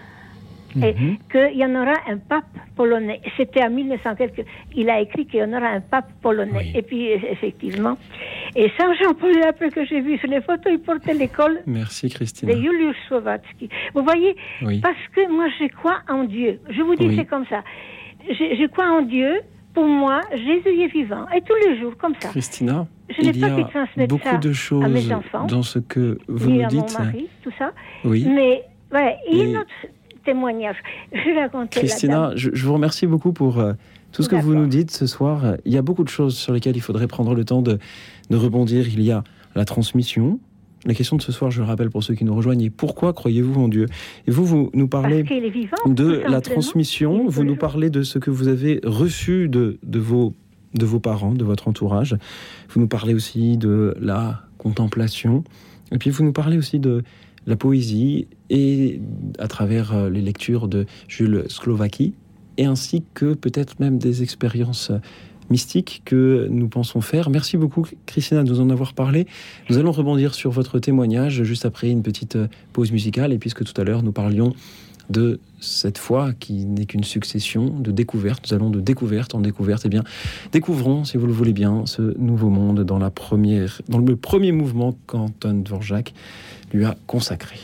et 0.82 0.96
qu'il 1.32 1.58
y 1.58 1.66
en 1.66 1.76
aura 1.76 1.94
un 2.08 2.18
pape 2.18 2.46
polonais. 2.76 3.22
C'était 3.38 3.64
en 3.64 3.70
1900 3.70 4.16
quelque. 4.16 4.42
Il 4.76 4.90
a 4.90 5.00
écrit 5.02 5.26
qu'il 5.26 5.40
y 5.40 5.44
en 5.44 5.54
aura 5.54 5.68
un 5.68 5.82
pape 5.82 6.12
polonais. 6.22 6.72
Et 6.76 6.82
puis, 6.82 7.10
effectivement. 7.10 7.98
Et 8.56 8.72
Saint 8.78 8.94
Jean-Paul, 8.96 9.32
après 9.48 9.70
que 9.70 9.86
j'ai 9.86 10.02
vu 10.02 10.18
sur 10.18 10.30
les 10.30 10.42
photos, 10.42 10.72
il 10.72 10.80
portait 10.80 11.14
l'école 11.14 11.62
Merci 11.66 12.08
de 12.08 12.14
Christina. 12.14 12.54
Julius 12.56 12.96
Slovatsky. 13.08 13.70
Vous 13.94 14.04
voyez, 14.04 14.36
Oui. 14.62 14.80
parce 14.82 14.96
que 15.16 15.30
moi, 15.32 15.48
je 15.60 15.68
crois 15.76 16.00
en 16.10 16.24
Dieu. 16.24 16.60
Je 16.70 16.82
vous 16.82 16.96
dis, 16.96 17.08
Oui. 17.08 17.16
c'est 17.18 17.26
comme 17.26 17.46
ça. 17.48 17.64
Je, 18.30 18.34
je 18.36 18.68
crois 18.68 18.86
en 18.92 19.02
Dieu. 19.02 19.42
Pour 19.74 19.86
moi, 19.88 20.22
Jésus 20.32 20.84
est 20.84 20.88
vivant. 20.94 21.26
Et 21.36 21.42
tous 21.42 21.56
les 21.68 21.80
jours, 21.80 21.98
comme 21.98 22.14
ça. 22.20 22.30
Christina, 22.30 22.86
Je 23.10 23.16
il 23.24 23.36
y 23.36 23.40
pas 23.42 23.48
pu 23.48 23.54
a 23.54 24.06
beaucoup 24.06 24.24
ça 24.30 24.38
de 24.38 24.50
à 24.50 24.54
choses 24.54 24.88
mes 24.88 25.12
enfants, 25.12 25.46
dans 25.48 25.64
ce 25.64 25.80
que 25.80 26.20
vous 26.28 26.52
nous 26.52 26.64
à 26.64 26.68
dites. 26.68 26.96
mon 27.00 27.06
mari, 27.06 27.28
tout 27.44 27.50
ça. 27.58 27.72
Oui. 28.06 28.24
Mais, 28.30 28.62
ouais, 28.94 29.16
y 29.32 29.40
Et- 29.42 29.56
un 29.56 29.62
autre 29.62 29.72
témoignage. 30.24 30.78
Je 31.12 31.40
racontais 31.40 31.80
Christina, 31.80 32.32
je, 32.36 32.50
je 32.54 32.66
vous 32.66 32.74
remercie 32.74 33.08
beaucoup 33.08 33.34
pour 33.34 33.60
euh, 33.60 33.74
tout 34.12 34.24
ce 34.24 34.30
que 34.30 34.36
vous 34.36 34.54
nous 34.54 34.68
dites 34.68 34.92
ce 34.92 35.08
soir. 35.08 35.56
Il 35.66 35.74
y 35.74 35.78
a 35.78 35.82
beaucoup 35.82 36.04
de 36.04 36.10
choses 36.10 36.38
sur 36.38 36.54
lesquelles 36.54 36.78
il 36.78 36.82
faudrait 36.82 37.08
prendre 37.08 37.34
le 37.36 37.46
temps 37.46 37.62
de, 37.62 37.80
de 38.30 38.36
rebondir. 38.38 38.88
Il 38.88 39.02
y 39.02 39.12
a 39.12 39.24
la 39.56 39.66
transmission. 39.66 40.40
La 40.86 40.94
question 40.94 41.16
de 41.16 41.22
ce 41.22 41.32
soir, 41.32 41.50
je 41.50 41.62
le 41.62 41.68
rappelle 41.68 41.90
pour 41.90 42.04
ceux 42.04 42.14
qui 42.14 42.26
nous 42.26 42.36
rejoignent, 42.36 42.66
est 42.66 42.70
pourquoi 42.70 43.14
croyez-vous 43.14 43.62
en 43.62 43.70
Dieu? 43.70 43.86
Et 44.28 44.32
vous, 44.32 44.44
vous 44.44 44.70
nous 44.74 44.90
parlez 44.90 45.24
vivant. 45.24 45.78
de 45.88 46.24
la 46.28 46.42
transmission, 46.42 47.26
vous 47.28 47.46
nous 47.46 47.56
parlez 47.56 47.90
de 47.90 48.04
ce 48.04 48.20
que 48.20 48.30
vous 48.30 48.50
avez 48.50 48.82
reçu 48.84 49.48
de, 49.48 49.78
de, 49.84 50.00
vos, 50.00 50.34
de 50.74 50.86
vos 50.86 51.00
parents, 51.00 51.32
de 51.32 51.46
votre 51.46 51.70
entourage. 51.70 52.18
Vous 52.70 52.82
nous 52.82 52.88
parlez 52.88 53.14
aussi 53.14 53.56
de 53.56 53.96
la 54.02 54.42
contemplation. 54.58 55.46
Et 55.94 55.98
puis 55.98 56.10
vous 56.10 56.24
nous 56.24 56.34
parlez 56.34 56.58
aussi 56.58 56.80
de 56.80 57.04
la 57.46 57.56
poésie 57.56 58.28
et 58.50 59.00
à 59.40 59.48
travers 59.48 59.94
euh, 59.94 60.10
les 60.10 60.22
lectures 60.22 60.68
de 60.68 60.86
Jules 61.08 61.46
Slovaki, 61.48 62.14
et 62.58 62.66
ainsi 62.66 63.04
que 63.14 63.34
peut-être 63.34 63.80
même 63.80 63.98
des 63.98 64.24
expériences 64.24 64.92
euh, 64.92 65.00
mystiques 65.50 66.02
que 66.06 66.48
nous 66.50 66.68
pensons 66.68 67.02
faire. 67.02 67.30
Merci 67.30 67.58
beaucoup 67.58 67.86
Christina 68.06 68.44
de 68.44 68.50
nous 68.50 68.62
en 68.62 68.70
avoir 68.70 68.94
parlé. 68.94 69.28
Nous 69.70 69.78
allons 69.78 69.92
rebondir 69.92 70.34
sur 70.34 70.52
votre 70.52 70.80
témoignage 70.80 71.44
juste 71.44 71.66
après 71.66 71.90
une 71.90 72.04
petite 72.04 72.36
euh, 72.36 72.48
pause 72.72 72.92
musicale, 72.92 73.34
et 73.34 73.40
puisque 73.40 73.64
tout 73.64 73.80
à 73.80 73.84
l'heure 73.84 74.04
nous 74.04 74.14
parlions 74.14 74.54
de 75.14 75.40
cette 75.62 75.98
foi 75.98 76.34
qui 76.34 76.66
n'est 76.66 76.86
qu'une 76.86 77.06
succession 77.06 77.68
de 77.68 77.92
découvertes. 77.92 78.46
Nous 78.50 78.56
allons 78.56 78.70
de 78.70 78.82
découverte 78.82 79.34
en 79.36 79.40
découverte. 79.40 79.84
Eh 79.86 79.90
bien, 79.90 80.04
découvrons, 80.52 81.06
si 81.06 81.18
vous 81.18 81.28
le 81.28 81.32
voulez 81.32 81.54
bien, 81.54 81.84
ce 81.86 82.18
nouveau 82.18 82.50
monde 82.50 82.84
dans, 82.84 83.00
la 83.00 83.10
première, 83.10 83.82
dans 83.88 84.00
le 84.00 84.16
premier 84.16 84.52
mouvement 84.52 84.96
qu'Anton 85.08 85.62
Dvorak 85.64 86.14
lui 86.74 86.84
a 86.84 86.98
consacré. 87.08 87.58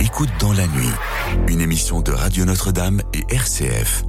Écoute 0.00 0.30
dans 0.40 0.52
la 0.52 0.66
nuit, 0.68 0.94
une 1.48 1.60
émission 1.60 2.00
de 2.00 2.12
Radio 2.12 2.44
Notre-Dame 2.44 3.02
et 3.12 3.34
RCF. 3.34 4.04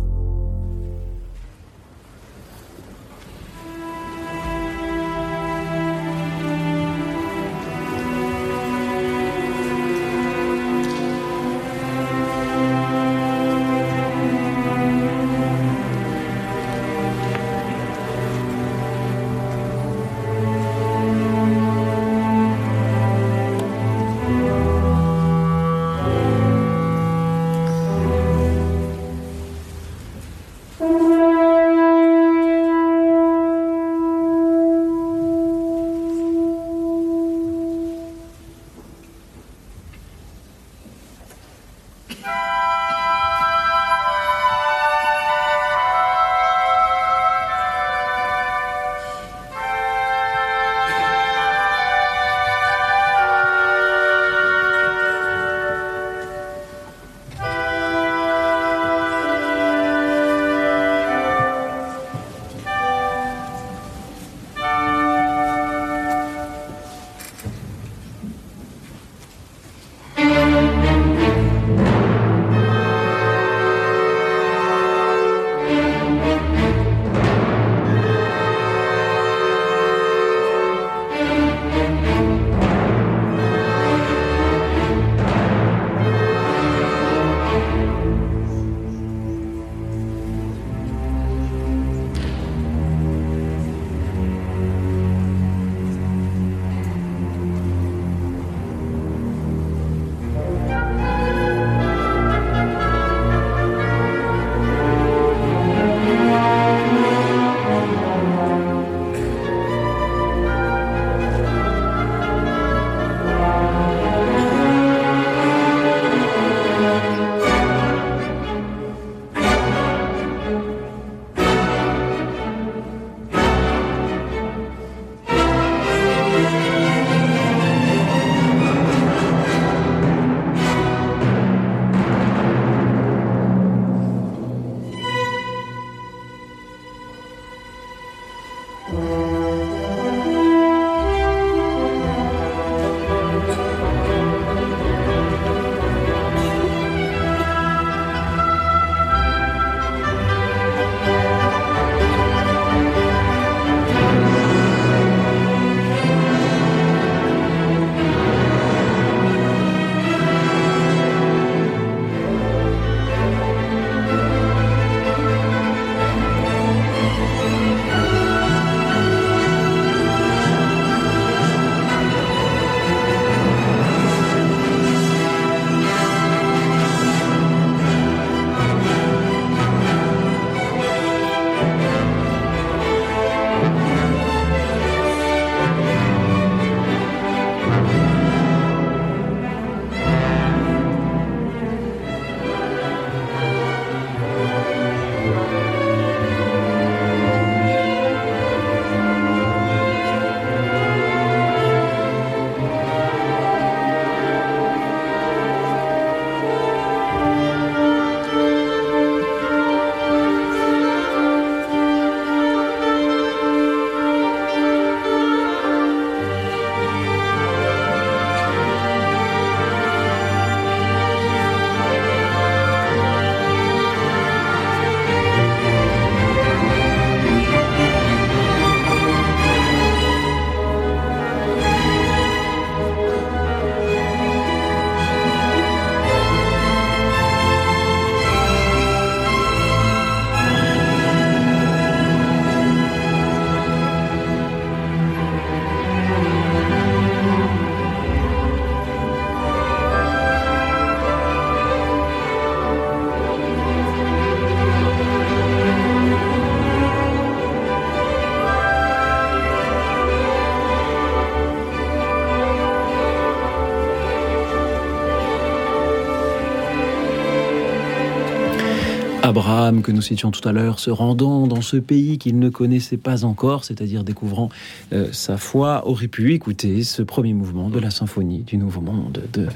Abraham, 269.62 269.84
que 269.84 269.92
nous 269.92 270.02
citions 270.02 270.32
tout 270.32 270.48
à 270.50 270.54
l'heure, 270.54 270.80
se 270.80 270.90
rendant 270.90 271.46
dans 271.46 271.62
ce 271.62 271.78
pays 271.78 272.18
qu'il 272.18 272.40
ne 272.40 272.50
connaissait 272.50 272.98
pas 272.98 273.26
encore, 273.26 273.64
c'est-à-dire 273.64 274.04
découvrant 274.04 274.50
euh, 274.92 275.10
sa 275.12 275.38
foi, 275.38 275.88
aurait 275.88 276.08
pu 276.08 276.34
écouter 276.34 276.82
ce 276.82 277.04
premier 277.04 277.36
mouvement 277.36 277.70
de 277.70 277.78
la 277.78 277.92
symphonie 277.92 278.40
du 278.40 278.58
Nouveau 278.58 278.82
Monde 278.82 279.22
de 279.32 279.50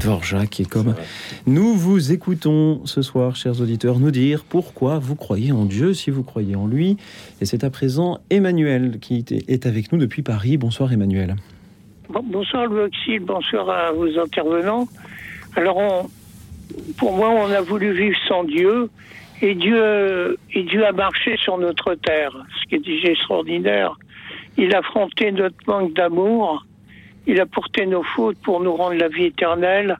Dvorak. 0.00 0.58
Et 0.58 0.64
comme 0.64 0.96
nous 1.46 1.74
vous 1.74 2.10
écoutons 2.10 2.84
ce 2.86 3.02
soir, 3.02 3.36
chers 3.36 3.60
auditeurs, 3.60 4.00
nous 4.00 4.10
dire 4.10 4.42
pourquoi 4.42 4.98
vous 4.98 5.14
croyez 5.14 5.52
en 5.52 5.64
Dieu, 5.64 5.94
si 5.94 6.10
vous 6.10 6.24
croyez 6.24 6.56
en 6.56 6.66
lui. 6.66 6.96
Et 7.40 7.44
c'est 7.44 7.62
à 7.62 7.70
présent 7.70 8.18
Emmanuel 8.30 8.98
qui 9.00 9.24
est 9.46 9.66
avec 9.66 9.92
nous 9.92 9.98
depuis 9.98 10.22
Paris. 10.22 10.56
Bonsoir 10.56 10.92
Emmanuel. 10.92 11.36
bonsoir 12.08 12.66
Louis 12.66 13.20
bonsoir 13.20 13.70
à 13.70 13.92
vos 13.92 14.18
intervenants. 14.18 14.88
Alors, 15.54 16.08
pour 16.96 17.12
moi, 17.12 17.28
on 17.28 17.50
a 17.52 17.60
voulu 17.60 17.92
vivre 17.92 18.18
sans 18.26 18.42
Dieu. 18.42 18.90
Et 19.42 19.56
Dieu, 19.56 20.38
et 20.52 20.62
Dieu 20.62 20.86
a 20.86 20.92
marché 20.92 21.36
sur 21.36 21.58
notre 21.58 21.96
terre, 21.96 22.32
ce 22.60 22.68
qui 22.68 22.76
est 22.76 22.86
déjà 22.86 23.08
extraordinaire. 23.08 23.98
Il 24.56 24.72
a 24.72 24.78
affronté 24.78 25.32
notre 25.32 25.56
manque 25.66 25.94
d'amour, 25.94 26.64
il 27.26 27.40
a 27.40 27.46
porté 27.46 27.84
nos 27.86 28.04
fautes 28.04 28.38
pour 28.44 28.60
nous 28.60 28.74
rendre 28.74 28.94
la 28.94 29.08
vie 29.08 29.24
éternelle, 29.24 29.98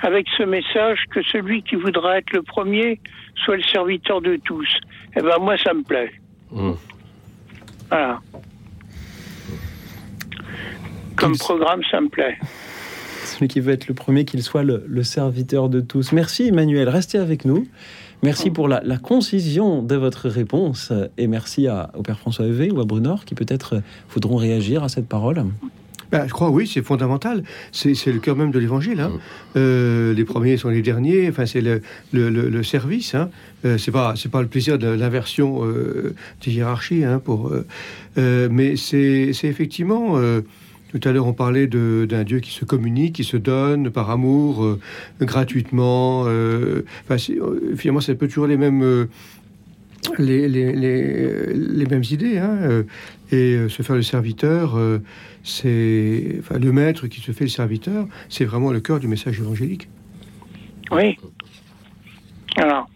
avec 0.00 0.26
ce 0.36 0.42
message 0.42 0.98
que 1.10 1.22
celui 1.22 1.62
qui 1.62 1.76
voudra 1.76 2.18
être 2.18 2.30
le 2.32 2.42
premier 2.42 3.00
soit 3.36 3.56
le 3.56 3.62
serviteur 3.62 4.20
de 4.20 4.36
tous. 4.36 4.68
Eh 5.16 5.22
ben 5.22 5.38
moi, 5.40 5.56
ça 5.56 5.72
me 5.72 5.82
plaît. 5.82 6.12
Mmh. 6.50 6.72
Voilà. 7.88 8.20
Comme 11.16 11.38
programme, 11.38 11.80
ça 11.90 12.02
me 12.02 12.08
plaît. 12.08 12.36
Celui 13.24 13.48
qui 13.48 13.60
veut 13.60 13.72
être 13.72 13.88
le 13.88 13.94
premier, 13.94 14.26
qu'il 14.26 14.42
soit 14.42 14.62
le, 14.62 14.84
le 14.86 15.02
serviteur 15.02 15.70
de 15.70 15.80
tous. 15.80 16.12
Merci 16.12 16.48
Emmanuel, 16.48 16.90
restez 16.90 17.16
avec 17.16 17.46
nous. 17.46 17.66
Merci 18.24 18.50
pour 18.50 18.68
la, 18.68 18.80
concision 18.96 19.82
de 19.82 19.96
votre 19.96 20.30
réponse 20.30 20.92
et 21.18 21.26
merci 21.26 21.66
au 21.94 22.02
Père 22.02 22.18
François 22.18 22.46
Evé 22.46 22.70
ou 22.70 22.80
à 22.80 22.84
Brunor 22.84 23.26
qui 23.26 23.34
peut-être 23.34 23.82
voudront 24.08 24.36
réagir 24.36 24.82
à 24.82 24.88
cette 24.88 25.06
parole. 25.06 25.44
Ben, 26.10 26.26
je 26.26 26.32
crois, 26.32 26.48
oui, 26.48 26.66
c'est 26.66 26.82
fondamental. 26.82 27.42
C'est 27.72 28.06
le 28.06 28.20
cœur 28.20 28.36
même 28.36 28.50
de 28.50 28.58
l'évangile. 28.58 29.00
Hein. 29.00 29.12
Euh, 29.56 30.14
les 30.14 30.24
premiers 30.24 30.56
sont 30.56 30.68
les 30.68 30.80
derniers. 30.80 31.28
Enfin, 31.28 31.44
c'est 31.44 31.60
le, 31.60 31.82
le, 32.12 32.62
service. 32.62 33.14
Hein. 33.14 33.30
Euh, 33.64 33.78
c'est 33.78 33.90
pas, 33.90 34.14
le 34.14 34.46
plaisir 34.46 34.78
de 34.78 34.86
l'inversion 34.86 35.64
euh, 35.64 36.14
des 36.44 36.52
hiérarchies. 36.52 37.04
Hein, 37.04 37.20
pour, 37.22 37.52
mais 38.16 38.76
c'est 38.76 39.34
effectivement 39.42 40.16
tout 41.00 41.08
à 41.08 41.12
l'heure, 41.12 41.26
on 41.26 41.32
parlait 41.32 41.66
d'un 41.66 42.22
Dieu 42.22 42.38
qui 42.38 42.52
se 42.52 42.64
communique, 42.64 43.16
qui 43.16 43.24
se 43.24 43.36
donne 43.36 43.90
par 43.90 44.10
amour, 44.10 44.64
euh, 44.64 44.80
gratuitement. 45.20 46.24
Euh, 46.26 46.84
enfin, 47.02 47.16
euh, 47.32 47.74
finalement, 47.76 48.00
c'est 48.00 48.14
peu 48.14 48.28
toujours 48.28 48.46
les 48.46 48.56
mêmes, 48.56 49.08
les, 50.18 50.48
les, 50.48 50.72
les, 50.72 51.86
mêmes 51.86 52.04
idées. 52.08 52.38
Hein, 52.38 52.84
et 53.32 53.68
se 53.68 53.82
faire 53.82 53.96
le 53.96 54.02
serviteur, 54.02 54.78
c'est 55.42 56.36
enfin, 56.38 56.60
le 56.60 56.70
maître 56.70 57.08
qui 57.08 57.20
se 57.20 57.32
fait 57.32 57.44
le 57.44 57.50
serviteur, 57.50 58.06
c'est 58.28 58.44
vraiment 58.44 58.70
le 58.70 58.80
cœur 58.80 59.00
du 59.00 59.08
message 59.08 59.40
évangélique. 59.40 59.88
Oui. 60.92 61.16
Alors. 62.56 62.88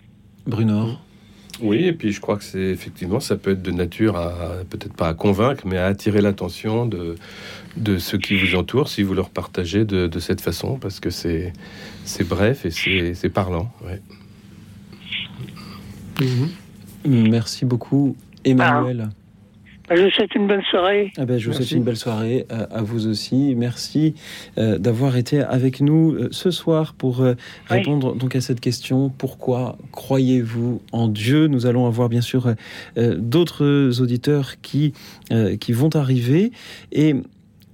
Bruno. 0.46 0.98
Oui, 1.60 1.86
et 1.86 1.92
puis 1.92 2.12
je 2.12 2.20
crois 2.20 2.36
que 2.36 2.44
c'est 2.44 2.60
effectivement, 2.60 3.18
ça 3.18 3.36
peut 3.36 3.50
être 3.50 3.62
de 3.62 3.72
nature 3.72 4.16
à, 4.16 4.62
peut-être 4.70 4.94
pas 4.94 5.08
à 5.08 5.14
convaincre, 5.14 5.64
mais 5.66 5.76
à 5.76 5.86
attirer 5.86 6.20
l'attention 6.20 6.86
de, 6.86 7.16
de 7.78 7.98
ceux 7.98 8.18
qui 8.18 8.36
vous 8.36 8.56
entourent 8.56 8.88
si 8.88 9.02
vous 9.02 9.14
leur 9.14 9.30
partagez 9.30 9.84
de, 9.84 10.18
cette 10.18 10.40
façon, 10.40 10.78
parce 10.78 11.00
que 11.00 11.10
c'est, 11.10 11.52
c'est 12.04 12.26
bref 12.26 12.66
et 12.66 12.70
c'est, 13.14 13.28
parlant. 13.30 13.70
Mhm. 16.20 16.48
Merci 17.06 17.64
beaucoup, 17.64 18.16
Emmanuel. 18.44 19.10
Ah, 19.90 19.96
je 19.96 20.02
vous 20.02 20.10
souhaite 20.10 20.34
une 20.34 20.46
bonne 20.46 20.62
soirée. 20.70 21.12
Ah 21.16 21.24
ben, 21.24 21.38
je 21.38 21.48
vous 21.48 21.54
souhaite 21.54 21.70
une 21.70 21.82
belle 21.82 21.96
soirée 21.96 22.46
euh, 22.52 22.66
à, 22.70 22.82
vous 22.82 23.06
aussi. 23.06 23.54
Merci 23.56 24.14
euh, 24.58 24.76
d'avoir 24.76 25.16
été 25.16 25.40
avec 25.40 25.80
nous 25.80 26.12
euh, 26.12 26.28
ce 26.30 26.50
soir 26.50 26.92
pour 26.92 27.24
répondre 27.68 28.14
donc 28.14 28.36
à 28.36 28.42
cette 28.42 28.60
question. 28.60 29.08
Pourquoi 29.08 29.78
croyez-vous 29.92 30.82
en 30.92 31.08
Dieu? 31.08 31.46
Nous 31.46 31.64
allons 31.64 31.86
avoir 31.86 32.10
bien 32.10 32.20
sûr 32.20 32.54
d'autres 32.96 34.02
auditeurs 34.02 34.60
qui, 34.60 34.92
qui 35.60 35.72
vont 35.72 35.94
arriver. 35.96 36.52
Et 36.92 37.14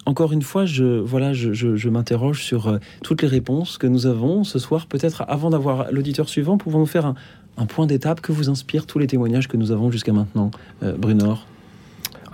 encore 0.06 0.32
une 0.32 0.42
fois, 0.42 0.66
je, 0.66 1.00
voilà, 1.00 1.32
je, 1.32 1.88
m'interroge 1.88 2.42
sur 2.42 2.68
euh, 2.68 2.78
toutes 3.02 3.22
les 3.22 3.28
réponses 3.28 3.78
que 3.78 3.86
nous 3.86 4.06
avons 4.06 4.44
ce 4.44 4.58
soir. 4.58 4.86
Peut-être 4.86 5.24
avant 5.28 5.50
d'avoir 5.50 5.90
l'auditeur 5.92 6.28
suivant, 6.28 6.58
pouvons-nous 6.58 6.86
faire 6.86 7.06
un, 7.56 7.66
point 7.66 7.86
d'étape 7.86 8.20
que 8.20 8.32
vous 8.32 8.50
inspire 8.50 8.86
tous 8.86 8.98
les 8.98 9.06
témoignages 9.06 9.48
que 9.48 9.56
nous 9.56 9.70
avons 9.70 9.90
jusqu'à 9.90 10.12
maintenant, 10.12 10.50
euh, 10.82 10.92
Brunor? 10.96 11.46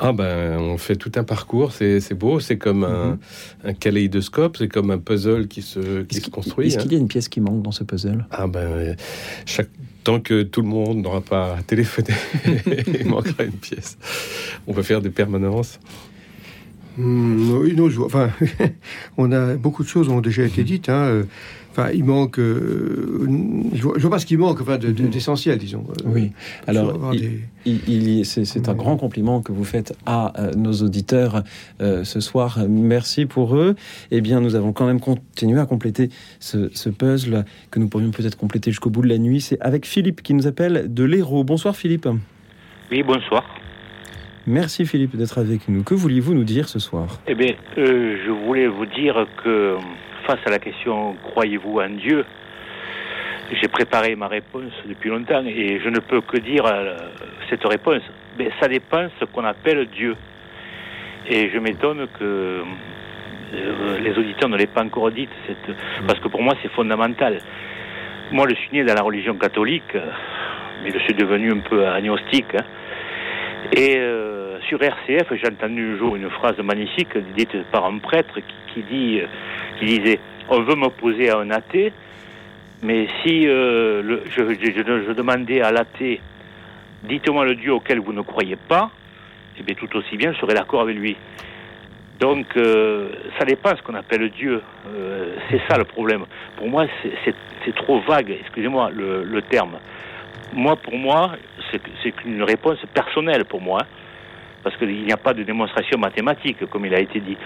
Ah 0.02 0.12
ben, 0.12 0.58
on 0.58 0.78
fait 0.78 0.96
tout 0.96 1.12
un 1.16 1.24
parcours, 1.24 1.72
c'est 1.72 2.14
beau, 2.14 2.40
c'est 2.40 2.56
comme 2.56 2.84
un, 2.84 3.18
mhm. 3.64 3.74
kaléidoscope, 3.74 4.56
c'est 4.56 4.68
comme 4.68 4.90
un 4.90 4.98
puzzle 4.98 5.46
qui 5.46 5.60
se, 5.60 6.02
qui 6.04 6.20
se 6.20 6.30
construit. 6.30 6.68
Est-ce 6.68 6.78
qu'il 6.78 6.92
y 6.92 6.94
a 6.94 6.98
hein. 6.98 7.02
une 7.02 7.08
pièce 7.08 7.28
qui 7.28 7.42
manque 7.42 7.60
dans 7.62 7.70
ce 7.70 7.84
puzzle? 7.84 8.24
Ah 8.30 8.46
ben, 8.46 8.96
chaque, 9.44 9.68
tant 10.02 10.18
que 10.18 10.42
tout 10.42 10.62
le 10.62 10.68
monde 10.68 11.02
n'aura 11.02 11.20
pas 11.20 11.58
téléphoné, 11.66 12.14
il 12.98 13.06
manquera 13.08 13.44
une 13.44 13.52
pièce. 13.52 13.98
On 14.66 14.72
peut 14.72 14.82
faire 14.82 15.02
des 15.02 15.10
permanences. 15.10 15.78
Hmm, 16.98 17.58
oui, 17.62 17.74
non, 17.76 17.88
enfin, 18.04 18.30
on 19.16 19.30
a 19.32 19.54
beaucoup 19.56 19.82
de 19.82 19.88
choses 19.88 20.08
ont 20.08 20.20
déjà 20.20 20.42
été 20.42 20.64
dites. 20.64 20.88
Hein, 20.88 21.04
euh, 21.04 21.22
enfin, 21.70 21.90
il 21.92 22.04
manque. 22.04 22.38
Euh, 22.38 23.26
je, 23.72 23.82
vois, 23.82 24.10
pas 24.10 24.18
ce 24.18 24.26
qui 24.26 24.36
manque, 24.36 24.60
enfin, 24.60 24.76
d'essentiel, 24.76 25.58
disons. 25.58 25.84
Euh, 25.88 26.02
oui. 26.06 26.32
Alors, 26.66 27.14
il, 27.64 28.26
c'est 28.26 28.68
un 28.68 28.74
grand 28.74 28.96
compliment 28.96 29.40
que 29.40 29.52
vous 29.52 29.64
faites 29.64 29.96
à 30.04 30.32
nos 30.56 30.72
auditeurs 30.72 31.44
ce 31.78 32.20
soir. 32.20 32.58
Merci 32.68 33.26
pour 33.26 33.56
eux. 33.56 33.76
Eh 34.10 34.20
bien, 34.20 34.40
nous 34.40 34.54
avons 34.54 34.72
quand 34.72 34.86
même 34.86 35.00
continué 35.00 35.60
à 35.60 35.66
compléter 35.66 36.10
ce, 36.40 36.70
ce 36.74 36.88
puzzle 36.88 37.44
que 37.70 37.78
nous 37.78 37.88
pourrions 37.88 38.10
peut-être 38.10 38.36
compléter 38.36 38.70
jusqu'au 38.70 38.90
bout 38.90 39.02
de 39.02 39.08
la 39.08 39.18
nuit. 39.18 39.40
C'est 39.40 39.60
avec 39.60 39.86
Philippe 39.86 40.22
qui 40.22 40.34
nous 40.34 40.46
appelle 40.46 40.92
de 40.92 41.04
l'Hérault. 41.04 41.44
Bonsoir, 41.44 41.76
Philippe. 41.76 42.08
Oui, 42.90 43.02
bonsoir. 43.02 43.44
Merci 44.46 44.86
Philippe 44.86 45.16
d'être 45.16 45.38
avec 45.38 45.68
nous. 45.68 45.82
Que 45.82 45.94
vouliez-vous 45.94 46.34
nous 46.34 46.44
dire 46.44 46.68
ce 46.68 46.78
soir? 46.78 47.08
Eh 47.26 47.34
bien, 47.34 47.54
euh, 47.76 48.16
je 48.24 48.30
voulais 48.30 48.68
vous 48.68 48.86
dire 48.86 49.26
que 49.42 49.76
face 50.26 50.40
à 50.46 50.50
la 50.50 50.58
question 50.58 51.14
croyez-vous 51.22 51.78
en 51.78 51.90
Dieu, 51.90 52.24
j'ai 53.60 53.68
préparé 53.68 54.16
ma 54.16 54.28
réponse 54.28 54.72
depuis 54.88 55.10
longtemps 55.10 55.44
et 55.44 55.80
je 55.80 55.88
ne 55.90 55.98
peux 55.98 56.22
que 56.22 56.38
dire 56.38 56.64
euh, 56.64 56.96
cette 57.50 57.64
réponse. 57.64 58.02
Mais 58.38 58.50
ça 58.60 58.68
dépend 58.68 59.08
ce 59.18 59.26
qu'on 59.26 59.44
appelle 59.44 59.86
Dieu. 59.94 60.16
Et 61.28 61.50
je 61.50 61.58
m'étonne 61.58 62.06
que 62.18 62.62
euh, 63.52 63.98
les 63.98 64.16
auditeurs 64.16 64.48
ne 64.48 64.56
l'aient 64.56 64.66
pas 64.66 64.82
encore 64.82 65.10
dit, 65.10 65.28
cette... 65.46 65.76
parce 66.06 66.18
que 66.18 66.28
pour 66.28 66.40
moi 66.40 66.54
c'est 66.62 66.70
fondamental. 66.72 67.40
Moi, 68.32 68.46
je 68.48 68.54
suis 68.54 68.70
né 68.72 68.84
dans 68.84 68.94
la 68.94 69.02
religion 69.02 69.34
catholique, 69.34 69.92
mais 70.84 70.92
je 70.92 70.98
suis 71.00 71.14
devenu 71.14 71.52
un 71.52 71.58
peu 71.58 71.84
agnostique. 71.88 72.54
Hein. 72.54 72.64
Et 73.72 73.98
euh, 73.98 74.58
sur 74.62 74.82
RCF, 74.82 75.32
j'ai 75.40 75.46
entendu 75.46 75.94
un 75.94 75.98
jour 75.98 76.16
une 76.16 76.28
phrase 76.28 76.58
magnifique 76.58 77.16
dite 77.36 77.56
par 77.70 77.84
un 77.84 77.98
prêtre 77.98 78.40
qui, 78.74 78.82
dit, 78.82 79.20
qui 79.78 79.84
disait 79.84 80.18
On 80.48 80.62
veut 80.62 80.74
m'opposer 80.74 81.30
à 81.30 81.38
un 81.38 81.50
athée, 81.50 81.92
mais 82.82 83.06
si 83.22 83.46
euh, 83.46 84.02
je, 84.30 84.42
je, 84.42 85.12
demandais 85.12 85.60
à 85.60 85.70
l'athée 85.70 86.20
Dites-moi 87.04 87.46
le 87.46 87.54
Dieu 87.54 87.72
auquel 87.72 87.98
vous 87.98 88.12
ne 88.12 88.20
croyez 88.20 88.56
pas, 88.56 88.90
eh 89.58 89.62
bien 89.62 89.74
tout 89.74 89.96
aussi 89.96 90.18
bien, 90.18 90.32
je 90.34 90.38
serais 90.38 90.52
d'accord 90.52 90.82
avec 90.82 90.96
lui. 90.96 91.16
Donc, 92.18 92.44
euh, 92.58 93.08
ça 93.38 93.46
pas 93.56 93.74
ce 93.74 93.82
qu'on 93.82 93.94
appelle 93.94 94.28
Dieu. 94.30 94.60
c'est 95.48 95.60
ça 95.66 95.78
le 95.78 95.84
problème. 95.84 96.26
Pour 96.56 96.68
moi, 96.68 96.84
c'est 97.24 97.74
trop 97.76 98.00
vague, 98.00 98.36
excusez-moi 98.38 98.90
le, 98.90 99.22
le 99.24 99.40
terme 99.40 99.78
moi, 100.52 100.76
pour 100.76 100.96
moi, 100.96 101.32
c'est 102.02 102.12
une 102.24 102.42
réponse 102.42 102.78
personnelle 102.92 103.44
pour 103.44 103.60
moi, 103.60 103.80
parce 104.62 104.76
qu'il 104.76 105.04
n'y 105.04 105.12
a 105.12 105.16
pas 105.16 105.34
de 105.34 105.42
démonstration 105.42 105.98
mathématique, 105.98 106.64
comme 106.68 106.86
il 106.86 106.94
a 106.94 107.00
été 107.00 107.20
dit. 107.20 107.36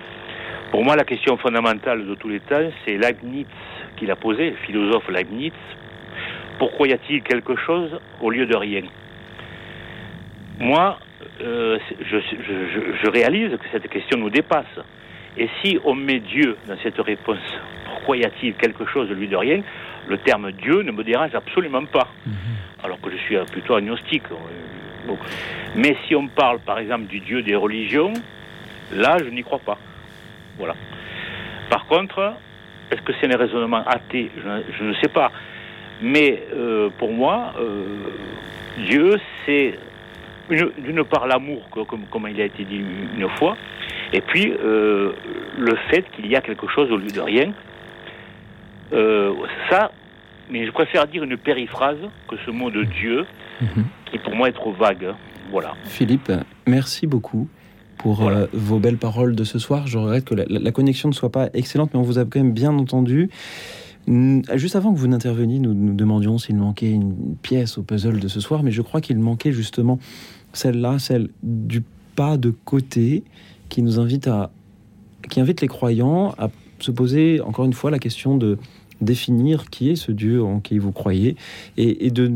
Pour 0.71 0.85
moi, 0.85 0.97
la 0.97 1.05
question 1.05 1.37
fondamentale 1.37 2.07
de 2.07 2.15
tous 2.15 2.29
les 2.29 2.41
temps, 2.41 2.71
c'est 2.85 2.97
Leibniz 2.97 3.47
qui 3.97 4.07
l'a 4.07 4.17
posée, 4.17 4.55
philosophe 4.67 5.09
Leibniz. 5.09 5.53
Pourquoi 6.59 6.89
y 6.89 6.93
a-t-il 6.93 7.23
quelque 7.23 7.57
chose 7.57 7.91
au 8.21 8.31
lieu 8.31 8.47
de 8.47 8.57
rien? 8.57 8.83
Moi, 10.59 10.99
euh, 11.43 11.79
je, 12.01 13.11
réalise 13.11 13.51
que 13.57 13.67
cette 13.73 13.89
question 13.89 14.19
nous 14.19 14.31
dépasse. 14.31 14.65
Et 15.37 15.49
si 15.63 15.79
on 15.85 15.95
met 15.95 16.21
Dieu 16.21 16.57
dans 16.69 16.77
cette 16.83 16.99
réponse, 16.99 17.39
pourquoi 17.87 18.17
y 18.17 18.25
a-t-il 18.25 18.55
quelque 18.55 18.87
chose 18.87 19.11
au 19.11 19.15
lieu 19.15 19.27
de 19.27 19.37
rien? 19.37 19.63
Le 20.07 20.19
terme 20.19 20.53
Dieu 20.53 20.83
ne 20.83 20.93
me 20.93 21.03
dérange 21.03 21.35
absolument 21.35 21.85
pas. 21.87 22.09
Mhm 22.27 22.35
alors 22.85 23.01
que 23.01 23.11
je 23.11 23.17
suis 23.17 23.37
plutôt 23.51 23.75
agnostique. 23.75 24.25
Euh, 24.31 25.15
Mais 25.75 25.97
si 26.07 26.15
on 26.15 26.29
parle 26.29 26.61
par 26.61 26.79
exemple 26.79 27.07
du 27.07 27.21
Dieu 27.21 27.43
des 27.43 27.57
religions, 27.57 28.13
là 28.93 29.17
je 29.19 29.31
n'y 29.31 29.43
crois 29.43 29.59
pas. 29.59 29.79
Voilà. 30.59 30.75
Par 31.71 31.87
contre, 31.87 32.35
est-ce 32.91 33.01
que 33.01 33.13
c'est 33.21 33.33
un 33.33 33.37
raisonnement 33.37 33.83
athée 33.87 34.31
je, 34.37 34.85
ne 34.85 34.95
sais 34.95 35.09
pas. 35.09 35.33
Mais 36.03 36.43
euh, 36.55 36.91
pour 36.99 37.11
moi, 37.13 37.55
euh, 37.59 37.85
Dieu, 38.87 39.19
c'est 39.47 39.79
d'une 40.51 41.05
part 41.05 41.27
l'amour, 41.27 41.69
comme, 41.71 42.03
comme 42.11 42.29
il 42.31 42.41
a 42.41 42.45
été 42.45 42.65
dit 42.65 42.77
une 43.17 43.29
fois, 43.39 43.57
et 44.13 44.21
puis 44.21 44.53
euh, 44.53 45.13
le 45.59 45.75
fait 45.91 46.05
qu'il 46.15 46.27
y 46.27 46.37
a 46.37 46.41
quelque 46.41 46.67
chose 46.69 46.91
au 46.91 46.97
lieu 46.97 47.09
de 47.11 47.21
rien. 47.21 47.53
Euh, 48.93 49.33
ça, 49.71 49.91
mais 50.51 50.67
je 50.67 50.71
préfère 50.71 51.07
dire 51.07 51.25
une 51.25 51.37
périphrase 51.37 51.97
que 52.29 52.37
ce 52.45 52.51
mot 52.51 52.71
de 52.71 52.85
Dieu, 52.85 53.25
qui 54.11 54.19
pour 54.19 54.35
moi 54.35 54.49
est 54.49 54.53
trop 54.53 54.73
vague. 54.73 55.15
Voilà. 55.51 55.73
Philippe, 55.85 56.31
merci 56.67 57.07
beaucoup 57.07 57.49
pour 57.99 58.29
euh, 58.29 58.47
vos 58.53 58.79
belles 58.79 58.99
paroles 58.99 59.35
de 59.35 59.45
ce 59.45 59.59
soir. 59.59 59.87
Je 59.87 59.99
regrette 59.99 60.25
que 60.27 60.35
la, 60.35 60.45
la- 60.49 60.61
la 60.61 60.71
connexion 60.73 61.09
ne 61.09 61.15
soit 61.15 61.33
pas 61.33 61.49
excellente, 61.55 61.91
mais 61.95 62.01
on 62.01 62.03
vous 62.03 62.19
a 62.19 62.25
quand 62.25 62.37
même 62.41 62.53
bien 62.53 62.73
entendu. 62.77 63.31
Juste 64.07 64.77
avant 64.77 64.93
que 64.93 64.99
vous 64.99 65.07
n'interveniez, 65.07 65.59
nous 65.61 65.73
nous 65.73 65.95
demandions 65.95 66.37
s'il 66.37 66.57
manquait 66.57 66.91
une 66.91 67.37
pièce 67.41 67.79
au 67.79 67.83
puzzle 67.83 68.21
de 68.21 68.29
ce 68.29 68.39
soir, 68.39 68.63
mais 68.63 68.71
je 68.71 68.83
crois 68.83 69.01
qu'il 69.01 69.19
manquait 69.19 69.53
justement 69.53 69.99
celle-là, 70.57 70.99
celle 70.99 71.29
du 71.43 71.83
pas 72.17 72.37
de 72.37 72.53
côté, 72.65 73.25
qui 73.69 73.83
nous 73.83 73.99
invite 73.99 74.29
à, 74.29 74.51
qui 75.29 75.41
invite 75.41 75.61
les 75.61 75.69
croyants 75.69 76.35
à 76.39 76.51
se 76.81 76.91
poser 76.91 77.41
encore 77.41 77.65
une 77.65 77.73
fois 77.73 77.91
la 77.91 77.99
question 77.99 78.37
de 78.37 78.59
définir 79.01 79.71
qui 79.71 79.91
est 79.91 79.97
ce 79.97 80.13
Dieu 80.13 80.43
en 80.43 80.61
qui 80.61 80.79
vous 80.79 80.93
croyez 80.93 81.37
et, 81.77 82.11
de 82.11 82.31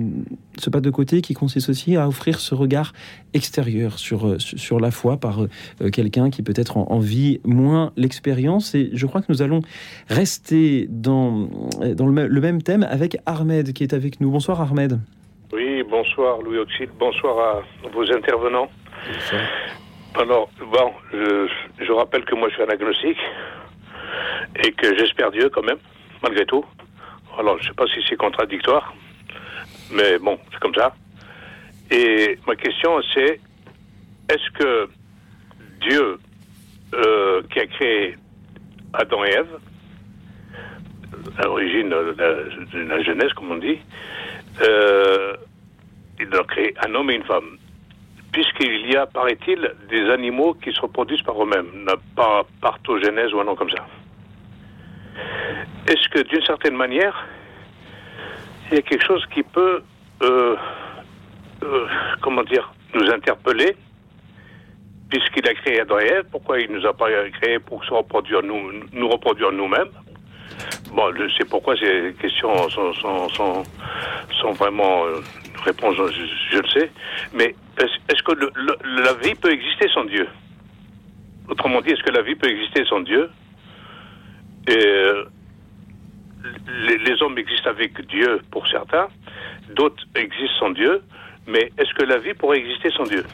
ce 0.59 0.70
pas 0.70 0.81
de 0.81 0.90
côté 0.90 1.23
qui 1.23 1.35
consiste 1.35 1.69
aussi 1.69 1.97
à 1.97 2.09
offrir 2.09 2.40
ce 2.40 2.55
regard 2.55 2.93
extérieur 3.32 3.99
sur, 3.99 4.36
sur 4.40 4.81
la 4.81 4.90
foi 4.90 5.19
par 5.19 5.43
euh, 5.43 5.90
quelqu'un 5.90 6.31
qui 6.31 6.43
peut-être 6.43 6.77
en, 6.77 6.90
en 6.90 6.99
vit 6.99 7.40
moins 7.45 7.93
l'expérience. 7.97 8.74
Et 8.74 8.90
je 8.93 9.07
crois 9.07 9.20
que 9.20 9.31
nous 9.31 9.43
allons 9.43 9.62
rester 10.09 10.89
dans, 10.90 11.49
dans 11.97 12.07
le, 12.07 12.27
le 12.27 12.40
même 12.40 12.62
thème 12.62 12.82
avec 12.82 13.19
Ahmed 13.27 13.73
qui 13.73 13.85
est 13.85 13.95
avec 13.95 14.20
nous. 14.20 14.31
Bonsoir 14.31 14.61
Ahmed. 14.61 14.99
Oui, 15.51 15.83
bonsoir 15.83 16.43
Louis 16.43 16.59
Auxil, 16.59 16.91
bonsoir 16.99 17.39
à 17.39 17.89
vos 17.89 18.12
intervenants. 18.12 18.70
Alors, 20.15 20.51
bon, 20.61 20.93
je, 21.11 21.49
je 21.81 21.91
rappelle 21.91 22.23
que 22.27 22.35
moi 22.35 22.51
je 22.51 22.55
suis 22.55 22.62
un 22.62 22.69
agnostique 22.69 23.19
et 24.62 24.73
que 24.73 24.95
j'espère 24.99 25.31
Dieu 25.31 25.49
quand 25.49 25.62
même, 25.62 25.79
malgré 26.23 26.45
tout. 26.45 26.66
Alors, 27.39 27.59
je 27.62 27.69
sais 27.69 27.75
pas 27.75 27.87
si 27.87 28.01
c'est 28.07 28.16
contradictoire, 28.16 28.93
mais 29.91 30.19
bon, 30.19 30.39
c'est 30.53 30.61
comme 30.61 30.75
ça. 30.75 30.95
Et 31.91 32.39
ma 32.47 32.55
question 32.55 33.01
c'est, 33.15 33.41
est-ce 34.29 34.51
que 34.59 34.91
Dieu, 35.81 36.19
euh, 36.95 37.43
qui 37.51 37.61
a 37.61 37.66
créé 37.66 38.16
Adam 38.93 39.25
et 39.25 39.31
Ève, 39.31 39.59
à 41.39 41.45
l'origine 41.45 41.89
de 41.89 42.15
la, 42.19 42.35
de 42.35 42.87
la 42.87 43.03
Genèse, 43.03 43.33
comme 43.33 43.51
on 43.53 43.57
dit, 43.57 43.79
euh, 44.62 45.36
il 46.20 46.35
a 46.35 46.43
créé 46.44 46.74
un 46.86 46.94
homme 46.94 47.10
et 47.10 47.14
une 47.14 47.24
femme. 47.24 47.59
Puisqu'il 48.32 48.90
y 48.90 48.97
a, 48.97 49.06
paraît-il, 49.06 49.74
des 49.89 50.10
animaux 50.10 50.55
qui 50.55 50.72
se 50.72 50.80
reproduisent 50.80 51.22
par 51.22 51.43
eux-mêmes, 51.43 51.86
pas 52.14 52.44
partogénèse 52.60 53.32
ou 53.32 53.40
un 53.40 53.44
nom 53.44 53.56
comme 53.56 53.70
ça. 53.70 53.86
Est-ce 55.86 56.09
que, 56.10 56.20
d'une 56.28 56.44
certaine 56.44 56.76
manière, 56.76 57.26
il 58.70 58.74
y 58.76 58.78
a 58.78 58.82
quelque 58.82 59.05
chose 59.05 59.24
qui 59.32 59.43
peut, 59.43 59.82
euh, 60.22 60.56
euh, 61.62 61.86
comment 62.20 62.43
dire, 62.43 62.70
nous 62.94 63.10
interpeller, 63.10 63.76
puisqu'il 65.09 65.48
a 65.48 65.55
créé 65.55 65.80
Adam 65.80 65.98
et 65.98 66.22
pourquoi 66.30 66.60
il 66.60 66.70
nous 66.70 66.85
a 66.85 66.93
pas 66.93 67.09
créé 67.40 67.59
pour 67.59 67.82
se 67.85 67.94
reproduire 67.94 68.43
nous 68.43 69.09
reproduire 69.09 69.52
nous-mêmes? 69.52 69.90
Bon, 70.93 71.12
je 71.15 71.28
sais 71.36 71.44
pourquoi 71.48 71.77
ces 71.77 72.15
questions 72.20 72.69
sont, 72.70 73.62
vraiment 74.52 75.05
euh, 75.06 75.20
réponses, 75.65 75.97
je, 75.97 76.59
le 76.59 76.69
sais. 76.69 76.90
Mais 77.32 77.55
est-ce 77.78 78.23
que 78.23 78.32
le- 78.32 78.52
la 79.02 79.12
vie 79.15 79.35
peut 79.35 79.52
exister 79.52 79.89
sans 79.94 80.05
Dieu? 80.05 80.27
Autrement 81.48 81.81
dit, 81.81 81.90
est-ce 81.90 82.02
que 82.02 82.10
la 82.10 82.23
vie 82.23 82.35
peut 82.35 82.48
exister 82.48 82.85
sans 82.86 83.01
Dieu? 83.01 83.31
Et 84.66 84.77
euh, 84.86 85.24
les 87.06 87.23
hommes 87.23 87.39
existent 87.39 87.70
avec 87.70 88.06
Dieu 88.09 88.40
pour 88.51 88.66
certains, 88.69 89.09
d'autres 89.74 90.05
existent 90.15 90.59
sans 90.60 90.70
Dieu. 90.70 91.02
Mais 91.47 91.70
est-ce 91.78 91.93
que 91.94 92.05
la 92.05 92.19
vie 92.19 92.35
pourrait 92.35 92.59
exister 92.59 92.90
sans 92.90 93.05
Dieu? 93.05 93.24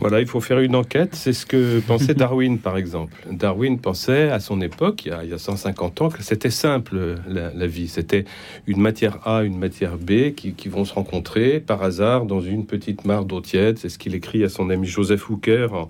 Voilà, 0.00 0.20
il 0.20 0.26
faut 0.26 0.40
faire 0.40 0.58
une 0.60 0.74
enquête. 0.74 1.14
C'est 1.14 1.32
ce 1.32 1.46
que 1.46 1.80
pensait 1.80 2.14
Darwin, 2.14 2.58
par 2.58 2.76
exemple. 2.76 3.14
Darwin 3.30 3.78
pensait 3.78 4.30
à 4.30 4.40
son 4.40 4.60
époque, 4.60 5.06
il 5.06 5.08
y 5.08 5.12
a, 5.12 5.24
il 5.24 5.30
y 5.30 5.32
a 5.32 5.38
150 5.38 6.02
ans, 6.02 6.08
que 6.08 6.22
c'était 6.22 6.50
simple 6.50 7.16
la, 7.28 7.66
vie. 7.66 7.88
C'était 7.88 8.24
une 8.66 8.80
matière 8.80 9.26
A, 9.26 9.44
une 9.44 9.58
matière 9.58 9.96
B 9.96 10.34
qui, 10.34 10.68
vont 10.68 10.84
se 10.84 10.94
rencontrer 10.94 11.60
par 11.60 11.82
hasard 11.82 12.26
dans 12.26 12.40
une 12.40 12.66
petite 12.66 13.04
mare 13.04 13.24
d'eau 13.24 13.40
tiède. 13.40 13.78
C'est 13.78 13.88
ce 13.88 13.98
qu'il 13.98 14.14
écrit 14.14 14.44
à 14.44 14.48
son 14.48 14.70
ami 14.70 14.86
Joseph 14.86 15.28
Hooker 15.30 15.72
en, 15.72 15.88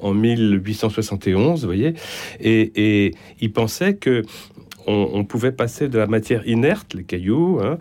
en 0.00 0.14
1871, 0.14 1.60
vous 1.60 1.66
voyez. 1.66 1.94
Et, 2.40 3.14
il 3.40 3.52
pensait 3.52 3.94
que 3.94 4.22
on, 4.88 5.24
pouvait 5.24 5.50
passer 5.50 5.88
de 5.88 5.98
la 5.98 6.06
matière 6.06 6.46
inerte, 6.46 6.94
les 6.94 7.02
cailloux, 7.02 7.58
hein, 7.60 7.76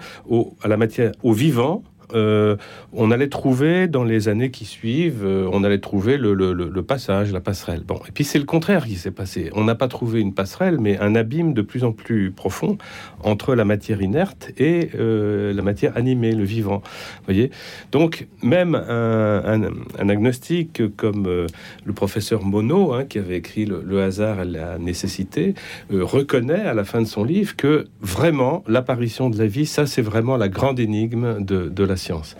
à 0.64 0.68
la 0.68 0.76
matière 0.76 1.12
au 1.22 1.34
vivant. 1.34 1.84
Euh, 2.14 2.56
on 2.94 3.12
allait 3.12 3.30
trouver 3.30 3.88
dans 3.88 4.04
les 4.04 4.28
années 4.28 4.52
qui 4.52 4.66
suivent, 4.66 5.26
euh, 5.26 5.50
on 5.52 5.64
allait 5.64 5.80
trouver 5.80 6.18
le, 6.18 6.82
passage, 6.82 7.32
la 7.32 7.42
passerelle. 7.42 7.84
Bon, 7.86 8.00
et 8.08 8.12
puis 8.12 8.24
c'est 8.24 8.40
le 8.40 8.46
contraire 8.46 8.86
qui 8.86 8.96
s'est 8.96 9.12
passé. 9.12 9.50
On 9.54 9.64
n'a 9.64 9.76
pas 9.76 9.88
trouvé 9.88 10.22
une 10.22 10.34
passerelle, 10.34 10.80
mais 10.80 10.98
un 11.00 11.16
abîme 11.16 11.54
de 11.54 11.62
plus 11.62 11.84
en 11.84 11.92
plus 11.92 12.32
profond 12.32 12.78
entre 13.24 13.56
la 13.56 13.66
matière 13.66 14.02
inerte 14.02 14.52
et 14.58 14.90
euh, 14.96 15.54
la 15.54 15.62
matière 15.62 15.98
animée, 15.98 16.34
le 16.34 16.44
vivant. 16.44 16.82
Voyez? 17.26 17.52
Donc 17.92 18.28
même 18.44 18.76
un, 18.76 19.62
agnostique 20.10 20.84
comme 20.96 21.26
le 21.26 21.94
professeur 21.94 22.44
Monod, 22.44 22.94
hein, 22.94 23.06
qui 23.06 23.18
avait 23.18 23.38
écrit 23.38 23.66
le, 23.66 24.02
hasard 24.02 24.42
et 24.42 24.46
la 24.46 24.78
nécessité, 24.78 25.56
reconnaît 25.90 26.62
à 26.62 26.74
la 26.74 26.84
fin 26.84 27.02
de 27.02 27.08
son 27.08 27.24
livre 27.24 27.56
que 27.56 27.88
vraiment 28.02 28.64
l'apparition 28.68 29.30
de 29.30 29.38
la 29.38 29.48
vie, 29.48 29.66
ça 29.66 29.88
c'est 29.88 30.02
vraiment 30.02 30.38
la 30.38 30.50
grande 30.50 30.80
énigme 30.80 31.44
de, 31.44 31.70
de 31.70 31.84
la 31.84 31.95
science. 31.98 32.36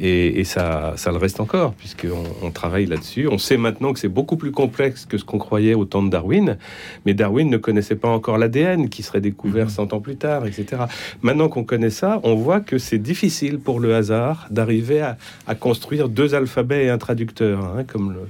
Et, 0.00 0.40
et 0.40 0.44
ça, 0.44 0.94
ça 0.96 1.10
le 1.10 1.18
reste 1.18 1.40
encore, 1.40 1.74
puisqu'on 1.74 2.24
on 2.42 2.50
travaille 2.50 2.86
là-dessus. 2.86 3.28
On 3.28 3.38
sait 3.38 3.56
maintenant 3.56 3.92
que 3.92 3.98
c'est 3.98 4.08
beaucoup 4.08 4.36
plus 4.36 4.50
complexe 4.50 5.04
que 5.04 5.18
ce 5.18 5.24
qu'on 5.24 5.38
croyait 5.38 5.74
au 5.74 5.84
temps 5.84 6.02
de 6.02 6.08
Darwin, 6.08 6.56
mais 7.04 7.14
Darwin 7.14 7.50
ne 7.50 7.58
connaissait 7.58 7.96
pas 7.96 8.08
encore 8.08 8.38
l'ADN 8.38 8.88
qui 8.88 9.02
serait 9.02 9.20
découvert 9.20 9.70
100 9.70 9.92
ans 9.92 10.00
plus 10.00 10.16
tard, 10.16 10.46
etc. 10.46 10.82
Maintenant 11.22 11.48
qu'on 11.48 11.64
connaît 11.64 11.90
ça, 11.90 12.20
on 12.22 12.34
voit 12.34 12.60
que 12.60 12.78
c'est 12.78 12.98
difficile 12.98 13.58
pour 13.58 13.80
le 13.80 13.94
hasard 13.94 14.46
d'arriver 14.50 15.00
à, 15.00 15.18
à 15.46 15.54
construire 15.54 16.08
deux 16.08 16.34
alphabets 16.34 16.86
et 16.86 16.88
un 16.90 16.98
traducteur, 16.98 17.64
hein, 17.64 17.84
comme 17.84 18.12
le, 18.12 18.20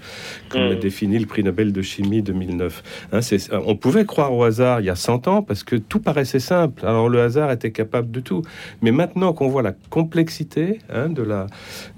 comme 0.48 0.62
l'a 0.62 0.74
défini 0.74 1.18
le 1.18 1.26
prix 1.26 1.44
Nobel 1.44 1.72
de 1.72 1.82
chimie 1.82 2.22
2009. 2.22 2.82
Hein, 3.12 3.20
on 3.64 3.76
pouvait 3.76 4.04
croire 4.04 4.34
au 4.34 4.42
hasard 4.42 4.80
il 4.80 4.86
y 4.86 4.90
a 4.90 4.96
100 4.96 5.28
ans 5.28 5.42
parce 5.42 5.62
que 5.62 5.76
tout 5.76 6.00
paraissait 6.00 6.40
simple. 6.40 6.84
Alors 6.84 7.08
le 7.08 7.20
hasard 7.20 7.50
était 7.52 7.70
capable 7.70 8.10
de 8.10 8.20
tout. 8.20 8.42
Mais 8.82 8.90
maintenant 8.90 9.32
qu'on 9.32 9.48
voit 9.48 9.62
la 9.62 9.74
complexité 9.90 10.78
hein, 10.92 11.08
de, 11.08 11.22
la, 11.22 11.46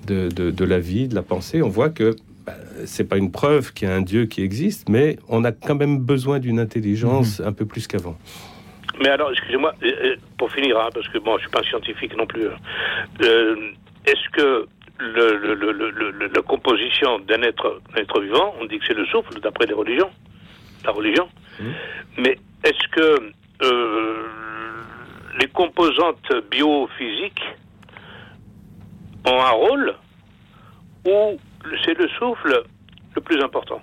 de, 0.06 0.28
de- 0.28 0.51
de 0.51 0.64
la 0.64 0.78
vie, 0.78 1.09
de 1.09 1.14
la 1.14 1.22
pensée, 1.22 1.62
on 1.62 1.68
voit 1.68 1.90
que 1.90 2.14
bah, 2.47 2.55
c'est 2.86 3.09
pas 3.09 3.16
une 3.18 3.30
preuve 3.30 3.72
qu'il 3.72 3.89
y 3.89 3.90
a 3.90 3.94
un 3.94 4.02
Dieu 4.02 4.26
qui 4.26 4.43
existe, 4.43 4.89
mais 4.89 5.16
on 5.28 5.44
a 5.44 5.52
quand 5.52 5.76
même 5.76 5.98
besoin 5.98 6.39
d'une 6.40 6.59
intelligence 6.59 7.40
un 7.40 7.52
peu 7.52 7.66
plus 7.66 7.86
qu'avant. 7.86 8.18
Mais 9.01 9.09
alors, 9.09 9.30
excusez-moi, 9.30 9.72
euh, 9.82 9.86
euh, 10.05 10.16
pour 10.39 10.51
finir, 10.52 10.78
hein, 10.78 10.89
parce 10.93 11.09
que 11.09 11.18
bon, 11.18 11.36
je 11.39 11.43
suis 11.43 11.51
pas 11.51 11.62
scientifique 11.62 12.16
non 12.16 12.26
plus. 12.26 12.47
hein. 12.47 12.56
Euh, 13.22 13.56
Est-ce 14.06 14.28
que 14.36 14.66
le, 14.98 15.36
le- 15.36 15.55
le- 15.55 15.72
le- 15.72 16.10
le- 16.10 16.30
la 16.34 16.43
composition 16.43 17.18
d'un 17.20 17.43
être, 17.43 17.80
d'un 17.94 18.02
être 18.02 18.20
vivant, 18.20 18.55
on 18.60 18.66
dit 18.66 18.78
que 18.78 18.84
c'est 18.86 18.94
le 18.94 19.06
souffle, 19.06 19.40
d'après 19.40 19.66
les 19.66 19.74
religions, 19.74 20.10
la 20.84 20.90
religion, 20.93 21.28
mais 22.18 22.36
est-ce 22.64 22.89
que 22.90 23.30
euh, 23.64 24.22
les 25.40 25.47
composantes 25.48 26.30
biophysiques 26.51 27.43
ont 29.27 29.40
un 29.40 29.51
rôle 29.51 29.94
ou 31.07 31.39
c'est 31.85 31.99
le 31.99 32.09
souffle 32.19 32.65
le 33.15 33.20
plus 33.20 33.43
important, 33.43 33.81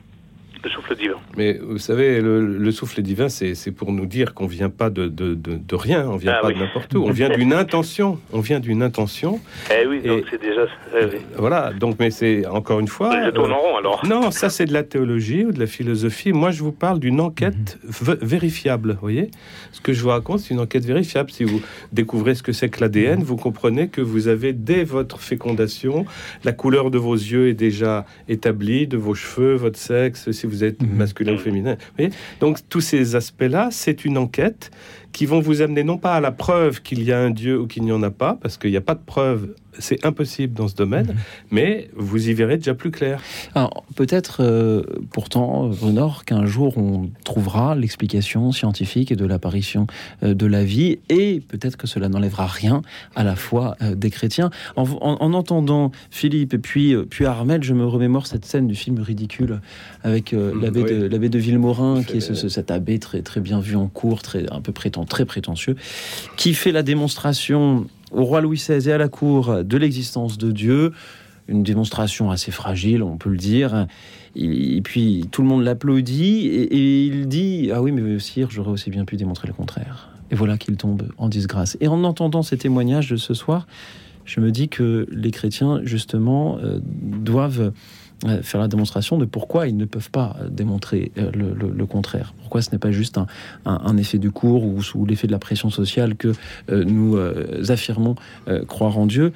le 0.64 0.70
souffle 0.70 0.96
divin 0.96 1.16
Mais 1.38 1.58
vous 1.62 1.78
savez, 1.78 2.20
le, 2.22 2.46
le 2.58 2.72
souffle 2.72 3.02
divin, 3.02 3.30
c'est 3.30 3.56
c'est 3.56 3.72
pour 3.72 3.92
nous 3.92 4.06
dire 4.06 4.34
qu'on 4.34 4.46
vient 4.48 4.70
pas 4.70 4.90
de, 4.90 5.08
de, 5.08 5.34
de- 5.34 5.56
de 5.58 5.76
rien, 5.76 6.08
on 6.10 6.18
vient 6.18 6.34
Ah 6.38 6.42
pas 6.42 6.48
oui. 6.50 6.56
de 6.56 6.60
n'importe 6.60 6.94
où, 6.96 7.04
on 7.06 7.12
vient 7.12 7.30
d'une 7.30 7.54
intention, 7.54 8.20
on 8.34 8.42
vient 8.42 8.60
d'une 8.60 8.82
intention. 8.84 9.40
Eh 9.72 9.88
oui, 9.88 10.02
donc 10.02 10.26
c'est 10.30 10.42
déjà. 10.42 10.66
eh 11.00 11.06
oui. 11.06 11.20
Voilà, 11.38 11.72
donc, 11.74 11.96
mais 12.00 12.12
c'est 12.12 12.46
encore 12.46 12.80
une 12.80 12.88
fois. 12.88 13.26
Je 13.26 13.30
tourne 13.32 13.52
en 13.54 13.58
rond 13.60 13.78
alors. 13.78 14.06
Non, 14.06 14.32
ça 14.32 14.50
c'est 14.50 14.66
de 14.66 14.74
la 14.74 14.84
théologie 14.84 15.46
ou 15.46 15.52
de 15.52 15.60
la 15.60 15.68
philosophie. 15.68 16.34
Moi, 16.34 16.52
je 16.52 16.62
vous 16.64 16.72
parle 16.74 17.00
d'une 17.00 17.22
enquête 17.22 17.80
v- 17.84 18.16
vérifiable. 18.22 18.94
Vous 18.94 19.00
voyez, 19.02 19.32
ce 19.72 19.80
que 19.82 19.94
je 19.94 20.02
vous 20.04 20.10
raconte, 20.10 20.40
c'est 20.40 20.54
une 20.54 20.60
enquête 20.60 20.86
vérifiable. 20.86 21.32
Si 21.32 21.44
vous 21.46 21.62
découvrez 21.94 22.36
ce 22.36 22.44
que 22.44 22.52
c'est 22.52 22.70
que 22.70 22.82
l'ADN, 22.82 23.24
vous 23.24 23.38
comprenez 23.38 23.88
que 23.88 24.02
vous 24.02 24.28
avez 24.28 24.52
dès 24.54 24.84
votre 24.84 25.20
fécondation, 25.22 26.06
la 26.44 26.52
couleur 26.52 26.92
de 26.92 26.98
vos 26.98 27.14
yeux 27.16 27.48
est 27.50 27.54
déjà 27.54 28.06
établie, 28.28 28.88
de 28.88 28.98
vos 28.98 29.14
cheveux, 29.16 29.56
votre 29.56 29.80
sexe. 29.80 30.32
Si 30.32 30.48
vous 30.50 30.64
êtes 30.64 30.82
masculin 30.82 31.34
ou 31.34 31.38
féminin. 31.38 31.76
Vous 31.76 31.96
voyez 31.98 32.12
Donc 32.40 32.60
tous 32.68 32.82
ces 32.82 33.16
aspects-là, 33.16 33.70
c'est 33.72 34.06
une 34.06 34.18
enquête 34.18 34.72
qui 35.12 35.26
vont 35.26 35.40
vous 35.40 35.62
amener 35.62 35.84
non 35.84 35.98
pas 35.98 36.16
à 36.16 36.22
la 36.22 36.32
preuve 36.32 36.82
qu'il 36.82 37.04
y 37.04 37.12
a 37.12 37.20
un 37.20 37.30
Dieu 37.30 37.60
ou 37.60 37.68
qu'il 37.68 37.84
n'y 37.84 37.92
en 37.92 38.04
a 38.04 38.12
pas, 38.12 38.38
parce 38.42 38.58
qu'il 38.58 38.72
n'y 38.72 38.78
a 38.78 38.82
pas 38.82 38.96
de 38.96 39.04
preuve 39.06 39.56
c'est 39.80 40.06
impossible 40.06 40.54
dans 40.54 40.68
ce 40.68 40.76
domaine, 40.76 41.08
mhm. 41.08 41.16
mais 41.52 41.90
vous 41.96 42.30
y 42.30 42.34
verrez 42.34 42.58
déjà 42.58 42.74
plus 42.74 42.92
clair. 42.92 43.22
Peut-être, 43.96 44.38
euh, 44.42 44.84
pourtant, 45.12 45.70
Renor, 45.70 46.26
qu'un 46.26 46.46
jour 46.46 46.78
on 46.78 47.10
trouvera 47.24 47.76
l'explication 47.76 48.52
scientifique 48.52 49.14
de 49.14 49.26
l'apparition 49.26 49.88
euh, 50.24 50.34
de 50.34 50.46
la 50.46 50.64
vie, 50.64 51.00
et 51.10 51.42
peut-être 51.48 51.78
que 51.78 51.88
cela 51.88 52.10
n'enlèvera 52.10 52.46
rien 52.46 52.82
à 53.16 53.24
la 53.24 53.36
foi 53.36 53.76
euh, 53.82 53.96
des 53.96 54.10
chrétiens. 54.10 54.50
En, 54.76 54.86
entendant 55.34 55.92
Philippe 56.12 56.54
et 56.54 56.58
puis, 56.58 56.96
puis 57.10 57.26
Armel, 57.26 57.64
je 57.64 57.74
me 57.74 57.86
remémore 57.86 58.28
cette 58.28 58.46
scène 58.46 58.68
du 58.68 58.76
film 58.76 59.00
ridicule 59.00 59.60
avec 60.04 60.34
mm, 60.34 60.62
l'abbé 60.62 60.84
de, 60.84 61.28
de 61.28 61.40
Villemorin, 61.40 62.04
qui 62.04 62.18
est 62.18 62.22
ce, 62.22 62.50
cet 62.50 62.72
abbé 62.72 63.00
très, 63.00 63.22
très 63.22 63.42
bien 63.42 63.60
vu 63.60 63.76
en 63.76 63.88
cours, 63.88 64.22
très, 64.22 64.52
un 64.52 64.62
peu 64.62 64.72
prétend, 64.72 65.06
très 65.06 65.26
prétentieux, 65.26 65.76
qui 66.38 66.54
fait 66.54 66.72
la 66.72 66.84
démonstration 66.84 67.88
au 68.12 68.24
roi 68.24 68.42
Louis 68.42 68.58
XVI 68.58 68.90
et 68.90 68.94
à 68.94 68.98
la 68.98 69.10
cour 69.10 69.64
de 69.64 69.78
l'existence 69.78 70.38
de 70.38 70.52
Dieu. 70.52 70.92
Une 71.48 71.64
démonstration 71.64 72.30
assez 72.30 72.52
fragile, 72.52 73.02
on 73.02 73.18
peut 73.18 73.30
le 73.30 73.38
dire. 73.38 73.88
Et 74.36 74.82
puis 74.84 75.26
tout 75.32 75.42
le 75.42 75.48
monde 75.48 75.64
l'applaudit 75.64 76.48
et, 76.48 77.06
il 77.06 77.28
dit 77.28 77.72
Ah 77.74 77.82
oui, 77.82 77.92
mais 77.92 78.20
sire, 78.20 78.50
j'aurais 78.52 78.72
aussi 78.72 78.90
bien 78.92 79.06
pu 79.06 79.16
démontrer 79.18 79.48
le 79.48 79.54
contraire. 79.54 80.10
Et 80.32 80.36
voilà 80.36 80.58
qu'il 80.58 80.78
tombe 80.78 81.04
en 81.18 81.28
disgrâce. 81.28 81.78
Et 81.82 81.88
en 81.88 82.04
entendant 82.04 82.44
ces 82.44 82.58
témoignages 82.58 83.10
de 83.10 83.16
ce 83.16 83.34
soir, 83.34 83.66
je 84.26 84.40
me 84.40 84.52
dis 84.52 84.70
que 84.70 85.08
les 85.12 85.32
chrétiens, 85.32 85.82
justement, 85.84 86.60
euh, 86.60 86.80
doivent 86.84 87.74
faire 88.44 88.60
la 88.60 88.68
démonstration 88.68 89.18
de 89.18 89.26
pourquoi 89.26 89.68
ils 89.68 89.78
ne 89.78 89.86
peuvent 89.86 90.10
pas 90.10 90.36
euh, 90.42 90.50
démontrer 90.50 91.12
euh, 91.18 91.32
le, 91.34 91.86
contraire. 91.86 92.34
Pourquoi 92.42 92.62
ce 92.62 92.72
n'est 92.72 92.78
pas 92.78 92.92
juste 92.92 93.20
un, 93.66 93.98
effet 93.98 94.18
du 94.18 94.32
cours 94.32 94.66
ou 94.66 94.84
sous 94.84 95.06
l'effet 95.06 95.28
de 95.28 95.32
la 95.32 95.40
pression 95.40 95.70
sociale 95.70 96.16
que 96.16 96.34
nous 96.70 97.18
affirmons 97.68 98.16
croire 98.68 98.98
en 98.98 99.08
Dieu. 99.08 99.34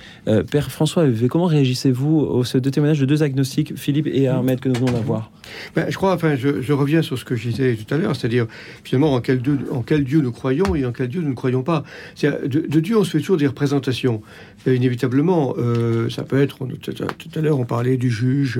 Père 0.52 0.72
François, 0.72 1.06
comment 1.30 1.46
réagissez-vous 1.46 2.20
aux 2.20 2.44
deux 2.44 2.72
témoignages 2.72 3.00
de 3.00 3.06
deux 3.06 3.24
agnostiques, 3.24 3.76
Philippe 3.76 4.08
et 4.08 4.28
Ahmed, 4.28 4.60
que 4.60 4.70
nous 4.70 4.76
venons 4.76 4.92
d'avoir? 4.92 5.32
Ben, 5.76 5.88
Je 5.90 5.96
crois, 5.96 6.14
enfin, 6.14 6.36
je, 6.36 6.74
reviens 6.74 7.02
sur 7.02 7.18
ce 7.18 7.26
que 7.26 7.36
je 7.36 7.50
disais 7.50 7.76
tout 7.76 7.92
à 7.94 7.98
l'heure, 7.98 8.16
c'est-à-dire 8.16 8.46
finalement 8.84 9.14
en 9.14 9.22
quel, 9.22 9.42
Dieu, 9.42 10.22
nous 10.22 10.32
croyons 10.32 10.76
et 10.76 10.86
en 10.86 10.92
quel 10.92 11.08
Dieu 11.08 11.22
nous 11.22 11.30
ne 11.30 11.36
croyons 11.36 11.64
pas. 11.64 11.84
De, 12.22 12.46
de, 12.46 12.80
Dieu, 12.80 12.98
on 12.98 13.04
se 13.04 13.12
fait 13.12 13.20
toujours 13.20 13.38
des 13.38 13.48
représentations. 13.48 14.22
inévitablement, 14.68 15.56
ça 16.10 16.24
peut 16.24 16.42
être, 16.42 16.60
tout 16.78 17.30
à 17.36 17.42
l'heure, 17.42 17.60
on 17.60 17.66
parlait 17.66 17.98
du 17.98 18.12
juge 18.12 18.60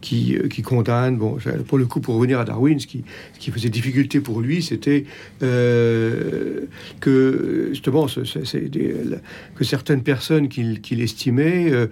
qui, 0.00 0.36
euh, 0.36 0.48
qui 0.48 0.62
condamne. 0.62 1.16
Bon, 1.16 1.38
pour 1.66 1.78
le 1.78 1.86
coup, 1.86 2.00
pour 2.00 2.16
revenir 2.16 2.40
à 2.40 2.44
Darwin, 2.44 2.78
ce 2.78 2.86
qui, 2.86 3.04
qui 3.38 3.50
faisait 3.50 3.68
difficulté 3.68 4.20
pour 4.20 4.40
lui, 4.40 4.62
c'était 4.62 5.04
euh, 5.42 6.66
que 7.00 7.68
justement, 7.70 8.06
que 8.06 9.64
certaines 9.64 10.02
personnes 10.02 10.48
qu'il 10.48 11.00
estimait 11.00 11.70
euh, 11.70 11.86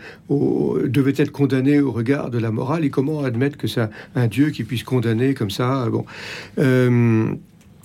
devaient 0.88 1.14
être 1.16 1.32
condamnées 1.32 1.80
au 1.80 1.92
regard 1.92 2.30
de 2.30 2.38
la 2.38 2.50
morale. 2.50 2.84
Et 2.84 2.90
comment 2.90 3.22
admettre 3.22 3.56
que 3.56 3.66
c'est 3.66 3.88
un, 4.14 4.26
Dieu 4.26 4.50
qui 4.50 4.64
puisse 4.64 4.82
condamner 4.82 5.34
comme 5.34 5.50
ça 5.50 5.88
Bon. 5.90 6.04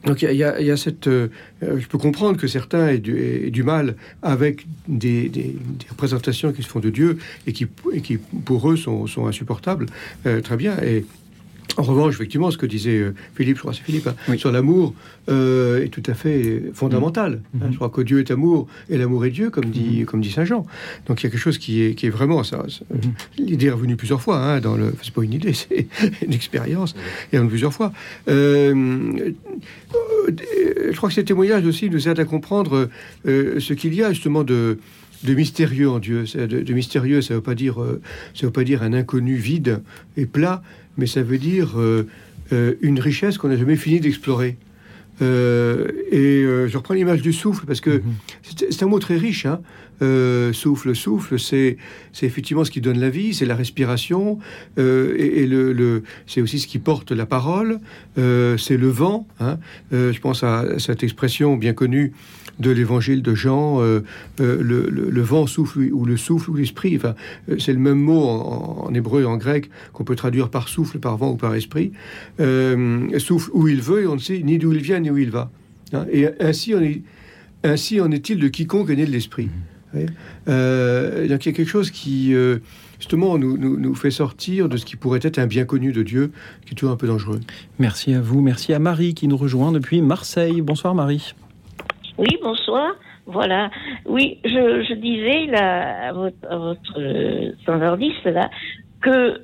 Donc 0.06 0.22
il 0.22 0.36
y, 0.36 0.44
a 0.44 0.78
cette, 0.78 1.08
euh, 1.08 1.30
je 1.62 1.88
peux 1.88 1.98
comprendre 1.98 2.38
que 2.38 2.48
certains 2.48 2.90
aient 2.90 2.98
du, 2.98 3.64
mal 3.64 3.96
avec 4.22 4.66
des, 4.88 5.56
représentations 5.90 6.52
qui 6.52 6.62
se 6.62 6.68
font 6.68 6.82
de 6.82 6.90
Dieu 6.90 7.18
et 7.48 7.54
qui, 7.54 7.66
pour 8.46 8.70
eux 8.70 8.76
sont, 8.76 9.08
insupportables. 9.26 9.86
Euh, 10.26 10.42
très 10.42 10.58
bien. 10.58 10.78
Et 10.84 11.06
en 11.78 11.84
revanche, 11.84 12.14
effectivement, 12.14 12.52
ce 12.52 12.58
que 12.58 12.66
disait 12.66 12.98
euh, 12.98 13.16
Philippe, 13.36 13.58
je 13.58 13.62
crois 13.62 13.74
c'est 13.74 13.84
Philippe, 13.84 14.08
hein, 14.08 14.38
sur 14.38 14.52
l'amour 14.52 14.94
euh, 15.30 15.84
est 15.84 15.90
tout 15.90 16.04
à 16.06 16.14
fait 16.14 16.64
fondamental. 16.74 17.42
Mm-hmm. 17.56 17.64
Hein. 17.64 17.68
je 17.72 17.76
crois 17.76 17.90
que 17.90 18.02
Dieu 18.02 18.20
est 18.20 18.32
amour 18.32 18.68
et 18.90 18.98
l'amour 18.98 19.26
est 19.26 19.32
Dieu, 19.32 19.50
comme 19.50 19.66
dit, 19.66 20.02
mm-hmm. 20.02 20.06
comme 20.06 20.22
dit 20.22 20.32
Saint 20.32 20.46
Jean. 20.46 20.66
Donc 21.08 21.22
il 21.22 21.26
y 21.26 21.28
a 21.28 21.30
quelque 21.32 21.40
chose 21.40 21.58
qui 21.58 21.82
est, 21.82 21.96
qui 21.96 22.06
est 22.06 22.12
vraiment 22.12 22.44
ça. 22.44 22.58
Mm-hmm. 22.58 23.12
L'idée 23.40 23.66
est 23.68 23.72
revenue 23.72 23.96
plusieurs 23.96 24.22
fois. 24.22 24.38
Hein, 24.38 24.60
dans 24.60 24.76
le, 24.76 24.94
c'est 25.02 25.14
pas 25.14 25.24
une 25.24 25.34
idée, 25.34 25.54
c'est 25.54 25.88
une 26.22 26.34
expérience. 26.34 26.96
Et 27.32 27.40
en 27.40 27.48
plusieurs 27.48 27.74
fois. 27.74 27.92
Euh, 28.28 29.32
je 30.92 30.96
crois 30.96 31.10
que 31.10 31.16
ces 31.16 31.24
témoignages 31.24 31.66
aussi 31.66 31.90
nous 31.90 32.08
aident 32.08 32.20
à 32.20 32.26
comprendre 32.26 32.90
ce 33.26 33.74
qu'il 33.74 33.94
y 33.94 34.04
a 34.04 34.14
justement 34.14 34.44
de 34.44 34.78
de 35.24 35.34
mystérieux 35.34 35.90
en 35.90 36.00
Dieu. 36.00 36.26
De, 36.36 36.46
de, 36.46 36.74
mystérieux, 36.74 37.22
ça 37.22 37.34
ne 37.34 37.40
veut 37.40 37.44
pas 37.44 37.56
dire, 37.56 37.78
ça 38.34 38.46
veut 38.46 38.52
pas 38.52 38.66
dire 38.66 38.84
un 38.84 38.92
inconnu 38.92 39.36
vide 39.36 39.82
et 40.18 40.26
plat, 40.26 40.62
mais 40.98 41.08
ça 41.08 41.24
veut 41.24 41.38
dire 41.38 41.74
euh, 41.78 42.08
euh, 42.52 42.76
une 42.82 43.00
richesse 43.00 43.38
qu'on 43.38 43.50
n'a 43.50 43.58
jamais 43.58 43.76
fini 43.76 44.00
d'explorer. 44.00 44.58
Euh, 45.22 45.90
et 46.12 46.44
je 46.68 46.76
reprends 46.76 46.96
l'image 46.96 47.22
du 47.22 47.34
souffle 47.34 47.66
parce 47.68 47.82
que 47.82 47.92
mhm. 47.92 48.14
c'est 48.72 48.84
un 48.84 48.88
mot 48.88 49.00
très 49.00 49.18
riche. 49.18 49.46
Hein. 49.46 49.62
souffle, 50.54 50.96
souffle, 50.96 51.40
c'est 51.40 51.78
effectivement 52.22 52.66
ce 52.66 52.72
qui 52.72 52.82
donne 52.82 53.00
la 53.00 53.10
vie, 53.10 53.34
c'est 53.34 53.46
la 53.46 53.56
respiration, 53.56 54.40
et, 54.78 55.46
le, 55.48 56.04
c'est 56.26 56.42
aussi 56.42 56.60
ce 56.60 56.68
qui 56.68 56.80
porte 56.80 57.12
la 57.12 57.26
parole, 57.26 57.80
c'est 58.16 58.78
le 58.78 58.88
vent. 58.88 59.28
Hein. 59.40 59.60
je 59.92 60.20
pense 60.20 60.44
à 60.44 60.80
cette 60.80 61.04
expression 61.04 61.56
bien 61.56 61.74
connue 61.74 62.12
de 62.60 62.72
l'évangile 62.72 63.22
de 63.22 63.36
Jean, 63.36 63.82
euh, 63.82 64.02
euh, 64.40 64.62
le, 64.62 65.22
vent 65.22 65.48
souffle 65.48 65.80
ou 65.92 66.06
le 66.06 66.18
souffle 66.18 66.52
ou 66.52 66.56
l'esprit. 66.56 66.96
Enfin, 66.96 67.16
euh, 67.50 67.58
c'est 67.60 67.74
le 67.74 67.80
même 67.80 68.00
mot 68.00 68.24
en, 68.24 68.94
hébreu 68.94 69.22
et 69.22 69.26
en 69.26 69.38
grec 69.38 69.70
qu'on 69.92 70.04
peut 70.04 70.16
traduire 70.16 70.50
par 70.50 70.68
souffle, 70.68 71.00
par 71.00 71.18
vent 71.18 71.32
ou 71.32 71.36
par 71.36 71.56
esprit. 71.56 71.92
souffle 73.18 73.50
où 73.54 73.68
il 73.68 73.82
veut 73.82 74.04
et 74.04 74.08
on 74.08 74.16
ne 74.16 74.20
sait 74.20 74.40
ni 74.44 74.58
d'où 74.58 74.74
il 74.74 74.82
vient 74.82 75.00
ni 75.00 75.10
où 75.10 75.18
il 75.18 75.32
va. 75.32 75.52
Hein, 75.94 76.06
et 76.12 76.28
ainsi, 76.40 76.74
on 76.76 76.82
est, 76.82 77.02
ainsi 77.64 78.02
en 78.02 78.12
est-il 78.12 78.40
de 78.40 78.48
quiconque 78.48 78.90
est 78.90 78.96
né 78.96 79.06
de 79.06 79.12
l'esprit. 79.12 79.50
Mmh. 79.94 80.00
donc 80.48 81.46
il 81.46 81.50
y 81.50 81.50
a 81.50 81.52
quelque 81.52 81.66
chose 81.66 81.92
qui 81.92 82.34
justement 82.98 83.38
nous, 83.38 83.58
nous, 83.58 83.94
fait 83.94 84.10
sortir 84.10 84.68
de 84.70 84.78
ce 84.78 84.86
qui 84.86 84.96
pourrait 84.96 85.20
être 85.22 85.38
un 85.38 85.46
bien 85.46 85.66
connu 85.66 85.92
de 85.92 86.02
Dieu, 86.02 86.32
qui 86.66 86.72
est 86.72 86.76
toujours 86.76 86.94
un 86.94 86.98
peu 86.98 87.06
dangereux. 87.06 87.42
Merci 87.78 88.16
à 88.16 88.20
vous, 88.20 88.42
merci 88.42 88.74
à 88.74 88.80
Marie 88.80 89.14
qui 89.14 89.28
nous 89.28 89.38
rejoint 89.38 89.72
depuis 89.72 90.02
Marseille. 90.02 90.62
Bonsoir 90.62 90.96
Marie. 90.96 91.36
Oui, 92.18 92.38
bonsoir. 92.42 92.94
Voilà. 93.26 93.70
Oui, 94.06 94.40
je, 94.44 94.94
disais 94.94 95.46
là, 95.48 96.10
à 96.10 96.14
votre, 96.14 96.36
à 96.50 96.58
votre 96.58 97.00
euh, 97.00 97.52
standardiste 97.62 98.30
que 99.02 99.42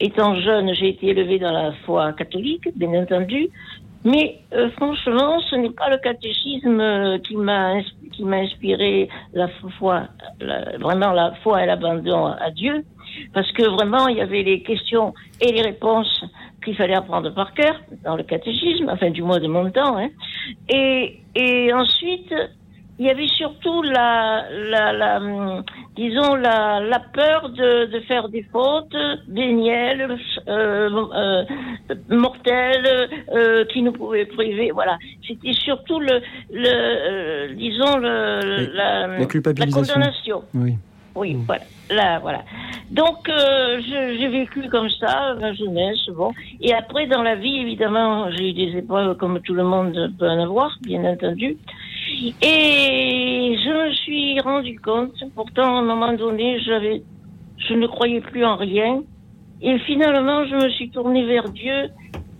étant 0.00 0.34
jeune, 0.40 0.74
j'ai 0.74 0.88
été 0.90 1.08
élevée 1.08 1.38
dans 1.38 1.52
la 1.52 1.72
foi 1.84 2.12
catholique, 2.12 2.68
bien 2.76 3.02
entendu, 3.02 3.48
mais 4.04 4.40
euh, 4.52 4.68
franchement, 4.72 5.38
ce 5.48 5.56
n'est 5.56 5.70
pas 5.70 5.88
le 5.88 5.98
catéchisme 5.98 6.80
euh, 6.80 7.18
qui 7.18 7.36
m'a 7.36 7.74
inspiré 8.32 9.08
la 9.32 9.48
foi, 9.78 10.08
vraiment 10.80 11.12
la 11.12 11.34
foi 11.42 11.62
et 11.62 11.66
l'abandon 11.66 12.26
à 12.26 12.50
Dieu, 12.50 12.84
parce 13.32 13.50
que 13.52 13.62
vraiment 13.68 14.08
il 14.08 14.16
y 14.16 14.20
avait 14.20 14.42
les 14.42 14.62
questions 14.62 15.14
et 15.40 15.52
les 15.52 15.62
réponses 15.62 16.24
qu'il 16.62 16.76
fallait 16.76 16.94
apprendre 16.94 17.32
par 17.34 17.52
cœur 17.54 17.80
dans 18.04 18.16
le 18.16 18.22
catéchisme, 18.22 18.88
enfin 18.88 19.10
du 19.10 19.22
moins 19.22 19.40
de 19.40 19.48
mon 19.48 19.70
temps. 19.70 19.96
Hein. 19.98 20.08
Et, 20.68 21.20
et 21.34 21.72
ensuite, 21.72 22.34
il 22.98 23.06
y 23.06 23.10
avait 23.10 23.26
surtout 23.28 23.82
la, 23.82 24.44
la, 24.50 24.92
la 24.92 25.20
disons 25.96 26.34
la, 26.34 26.78
la 26.80 27.00
peur 27.00 27.48
de, 27.48 27.86
de 27.86 28.00
faire 28.00 28.28
des 28.28 28.44
fautes 28.52 28.94
vénielles, 29.28 30.16
euh, 30.46 30.90
euh, 31.14 31.44
mortelles, 32.08 33.08
euh, 33.34 33.64
qui 33.66 33.82
nous 33.82 33.92
pouvaient 33.92 34.26
priver. 34.26 34.70
Voilà, 34.72 34.98
c'était 35.26 35.54
surtout 35.54 36.00
le, 36.00 36.20
le 36.52 36.68
euh, 36.68 37.54
disons 37.54 37.96
le, 37.96 38.72
la, 38.74 39.06
la, 39.18 39.26
culpabilisation. 39.26 39.80
la 39.80 39.94
condamnation. 39.94 40.42
Oui. 40.54 40.74
Oui, 41.14 41.34
mm. 41.34 41.44
voilà. 41.46 41.64
Là, 41.90 42.18
voilà. 42.20 42.44
Donc, 42.90 43.28
euh, 43.28 43.80
j'ai 43.80 44.28
vécu 44.28 44.68
comme 44.68 44.88
ça, 44.90 45.34
ma 45.40 45.52
jeunesse, 45.52 46.08
bon. 46.14 46.32
Et 46.60 46.72
après, 46.72 47.06
dans 47.06 47.22
la 47.22 47.34
vie, 47.34 47.60
évidemment, 47.60 48.30
j'ai 48.30 48.50
eu 48.50 48.52
des 48.52 48.78
épreuves 48.78 49.16
comme 49.16 49.40
tout 49.40 49.54
le 49.54 49.64
monde 49.64 50.12
peut 50.18 50.28
en 50.28 50.42
avoir, 50.42 50.76
bien 50.82 51.04
entendu. 51.04 51.56
Et 52.42 53.56
je 53.64 53.88
me 53.88 53.92
suis 53.94 54.40
rendu 54.40 54.78
compte, 54.78 55.14
pourtant, 55.34 55.76
à 55.76 55.80
un 55.80 55.84
moment 55.84 56.12
donné, 56.12 56.60
j'avais, 56.60 57.02
je 57.56 57.74
ne 57.74 57.86
croyais 57.86 58.20
plus 58.20 58.44
en 58.44 58.56
rien. 58.56 59.02
Et 59.60 59.78
finalement, 59.80 60.44
je 60.46 60.54
me 60.56 60.70
suis 60.70 60.90
tournée 60.90 61.24
vers 61.24 61.48
Dieu 61.50 61.90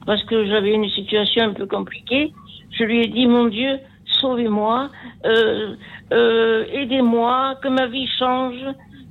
parce 0.06 0.22
que 0.24 0.46
j'avais 0.46 0.72
une 0.72 0.88
situation 0.90 1.44
un 1.44 1.52
peu 1.52 1.66
compliquée. 1.66 2.32
Je 2.72 2.84
lui 2.84 3.00
ai 3.02 3.08
dit, 3.08 3.26
mon 3.26 3.46
Dieu, 3.46 3.78
sauvez-moi, 4.22 4.88
euh, 5.26 5.74
euh, 6.12 6.64
aidez-moi, 6.72 7.56
que 7.62 7.68
ma 7.68 7.86
vie 7.88 8.08
change, 8.18 8.64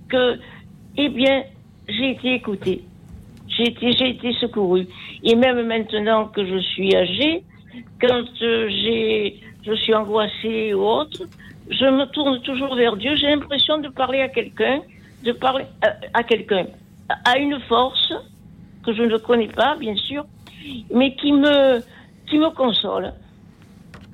que, 0.09 0.39
eh 0.97 1.09
bien, 1.09 1.43
j'ai 1.87 2.11
été 2.11 2.33
écoutée. 2.33 2.81
J'ai 3.47 3.67
été, 3.69 3.91
j'ai 3.91 4.33
secourue. 4.39 4.87
Et 5.23 5.35
même 5.35 5.61
maintenant 5.67 6.25
que 6.25 6.43
je 6.45 6.57
suis 6.57 6.95
âgée, 6.95 7.43
quand 8.01 8.23
euh, 8.41 8.69
j'ai, 8.69 9.39
je 9.63 9.73
suis 9.73 9.93
angoissée 9.93 10.73
ou 10.73 10.81
autre, 10.81 11.21
je 11.69 11.85
me 11.85 12.05
tourne 12.05 12.41
toujours 12.41 12.75
vers 12.75 12.95
Dieu. 12.95 13.15
J'ai 13.15 13.27
l'impression 13.27 13.77
de 13.77 13.89
parler 13.89 14.21
à 14.21 14.29
quelqu'un, 14.29 14.79
de 15.23 15.33
parler 15.33 15.65
à, 16.13 16.23
quelqu'un, 16.23 16.65
à 17.25 17.37
une 17.37 17.59
force 17.67 18.13
que 18.85 18.93
je 18.93 19.03
ne 19.03 19.17
connais 19.17 19.49
pas, 19.49 19.75
bien 19.75 19.95
sûr, 19.95 20.25
mais 20.93 21.13
qui 21.15 21.31
me 21.33 21.81
console. 22.55 23.13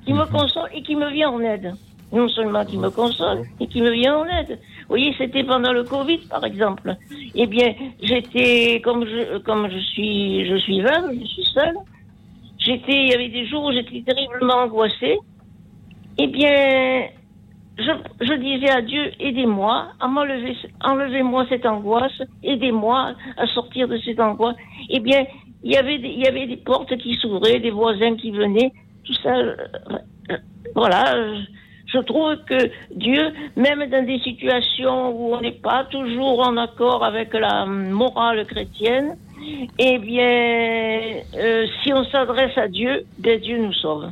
Qui 0.08 0.14
me 0.14 0.24
console 0.24 0.70
et 0.72 0.80
qui 0.80 0.96
me 0.96 1.10
vient 1.10 1.28
en 1.28 1.40
aide. 1.40 1.74
Non 2.10 2.30
seulement 2.30 2.64
qui 2.64 2.78
me 2.78 2.88
console, 2.88 3.42
mais 3.60 3.66
qui 3.66 3.82
me 3.82 3.90
vient 3.90 4.16
en 4.16 4.24
aide. 4.24 4.58
Vous 4.80 4.88
voyez, 4.88 5.14
c'était 5.18 5.44
pendant 5.44 5.70
le 5.70 5.84
Covid, 5.84 6.20
par 6.30 6.42
exemple. 6.46 6.96
Eh 7.34 7.46
bien, 7.46 7.74
j'étais, 8.00 8.80
comme 8.82 9.04
je, 9.04 9.36
comme 9.40 9.68
je 9.70 9.76
suis, 9.76 10.46
je 10.48 10.56
suis 10.60 10.80
veuve, 10.80 11.12
je 11.20 11.26
suis 11.26 11.44
seule. 11.52 11.76
J'étais, 12.56 13.02
il 13.04 13.08
y 13.10 13.14
avait 13.14 13.28
des 13.28 13.46
jours 13.48 13.64
où 13.64 13.72
j'étais 13.72 14.00
terriblement 14.00 14.62
angoissée. 14.62 15.18
Eh 16.16 16.26
bien, 16.28 17.08
je, 17.76 17.92
je 18.22 18.32
disais 18.32 18.70
à 18.70 18.80
Dieu, 18.80 19.12
aidez-moi 19.20 19.88
enlevez-moi 20.00 21.44
cette 21.50 21.66
angoisse, 21.66 22.22
aidez-moi 22.42 23.12
à 23.36 23.46
sortir 23.48 23.86
de 23.88 23.98
cette 23.98 24.20
angoisse. 24.20 24.56
Eh 24.88 25.00
bien, 25.00 25.26
il 25.62 25.72
y 25.72 25.76
avait 25.76 25.98
des, 25.98 26.08
il 26.08 26.20
y 26.20 26.26
avait 26.26 26.46
des 26.46 26.56
portes 26.56 26.96
qui 26.96 27.12
s'ouvraient, 27.16 27.60
des 27.60 27.70
voisins 27.70 28.16
qui 28.16 28.30
venaient, 28.30 28.72
tout 29.08 29.14
ça. 29.22 29.34
euh, 29.34 30.36
voilà. 30.74 31.16
Je 31.92 31.98
trouve 32.00 32.36
que 32.44 32.70
Dieu, 32.94 33.32
même 33.56 33.88
dans 33.90 34.04
des 34.04 34.18
situations 34.18 35.10
où 35.10 35.34
on 35.34 35.40
n'est 35.40 35.52
pas 35.52 35.84
toujours 35.90 36.46
en 36.46 36.58
accord 36.58 37.02
avec 37.02 37.32
la 37.32 37.64
morale 37.64 38.44
chrétienne, 38.46 39.16
eh 39.78 39.98
bien, 39.98 41.22
euh, 41.34 41.66
si 41.82 41.92
on 41.94 42.04
s'adresse 42.04 42.56
à 42.58 42.68
Dieu, 42.68 43.06
ben 43.18 43.40
Dieu 43.40 43.58
nous 43.58 43.72
sauve. 43.72 44.10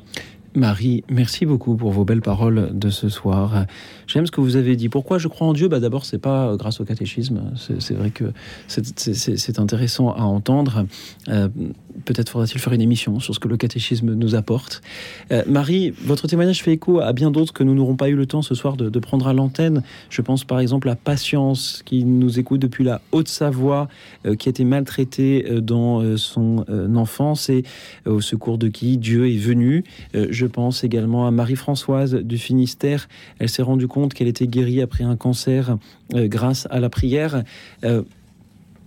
Marie, 0.55 1.05
merci 1.11 1.45
beaucoup 1.45 1.77
pour 1.77 1.91
vos 1.91 2.07
belles 2.07 2.23
paroles 2.23 2.71
de 2.73 2.89
ce 2.89 3.11
soir. 3.11 3.67
J'aime 4.07 4.27
ce 4.27 4.31
que 4.31 4.41
vous 4.41 4.57
avez 4.57 4.77
dit. 4.77 4.89
Pourquoi 4.89 5.19
je 5.19 5.29
crois 5.29 5.47
en 5.47 5.53
Dieu? 5.53 5.69
Bah 5.69 5.81
D'abord, 5.81 6.05
c'est 6.05 6.19
pas 6.19 6.57
grâce 6.57 6.81
au 6.81 6.85
catéchisme. 6.85 7.53
C'est 7.79 7.95
vrai 7.95 8.11
que 8.11 8.33
c'est- 8.69 9.59
intéressant 9.59 10.11
à 10.13 10.23
entendre. 10.23 10.87
Euh, 11.29 11.49
Peut-être 12.05 12.29
faudra-t-il 12.29 12.61
faire 12.61 12.75
une 12.75 12.83
émission 12.83 13.21
sur 13.21 13.35
ce 13.35 13.41
que 13.41 13.49
le 13.49 13.57
catéchisme 13.57 14.13
nous 14.13 14.35
apporte. 14.35 14.83
Euh, 15.33 15.43
Marie, 15.49 15.95
votre 16.05 16.27
témoignage 16.29 16.63
fait 16.63 16.75
écho 16.75 17.01
à 17.01 17.15
bien 17.15 17.31
d'autres 17.31 17.55
que 17.55 17.65
nous 17.65 17.75
n'aurons 17.75 17.97
pas 17.97 18.11
eu 18.11 18.15
le 18.17 18.27
temps 18.27 18.43
ce 18.43 18.55
soir 18.55 18.77
de, 18.77 18.99
prendre 18.99 19.27
à 19.27 19.33
l'antenne. 19.33 19.83
Je 20.11 20.21
pense 20.21 20.45
par 20.45 20.61
exemple 20.61 20.91
à 20.91 20.95
Patience, 20.95 21.83
qui 21.87 22.05
nous 22.05 22.39
écoute 22.39 22.61
depuis 22.61 22.85
la 22.85 23.01
Haute-Savoie, 23.13 23.89
euh, 24.27 24.35
qui 24.35 24.49
a 24.49 24.51
été 24.51 24.65
maltraitée 24.65 25.47
euh, 25.51 25.61
dans 25.63 26.03
euh, 26.03 26.19
son 26.19 26.67
euh, 26.69 26.95
enfance 26.97 27.49
et 27.49 27.65
euh, 28.07 28.13
au 28.13 28.21
secours 28.21 28.59
de 28.59 28.69
qui? 28.69 28.99
Dieu 28.99 29.31
est 29.31 29.39
venu. 29.39 29.83
Euh, 30.15 30.27
je 30.29 30.45
pense 30.45 30.85
également 30.85 31.27
à 31.27 31.31
Marie-Françoise 31.31 32.15
du 32.15 32.37
Finistère. 32.37 33.09
Elle 33.39 33.49
s'est 33.49 33.63
rendue 33.63 33.89
compte 33.89 33.96
qu'elle 34.15 34.29
était 34.29 34.47
guérie 34.47 34.81
après 34.83 35.05
un 35.05 35.17
cancer 35.17 35.77
euh, 36.15 36.29
grâce 36.29 36.67
à 36.71 36.81
la 36.81 36.89
prière. 36.91 37.43
Euh, 37.85 38.03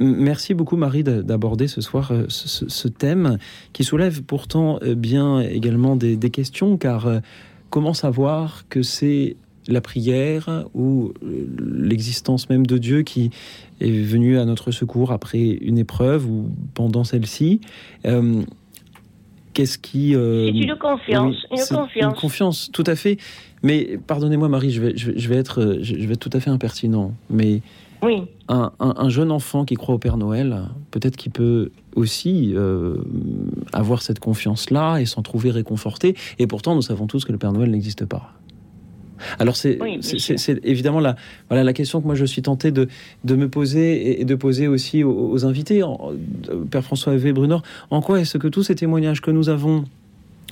Merci 0.01 0.53
beaucoup 0.53 0.77
Marie 0.77 1.03
de- 1.03 1.21
d'aborder 1.21 1.67
ce 1.67 1.81
soir 1.81 2.11
euh, 2.11 2.23
ce, 2.29 2.87
thème 2.87 3.37
qui 3.73 3.83
soulève 3.83 4.23
pourtant 4.23 4.79
bien 4.95 5.41
également 5.41 5.97
des, 5.97 6.15
des 6.15 6.29
questions 6.29 6.77
car 6.77 7.19
comment 7.69 7.93
savoir 7.93 8.63
que 8.69 8.81
c'est 8.81 9.35
la 9.67 9.81
prière 9.81 10.65
ou 10.73 11.11
l'existence 11.59 12.49
même 12.49 12.65
de 12.65 12.77
Dieu 12.77 13.01
qui 13.01 13.29
est 13.81 13.91
venu 13.91 14.39
à 14.39 14.45
notre 14.45 14.71
secours 14.71 15.11
après 15.11 15.41
une 15.41 15.77
épreuve 15.77 16.25
ou 16.25 16.49
pendant 16.75 17.03
celle-ci? 17.03 17.59
Euh, 18.05 18.41
Qu'est-ce 19.53 19.77
qui... 19.79 20.15
euh, 20.15 20.45
C'est 20.45 20.57
une 20.59 20.75
confiance, 20.77 21.35
une 21.51 21.57
confiance. 21.75 22.13
Une 22.13 22.13
confiance, 22.21 22.69
tout 22.71 22.83
à 22.87 22.95
fait. 22.95 23.17
Mais 23.63 23.99
pardonnez-moi 24.07 24.47
Marie, 24.49 24.71
je 24.71 24.81
vais, 24.81 24.93
je 24.97 25.11
vais, 25.11 25.19
je 25.19 25.29
vais 25.29 25.35
être, 25.35 25.61
euh, 25.61 25.77
je 25.81 25.95
je 25.99 26.07
vais 26.07 26.13
être 26.13 26.19
tout 26.19 26.29
à 26.33 26.39
fait 26.39 26.49
impertinent. 26.49 27.13
Mais 27.29 27.61
Oui. 28.01 28.21
un, 28.47 28.71
un- 28.79 28.93
un 28.97 29.09
jeune 29.09 29.31
enfant 29.31 29.65
qui 29.65 29.75
croit 29.75 29.95
au 29.95 29.97
Père 29.99 30.17
Noël, 30.17 30.61
peut-être 30.91 31.17
qu'il 31.17 31.31
peut 31.31 31.71
aussi 31.95 32.53
euh, 32.55 32.95
avoir 33.73 34.01
cette 34.01 34.19
confiance-là 34.19 34.99
et 34.99 35.05
s'en 35.05 35.21
trouver 35.21 35.51
réconforté. 35.51 36.15
Et 36.39 36.47
pourtant, 36.47 36.75
nous 36.75 36.81
savons 36.81 37.07
tous 37.07 37.25
que 37.25 37.31
le 37.33 37.37
Père 37.37 37.51
Noël 37.51 37.69
n'existe 37.71 38.05
pas. 38.05 38.33
Alors 39.37 39.57
c'est 39.57 39.77
Oui, 39.81 39.99
évidemment 40.63 41.01
la, 41.01 41.17
voilà, 41.49 41.65
la 41.65 41.73
question 41.73 41.99
que 41.99 42.05
moi 42.05 42.15
je 42.15 42.23
suis 42.23 42.41
tenté 42.41 42.71
de, 42.71 42.87
de 43.25 43.35
me 43.35 43.49
poser 43.49 44.21
et- 44.21 44.23
de 44.23 44.35
poser 44.35 44.69
aussi 44.69 45.03
aux, 45.03 45.31
aux 45.31 45.45
invités, 45.45 45.83
euh, 45.83 46.63
Père 46.71 46.85
François 46.85 47.11
Hervé 47.15 47.33
Brunor, 47.33 47.61
en 47.91 47.99
quoi 47.99 48.21
est-ce 48.21 48.37
que 48.37 48.47
tous 48.47 48.63
ces 48.63 48.75
témoignages 48.75 49.19
que 49.19 49.29
nous 49.31 49.49
avons 49.49 49.83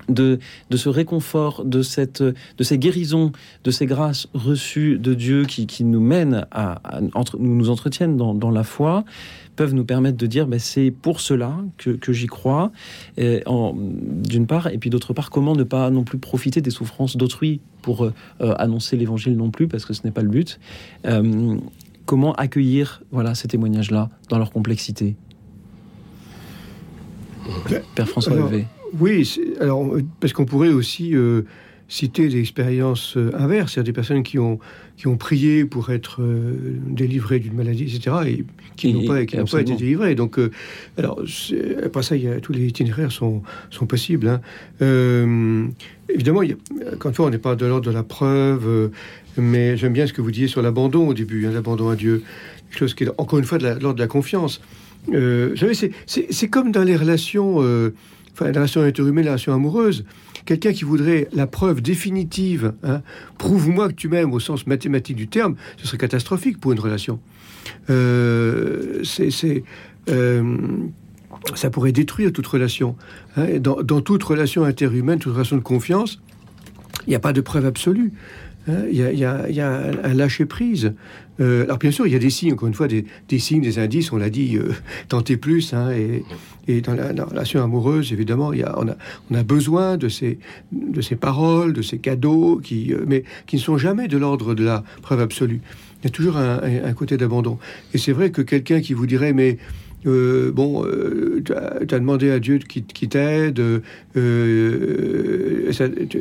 de, 0.10 0.40
de 0.70 0.78
ce 0.78 0.90
réconfort, 0.90 1.66
de, 1.66 1.82
cette, 1.82 2.22
de 2.24 2.64
ces 2.64 2.78
guérisons, 2.78 3.32
de 3.64 3.72
ces 3.72 3.86
grâces 3.86 4.28
reçues 4.34 4.98
de 5.00 5.14
Dieu 5.14 5.46
qui, 5.46 5.68
qui 5.68 5.84
nous 5.84 6.00
mènent 6.02 6.46
à, 6.52 6.80
à- 6.84 7.02
entre, 7.14 7.38
nous, 7.40 7.70
entretiennent 7.70 8.18
dans, 8.18 8.34
dans 8.34 8.52
la 8.52 8.64
foi, 8.64 9.04
peuvent 9.56 9.74
nous 9.74 9.86
permettre 9.86 10.18
de 10.18 10.28
dire 10.28 10.46
ben, 10.48 10.60
c'est 10.60 10.92
pour 10.92 11.20
cela 11.20 11.58
que, 11.78 11.90
que 11.90 12.14
j'y 12.14 12.28
crois, 12.28 12.72
d'une 13.18 14.46
part, 14.48 14.68
et 14.68 14.78
puis 14.78 14.90
d'autre 14.90 15.14
part, 15.14 15.30
comment 15.32 15.56
ne 15.56 15.64
pas 15.64 15.90
non 15.90 16.04
plus 16.04 16.20
profiter 16.20 16.62
des 16.62 16.70
souffrances 16.70 17.18
d'autrui 17.18 17.60
pour 17.82 18.06
euh, 18.06 18.14
euh, 18.42 18.54
annoncer 18.60 18.98
l'évangile 18.98 19.36
non 19.36 19.50
plus, 19.50 19.68
parce 19.68 19.86
que 19.86 19.94
ce 19.94 20.04
n'est 20.04 20.12
pas 20.12 20.22
le 20.22 20.30
but. 20.30 20.60
Euh, 21.06 21.58
comment 22.06 22.34
accueillir 22.34 23.02
voilà, 23.12 23.34
ces 23.36 23.48
témoignages-là 23.48 24.10
dans 24.30 24.38
leur 24.38 24.52
complexité? 24.52 25.16
Père 27.96 28.08
François 28.08 28.34
Alors, 28.34 28.46
Levé. 28.52 28.66
Oui, 29.00 29.40
alors 29.60 29.96
euh, 29.96 30.04
parce 30.20 30.34
qu'on 30.34 30.46
pourrait 30.46 30.70
aussi 30.70 31.16
euh, 31.16 31.42
citer 31.90 32.28
des 32.30 32.40
expériences 32.40 33.16
euh, 33.18 33.32
inverses, 33.38 33.74
c'est-à-dire 33.74 33.92
des 33.94 33.96
personnes 33.96 34.24
qui 34.24 34.40
ont 34.40 34.60
qui 34.98 35.08
ont 35.08 35.18
prié 35.18 35.64
pour 35.66 35.92
être 35.92 36.22
euh, 36.24 36.54
délivrées 36.88 37.40
d'une 37.40 37.54
maladie, 37.54 37.84
etc., 37.84 38.16
et 38.26 38.46
qui 38.76 38.94
n'ont 38.94 39.02
pas, 39.08 39.26
qui 39.26 39.36
n'ont 39.38 39.46
pas 39.46 39.62
été 39.62 39.72
délivrées. 39.78 40.16
Donc, 40.16 40.40
alors 40.98 41.22
après 41.84 42.02
ça, 42.04 42.16
il 42.16 42.24
y 42.24 42.28
a, 42.28 42.40
tous 42.40 42.52
les 42.54 42.66
itinéraires 42.66 43.12
sont 43.12 43.44
sont 43.70 43.86
possibles. 43.86 44.28
hein. 44.28 44.42
Évidemment, 46.10 46.42
il 46.42 46.50
y 46.52 46.54
a, 46.54 46.96
quand 46.98 47.14
fois, 47.14 47.26
on 47.28 47.30
n'est 47.30 47.38
pas 47.38 47.56
de 47.56 47.66
l'ordre 47.66 47.86
de 47.86 47.92
la 47.92 48.04
preuve, 48.04 48.92
mais 49.38 49.78
j'aime 49.78 49.94
bien 49.94 50.08
ce 50.08 50.14
que 50.14 50.22
vous 50.22 50.32
disiez 50.32 50.48
sur 50.48 50.62
l'abandon 50.62 51.08
au 51.08 51.14
début, 51.14 51.46
hein, 51.46 51.52
l'abandon 51.54 51.90
à 51.90 51.96
Dieu, 51.96 52.24
quelque 52.70 52.80
chose 52.80 52.94
qui 52.94 53.04
est 53.04 53.10
encore 53.18 53.40
une 53.40 53.46
fois 53.46 53.58
de 53.58 53.66
l'ordre 53.68 53.96
de 53.96 54.00
la 54.00 54.08
confiance. 54.08 54.62
Vous 55.08 55.56
savez, 55.58 55.74
c'est- 56.06 56.48
comme 56.50 56.72
dans 56.72 56.84
les 56.84 56.96
relations, 56.96 57.62
enfin, 58.38 58.52
les 58.52 58.58
relations 58.58 58.82
interhumaines, 58.82 59.24
les 59.24 59.30
relations 59.32 59.54
amoureuses. 59.54 60.06
Quelqu'un 60.46 60.72
qui 60.72 60.86
voudrait 60.86 61.28
la 61.34 61.48
preuve 61.48 61.82
définitive, 61.82 62.74
hein, 62.84 63.02
prouve-moi 63.38 63.90
que 63.90 63.94
tu 63.94 64.08
m'aimes 64.08 64.32
au 64.32 64.40
sens 64.40 64.68
mathématique 64.68 65.18
du 65.18 65.28
terme, 65.28 65.56
ce 65.78 65.88
serait 65.88 65.98
catastrophique 65.98 66.60
pour 66.60 66.72
une 66.72 66.80
relation. 66.80 67.20
Euh, 67.90 69.04
c'est, 69.04 69.64
euh, 70.10 70.58
ça 71.56 71.70
pourrait 71.70 71.92
détruire 71.92 72.32
toute 72.32 72.48
relation. 72.48 72.96
hein. 73.36 73.60
Dans 73.60 74.02
toute 74.02 74.24
relation 74.24 74.64
interhumaine, 74.64 75.20
toute 75.20 75.34
relation 75.34 75.58
de 75.58 75.62
confiance, 75.62 76.22
il 77.08 77.10
n'y 77.10 77.16
a 77.16 77.20
pas 77.20 77.34
de 77.34 77.42
preuve 77.42 77.66
absolue. 77.66 78.14
Hein. 78.68 78.84
Il 78.92 78.98
y 78.98 79.24
a, 79.24 79.92
un, 80.04 80.14
lâcher-prise. 80.14 80.94
Euh, 81.40 81.64
alors 81.64 81.78
bien 81.78 81.92
sûr, 81.92 82.08
il 82.08 82.14
y 82.14 82.16
a 82.16 82.20
des 82.20 82.30
signes, 82.30 82.54
encore 82.54 82.68
une 82.68 82.74
fois, 82.74 82.88
des, 82.88 83.06
signes, 83.40 83.62
des 83.62 83.80
indices, 83.80 84.12
on 84.12 84.18
l'a 84.18 84.30
dit, 84.30 84.58
euh, 84.58 84.74
tenter 85.08 85.38
plus. 85.38 85.74
hein, 85.74 85.92
et, 86.68 86.82
dans 86.82 86.94
la, 86.94 87.14
la 87.14 87.24
relation 87.24 87.64
amoureuse, 87.64 88.12
évidemment, 88.12 88.52
y 88.52 88.64
a, 88.64 88.78
on, 88.78 89.36
a, 89.36 89.44
besoin 89.44 89.98
de 89.98 90.10
ces, 90.10 90.40
de 90.72 91.02
ces 91.02 91.16
paroles, 91.16 91.74
de 91.74 91.82
ces 91.82 92.00
cadeaux, 92.00 92.60
qui, 92.62 92.94
euh, 92.94 93.06
mais 93.08 93.24
qui 93.46 93.56
ne 93.56 93.62
sont 93.62 93.78
jamais 93.78 94.08
de 94.08 94.18
l'ordre 94.18 94.54
de 94.54 94.66
la 94.66 94.84
preuve 95.02 95.22
absolue. 95.22 95.62
Il 96.02 96.06
y 96.06 96.08
a 96.08 96.12
toujours 96.12 96.38
un, 96.38 96.94
côté 96.94 97.18
d'abandon. 97.18 97.58
Et 97.94 97.98
c'est 97.98 98.12
vrai 98.12 98.32
que 98.32 98.42
quelqu'un 98.42 98.82
qui 98.82 98.94
vous 98.94 99.08
dirait, 99.08 99.34
mais 99.34 99.58
euh, 100.06 100.52
bon, 100.52 100.86
tu 101.44 101.54
as 101.54 102.00
demandé 102.00 102.30
à 102.30 102.40
Dieu 102.40 102.60
qui, 102.60 102.84
t'aide, 102.84 103.62
tu, 104.14 105.74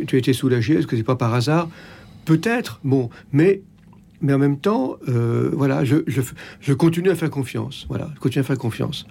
tu 0.07 0.17
été 0.17 0.33
soulagé, 0.33 0.75
est-ce 0.75 0.87
que 0.87 0.97
c'est 0.97 1.03
pas 1.03 1.17
par 1.17 1.35
hasard? 1.35 1.69
Peut-être, 2.27 2.81
bon, 2.85 3.09
mais 3.33 3.63
mais 4.23 4.33
en 4.33 4.39
même 4.39 4.59
temps, 4.59 4.97
euh, 5.11 5.51
voilà, 5.53 5.85
je, 5.85 5.97
je, 6.07 6.23
je 6.61 6.73
continue 6.73 7.11
à 7.11 7.15
faire 7.15 7.29
confiance. 7.29 7.85
Voilà, 7.91 8.11
je 8.15 8.19
continue 8.21 8.41
à 8.41 8.45
faire 8.45 8.57
confiance. 8.57 9.07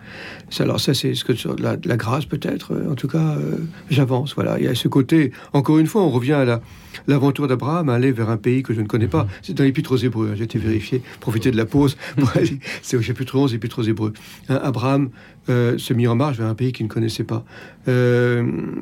Ça, 0.49 0.63
alors 0.63 0.79
ça, 0.79 0.95
c'est 0.95 1.13
ce 1.13 1.23
que 1.23 1.31
la, 1.61 1.77
la 1.85 1.95
grâce 1.95 2.25
peut-être. 2.25 2.73
euh, 2.73 2.91
En 2.91 2.95
tout 2.95 3.07
cas, 3.07 3.35
euh, 3.37 3.57
j'avance. 3.91 4.33
Voilà, 4.33 4.57
il 4.57 4.65
y 4.65 4.67
a 4.67 4.73
ce 4.73 4.87
côté. 4.87 5.31
Encore 5.53 5.77
une 5.77 5.85
fois, 5.85 6.01
on 6.01 6.09
revient 6.09 6.33
à 6.33 6.43
la 6.43 6.61
l'aventure 7.07 7.47
d'Abraham, 7.47 7.87
aller 7.89 8.11
vers 8.11 8.29
un 8.31 8.37
pays 8.37 8.63
que 8.63 8.73
je 8.73 8.81
ne 8.81 8.87
connais 8.87 9.07
pas. 9.07 9.27
C'est 9.43 9.53
dans 9.53 9.63
l'Épître 9.63 9.91
aux 9.91 9.97
Hébreux. 9.97 10.29
hein, 10.31 10.35
J'ai 10.37 10.45
été 10.45 10.57
vérifié. 10.57 11.03
Profiter 11.19 11.51
de 11.51 11.57
la 11.57 11.65
pause. 11.65 11.97
aller- 12.33 12.59
c'est 12.81 12.97
au 12.97 13.01
chapitre 13.03 13.37
11, 13.37 13.53
Épître 13.53 13.77
aux 13.79 13.83
Hébreux. 13.83 14.11
Hein, 14.49 14.59
Abraham 14.63 15.11
se 15.47 15.93
mit 15.93 16.07
en 16.07 16.15
marche 16.15 16.37
vers 16.37 16.47
un 16.47 16.55
pays 16.55 16.71
qu'il 16.73 16.87
ne 16.87 16.91
connaissait 16.91 17.23
pas. 17.23 17.45
Il 17.87 17.93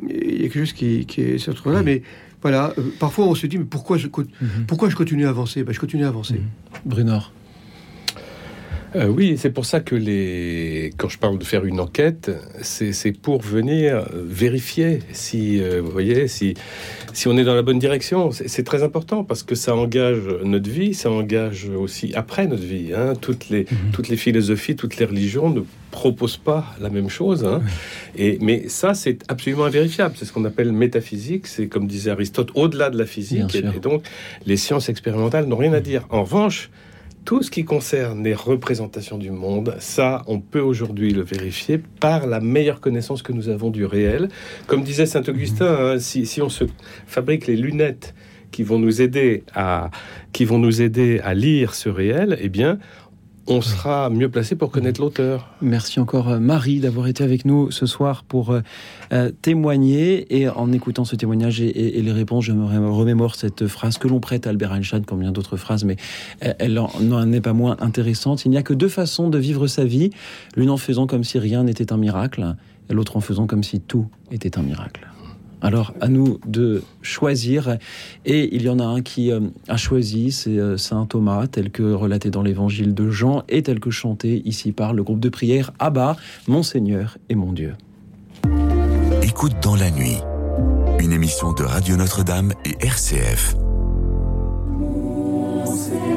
y 0.10 0.46
a 0.46 0.50
quelque 0.50 0.60
chose 0.60 0.72
qui, 0.74 1.06
qui 1.06 1.20
est 1.22 1.38
sur 1.38 1.54
là, 1.70 1.84
mais 1.84 2.02
voilà. 2.44 2.74
euh, 2.78 2.84
parfois, 3.00 3.26
on 3.26 3.34
se 3.36 3.48
dit, 3.48 3.58
mais 3.58 3.66
pourquoi 3.66 3.98
je, 3.98 4.08
pourquoi 4.68 4.90
je 4.90 4.96
continue 4.96 5.26
à 5.26 5.30
avancer? 5.30 5.64
Ben, 5.64 5.74
Je 5.74 5.80
continue 5.80 6.06
à 6.06 6.10
avancer. 6.10 6.40
Brunor. 6.86 7.32
Euh, 8.96 9.08
oui, 9.08 9.38
c'est 9.38 9.50
pour 9.50 9.66
ça 9.66 9.80
que 9.80 9.96
les... 9.96 10.92
quand 10.98 11.10
je 11.10 11.18
parle 11.18 11.40
de 11.40 11.44
faire 11.44 11.66
une 11.66 11.80
enquête, 11.80 12.32
c'est 12.62 13.12
pour 13.12 13.42
venir 13.42 14.06
vérifier 14.14 15.00
si, 15.12 15.62
euh, 15.62 15.82
vous 15.82 15.90
voyez, 15.90 16.28
si, 16.28 16.54
si 17.12 17.28
on 17.28 17.38
est 17.38 17.44
dans 17.44 17.56
la 17.56 17.64
bonne 17.64 17.80
direction. 17.80 18.32
C'est 18.32 18.64
très 18.64 18.84
important 18.84 19.24
parce 19.24 19.44
que 19.44 19.56
ça 19.56 19.76
engage 19.76 20.22
notre 20.44 20.70
vie, 20.70 20.94
ça 20.94 21.10
engage 21.10 21.70
aussi 21.70 22.14
après 22.14 22.48
notre 22.48 22.64
vie. 22.64 22.92
Hein. 22.96 23.14
Toutes, 23.20 23.50
les, 23.50 23.62
mhm. 23.62 23.92
toutes 23.94 24.10
les 24.10 24.18
philosophies, 24.18 24.76
toutes 24.76 24.98
les 24.98 25.06
religions 25.06 25.50
ne 25.50 25.62
proposent 25.90 26.38
pas 26.38 26.76
la 26.80 26.90
même 26.90 27.10
chose. 27.10 27.46
Hein. 27.46 27.62
Et, 28.16 28.38
mais 28.42 28.68
ça, 28.68 28.94
c'est 28.94 29.24
absolument 29.28 29.66
invérifiable. 29.66 30.16
C'est 30.18 30.26
ce 30.26 30.34
qu'on 30.34 30.46
appelle 30.46 30.72
métaphysique. 30.72 31.48
C'est, 31.48 31.68
comme 31.68 31.88
disait 31.88 32.12
Aristote, 32.12 32.50
au-delà 32.56 32.90
de 32.90 32.98
la 32.98 33.06
physique. 33.06 33.56
et, 33.56 33.80
donc, 33.80 34.04
les 34.46 34.58
sciences 34.58 34.90
expérimentales 34.90 35.46
n'ont 35.46 35.58
rien 35.58 35.74
à 35.74 35.80
dire. 35.80 36.06
En 36.10 36.24
revanche, 36.24 36.70
tout 37.26 37.42
ce 37.42 37.50
qui 37.50 37.64
concerne 37.64 38.24
les 38.24 38.34
représentations 38.34 39.18
du 39.18 39.32
monde, 39.32 39.76
ça, 39.80 40.24
on 40.28 40.40
peut 40.40 40.60
aujourd'hui 40.60 41.14
le 41.14 41.22
vérifier 41.22 41.78
par 42.00 42.28
la 42.28 42.40
meilleure 42.40 42.82
connaissance 42.82 43.22
que 43.22 43.32
nous 43.32 43.50
avons 43.50 43.70
du 43.70 43.86
réel. 43.86 44.28
Comme 44.68 44.84
disait 44.84 45.06
Saint 45.06 45.24
Augustin, 45.28 45.66
hein, 45.66 46.00
si, 46.00 46.26
si, 46.26 46.42
on 46.42 46.50
se 46.50 46.66
fabrique 47.08 47.48
les 47.48 47.56
lunettes 47.56 48.14
qui 48.52 48.64
vont 48.64 48.78
nous 48.78 49.02
aider 49.02 49.44
à 49.56 49.90
qui 50.32 50.46
vont 50.46 50.60
nous 50.60 50.82
aider 50.82 51.20
à 51.24 51.34
lire 51.34 51.76
ce 51.76 51.90
réel, 51.90 52.38
eh 52.42 52.50
bien, 52.50 52.80
on 53.48 53.62
sera 53.62 54.10
mieux 54.10 54.30
placé 54.30 54.56
pour 54.56 54.72
connaître 54.72 55.02
l'auteur. 55.02 55.50
Merci 55.62 56.00
encore 56.00 56.30
euh, 56.30 56.40
Marie 56.40 56.80
d'avoir 56.80 57.08
été 57.08 57.24
avec 57.24 57.44
nous 57.46 57.72
ce 57.72 57.86
soir 57.86 58.24
pour 58.24 58.52
euh, 58.52 58.62
euh, 59.12 59.32
témoigner. 59.42 60.38
Et 60.38 60.48
en 60.48 60.72
écoutant 60.72 61.04
ce 61.04 61.16
témoignage 61.16 61.60
et, 61.60 62.02
les 62.02 62.12
réponses, 62.12 62.46
je 62.46 62.54
me 62.54 62.90
remémore 62.90 63.36
cette 63.36 63.68
phrase 63.68 63.98
que 63.98 64.08
l'on 64.08 64.20
prête 64.20 64.48
à 64.48 64.52
Albert 64.52 64.74
Einstein, 64.74 65.04
comme 65.06 65.20
bien 65.20 65.32
d'autres 65.32 65.58
phrases, 65.58 65.84
mais 65.84 65.98
elle 66.40 66.74
n'en 66.74 67.32
est 67.32 67.42
pas 67.42 67.54
moins 67.54 67.78
intéressante. 67.80 68.46
Il 68.46 68.52
n'y 68.52 68.58
a 68.58 68.64
que 68.64 68.74
deux 68.74 68.90
façons 68.90 69.30
de 69.30 69.38
vivre 69.38 69.68
sa 69.68 69.86
vie, 69.86 70.12
l'une 70.56 70.70
en 70.70 70.78
faisant 70.78 71.08
comme 71.08 71.24
si 71.24 71.40
rien 71.40 71.64
n'était 71.64 71.92
un 71.92 71.98
miracle, 71.98 72.56
et 72.90 72.94
l'autre 72.94 73.18
en 73.18 73.22
faisant 73.22 73.48
comme 73.48 73.64
si 73.64 73.80
tout 73.80 74.08
était 74.32 74.58
un 74.58 74.64
miracle. 74.64 75.13
Alors, 75.64 75.94
à 76.02 76.10
nous 76.10 76.40
de 76.46 76.84
choisir. 77.02 77.78
Et 78.26 78.54
il 78.54 78.64
y 78.64 78.70
en 78.70 78.80
a 78.80 78.84
un 78.84 79.02
qui 79.02 79.32
euh, 79.32 79.40
a 79.70 79.78
choisi, 79.78 80.34
c'est 80.34 80.60
euh, 80.60 80.78
Saint 80.78 81.06
Thomas, 81.06 81.48
tel 81.48 81.72
que 81.72 81.94
relaté 81.94 82.30
dans 82.30 82.42
l'évangile 82.42 82.94
de 82.94 83.10
Jean 83.10 83.44
et 83.48 83.64
tel 83.64 83.80
que 83.80 83.90
chanté 83.90 84.42
ici 84.46 84.74
par 84.74 84.94
le 84.94 85.04
groupe 85.04 85.22
de 85.22 85.30
prière 85.30 85.72
Abba, 85.80 86.18
mon 86.48 86.64
Seigneur 86.64 87.18
et 87.30 87.36
mon 87.36 87.54
Dieu. 87.54 87.76
Écoute 89.22 89.54
dans 89.62 89.78
la 89.78 89.90
nuit, 89.90 90.18
une 91.00 91.14
émission 91.14 91.54
de 91.54 91.64
Radio 91.64 91.96
Notre-Dame 91.96 92.52
et 92.66 92.86
RCF. 92.86 93.56
Seigneur 95.66 96.13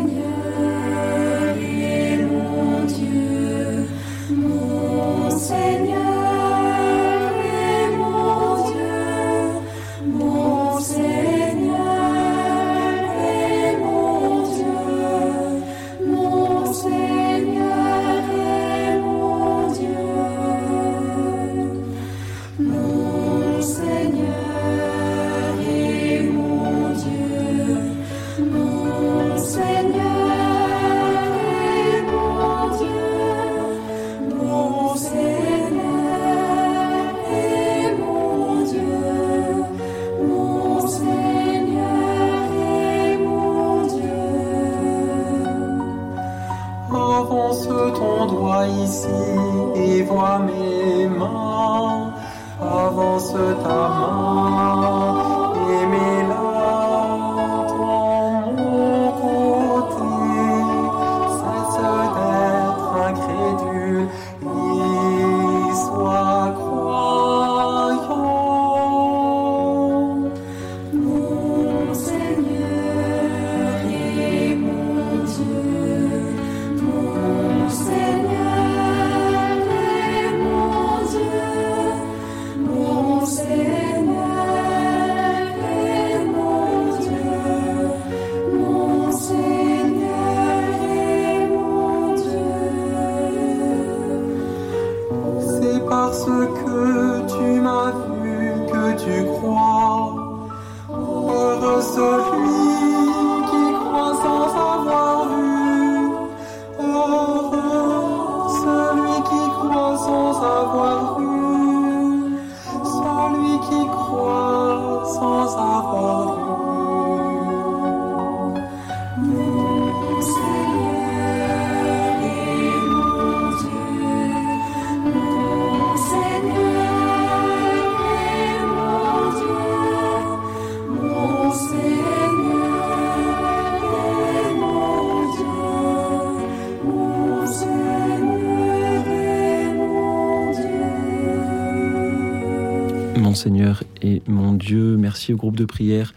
Au 145.32 145.36
groupe 145.36 145.56
de 145.56 145.64
prière. 145.64 146.14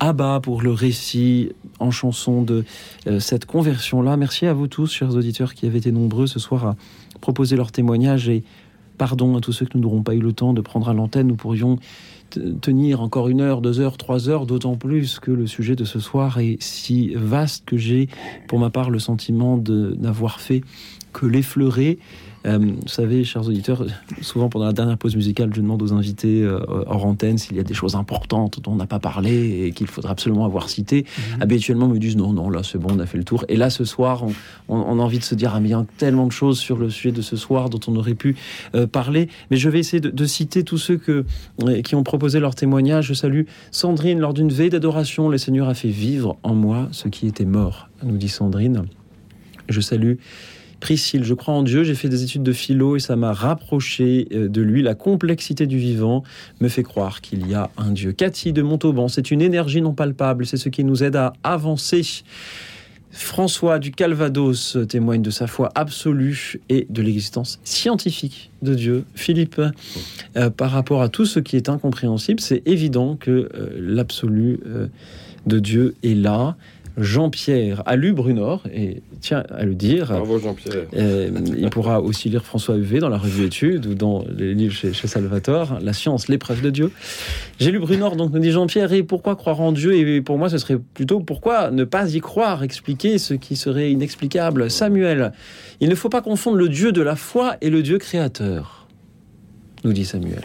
Abba 0.00 0.40
pour 0.40 0.62
le 0.62 0.72
récit 0.72 1.52
en 1.78 1.90
chanson 1.90 2.42
de 2.42 2.64
euh, 3.06 3.20
cette 3.20 3.46
conversion-là. 3.46 4.16
Merci 4.16 4.46
à 4.46 4.52
vous 4.52 4.66
tous, 4.66 4.92
chers 4.92 5.14
auditeurs, 5.14 5.54
qui 5.54 5.66
avez 5.66 5.78
été 5.78 5.92
nombreux 5.92 6.26
ce 6.26 6.40
soir 6.40 6.66
à 6.66 6.76
proposer 7.20 7.54
leur 7.54 7.70
témoignage 7.70 8.28
et 8.28 8.42
pardon 8.98 9.36
à 9.36 9.40
tous 9.40 9.52
ceux 9.52 9.66
qui 9.66 9.78
n'auront 9.78 10.02
pas 10.02 10.14
eu 10.14 10.20
le 10.20 10.32
temps 10.32 10.54
de 10.54 10.60
prendre 10.60 10.88
à 10.88 10.92
l'antenne. 10.92 11.28
Nous 11.28 11.36
pourrions 11.36 11.78
tenir 12.60 13.00
encore 13.00 13.28
une 13.28 13.40
heure, 13.40 13.60
deux 13.60 13.80
heures, 13.80 13.96
trois 13.96 14.28
heures, 14.28 14.46
d'autant 14.46 14.76
plus 14.76 15.20
que 15.20 15.30
le 15.30 15.46
sujet 15.46 15.76
de 15.76 15.84
ce 15.84 16.00
soir 16.00 16.38
est 16.38 16.56
si 16.60 17.12
vaste 17.14 17.64
que 17.64 17.76
j'ai, 17.76 18.08
pour 18.48 18.58
ma 18.58 18.70
part, 18.70 18.90
le 18.90 18.98
sentiment 18.98 19.56
de 19.56 19.96
n'avoir 20.00 20.40
fait 20.40 20.62
que 21.22 21.26
l'effleurer. 21.26 21.98
Euh, 22.44 22.58
vous 22.58 22.88
savez, 22.88 23.22
chers 23.22 23.46
auditeurs, 23.46 23.86
souvent 24.20 24.48
pendant 24.48 24.64
la 24.66 24.72
dernière 24.72 24.98
pause 24.98 25.14
musicale, 25.14 25.50
je 25.54 25.60
demande 25.60 25.80
aux 25.80 25.92
invités 25.92 26.42
euh, 26.42 26.58
hors 26.88 27.06
antenne 27.06 27.38
s'il 27.38 27.56
y 27.56 27.60
a 27.60 27.62
des 27.62 27.74
choses 27.74 27.94
importantes 27.94 28.58
dont 28.60 28.72
on 28.72 28.74
n'a 28.74 28.86
pas 28.86 28.98
parlé 28.98 29.66
et 29.66 29.70
qu'il 29.70 29.86
faudra 29.86 30.10
absolument 30.10 30.44
avoir 30.44 30.68
cité. 30.68 31.06
Mhm. 31.06 31.42
Habituellement, 31.42 31.86
ils 31.86 31.94
me 31.94 31.98
disent 32.00 32.16
non, 32.16 32.32
non, 32.32 32.50
là 32.50 32.62
c'est 32.64 32.78
bon, 32.78 32.88
on 32.96 32.98
a 32.98 33.06
fait 33.06 33.18
le 33.18 33.22
tour. 33.22 33.44
Et 33.48 33.56
là, 33.56 33.70
ce 33.70 33.84
soir, 33.84 34.24
on, 34.68 34.98
a 34.98 35.02
envie 35.02 35.20
de 35.20 35.24
se 35.24 35.36
dire, 35.36 35.52
ah 35.54 35.60
mais 35.60 35.68
il 35.68 35.70
y 35.70 35.74
a 35.74 35.86
tellement 35.98 36.26
de 36.26 36.32
choses 36.32 36.58
sur 36.58 36.76
le 36.76 36.90
sujet 36.90 37.12
de 37.12 37.22
ce 37.22 37.36
soir 37.36 37.70
dont 37.70 37.80
on 37.86 37.94
aurait 37.94 38.14
pu 38.14 38.34
euh, 38.74 38.88
parler. 38.88 39.28
Mais 39.52 39.56
je 39.56 39.68
vais 39.68 39.78
essayer 39.78 40.00
de, 40.00 40.26
citer 40.26 40.64
tous 40.64 40.78
ceux 40.78 40.96
que, 40.96 41.24
qui 41.84 41.94
ont 41.94 42.02
proposé 42.02 42.40
leur 42.40 42.56
témoignage. 42.56 43.06
Je 43.06 43.14
salue 43.14 43.42
Sandrine, 43.70 44.18
lors 44.18 44.34
d'une 44.34 44.50
veille 44.50 44.70
d'adoration, 44.70 45.28
le 45.28 45.38
Seigneur 45.38 45.68
a 45.68 45.74
fait 45.74 45.90
vivre 45.90 46.36
en 46.42 46.56
moi 46.56 46.88
ce 46.90 47.06
qui 47.06 47.28
était 47.28 47.44
mort, 47.44 47.88
nous 48.02 48.16
dit 48.16 48.28
Sandrine. 48.28 48.86
Je 49.68 49.80
salue 49.80 50.14
Priscille, 50.82 51.22
je 51.22 51.32
crois 51.34 51.54
en 51.54 51.62
Dieu, 51.62 51.84
j'ai 51.84 51.94
fait 51.94 52.08
des 52.08 52.24
études 52.24 52.42
de 52.42 52.52
philo 52.52 52.96
et 52.96 52.98
ça 52.98 53.14
m'a 53.14 53.32
rapproché 53.32 54.26
euh, 54.32 54.48
de 54.48 54.60
lui. 54.60 54.82
La 54.82 54.96
complexité 54.96 55.68
du 55.68 55.78
vivant 55.78 56.24
me 56.60 56.66
fait 56.66 56.82
croire 56.82 57.20
qu'il 57.20 57.48
y 57.48 57.54
a 57.54 57.70
un 57.78 57.92
Dieu. 57.92 58.10
Cathy 58.10 58.52
de 58.52 58.62
Montauban, 58.62 59.06
c'est 59.06 59.30
une 59.30 59.42
énergie 59.42 59.80
non 59.80 59.92
palpable, 59.92 60.44
c'est 60.44 60.56
ce 60.56 60.68
qui 60.68 60.82
nous 60.82 61.04
aide 61.04 61.14
à 61.14 61.34
avancer. 61.44 62.02
François 63.12 63.78
du 63.78 63.92
Calvados 63.92 64.76
témoigne 64.88 65.22
de 65.22 65.30
sa 65.30 65.46
foi 65.46 65.70
absolue 65.76 66.60
et 66.68 66.88
de 66.90 67.00
l'existence 67.00 67.60
scientifique 67.62 68.50
de 68.62 68.74
Dieu. 68.74 69.04
Philippe, 69.14 69.62
euh, 70.36 70.50
par 70.50 70.72
rapport 70.72 71.00
à 71.00 71.08
tout 71.08 71.26
ce 71.26 71.38
qui 71.38 71.56
est 71.56 71.68
incompréhensible, 71.68 72.40
c'est 72.40 72.60
évident 72.66 73.14
que 73.14 73.30
euh, 73.54 73.68
l'absolu 73.78 74.58
de 75.46 75.58
Dieu 75.60 75.94
est 76.02 76.14
là. 76.14 76.56
Jean-Pierre 76.98 77.82
a 77.86 77.96
lu 77.96 78.12
Brunor, 78.12 78.64
et 78.72 79.02
tiens 79.20 79.44
à 79.50 79.64
le 79.64 79.74
dire. 79.74 80.08
Bravo 80.08 80.38
Jean-Pierre. 80.38 80.84
Euh, 80.94 81.30
il 81.56 81.70
pourra 81.70 82.00
aussi 82.00 82.28
lire 82.28 82.44
François 82.44 82.76
Huvet 82.76 82.98
dans 82.98 83.08
la 83.08 83.18
revue 83.18 83.46
Études 83.46 83.86
ou 83.86 83.94
dans 83.94 84.24
les 84.36 84.54
livres 84.54 84.74
chez, 84.74 84.92
chez 84.92 85.08
Salvatore, 85.08 85.78
La 85.80 85.92
science, 85.92 86.28
l'épreuve 86.28 86.60
de 86.60 86.70
Dieu. 86.70 86.90
J'ai 87.58 87.70
lu 87.70 87.78
Brunor, 87.78 88.16
donc 88.16 88.32
nous 88.32 88.40
dit 88.40 88.50
Jean-Pierre, 88.50 88.92
et 88.92 89.02
pourquoi 89.02 89.36
croire 89.36 89.60
en 89.60 89.72
Dieu? 89.72 89.94
Et 89.94 90.20
pour 90.20 90.38
moi, 90.38 90.48
ce 90.48 90.58
serait 90.58 90.78
plutôt 90.78 91.20
pourquoi 91.20 91.70
ne 91.70 91.84
pas 91.84 92.14
y 92.14 92.20
croire, 92.20 92.62
expliquer 92.62 93.18
ce 93.18 93.34
qui 93.34 93.56
serait 93.56 93.90
inexplicable. 93.90 94.70
Samuel, 94.70 95.32
il 95.80 95.88
ne 95.88 95.94
faut 95.94 96.10
pas 96.10 96.22
confondre 96.22 96.56
le 96.56 96.68
Dieu 96.68 96.92
de 96.92 97.02
la 97.02 97.16
foi 97.16 97.56
et 97.60 97.70
le 97.70 97.82
Dieu 97.82 97.98
créateur, 97.98 98.86
nous 99.84 99.92
dit 99.92 100.04
Samuel. 100.04 100.44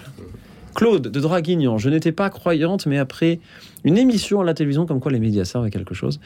Claude 0.77 1.07
de 1.07 1.19
Draguignan, 1.19 1.79
je 1.79 1.89
n'étais 1.89 2.11
pas 2.11 2.29
croyante, 2.29 2.85
mais 2.85 2.99
après 2.99 3.39
une 3.83 3.97
émission 3.97 4.41
à 4.41 4.43
la 4.43 4.53
télévision, 4.53 4.85
comme 4.85 4.99
quoi 4.99 5.11
les 5.11 5.19
médias 5.19 5.45
servent 5.45 5.65
à 5.65 5.69
quelque 5.69 5.93
chose, 5.93 6.19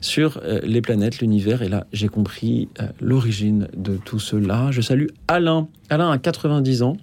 sur 0.00 0.40
euh, 0.42 0.60
les 0.62 0.80
planètes, 0.80 1.20
l'univers, 1.20 1.62
et 1.62 1.68
là 1.68 1.86
j'ai 1.92 2.08
compris 2.08 2.68
euh, 2.80 2.88
l'origine 3.00 3.68
de 3.76 3.96
tout 3.96 4.18
cela. 4.18 4.70
Je 4.70 4.80
salue 4.80 5.06
Alain. 5.28 5.68
Alain 5.90 6.10
a 6.10 6.18
90 6.18 6.82
ans. 6.82 6.96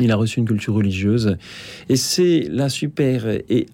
Il 0.00 0.12
a 0.12 0.16
reçu 0.16 0.38
une 0.38 0.46
culture 0.46 0.74
religieuse. 0.74 1.36
Et 1.88 1.96
c'est 1.96 2.46
la 2.48 2.68
super 2.68 3.26
et 3.26 3.66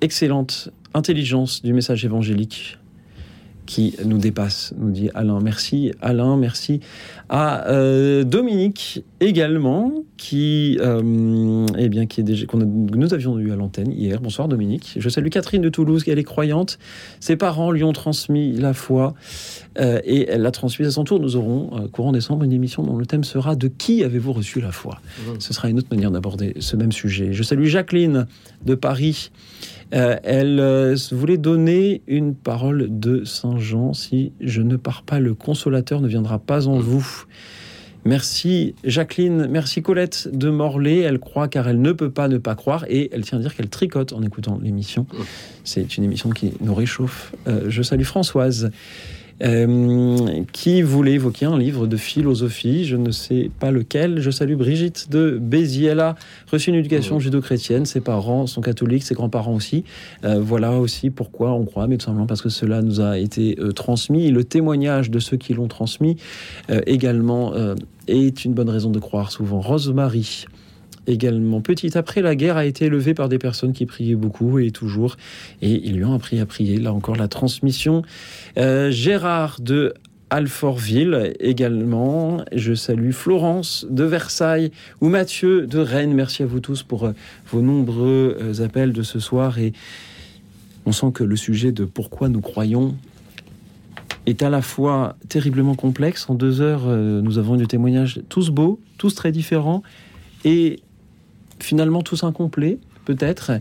excellente 0.00 0.70
intelligence 0.94 1.62
du 1.62 1.72
message 1.72 2.04
évangélique 2.04 2.78
qui 3.66 3.94
nous 4.04 4.18
dépasse, 4.18 4.72
nous 4.78 4.90
dit 4.90 5.10
Alain. 5.14 5.40
Merci 5.42 5.90
Alain, 6.00 6.36
merci 6.36 6.80
à 7.28 7.66
euh, 7.68 8.22
Dominique 8.24 9.04
également, 9.20 9.92
qui, 10.16 10.78
euh, 10.80 11.66
eh 11.76 11.88
bien, 11.88 12.06
qui 12.06 12.20
est 12.20 12.24
déjà, 12.24 12.46
qu'on 12.46 12.60
a- 12.60 12.64
que 12.64 12.96
nous 12.96 13.12
avions 13.12 13.38
eu 13.38 13.50
à 13.50 13.56
l'antenne 13.56 13.90
hier. 13.92 14.20
Bonsoir 14.20 14.46
Dominique. 14.48 14.94
Je 14.98 15.08
salue 15.08 15.28
Catherine 15.28 15.62
de 15.62 15.68
Toulouse, 15.68 16.04
qui 16.04 16.10
elle 16.10 16.18
est 16.18 16.24
croyante. 16.24 16.78
Ses 17.20 17.36
parents 17.36 17.70
lui 17.72 17.82
ont 17.84 17.92
transmis 17.92 18.52
la 18.52 18.72
foi 18.72 19.14
euh, 19.80 20.00
et 20.04 20.28
elle 20.30 20.42
l'a 20.42 20.52
transmise 20.52 20.86
à 20.86 20.90
son 20.92 21.04
tour. 21.04 21.18
Nous 21.20 21.34
aurons, 21.36 21.88
courant 21.92 22.12
décembre, 22.12 22.44
une 22.44 22.52
émission 22.52 22.82
dont 22.84 22.96
le 22.96 23.06
thème 23.06 23.24
sera 23.24 23.56
De 23.56 23.68
qui 23.68 24.04
avez-vous 24.04 24.32
reçu 24.32 24.60
la 24.60 24.70
foi? 24.72 25.00
Ce 25.40 25.52
sera 25.52 25.68
une 25.68 25.78
autre 25.78 25.88
manière 25.90 26.10
d'aborder 26.10 26.54
ce 26.60 26.76
même 26.76 26.92
sujet. 26.92 27.32
Je 27.32 27.42
salue 27.42 27.64
Jacqueline 27.66 28.26
de 28.64 28.74
Paris. 28.74 29.30
Euh, 29.94 30.16
elle 30.24 30.58
euh, 30.60 30.96
voulait 31.12 31.38
donner 31.38 32.02
une 32.06 32.34
parole 32.34 32.88
de 32.90 33.24
Saint 33.24 33.58
Jean. 33.58 33.92
Si 33.92 34.32
je 34.40 34.62
ne 34.62 34.76
pars 34.76 35.02
pas, 35.02 35.20
le 35.20 35.34
consolateur 35.34 36.00
ne 36.00 36.08
viendra 36.08 36.38
pas 36.38 36.66
en 36.66 36.78
vous. 36.78 37.24
Merci 38.04 38.76
Jacqueline, 38.84 39.48
merci 39.50 39.82
Colette 39.82 40.28
de 40.32 40.48
Morlaix. 40.48 41.00
Elle 41.00 41.18
croit 41.18 41.48
car 41.48 41.68
elle 41.68 41.80
ne 41.80 41.90
peut 41.90 42.10
pas 42.10 42.28
ne 42.28 42.38
pas 42.38 42.54
croire 42.54 42.84
et 42.88 43.10
elle 43.12 43.24
tient 43.24 43.38
à 43.38 43.40
dire 43.40 43.56
qu'elle 43.56 43.68
tricote 43.68 44.12
en 44.12 44.22
écoutant 44.22 44.60
l'émission. 44.62 45.06
C'est 45.64 45.96
une 45.96 46.04
émission 46.04 46.30
qui 46.30 46.52
nous 46.60 46.74
réchauffe. 46.74 47.34
Euh, 47.48 47.64
je 47.68 47.82
salue 47.82 48.04
Françoise. 48.04 48.70
Euh, 49.42 50.44
qui 50.52 50.82
voulait 50.82 51.12
évoquer 51.12 51.46
un 51.46 51.58
livre 51.58 51.86
de 51.86 51.96
philosophie, 51.96 52.84
je 52.84 52.96
ne 52.96 53.10
sais 53.10 53.50
pas 53.58 53.70
lequel. 53.70 54.20
Je 54.20 54.30
salue 54.30 54.54
Brigitte 54.54 55.10
de 55.10 55.38
Béziers. 55.40 55.90
Elle 55.90 56.00
a 56.00 56.14
reçu 56.50 56.70
une 56.70 56.76
éducation 56.76 57.18
judo-chrétienne. 57.18 57.84
Ses 57.84 58.00
parents 58.00 58.46
sont 58.46 58.60
catholiques, 58.60 59.02
ses 59.02 59.14
grands-parents 59.14 59.54
aussi. 59.54 59.84
Euh, 60.24 60.40
voilà 60.40 60.72
aussi 60.72 61.10
pourquoi 61.10 61.52
on 61.52 61.64
croit, 61.64 61.86
mais 61.86 61.98
tout 61.98 62.06
simplement 62.06 62.26
parce 62.26 62.42
que 62.42 62.48
cela 62.48 62.82
nous 62.82 63.00
a 63.00 63.18
été 63.18 63.56
euh, 63.58 63.72
transmis. 63.72 64.30
Le 64.30 64.44
témoignage 64.44 65.10
de 65.10 65.18
ceux 65.18 65.36
qui 65.36 65.54
l'ont 65.54 65.68
transmis 65.68 66.16
également 66.86 67.52
est 68.08 68.44
une 68.44 68.54
bonne 68.54 68.68
raison 68.68 68.90
de 68.90 68.98
croire 68.98 69.30
souvent. 69.30 69.60
Rosemary 69.60 70.46
également 71.06 71.60
petite 71.60 71.96
après 71.96 72.22
la 72.22 72.34
guerre 72.34 72.56
a 72.56 72.66
été 72.66 72.86
élevée 72.86 73.14
par 73.14 73.28
des 73.28 73.38
personnes 73.38 73.72
qui 73.72 73.86
priaient 73.86 74.14
beaucoup 74.14 74.58
et 74.58 74.70
toujours 74.70 75.16
et 75.62 75.70
ils 75.70 75.96
lui 75.96 76.04
ont 76.04 76.14
appris 76.14 76.40
à 76.40 76.46
prier 76.46 76.78
là 76.78 76.92
encore 76.92 77.16
la 77.16 77.28
transmission 77.28 78.02
Euh, 78.58 78.90
Gérard 78.90 79.60
de 79.60 79.94
Alfortville 80.30 81.34
également. 81.38 82.44
Je 82.52 82.74
salue 82.74 83.12
Florence 83.12 83.86
de 83.88 84.04
Versailles 84.04 84.72
ou 85.00 85.08
Mathieu 85.08 85.66
de 85.66 85.78
Rennes. 85.78 86.14
Merci 86.14 86.42
à 86.42 86.46
vous 86.46 86.60
tous 86.60 86.82
pour 86.82 87.04
euh, 87.04 87.12
vos 87.50 87.60
nombreux 87.60 88.36
euh, 88.40 88.64
appels 88.64 88.92
de 88.92 89.02
ce 89.02 89.20
soir. 89.20 89.58
Et 89.58 89.72
on 90.84 90.92
sent 90.92 91.12
que 91.12 91.22
le 91.22 91.36
sujet 91.36 91.70
de 91.70 91.84
pourquoi 91.84 92.28
nous 92.28 92.40
croyons 92.40 92.96
est 94.26 94.42
à 94.42 94.50
la 94.50 94.62
fois 94.62 95.16
terriblement 95.28 95.74
complexe. 95.74 96.28
En 96.28 96.34
deux 96.34 96.60
heures, 96.60 96.86
nous 96.86 97.38
avons 97.38 97.54
eu 97.54 97.58
des 97.58 97.66
témoignages 97.66 98.20
tous 98.28 98.50
beaux, 98.50 98.80
tous 98.98 99.14
très 99.14 99.30
différents 99.30 99.84
et 100.44 100.80
finalement 101.60 102.02
tous 102.02 102.24
incomplets, 102.24 102.78
peut-être. 103.04 103.52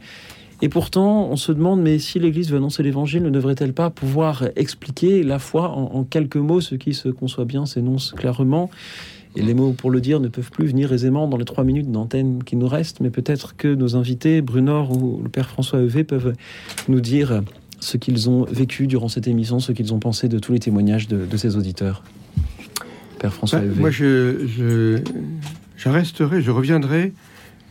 Et 0.62 0.70
pourtant, 0.70 1.28
on 1.30 1.36
se 1.36 1.52
demande, 1.52 1.82
mais 1.82 2.00
si 2.00 2.18
l'Église 2.20 2.50
veut 2.50 2.58
annoncer 2.58 2.82
l'Évangile, 2.82 3.24
ne 3.24 3.30
devrait-elle 3.30 3.74
pas 3.74 3.90
pouvoir 3.90 4.46
expliquer 4.56 5.22
la 5.24 5.38
foi 5.40 5.70
en, 5.70 5.94
en 5.96 6.04
quelques 6.04 6.38
mots 6.38 6.62
Ce 6.62 6.76
qui 6.76 6.94
se 6.94 7.10
conçoit 7.10 7.46
bien 7.46 7.66
s'énonce 7.66 8.14
clairement. 8.14 8.70
Et 9.38 9.42
les 9.42 9.54
mots 9.54 9.74
pour 9.74 9.92
le 9.92 10.00
dire 10.00 10.22
ne 10.22 10.30
peuvent 10.30 10.50
plus 10.50 10.68
venir 10.68 10.94
aisément 10.94 11.28
dans 11.28 11.36
les 11.36 11.44
trois 11.44 11.66
minutes 11.66 11.92
d'antenne 11.92 12.42
qui 12.46 12.56
nous 12.56 12.70
restent, 12.70 13.02
mais 13.02 13.10
peut-être 13.10 13.58
que 13.58 13.68
nos 13.68 13.98
invités, 13.98 14.42
Brunor 14.42 14.92
ou 14.96 15.20
le 15.22 15.28
Père 15.28 15.50
François 15.50 15.82
Evé, 15.82 16.06
peuvent 16.06 16.32
nous 16.88 17.02
dire 17.02 17.42
ce 17.82 17.98
qu'ils 17.98 18.30
ont 18.30 18.46
vécu 18.46 18.88
durant 18.88 19.10
cette 19.10 19.28
émission, 19.28 19.60
ce 19.60 19.74
qu'ils 19.74 19.94
ont 19.94 20.00
pensé 20.00 20.30
de 20.30 20.40
tous 20.40 20.54
les 20.54 20.60
témoignages 20.60 21.10
de, 21.10 21.26
de 21.26 21.36
ces 21.38 21.58
auditeurs. 21.58 22.02
Père 23.20 23.34
François 23.34 23.60
Bah, 23.60 23.66
Evé. 23.66 23.82
moi, 23.82 23.92
je, 23.92 24.48
je, 24.48 25.00
je 25.76 25.90
resterai, 25.90 26.42
je 26.42 26.52
reviendrai 26.52 27.12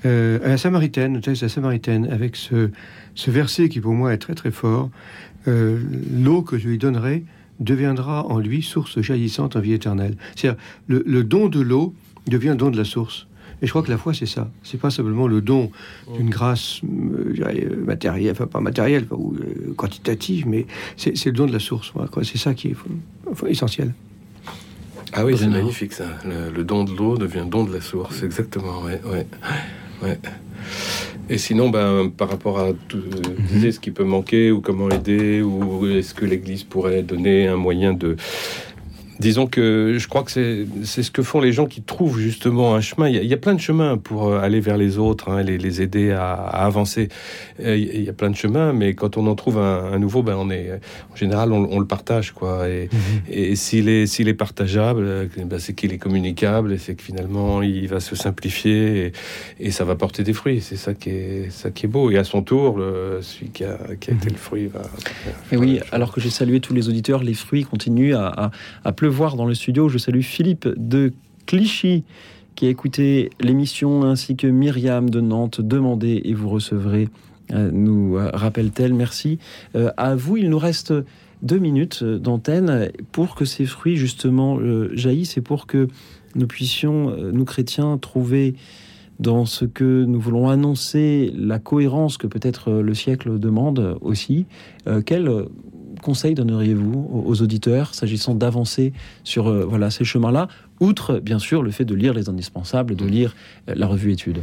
euh, 0.04 0.38
à 0.44 0.48
la 0.48 0.58
Samaritaine, 0.58 1.16
au 1.16 1.20
texte 1.20 1.42
de 1.42 1.46
la 1.46 1.52
Samaritaine, 1.52 2.08
avec 2.10 2.36
ce, 2.36 2.70
ce 3.14 3.30
verset 3.30 3.68
qui 3.68 3.80
pour 3.80 3.94
moi 3.94 4.12
est 4.12 4.18
très 4.18 4.34
très 4.34 4.50
fort. 4.50 4.90
Euh, 5.48 5.78
L'eau 6.12 6.42
que 6.42 6.58
je 6.58 6.68
lui 6.68 6.78
donnerai 6.78 7.24
deviendra 7.60 8.26
en 8.26 8.38
lui 8.38 8.62
source 8.62 9.00
jaillissante 9.00 9.56
en 9.56 9.60
vie 9.60 9.72
éternelle. 9.72 10.16
C'est-à-dire, 10.34 10.60
le, 10.88 11.02
le 11.06 11.22
don 11.22 11.48
de 11.48 11.60
l'eau 11.60 11.94
devient 12.26 12.48
le 12.48 12.56
don 12.56 12.70
de 12.70 12.76
la 12.76 12.84
source. 12.84 13.26
Et 13.62 13.66
je 13.66 13.70
crois 13.70 13.82
que 13.82 13.90
la 13.90 13.96
foi, 13.98 14.12
c'est 14.12 14.26
ça. 14.26 14.50
C'est 14.62 14.80
pas 14.80 14.90
simplement 14.90 15.26
le 15.26 15.40
don 15.40 15.70
d'une 16.16 16.28
grâce 16.28 16.80
euh, 16.84 17.34
euh, 17.40 17.84
matérielle, 17.84 18.32
enfin 18.32 18.46
pas 18.46 18.60
matérielle 18.60 19.04
enfin, 19.06 19.16
ou 19.16 19.36
euh, 19.36 19.72
quantitative, 19.74 20.46
mais 20.46 20.66
c'est 20.96 21.16
c'est 21.16 21.30
le 21.30 21.36
don 21.36 21.46
de 21.46 21.52
la 21.52 21.60
source. 21.60 21.92
Voilà. 21.94 22.10
C'est 22.24 22.36
ça 22.36 22.52
qui 22.52 22.68
est 22.68 22.76
essentiel. 23.48 23.94
Ah 25.12 25.24
oui, 25.24 25.36
c'est 25.38 25.46
magnifique 25.46 25.92
ça. 25.92 26.06
Le, 26.26 26.50
le 26.54 26.64
don 26.64 26.84
de 26.84 26.92
l'eau 26.94 27.16
devient 27.16 27.46
don 27.48 27.64
de 27.64 27.72
la 27.72 27.80
source, 27.80 28.22
exactement. 28.22 28.82
Ouais, 28.82 29.00
ouais, 29.10 29.26
ouais. 30.04 30.18
Et 31.30 31.38
sinon, 31.38 31.70
ben, 31.70 32.10
par 32.14 32.28
rapport 32.28 32.58
à 32.58 32.72
tout, 32.88 32.98
euh, 32.98 33.20
tu 33.48 33.54
disais 33.54 33.72
ce 33.72 33.80
qui 33.80 33.90
peut 33.90 34.04
manquer 34.04 34.50
ou 34.50 34.60
comment 34.60 34.90
aider 34.90 35.40
ou 35.40 35.86
est-ce 35.86 36.12
que 36.12 36.26
l'Église 36.26 36.64
pourrait 36.64 37.02
donner 37.02 37.46
un 37.46 37.56
moyen 37.56 37.94
de 37.94 38.16
Disons 39.20 39.46
que 39.46 39.96
je 39.98 40.08
crois 40.08 40.24
que 40.24 40.30
c'est 40.32 41.02
ce 41.02 41.10
que 41.10 41.22
font 41.22 41.40
les 41.40 41.52
gens 41.52 41.66
qui 41.66 41.82
trouvent 41.82 42.18
justement 42.18 42.74
un 42.74 42.80
chemin. 42.80 43.08
Il 43.08 43.14
y 43.14 43.18
a, 43.18 43.22
il 43.22 43.28
y 43.28 43.32
a 43.34 43.36
plein 43.36 43.54
de 43.54 43.60
chemins 43.60 43.96
pour 43.96 44.26
euh, 44.28 44.40
aller 44.40 44.60
vers 44.60 44.76
les 44.76 44.98
autres, 44.98 45.28
hein, 45.30 45.42
les, 45.42 45.56
les 45.56 45.82
aider 45.82 46.10
à, 46.10 46.32
à 46.32 46.64
avancer. 46.66 47.08
Euh, 47.60 47.76
Il 47.76 48.02
y 48.02 48.08
a 48.08 48.12
plein 48.12 48.30
de 48.30 48.36
chemins, 48.36 48.72
mais 48.72 48.94
quand 48.94 49.16
on 49.16 49.26
en 49.26 49.34
trouve 49.36 49.58
un, 49.58 49.92
un 49.92 49.98
nouveau, 49.98 50.22
ben 50.22 50.34
on 50.36 50.50
est 50.50 50.80
en 51.12 51.16
général 51.16 51.52
on, 51.52 51.68
on 51.70 51.78
le 51.78 51.86
partage 51.86 52.32
quoi. 52.32 52.68
Et, 52.68 52.88
et 53.30 53.54
s'il 53.56 53.88
est 53.88 54.06
s'il 54.06 54.26
est 54.28 54.34
partageable, 54.34 55.04
euh, 55.04 55.26
ben 55.46 55.58
c'est 55.60 55.74
qu'il 55.74 55.92
est 55.92 55.98
communicable 55.98 56.72
et 56.72 56.78
c'est 56.78 56.94
que 56.96 57.02
finalement 57.02 57.62
il 57.62 57.86
va 57.88 58.00
se 58.00 58.16
simplifier 58.16 59.06
et, 59.06 59.12
et 59.66 59.70
ça 59.70 59.84
va 59.84 59.94
porter 59.94 60.24
des 60.24 60.32
fruits. 60.32 60.60
C'est 60.60 60.76
ça 60.76 60.92
qui 60.92 61.10
est 61.10 61.50
ça 61.50 61.70
qui 61.70 61.86
est 61.86 61.88
beau. 61.88 62.10
Et 62.10 62.18
à 62.18 62.24
son 62.24 62.42
tour, 62.42 62.78
le, 62.78 63.20
celui 63.22 63.50
qui 63.50 63.62
a, 63.64 63.78
qui 64.00 64.10
a 64.10 64.14
été 64.14 64.28
le 64.28 64.36
fruit 64.36 64.66
va. 64.66 64.82
Et 65.52 65.56
oui, 65.56 65.78
alors 65.92 66.12
que 66.12 66.20
j'ai 66.20 66.30
salué 66.30 66.58
tous 66.60 66.74
les 66.74 66.88
auditeurs, 66.88 67.22
les 67.22 67.34
fruits 67.34 67.64
continuent 67.64 68.14
à, 68.16 68.26
à- 68.46 68.50
à 68.84 68.92
pleuvoir 68.92 69.04
dans 69.14 69.46
le 69.46 69.54
studio. 69.54 69.88
Je 69.88 69.98
salue 69.98 70.22
Philippe 70.22 70.68
de 70.76 71.12
Clichy 71.46 72.02
qui 72.56 72.66
a 72.66 72.68
écouté 72.68 73.30
l'émission 73.40 74.02
ainsi 74.02 74.34
que 74.34 74.48
Myriam 74.48 75.08
de 75.08 75.20
Nantes. 75.20 75.60
Demandez 75.60 76.20
et 76.24 76.34
vous 76.34 76.48
recevrez, 76.48 77.08
euh, 77.52 77.70
nous 77.72 78.16
euh, 78.16 78.30
rappelle-t-elle. 78.34 78.92
Merci 78.92 79.38
Euh, 79.76 79.90
à 79.96 80.16
vous. 80.16 80.36
Il 80.36 80.50
nous 80.50 80.58
reste 80.58 80.92
deux 81.42 81.58
minutes 81.58 82.02
d'antenne 82.02 82.90
pour 83.12 83.36
que 83.36 83.44
ces 83.44 83.66
fruits 83.66 83.96
justement 83.96 84.58
jaillissent 84.92 85.36
et 85.36 85.42
pour 85.42 85.66
que 85.66 85.86
nous 86.34 86.46
puissions, 86.46 87.14
nous 87.32 87.44
chrétiens, 87.44 87.98
trouver 87.98 88.54
dans 89.20 89.46
ce 89.46 89.64
que 89.64 90.04
nous 90.04 90.20
voulons 90.20 90.48
annoncer 90.48 91.32
la 91.36 91.58
cohérence 91.58 92.18
que 92.18 92.26
peut-être 92.26 92.72
le 92.72 92.94
siècle 92.94 93.38
demande 93.38 93.96
aussi. 94.00 94.46
Euh, 94.86 95.02
quel 95.04 95.28
euh, 95.28 95.44
conseil 96.04 96.34
donneriez-vous 96.34 97.24
aux, 97.26 97.42
auditeurs 97.42 97.94
s'agissant 97.94 98.34
d'avancer 98.34 98.92
sur 99.24 99.48
euh, 99.48 99.64
voilà, 99.64 99.90
ces 99.90 100.04
chemins-là, 100.04 100.48
outre 100.78 101.18
bien 101.18 101.38
sûr 101.38 101.62
le 101.62 101.70
fait 101.70 101.86
de 101.86 101.94
lire 101.94 102.12
les 102.12 102.28
indispensables, 102.28 102.94
de 102.94 103.06
lire 103.06 103.34
euh, 103.70 103.74
la 103.74 103.86
revue 103.86 104.12
études? 104.12 104.40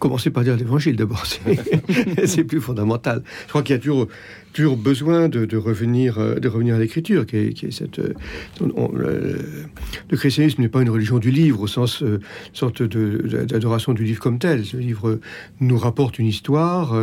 Commencer 0.00 0.30
par 0.30 0.44
dire 0.44 0.56
l'évangile 0.56 0.96
d'abord, 0.96 1.26
c'est 2.24 2.44
plus 2.44 2.60
fondamental. 2.62 3.22
Je 3.44 3.48
crois 3.50 3.62
qu'il 3.62 3.76
y 3.76 3.78
a 3.78 3.80
toujours, 3.80 4.08
toujours 4.54 4.78
besoin 4.78 5.28
de, 5.28 5.56
revenir, 5.58 6.18
euh, 6.18 6.36
de 6.36 6.48
revenir 6.48 6.76
à 6.76 6.78
l'écriture, 6.78 7.26
qui 7.26 7.36
est, 7.36 7.70
cette. 7.70 7.98
Euh, 7.98 8.14
le, 8.62 10.16
christianisme 10.16 10.62
n'est 10.62 10.70
pas 10.70 10.80
une 10.80 10.88
religion 10.88 11.18
du 11.18 11.30
livre 11.30 11.60
au 11.60 11.66
sens 11.66 12.02
euh, 12.02 12.18
sorte 12.54 12.82
d'adoration 12.82 13.92
du 13.92 14.04
livre 14.04 14.20
comme 14.20 14.38
tel. 14.38 14.64
Ce 14.64 14.78
livre 14.78 15.20
nous 15.60 15.76
rapporte 15.76 16.18
une 16.18 16.26
histoire. 16.26 16.94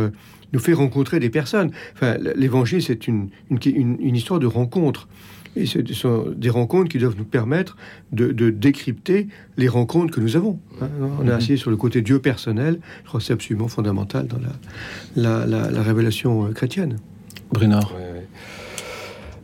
Nous 0.52 0.60
fait 0.60 0.72
rencontrer 0.72 1.20
des 1.20 1.30
personnes. 1.30 1.70
Enfin, 1.94 2.16
l'évangile, 2.36 2.82
c'est 2.82 3.08
une, 3.08 3.28
une, 3.50 4.16
histoire 4.16 4.40
de 4.40 4.46
rencontre. 4.46 5.08
Et 5.56 5.66
ce 5.66 5.80
sont 5.92 6.26
des 6.36 6.50
rencontres 6.50 6.88
qui 6.88 6.98
doivent 6.98 7.16
nous 7.18 7.24
permettre 7.24 7.76
de, 8.12 8.50
décrypter 8.50 9.28
les 9.56 9.68
rencontres 9.68 10.14
que 10.14 10.20
nous 10.20 10.36
avons. 10.36 10.60
Hein. 10.80 10.88
On 11.18 11.22
est 11.22 11.26
mhm. 11.26 11.30
assis 11.30 11.58
sur 11.58 11.70
le 11.70 11.76
côté 11.76 12.02
Dieu 12.02 12.20
personnel. 12.20 12.78
Je 13.02 13.08
crois 13.08 13.20
que 13.20 13.26
c'est 13.26 13.32
absolument 13.32 13.68
fondamental 13.68 14.26
dans 14.26 14.38
la, 15.16 15.46
la, 15.46 15.82
révélation 15.82 16.46
euh, 16.46 16.52
chrétienne. 16.52 16.98
Brunard. 17.50 17.92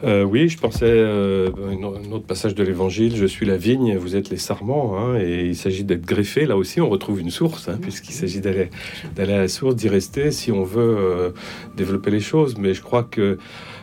Euh, 0.03 0.25
oui, 0.25 0.49
je 0.49 0.59
pensais 0.59 0.87
euh, 0.87 1.51
un 1.69 2.13
autre 2.13 2.27
passage 2.27 2.55
de 2.55 2.65
l'Évangile. 2.65 3.17
Je 3.17 3.27
suis 3.27 3.47
la 3.47 3.57
vigne, 3.57 3.97
vous 3.97 4.17
êtes 4.17 4.31
les 4.31 4.37
sarments, 4.37 4.99
hein, 4.99 5.19
et 5.19 5.47
il 5.47 5.57
s'agit 5.57 5.85
d'être 5.85 6.05
greffé. 6.05 6.47
Là 6.47 6.57
aussi, 6.57 6.81
on 6.81 6.89
retrouve 6.89 7.21
une 7.21 7.31
source, 7.31 7.69
hein, 7.69 7.79
puisqu'il 7.81 8.13
s'agit 8.13 8.41
d'aller 8.41 8.71
d'aller 9.15 9.35
à 9.35 9.39
la 9.39 9.49
source, 9.49 9.77
d'y 9.77 9.89
rester, 9.89 10.31
si 10.31 10.51
on 10.51 10.65
veut 10.65 11.33
développer 11.77 12.11
les 12.11 12.21
choses. 12.21 12.57
Mais 12.59 12.75
je 12.75 12.83
crois 12.83 13.05
que 13.05 13.39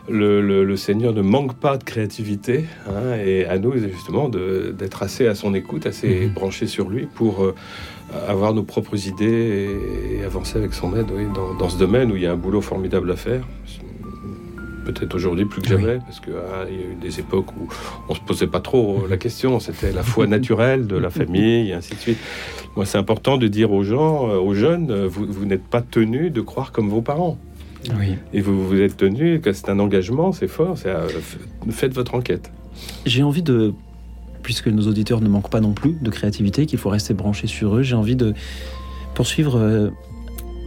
le, 0.08 0.76
Seigneur 0.76 1.12
ne 1.12 1.22
manque 1.22 1.54
pas 1.54 1.76
de 1.76 1.84
créativité, 1.84 2.64
hein, 2.88 3.16
et 3.24 3.44
à 3.44 3.58
nous 3.58 3.76
justement 3.76 4.28
d'être 4.28 5.02
assez 5.02 5.26
à 5.26 5.34
son 5.34 5.54
écoute, 5.54 5.86
assez 5.86 6.26
mhm. 6.26 6.32
branché 6.32 6.66
sur 6.66 6.88
lui 6.88 7.06
pour 7.06 7.44
euh, 7.44 7.54
avoir 8.26 8.52
nos 8.54 8.62
propres 8.62 9.06
idées 9.06 9.78
et, 10.18 10.24
avancer 10.24 10.58
avec 10.58 10.72
son 10.72 10.96
aide 10.96 11.06
dans, 11.58 11.68
ce 11.68 11.78
domaine 11.78 12.10
où 12.12 12.16
il 12.16 12.22
y 12.22 12.26
a 12.26 12.32
un 12.32 12.36
boulot 12.36 12.60
formidable 12.60 13.10
à 13.10 13.16
faire. 13.16 13.46
Peut-être 14.84 15.14
aujourd'hui 15.14 15.44
plus 15.44 15.62
que 15.62 15.68
jamais, 15.68 15.98
parce 15.98 16.20
qu'il 16.20 16.32
ah, 16.34 16.64
y 16.68 16.74
a 16.74 16.92
eu 16.92 16.96
des 17.00 17.20
époques 17.20 17.52
où 17.52 17.68
on 18.08 18.14
se 18.14 18.20
posait 18.20 18.46
pas 18.46 18.60
trop 18.60 19.06
la 19.08 19.16
question. 19.16 19.60
C'était 19.60 19.92
la 19.92 20.02
foi 20.02 20.26
naturelle 20.26 20.86
de 20.86 20.96
la 20.96 21.10
famille, 21.18 21.70
et 21.70 21.74
ainsi 21.74 21.94
de 21.94 22.00
suite. 22.00 22.18
Moi, 22.76 22.86
c'est 22.86 22.98
important 22.98 23.36
de 23.36 23.48
dire 23.48 23.72
aux 23.72 23.84
gens, 23.84 24.28
euh, 24.28 24.38
aux 24.38 24.54
jeunes, 24.54 24.90
euh, 24.90 25.06
vous, 25.06 25.26
vous 25.28 25.44
n'êtes 25.44 25.64
pas 25.64 25.82
tenus 25.82 26.32
de 26.32 26.40
croire 26.40 26.72
comme 26.72 26.88
vos 26.88 27.02
parents. 27.02 27.38
Et 28.32 28.40
vous 28.40 28.66
vous 28.66 28.80
êtes 28.80 28.96
tenu, 28.96 29.40
que 29.40 29.52
c'est 29.52 29.68
un 29.68 29.78
engagement, 29.78 30.32
c'est 30.32 30.48
fort, 30.48 30.78
c'est 30.78 30.88
euh, 30.88 31.08
faites 31.70 31.94
votre 31.94 32.14
enquête. 32.14 32.50
J'ai 33.06 33.22
envie 33.22 33.42
de, 33.42 33.74
puisque 34.42 34.68
nos 34.68 34.86
auditeurs 34.86 35.20
ne 35.20 35.28
manquent 35.28 35.50
pas 35.50 35.60
non 35.60 35.72
plus 35.72 35.96
de 36.00 36.10
créativité, 36.10 36.66
qu'il 36.66 36.78
faut 36.78 36.90
rester 36.90 37.14
branché 37.14 37.46
sur 37.46 37.76
eux, 37.76 37.82
j'ai 37.82 37.96
envie 37.96 38.16
de 38.16 38.34
poursuivre 39.14 39.58
euh, 39.58 39.90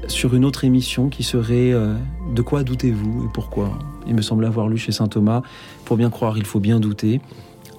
sur 0.08 0.36
une 0.36 0.46
autre 0.46 0.66
émission 0.66 1.10
qui 1.10 1.24
serait 1.24 1.72
euh, 1.72 1.96
De 2.34 2.42
quoi 2.42 2.64
doutez-vous 2.64 3.26
et 3.26 3.30
pourquoi? 3.34 3.78
Il 4.08 4.16
me 4.16 4.22
semble 4.22 4.46
avoir 4.46 4.68
lu 4.68 4.78
chez 4.78 4.92
Saint 4.92 5.08
Thomas, 5.08 5.42
pour 5.86 5.98
bien 5.98 6.10
croire, 6.10 6.38
il 6.38 6.46
faut 6.46 6.60
bien 6.60 6.80
douter. 6.80 7.22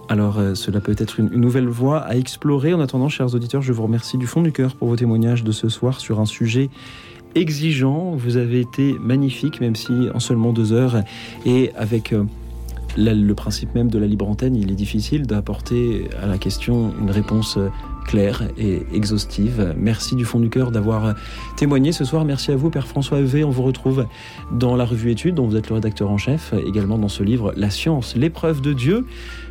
Alors 0.09 0.41
cela 0.55 0.81
peut 0.81 0.95
être 0.99 1.19
une, 1.19 1.31
nouvelle 1.31 1.67
voie 1.67 1.99
à 1.99 2.15
explorer. 2.15 2.73
En 2.73 2.81
attendant, 2.81 3.09
chers 3.09 3.35
auditeurs, 3.35 3.63
je 3.63 3.73
vous 3.73 3.83
remercie 3.83 4.19
du 4.19 4.27
fond 4.27 4.41
du 4.41 4.53
cœur 4.53 4.77
pour 4.77 4.87
vos 4.89 4.97
témoignages 4.97 5.43
de 5.43 5.51
ce 5.51 5.69
soir 5.69 6.01
sur 6.01 6.21
un 6.21 6.27
sujet 6.27 6.71
exigeant. 7.37 8.13
Vous 8.17 8.37
avez 8.37 8.61
été 8.61 8.97
magnifique, 8.99 9.61
même 9.61 9.77
si 9.77 9.93
en 10.13 10.21
seulement 10.21 10.53
deux 10.53 10.73
heures, 10.73 11.03
et 11.45 11.73
avec 11.77 12.13
euh, 12.13 12.25
le 12.97 13.33
principe 13.35 13.75
même 13.75 13.91
de 13.91 13.99
la 13.99 14.07
libre 14.07 14.29
antenne, 14.29 14.57
il 14.57 14.71
est 14.71 14.77
difficile 14.77 15.27
d'apporter 15.27 16.09
à 16.21 16.27
la 16.27 16.39
question 16.39 16.93
une 17.01 17.11
réponse 17.11 17.59
euh, 17.59 17.69
claire 18.07 18.45
et 18.57 18.83
exhaustive. 18.95 19.75
Merci 19.77 20.15
du 20.15 20.25
fond 20.25 20.41
du 20.41 20.49
cœur 20.49 20.71
d'avoir 20.71 21.15
témoigné 21.57 21.93
ce 21.93 22.05
soir. 22.05 22.25
Merci 22.25 22.53
à 22.53 22.57
vous, 22.57 22.71
Père 22.71 22.87
François 22.87 23.19
Evé. 23.19 23.45
On 23.45 23.51
vous 23.51 23.63
retrouve 23.63 24.07
dans 24.53 24.77
la 24.77 24.85
revue 24.85 25.11
Études, 25.11 25.35
dont 25.35 25.47
vous 25.47 25.57
êtes 25.57 25.69
le 25.69 25.75
rédacteur 25.75 26.11
en 26.11 26.19
chef, 26.19 26.55
également 26.67 26.99
dans 26.99 27.09
ce 27.09 27.23
livre 27.23 27.53
La 27.57 27.71
science, 27.71 28.17
l'épreuve 28.17 28.61
de 28.61 28.73
Dieu. 28.73 29.05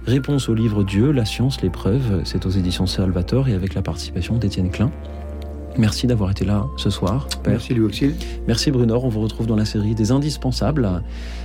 Réponse 0.08 0.50
au 0.50 0.56
livre 0.56 0.84
Dieu, 0.84 1.12
La 1.12 1.26
science, 1.26 1.62
l'épreuve. 1.62 2.22
C'est 2.24 2.46
aux 2.46 2.52
éditions 2.52 2.88
Salvator 2.88 3.48
et 3.48 3.54
avec 3.54 3.74
la 3.74 3.82
participation 3.82 4.38
d'Étienne 4.38 4.70
Klein. 4.70 4.92
Merci 5.78 6.08
d'avoir 6.08 6.32
été 6.32 6.46
là 6.46 6.68
ce 6.78 6.90
soir. 6.90 7.28
Merci 7.46 7.74
Louis 7.74 7.86
Auxil. 7.86 8.16
Merci 8.48 8.72
Brunor, 8.72 9.04
on 9.04 9.10
vous 9.10 9.22
retrouve 9.22 9.48
dans 9.48 9.56
la 9.56 9.66
série 9.66 9.96
des 9.96 10.12
indispensables. 10.12 10.90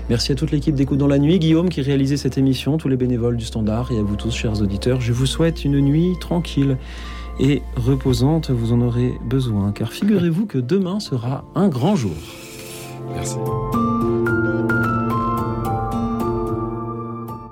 Merci 0.09 0.33
à 0.33 0.35
toute 0.35 0.51
l'équipe 0.51 0.75
d'Écoute 0.75 0.99
dans 0.99 1.07
la 1.07 1.19
nuit, 1.19 1.39
Guillaume 1.39 1.69
qui 1.69 1.83
réalisait 1.83 2.17
cette 2.17 2.39
émission, 2.39 2.79
tous 2.79 2.89
les 2.89 2.97
bénévoles 2.97 3.37
du 3.37 3.45
Standard 3.45 3.93
et 3.93 3.99
à 3.99 4.03
vous 4.03 4.17
tous, 4.17 4.35
chers 4.35 4.61
auditeurs. 4.61 5.01
Je 5.01 5.13
vous 5.13 5.27
souhaite 5.27 5.65
une 5.65 5.81
nuit 5.81 6.15
tranquille 6.21 6.77
et 7.41 7.63
reposante, 7.77 8.51
vous 8.51 8.73
en 8.73 8.81
aurez 8.83 9.15
besoin, 9.25 9.73
car 9.73 9.93
figurez-vous 9.93 10.47
que 10.47 10.59
demain 10.59 11.01
sera 11.01 11.45
un 11.55 11.69
grand 11.69 11.97
jour. 11.97 12.17
Merci. 13.15 13.37